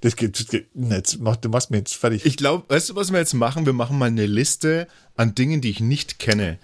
Das 0.00 0.16
geht, 0.16 0.38
das 0.38 0.48
geht 0.48 0.68
jetzt 0.74 1.20
mach, 1.20 1.36
du 1.36 1.48
machst 1.48 1.70
mir 1.70 1.76
jetzt 1.78 1.94
fertig. 1.94 2.26
Ich 2.26 2.36
glaube, 2.36 2.68
weißt 2.68 2.90
du, 2.90 2.96
was 2.96 3.12
wir 3.12 3.20
jetzt 3.20 3.34
machen? 3.34 3.66
Wir 3.66 3.72
machen 3.72 3.98
mal 3.98 4.06
eine 4.06 4.26
Liste 4.26 4.88
an 5.14 5.36
Dingen, 5.36 5.60
die 5.60 5.70
ich 5.70 5.78
nicht 5.78 6.18
kenne. 6.18 6.58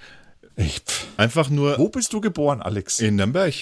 Ich. 0.57 0.83
Einfach 1.17 1.49
nur 1.49 1.79
wo 1.79 1.89
bist 1.89 2.13
du 2.13 2.21
geboren, 2.21 2.61
Alex? 2.61 2.99
in 2.99 3.15
Nürnberg. 3.15 3.55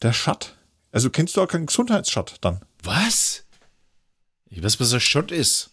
Der 0.00 0.14
Schatt. 0.14 0.54
Also 0.92 1.10
kennst 1.10 1.36
du 1.36 1.42
auch 1.42 1.48
keinen 1.48 1.66
Gesundheitsschatt 1.66 2.36
dann? 2.40 2.62
Was? 2.82 3.44
Ich 4.48 4.62
weiß, 4.62 4.80
was 4.80 4.94
ein 4.94 5.00
Schott 5.00 5.30
ist. 5.30 5.70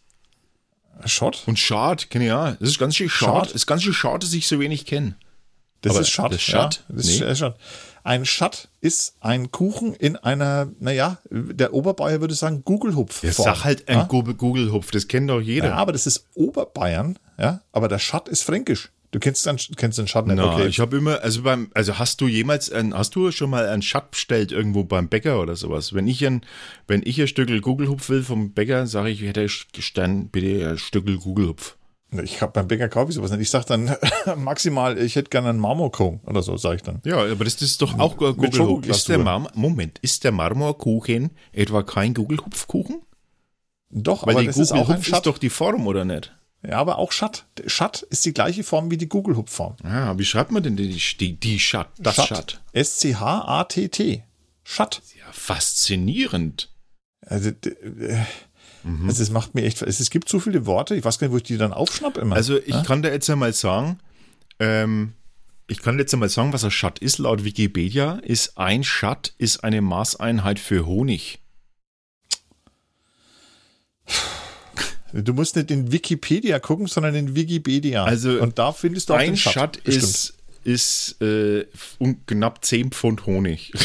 Schott? 1.06 1.44
Und 1.46 1.58
Schad, 1.58 2.10
kenne 2.10 2.26
ich 2.26 2.30
ja. 2.30 2.52
Das 2.60 2.70
ist 2.70 2.80
ganz 2.80 2.98
schön 2.98 3.10
schade. 3.10 3.48
Schad? 3.48 3.56
ist 3.56 3.66
ganz 3.68 3.84
schön 3.84 3.94
schade, 3.94 4.20
dass 4.20 4.34
ich 4.34 4.48
so 4.48 4.60
wenig 4.60 4.86
kenne. 4.86 5.16
Das 5.82 5.92
Aber 5.94 6.02
ist 6.02 6.10
Schatt. 6.10 6.34
das 6.34 6.42
Schatt? 6.42 6.84
Ja, 6.90 6.96
das 6.96 7.06
Nee. 7.06 7.14
ist 7.14 7.22
äh, 7.22 7.36
Schatt. 7.36 7.58
Ein 8.04 8.26
Schatt 8.26 8.70
ist 8.82 9.16
ein 9.20 9.52
Kuchen 9.52 9.94
in 9.94 10.16
einer, 10.16 10.70
naja, 10.80 11.18
der 11.30 11.74
Oberbayer 11.74 12.22
würde 12.22 12.34
sagen, 12.34 12.64
Gugelhupf. 12.64 13.24
Ja, 13.24 13.32
sag 13.34 13.64
halt 13.64 13.88
ein 13.90 13.98
ja? 14.00 14.04
Google-Hupf, 14.06 14.92
das 14.92 15.08
kennt 15.08 15.30
doch 15.30 15.42
jeder. 15.42 15.70
ja, 15.70 15.76
aber 15.76 15.92
das 15.92 16.08
ist 16.08 16.26
Oberbayern, 16.34 17.20
ja, 17.38 17.62
aber 17.72 17.88
der 17.88 18.00
Schatt 18.00 18.28
ist 18.30 18.44
fränkisch. 18.44 18.92
Du 19.12 19.20
kennst 19.20 19.46
den, 19.48 19.58
kennst 19.76 19.98
den 19.98 20.08
Schatt 20.08 20.28
nicht, 20.28 20.40
okay. 20.40 20.68
ich 20.68 20.80
habe 20.80 20.96
immer, 20.98 21.22
also 21.22 21.42
beim, 21.42 21.72
also 21.74 21.98
hast 21.98 22.22
du 22.22 22.28
jemals, 22.28 22.72
ein, 22.72 22.94
hast 22.94 23.16
du 23.16 23.32
schon 23.32 23.50
mal 23.50 23.68
einen 23.68 23.82
Schatt 23.82 24.12
bestellt 24.12 24.52
irgendwo 24.52 24.84
beim 24.84 25.08
Bäcker 25.10 25.42
oder 25.42 25.56
sowas? 25.56 25.94
Wenn 25.94 26.08
ich 26.08 26.24
ein, 26.26 26.42
wenn 26.88 27.02
ich 27.04 27.20
ein 27.20 27.28
Stückel 27.28 27.60
Gugelhupf 27.60 28.10
will 28.10 28.24
vom 28.24 28.52
Bäcker, 28.54 28.86
sage 28.86 29.10
ich, 29.10 29.22
ich 29.22 29.28
hätte 29.28 29.48
dann 29.96 30.30
bitte 30.30 30.70
ein 30.70 30.78
Stückel 30.78 31.18
Gugelhupf. 31.18 31.76
Ich 32.24 32.42
habe 32.42 32.52
beim 32.54 32.68
Bäcker 32.68 32.90
kaufe 32.90 33.10
ich 33.10 33.16
sowas 33.16 33.32
nicht. 33.32 33.42
Ich 33.42 33.50
sag 33.52 33.66
dann 33.66 33.96
maximal, 34.38 34.98
ich 34.98 35.16
hätte 35.16 35.30
gerne 35.30 35.50
einen 35.50 35.60
Marmorcone 35.60 36.20
oder 36.26 36.42
so, 36.42 36.58
sage 36.58 36.78
ich 36.78 36.82
dann. 36.82 37.02
Ja, 37.06 37.18
aber 37.18 37.44
das 37.44 37.62
ist 37.62 37.82
doch 37.82 38.00
auch 38.00 38.18
Gugelhupf. 38.18 38.88
Ist 38.88 39.10
der. 39.10 39.20
Marmor, 39.20 39.52
Moment, 39.54 40.00
ist 40.00 40.24
der 40.24 40.32
Marmorkuchen 40.32 41.30
etwa 41.52 41.84
kein 41.84 42.14
Gugelhupfkuchen? 42.14 43.02
Doch, 43.92 44.26
Weil 44.26 44.34
aber 44.36 44.42
die 44.42 44.48
das 44.48 44.58
ist 44.58 44.72
auch 44.72 44.78
ein 44.78 44.82
Gugelhupf 44.86 45.08
ist 45.08 45.26
doch 45.26 45.38
die 45.38 45.50
Form, 45.50 45.86
oder 45.88 46.04
nicht? 46.06 46.36
ja, 46.68 46.78
aber 46.78 46.98
auch 46.98 47.12
Schatt. 47.12 47.46
Schatt 47.68 48.02
ist 48.02 48.26
die 48.26 48.34
gleiche 48.34 48.64
Form 48.64 48.92
wie 48.92 48.98
die 48.98 49.08
Gugelhupfform. 49.08 49.78
Ah, 49.84 50.14
wie 50.18 50.26
schreibt 50.26 50.52
man 50.52 50.64
denn 50.64 50.76
die, 50.76 50.90
die, 51.20 51.40
die 51.40 51.60
Schatt, 51.60 51.90
das 52.00 52.16
Schatt? 52.16 52.62
S-C-H-A-T-T. 52.74 54.24
Schatt. 54.64 55.02
Ja, 55.18 55.26
faszinierend. 55.32 56.70
Also, 57.22 57.50
äh, 57.50 58.24
Mhm. 58.84 59.10
also 59.10 59.24
es 59.24 59.32
macht 59.32 59.56
mir 59.56 59.64
echt, 59.64 59.82
es, 59.82 60.10
gibt 60.10 60.30
so 60.30 60.40
viele 60.40 60.66
Worte, 60.66 60.96
ich 60.96 61.04
weiß 61.04 61.20
gar 61.20 61.28
nicht, 61.28 61.34
wo 61.34 61.38
ich 61.38 61.44
die 61.44 61.58
dann 61.58 61.74
aufschnapp 61.74 62.18
immer. 62.18 62.36
Also 62.36 62.58
ich 62.58 62.84
kann 62.84 63.02
dir 63.02 63.12
jetzt 63.12 63.30
einmal 63.30 63.54
sagen, 63.54 64.00
ähm, 64.60 65.14
ich 65.68 65.82
kann 65.82 66.00
jetzt 66.00 66.14
einmal 66.14 66.30
sagen, 66.30 66.52
was 66.52 66.64
ein 66.64 66.72
Schatt 66.72 67.00
ist. 67.00 67.20
Laut 67.20 67.44
Wikipedia 67.44 68.14
ist 68.24 68.58
ein 68.58 68.84
Schatt 68.84 69.34
ist 69.38 69.64
eine 69.64 69.82
Maßeinheit 69.82 70.60
für 70.60 70.86
Honig. 70.86 71.40
du 75.14 75.34
musst 75.34 75.56
nicht 75.56 75.72
in 75.72 75.92
Wikipedia 75.92 76.60
gucken, 76.60 76.88
sondern 76.88 77.16
in 77.16 77.36
Wikipedia. 77.36 78.04
Also, 78.04 78.42
und 78.42 78.58
da 78.58 78.72
findest 78.72 79.10
du 79.10 79.14
auch 79.14 79.20
Ein 79.20 79.32
den 79.32 79.38
Schatt. 79.38 79.54
Schatt 79.54 79.84
bestimmt. 79.84 80.04
ist, 80.04 80.34
ist 80.64 81.22
äh, 81.22 81.66
um 82.00 82.26
knapp 82.26 82.66
10 82.66 82.92
Pfund 82.92 83.26
Honig. 83.26 83.72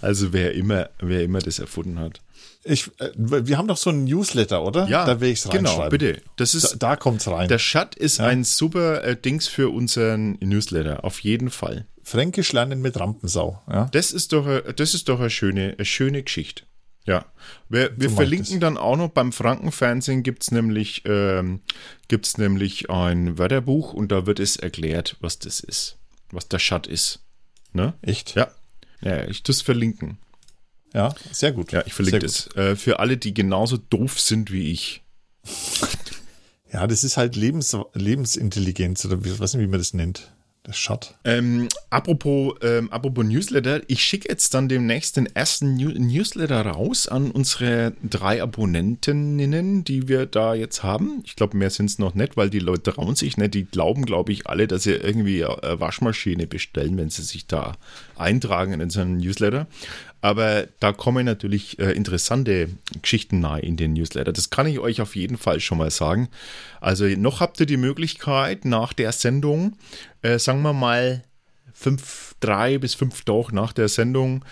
Also 0.00 0.32
wer 0.32 0.54
immer, 0.54 0.90
wer 0.98 1.22
immer 1.22 1.38
das 1.38 1.60
erfunden 1.60 2.00
hat. 2.00 2.20
Ich, 2.64 2.88
äh, 2.98 3.10
wir 3.16 3.58
haben 3.58 3.68
doch 3.68 3.76
so 3.76 3.90
einen 3.90 4.04
Newsletter, 4.04 4.62
oder? 4.64 4.88
Ja, 4.88 5.04
da 5.04 5.20
will 5.20 5.30
ich 5.30 5.40
es 5.44 5.48
genau, 5.50 5.88
bitte. 5.88 6.22
Das 6.36 6.52
Da, 6.52 6.58
ist, 6.58 6.78
da 6.78 6.96
kommt's 6.96 7.28
rein. 7.28 7.48
der 7.48 7.58
Schatt 7.58 7.94
ist 7.94 8.20
ein 8.20 8.44
super 8.44 9.04
äh, 9.04 9.16
Dings 9.16 9.46
für 9.46 9.70
unseren 9.70 10.32
Newsletter, 10.40 11.04
auf 11.04 11.20
jeden 11.20 11.50
Fall. 11.50 11.86
Fränkisch 12.02 12.52
lernen 12.52 12.80
mit 12.82 12.98
Rampensau. 12.98 13.62
Ja? 13.70 13.88
Das 13.92 14.12
ist 14.12 14.32
doch, 14.32 14.46
äh, 14.46 14.72
das 14.74 14.94
ist 14.94 15.08
doch 15.08 15.20
eine 15.20 15.30
schöne, 15.30 15.74
eine 15.76 15.84
schöne 15.84 16.22
Geschichte. 16.22 16.64
Ja. 17.06 17.26
Wir, 17.68 17.90
wir 17.98 18.08
So 18.08 18.16
verlinken 18.16 18.60
dann 18.60 18.78
auch 18.78 18.96
noch 18.96 19.10
beim 19.10 19.30
Frankenfernsehen 19.32 20.22
gibt 20.22 20.42
es 20.44 20.50
nämlich, 20.50 21.02
ähm, 21.04 21.60
gibt's 22.08 22.38
nämlich 22.38 22.88
ein 22.88 23.36
Wörterbuch 23.38 23.92
und 23.92 24.10
da 24.10 24.24
wird 24.24 24.40
es 24.40 24.56
erklärt, 24.56 25.16
was 25.20 25.38
das 25.38 25.60
ist. 25.60 25.98
Was 26.30 26.48
der 26.48 26.58
Schatt 26.58 26.86
ist. 26.86 27.20
Ne? 27.74 27.92
Echt? 28.00 28.34
Ja. 28.36 28.48
Ja, 29.02 29.24
ich 29.24 29.42
das 29.42 29.60
verlinken. 29.60 30.16
Ja, 30.94 31.14
sehr 31.32 31.52
gut. 31.52 31.72
Ja, 31.72 31.82
ich 31.84 31.92
verlinke 31.92 32.20
das. 32.20 32.46
Äh, 32.56 32.76
für 32.76 33.00
alle, 33.00 33.16
die 33.16 33.34
genauso 33.34 33.76
doof 33.76 34.20
sind 34.20 34.50
wie 34.50 34.70
ich. 34.72 35.02
Ja, 36.72 36.88
das 36.88 37.04
ist 37.04 37.16
halt 37.16 37.36
Lebens, 37.36 37.76
Lebensintelligenz 37.92 39.04
oder 39.04 39.24
wie, 39.24 39.38
weiß 39.38 39.54
nicht, 39.54 39.62
wie 39.62 39.68
man 39.68 39.78
das 39.78 39.94
nennt. 39.94 40.32
Das 40.64 40.78
Shot. 40.78 41.14
Ähm, 41.24 41.68
apropos, 41.90 42.54
ähm, 42.62 42.90
apropos 42.90 43.24
Newsletter, 43.24 43.82
ich 43.86 44.02
schicke 44.02 44.30
jetzt 44.30 44.54
dann 44.54 44.66
demnächst 44.68 45.18
den 45.18 45.26
ersten 45.26 45.74
New 45.76 45.90
Newsletter 45.90 46.62
raus 46.62 47.06
an 47.06 47.30
unsere 47.30 47.92
drei 48.02 48.42
Abonnentinnen, 48.42 49.84
die 49.84 50.08
wir 50.08 50.24
da 50.24 50.54
jetzt 50.54 50.82
haben. 50.82 51.22
Ich 51.26 51.36
glaube, 51.36 51.56
mehr 51.58 51.68
sind 51.68 51.90
es 51.90 51.98
noch 51.98 52.14
nicht, 52.14 52.38
weil 52.38 52.48
die 52.48 52.60
Leute 52.60 52.94
trauen 52.94 53.14
sich 53.14 53.36
nicht. 53.36 53.52
Die 53.52 53.66
glauben, 53.66 54.06
glaube 54.06 54.32
ich, 54.32 54.46
alle, 54.46 54.66
dass 54.66 54.84
sie 54.84 54.92
irgendwie 54.94 55.44
eine 55.44 55.78
Waschmaschine 55.78 56.46
bestellen, 56.46 56.96
wenn 56.96 57.10
sie 57.10 57.22
sich 57.22 57.46
da 57.46 57.76
eintragen 58.16 58.80
in 58.80 58.88
so 58.88 59.02
einen 59.02 59.18
Newsletter. 59.18 59.66
Aber 60.24 60.68
da 60.80 60.94
kommen 60.94 61.26
natürlich 61.26 61.78
äh, 61.78 61.92
interessante 61.92 62.70
Geschichten 63.02 63.40
nahe 63.40 63.60
in 63.60 63.76
den 63.76 63.92
Newsletter. 63.92 64.32
Das 64.32 64.48
kann 64.48 64.66
ich 64.66 64.78
euch 64.78 65.02
auf 65.02 65.16
jeden 65.16 65.36
Fall 65.36 65.60
schon 65.60 65.76
mal 65.76 65.90
sagen. 65.90 66.30
Also 66.80 67.04
noch 67.04 67.40
habt 67.40 67.60
ihr 67.60 67.66
die 67.66 67.76
Möglichkeit 67.76 68.64
nach 68.64 68.94
der 68.94 69.12
Sendung, 69.12 69.76
äh, 70.22 70.38
sagen 70.38 70.62
wir 70.62 70.72
mal 70.72 71.24
fünf, 71.74 72.36
drei 72.40 72.78
bis 72.78 72.94
fünf 72.94 73.22
Tage 73.24 73.54
nach 73.54 73.74
der 73.74 73.88
Sendung, 73.88 74.46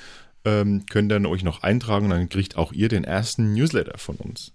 ähm, 0.44 0.84
könnt 0.90 1.10
ihr 1.10 1.26
euch 1.26 1.42
noch 1.42 1.62
eintragen. 1.62 2.10
Dann 2.10 2.28
kriegt 2.28 2.58
auch 2.58 2.74
ihr 2.74 2.90
den 2.90 3.04
ersten 3.04 3.54
Newsletter 3.54 3.96
von 3.96 4.16
uns. 4.16 4.52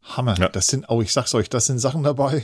Hammer. 0.00 0.38
Ja. 0.38 0.48
Das 0.48 0.68
sind, 0.68 0.86
oh, 0.88 1.02
ich 1.02 1.12
sag's 1.12 1.34
euch, 1.34 1.50
das 1.50 1.66
sind 1.66 1.78
Sachen 1.78 2.04
dabei, 2.04 2.42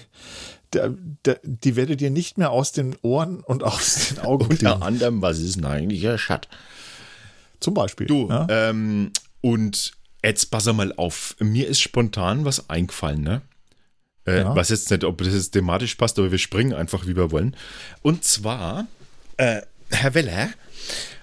der, 0.75 0.93
der, 1.25 1.41
die 1.43 1.75
werdet 1.75 2.03
ihr 2.03 2.11
nicht 2.11 2.37
mehr 2.37 2.51
aus 2.51 2.73
den 2.73 2.97
Ohren 3.01 3.41
und 3.41 3.65
aus 3.65 4.11
den 4.11 4.19
Augen 4.19 4.45
Unter 4.45 4.83
anderem, 4.83 5.23
was 5.23 5.39
ist 5.39 5.57
denn 5.57 5.65
eigentlich 5.65 6.07
ein 6.07 6.19
Schat? 6.19 6.49
Zum 7.61 7.75
Beispiel. 7.75 8.07
Du, 8.07 8.29
ja? 8.29 8.47
ähm, 8.49 9.11
und 9.41 9.93
jetzt 10.25 10.51
pass 10.51 10.67
mal 10.67 10.93
auf. 10.97 11.37
Mir 11.41 11.69
ist 11.69 11.81
spontan 11.81 12.45
was 12.45 12.71
eingefallen, 12.71 13.23
ne? 13.23 13.43
Äh, 14.27 14.41
ja. 14.41 14.57
Was 14.57 14.69
jetzt 14.69 14.91
nicht, 14.91 15.05
ob 15.05 15.19
das 15.19 15.33
jetzt 15.33 15.51
thematisch 15.51 15.95
passt, 15.95 16.19
aber 16.19 16.31
wir 16.31 16.39
springen 16.39 16.75
einfach, 16.75 17.07
wie 17.07 17.17
wir 17.17 17.31
wollen. 17.31 17.57
Und 18.03 18.25
zwar, 18.25 18.87
äh, 19.39 19.63
Herr 19.91 20.15
Weller, 20.15 20.51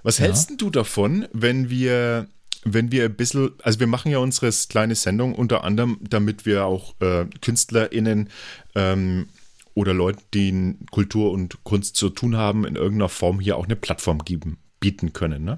was 0.03 0.17
ja. 0.17 0.25
hältst 0.25 0.53
du 0.57 0.69
davon, 0.69 1.27
wenn 1.31 1.69
wir, 1.69 2.27
wenn 2.63 2.91
wir 2.91 3.05
ein 3.05 3.15
bisschen, 3.15 3.51
also 3.61 3.79
wir 3.79 3.87
machen 3.87 4.11
ja 4.11 4.17
unsere 4.17 4.51
kleine 4.69 4.95
Sendung 4.95 5.35
unter 5.35 5.63
anderem, 5.63 5.99
damit 6.01 6.45
wir 6.45 6.65
auch 6.65 6.95
äh, 6.99 7.25
KünstlerInnen 7.41 8.29
ähm, 8.73 9.27
oder 9.75 9.93
Leute, 9.93 10.19
die 10.33 10.49
in 10.49 10.85
Kultur 10.89 11.31
und 11.31 11.63
Kunst 11.63 11.97
zu 11.97 12.09
tun 12.09 12.35
haben, 12.35 12.65
in 12.65 12.75
irgendeiner 12.75 13.09
Form 13.09 13.39
hier 13.39 13.57
auch 13.57 13.65
eine 13.65 13.75
Plattform 13.75 14.19
geben 14.25 14.57
bieten 14.85 15.13
können. 15.13 15.43
Ne? 15.43 15.57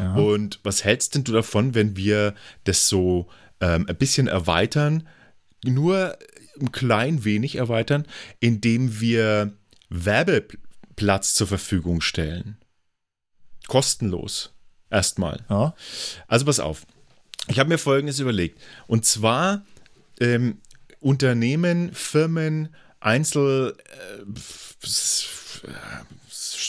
Ja. 0.00 0.16
Und 0.16 0.58
was 0.64 0.82
hältst 0.82 1.14
denn 1.14 1.22
du 1.22 1.30
davon, 1.30 1.76
wenn 1.76 1.96
wir 1.96 2.34
das 2.64 2.88
so 2.88 3.28
ähm, 3.60 3.86
ein 3.88 3.96
bisschen 3.96 4.26
erweitern, 4.26 5.06
nur 5.64 6.18
ein 6.60 6.72
klein 6.72 7.24
wenig 7.24 7.54
erweitern, 7.54 8.04
indem 8.40 8.98
wir 9.00 9.52
Werbeplatz 9.90 11.34
zur 11.34 11.46
Verfügung 11.46 12.00
stellen? 12.00 12.56
Kostenlos. 13.68 14.52
Erstmal. 14.90 15.44
Ja. 15.48 15.76
Also 16.26 16.46
pass 16.46 16.58
auf. 16.58 16.84
Ich 17.46 17.60
habe 17.60 17.68
mir 17.68 17.78
Folgendes 17.78 18.18
überlegt. 18.18 18.60
Und 18.88 19.04
zwar 19.04 19.64
ähm, 20.18 20.58
Unternehmen, 20.98 21.94
Firmen, 21.94 22.74
Einzel, 22.98 23.76
äh, 23.78 24.24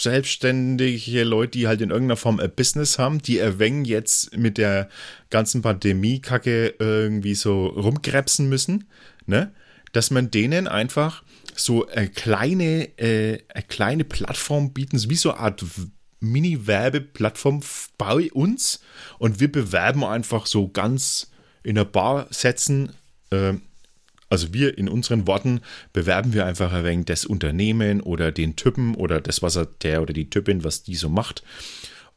selbstständige 0.01 1.23
Leute, 1.23 1.57
die 1.57 1.67
halt 1.67 1.81
in 1.81 1.89
irgendeiner 1.89 2.17
Form 2.17 2.39
ein 2.39 2.51
Business 2.55 2.99
haben, 2.99 3.21
die 3.21 3.39
erwängen 3.39 3.85
jetzt 3.85 4.35
mit 4.37 4.57
der 4.57 4.89
ganzen 5.29 5.61
Pandemie-Kacke 5.61 6.75
irgendwie 6.79 7.35
so 7.35 7.67
rumkrebsen 7.67 8.49
müssen, 8.49 8.85
ne? 9.25 9.53
Dass 9.91 10.11
man 10.11 10.29
denen 10.29 10.67
einfach 10.67 11.23
so 11.55 11.87
eine 11.87 12.09
kleine, 12.09 12.97
äh, 12.97 13.43
eine 13.53 13.63
kleine 13.63 14.03
Plattform 14.03 14.73
bieten, 14.73 15.09
wie 15.09 15.15
so 15.15 15.31
eine 15.31 15.39
Art 15.39 15.65
Mini-Werbeplattform 16.19 17.61
bei 17.97 18.31
uns 18.31 18.81
und 19.19 19.39
wir 19.39 19.51
bewerben 19.51 20.03
einfach 20.03 20.45
so 20.45 20.67
ganz 20.67 21.31
in 21.63 21.77
ein 21.77 21.91
paar 21.91 22.27
Sätzen 22.31 22.91
äh, 23.31 23.53
also 24.29 24.53
wir 24.53 24.77
in 24.77 24.89
unseren 24.89 25.27
Worten 25.27 25.61
bewerben 25.93 26.33
wir 26.33 26.45
einfach 26.45 26.73
ein 26.73 26.83
wenig 26.83 27.05
das 27.05 27.25
Unternehmen 27.25 28.01
oder 28.01 28.31
den 28.31 28.55
Typen 28.55 28.95
oder 28.95 29.21
das, 29.21 29.41
was 29.41 29.55
er, 29.55 29.65
der 29.65 30.01
oder 30.01 30.13
die 30.13 30.29
Typin, 30.29 30.63
was 30.63 30.83
die 30.83 30.95
so 30.95 31.09
macht. 31.09 31.43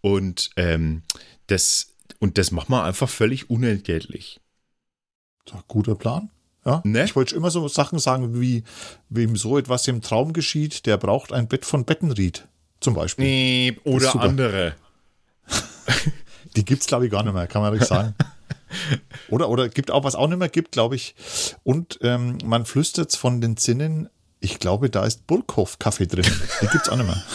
Und 0.01 0.51
ähm, 0.57 1.03
das, 1.49 1.95
und 2.19 2.39
das 2.39 2.51
machen 2.51 2.71
wir 2.73 2.85
einfach 2.85 3.09
völlig 3.09 3.51
unentgeltlich. 3.51 4.41
Guter 5.67 5.95
Plan. 5.95 6.31
Ja, 6.65 6.83
ne? 6.85 7.05
Ich 7.05 7.17
wollte 7.17 7.35
immer 7.35 7.51
so 7.51 7.67
Sachen 7.69 7.99
sagen, 7.99 8.41
wie 8.41 8.65
wem 9.09 9.37
so 9.37 9.57
etwas 9.57 9.89
im 9.89 10.03
Traum 10.03 10.33
geschieht, 10.33 10.85
der 10.87 10.99
braucht 10.99 11.33
ein 11.33 11.49
Bett 11.49 11.65
von 11.65 11.85
Bettenried, 11.85 12.47
zum 12.81 12.95
Beispiel. 12.95 13.25
Nee, 13.25 13.81
oder 13.85 14.21
andere. 14.21 14.75
Die 16.57 16.65
gibt 16.65 16.83
es, 16.83 16.87
glaube 16.87 17.07
ich, 17.07 17.13
gar 17.13 17.23
nicht 17.23 17.33
mehr, 17.33 17.47
kann 17.47 17.63
man 17.63 17.73
nicht 17.73 17.87
sagen. 17.87 18.15
Oder, 19.29 19.49
oder 19.49 19.69
gibt 19.69 19.91
auch, 19.91 20.05
was 20.05 20.14
auch 20.14 20.27
nicht 20.29 20.39
mehr 20.39 20.49
gibt, 20.49 20.73
glaube 20.73 20.97
ich. 20.97 21.14
Und 21.64 21.99
ähm, 22.03 22.39
man 22.45 22.64
flüstert 22.64 23.14
von 23.14 23.41
den 23.41 23.57
Zinnen, 23.57 24.09
ich 24.41 24.59
glaube, 24.59 24.91
da 24.91 25.05
ist 25.05 25.27
Burghof-Kaffee 25.27 26.07
drin. 26.07 26.25
Die 26.62 26.66
gibt 26.66 26.87
es 26.87 26.89
auch 26.89 26.97
nicht 26.97 27.07
mehr. 27.07 27.23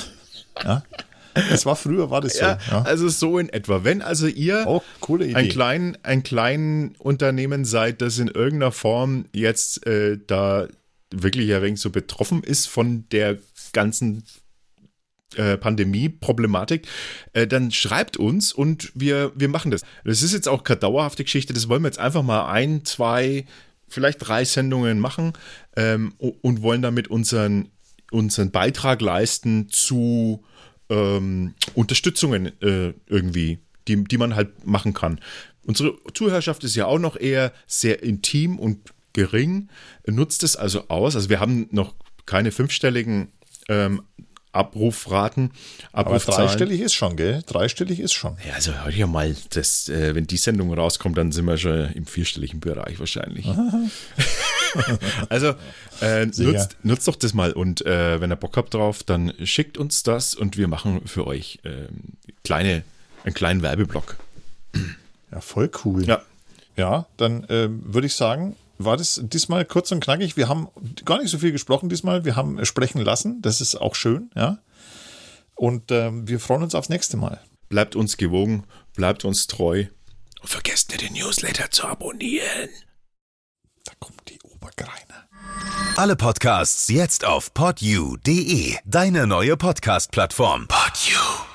Ja? 0.64 0.84
Es 1.34 1.66
war 1.66 1.76
früher, 1.76 2.12
war 2.12 2.22
das 2.22 2.34
so. 2.34 2.42
Ja, 2.42 2.60
ja. 2.70 2.84
Also 2.84 3.10
so 3.10 3.40
in 3.40 3.50
etwa. 3.50 3.84
Wenn 3.84 4.04
also 4.04 4.28
ihr 4.28 4.66
oh, 4.68 4.84
ein, 5.10 5.50
klein, 5.50 5.98
ein 6.04 6.22
klein 6.22 6.96
Unternehmen 7.00 7.66
seid, 7.66 8.02
das 8.02 8.20
in 8.20 8.28
irgendeiner 8.28 8.72
Form 8.72 9.26
jetzt 9.34 9.86
äh, 9.88 10.20
da 10.28 10.68
wirklich 11.10 11.54
ein 11.54 11.62
wenig 11.62 11.82
so 11.82 11.90
betroffen 11.90 12.44
ist 12.44 12.68
von 12.68 13.06
der 13.12 13.40
ganzen 13.72 14.24
äh, 15.38 15.58
Pandemie-Problematik, 15.58 16.88
äh, 17.34 17.48
dann 17.48 17.72
schreibt 17.72 18.18
uns 18.18 18.54
und 18.54 18.92
wir, 18.96 19.32
wir 19.36 19.50
machen 19.50 19.72
das. 19.72 19.82
Das 20.04 20.22
ist 20.22 20.34
jetzt 20.34 20.48
auch 20.48 20.64
keine 20.64 20.80
dauerhafte 20.80 21.24
Geschichte, 21.24 21.54
das 21.54 21.70
wollen 21.70 21.84
wir 21.84 21.88
jetzt 21.88 22.00
einfach 22.00 22.24
mal 22.24 22.50
ein, 22.50 22.86
zwei, 22.86 23.46
vielleicht 23.88 24.28
drei 24.28 24.46
Sendungen 24.46 25.00
machen 25.00 25.34
ähm, 25.76 26.14
und 26.18 26.62
wollen 26.62 26.82
damit 26.82 27.08
unseren, 27.08 27.70
unseren 28.12 28.52
Beitrag 28.52 29.02
leisten 29.02 29.70
zu 29.70 30.44
ähm, 30.90 31.54
Unterstützungen 31.74 32.48
äh, 32.62 32.94
irgendwie, 33.08 33.60
die, 33.88 34.04
die 34.04 34.18
man 34.18 34.36
halt 34.36 34.66
machen 34.66 34.94
kann. 34.94 35.20
Unsere 35.66 35.96
Zuhörerschaft 36.14 36.64
ist 36.64 36.76
ja 36.76 36.86
auch 36.86 37.00
noch 37.00 37.16
eher 37.16 37.54
sehr 37.68 38.04
intim 38.04 38.60
und 38.60 38.94
gering, 39.14 39.70
nutzt 40.06 40.44
es 40.44 40.56
also 40.56 40.88
aus. 40.90 41.16
Also 41.16 41.30
wir 41.30 41.40
haben 41.40 41.68
noch 41.72 41.94
keine 42.26 42.52
fünfstelligen 42.52 43.30
ähm, 43.70 44.04
Abrufraten. 44.54 45.52
Aber 45.92 46.18
dreistellig 46.18 46.80
ist 46.80 46.94
schon, 46.94 47.18
gell? 47.18 47.44
Dreistellig 47.46 48.00
ist 48.00 48.14
schon. 48.14 48.38
Ja, 48.48 48.54
also 48.54 48.72
hör 48.74 48.92
ja 48.92 49.08
mal, 49.08 49.36
das, 49.50 49.90
äh, 49.90 50.16
wenn 50.16 50.28
die 50.28 50.38
Sendung 50.38 50.74
rauskommt, 50.74 51.18
dann 51.18 51.32
sind 51.32 51.46
wir 51.46 51.58
schon 51.58 51.92
im 51.94 52.06
vierstelligen 52.06 52.60
Bereich 52.60 53.00
wahrscheinlich. 53.00 53.48
also 55.30 55.56
äh, 56.02 56.26
nutzt, 56.26 56.78
nutzt, 56.84 57.08
doch 57.08 57.16
das 57.16 57.34
mal 57.34 57.52
und 57.52 57.86
äh, 57.86 58.22
wenn 58.22 58.32
ihr 58.32 58.36
Bock 58.36 58.56
habt 58.56 58.74
drauf, 58.74 59.04
dann 59.04 59.34
schickt 59.44 59.78
uns 59.78 60.04
das 60.04 60.36
und 60.36 60.56
wir 60.56 60.68
machen 60.68 61.02
für 61.06 61.28
euch 61.28 61.60
ähm, 61.66 62.14
kleine, 62.44 62.84
einen 63.24 63.34
kleinen 63.34 63.64
Werbeblock. 63.64 64.18
Ja, 65.32 65.42
voll 65.42 65.70
cool. 65.84 66.06
Ja. 66.06 66.22
Ja, 66.76 67.06
dann 67.18 67.46
ähm, 67.50 67.84
würde 67.86 68.08
ich 68.08 68.16
sagen, 68.16 68.56
war 68.78 68.98
das 68.98 69.22
diesmal 69.24 69.66
kurz 69.66 69.92
und 69.92 70.04
knackig. 70.04 70.38
Wir 70.38 70.50
haben 70.50 70.68
gar 71.06 71.22
nicht 71.22 71.32
so 71.32 71.38
viel 71.38 71.52
gesprochen 71.52 71.90
diesmal. 71.90 72.26
Wir 72.26 72.36
haben 72.36 72.64
sprechen 72.66 73.02
lassen. 73.02 73.42
Das 73.42 73.62
ist 73.62 73.76
auch 73.76 73.96
schön, 73.96 74.32
ja. 74.36 74.60
Und 75.56 75.92
äh, 75.92 76.10
wir 76.12 76.40
freuen 76.40 76.64
uns 76.64 76.76
aufs 76.76 76.90
nächste 76.90 77.18
Mal. 77.18 77.40
Bleibt 77.70 77.96
uns 77.96 78.18
gewogen, 78.18 78.66
bleibt 78.96 79.26
uns 79.26 79.48
treu. 79.48 79.86
Und 80.42 80.50
vergesst 80.50 80.90
nicht, 80.90 81.02
den 81.02 81.14
Newsletter 81.14 81.72
zu 81.72 81.86
abonnieren. 81.86 82.70
Da 83.86 83.94
kommt 84.00 84.30
die 84.30 84.40
Obergreine. 84.42 85.28
Alle 85.96 86.16
Podcasts 86.16 86.88
jetzt 86.90 87.26
auf 87.26 87.54
podyou.de, 87.54 88.78
deine 88.86 89.28
neue 89.28 89.58
Podcast-Plattform. 89.58 90.68
Podyou. 90.68 91.53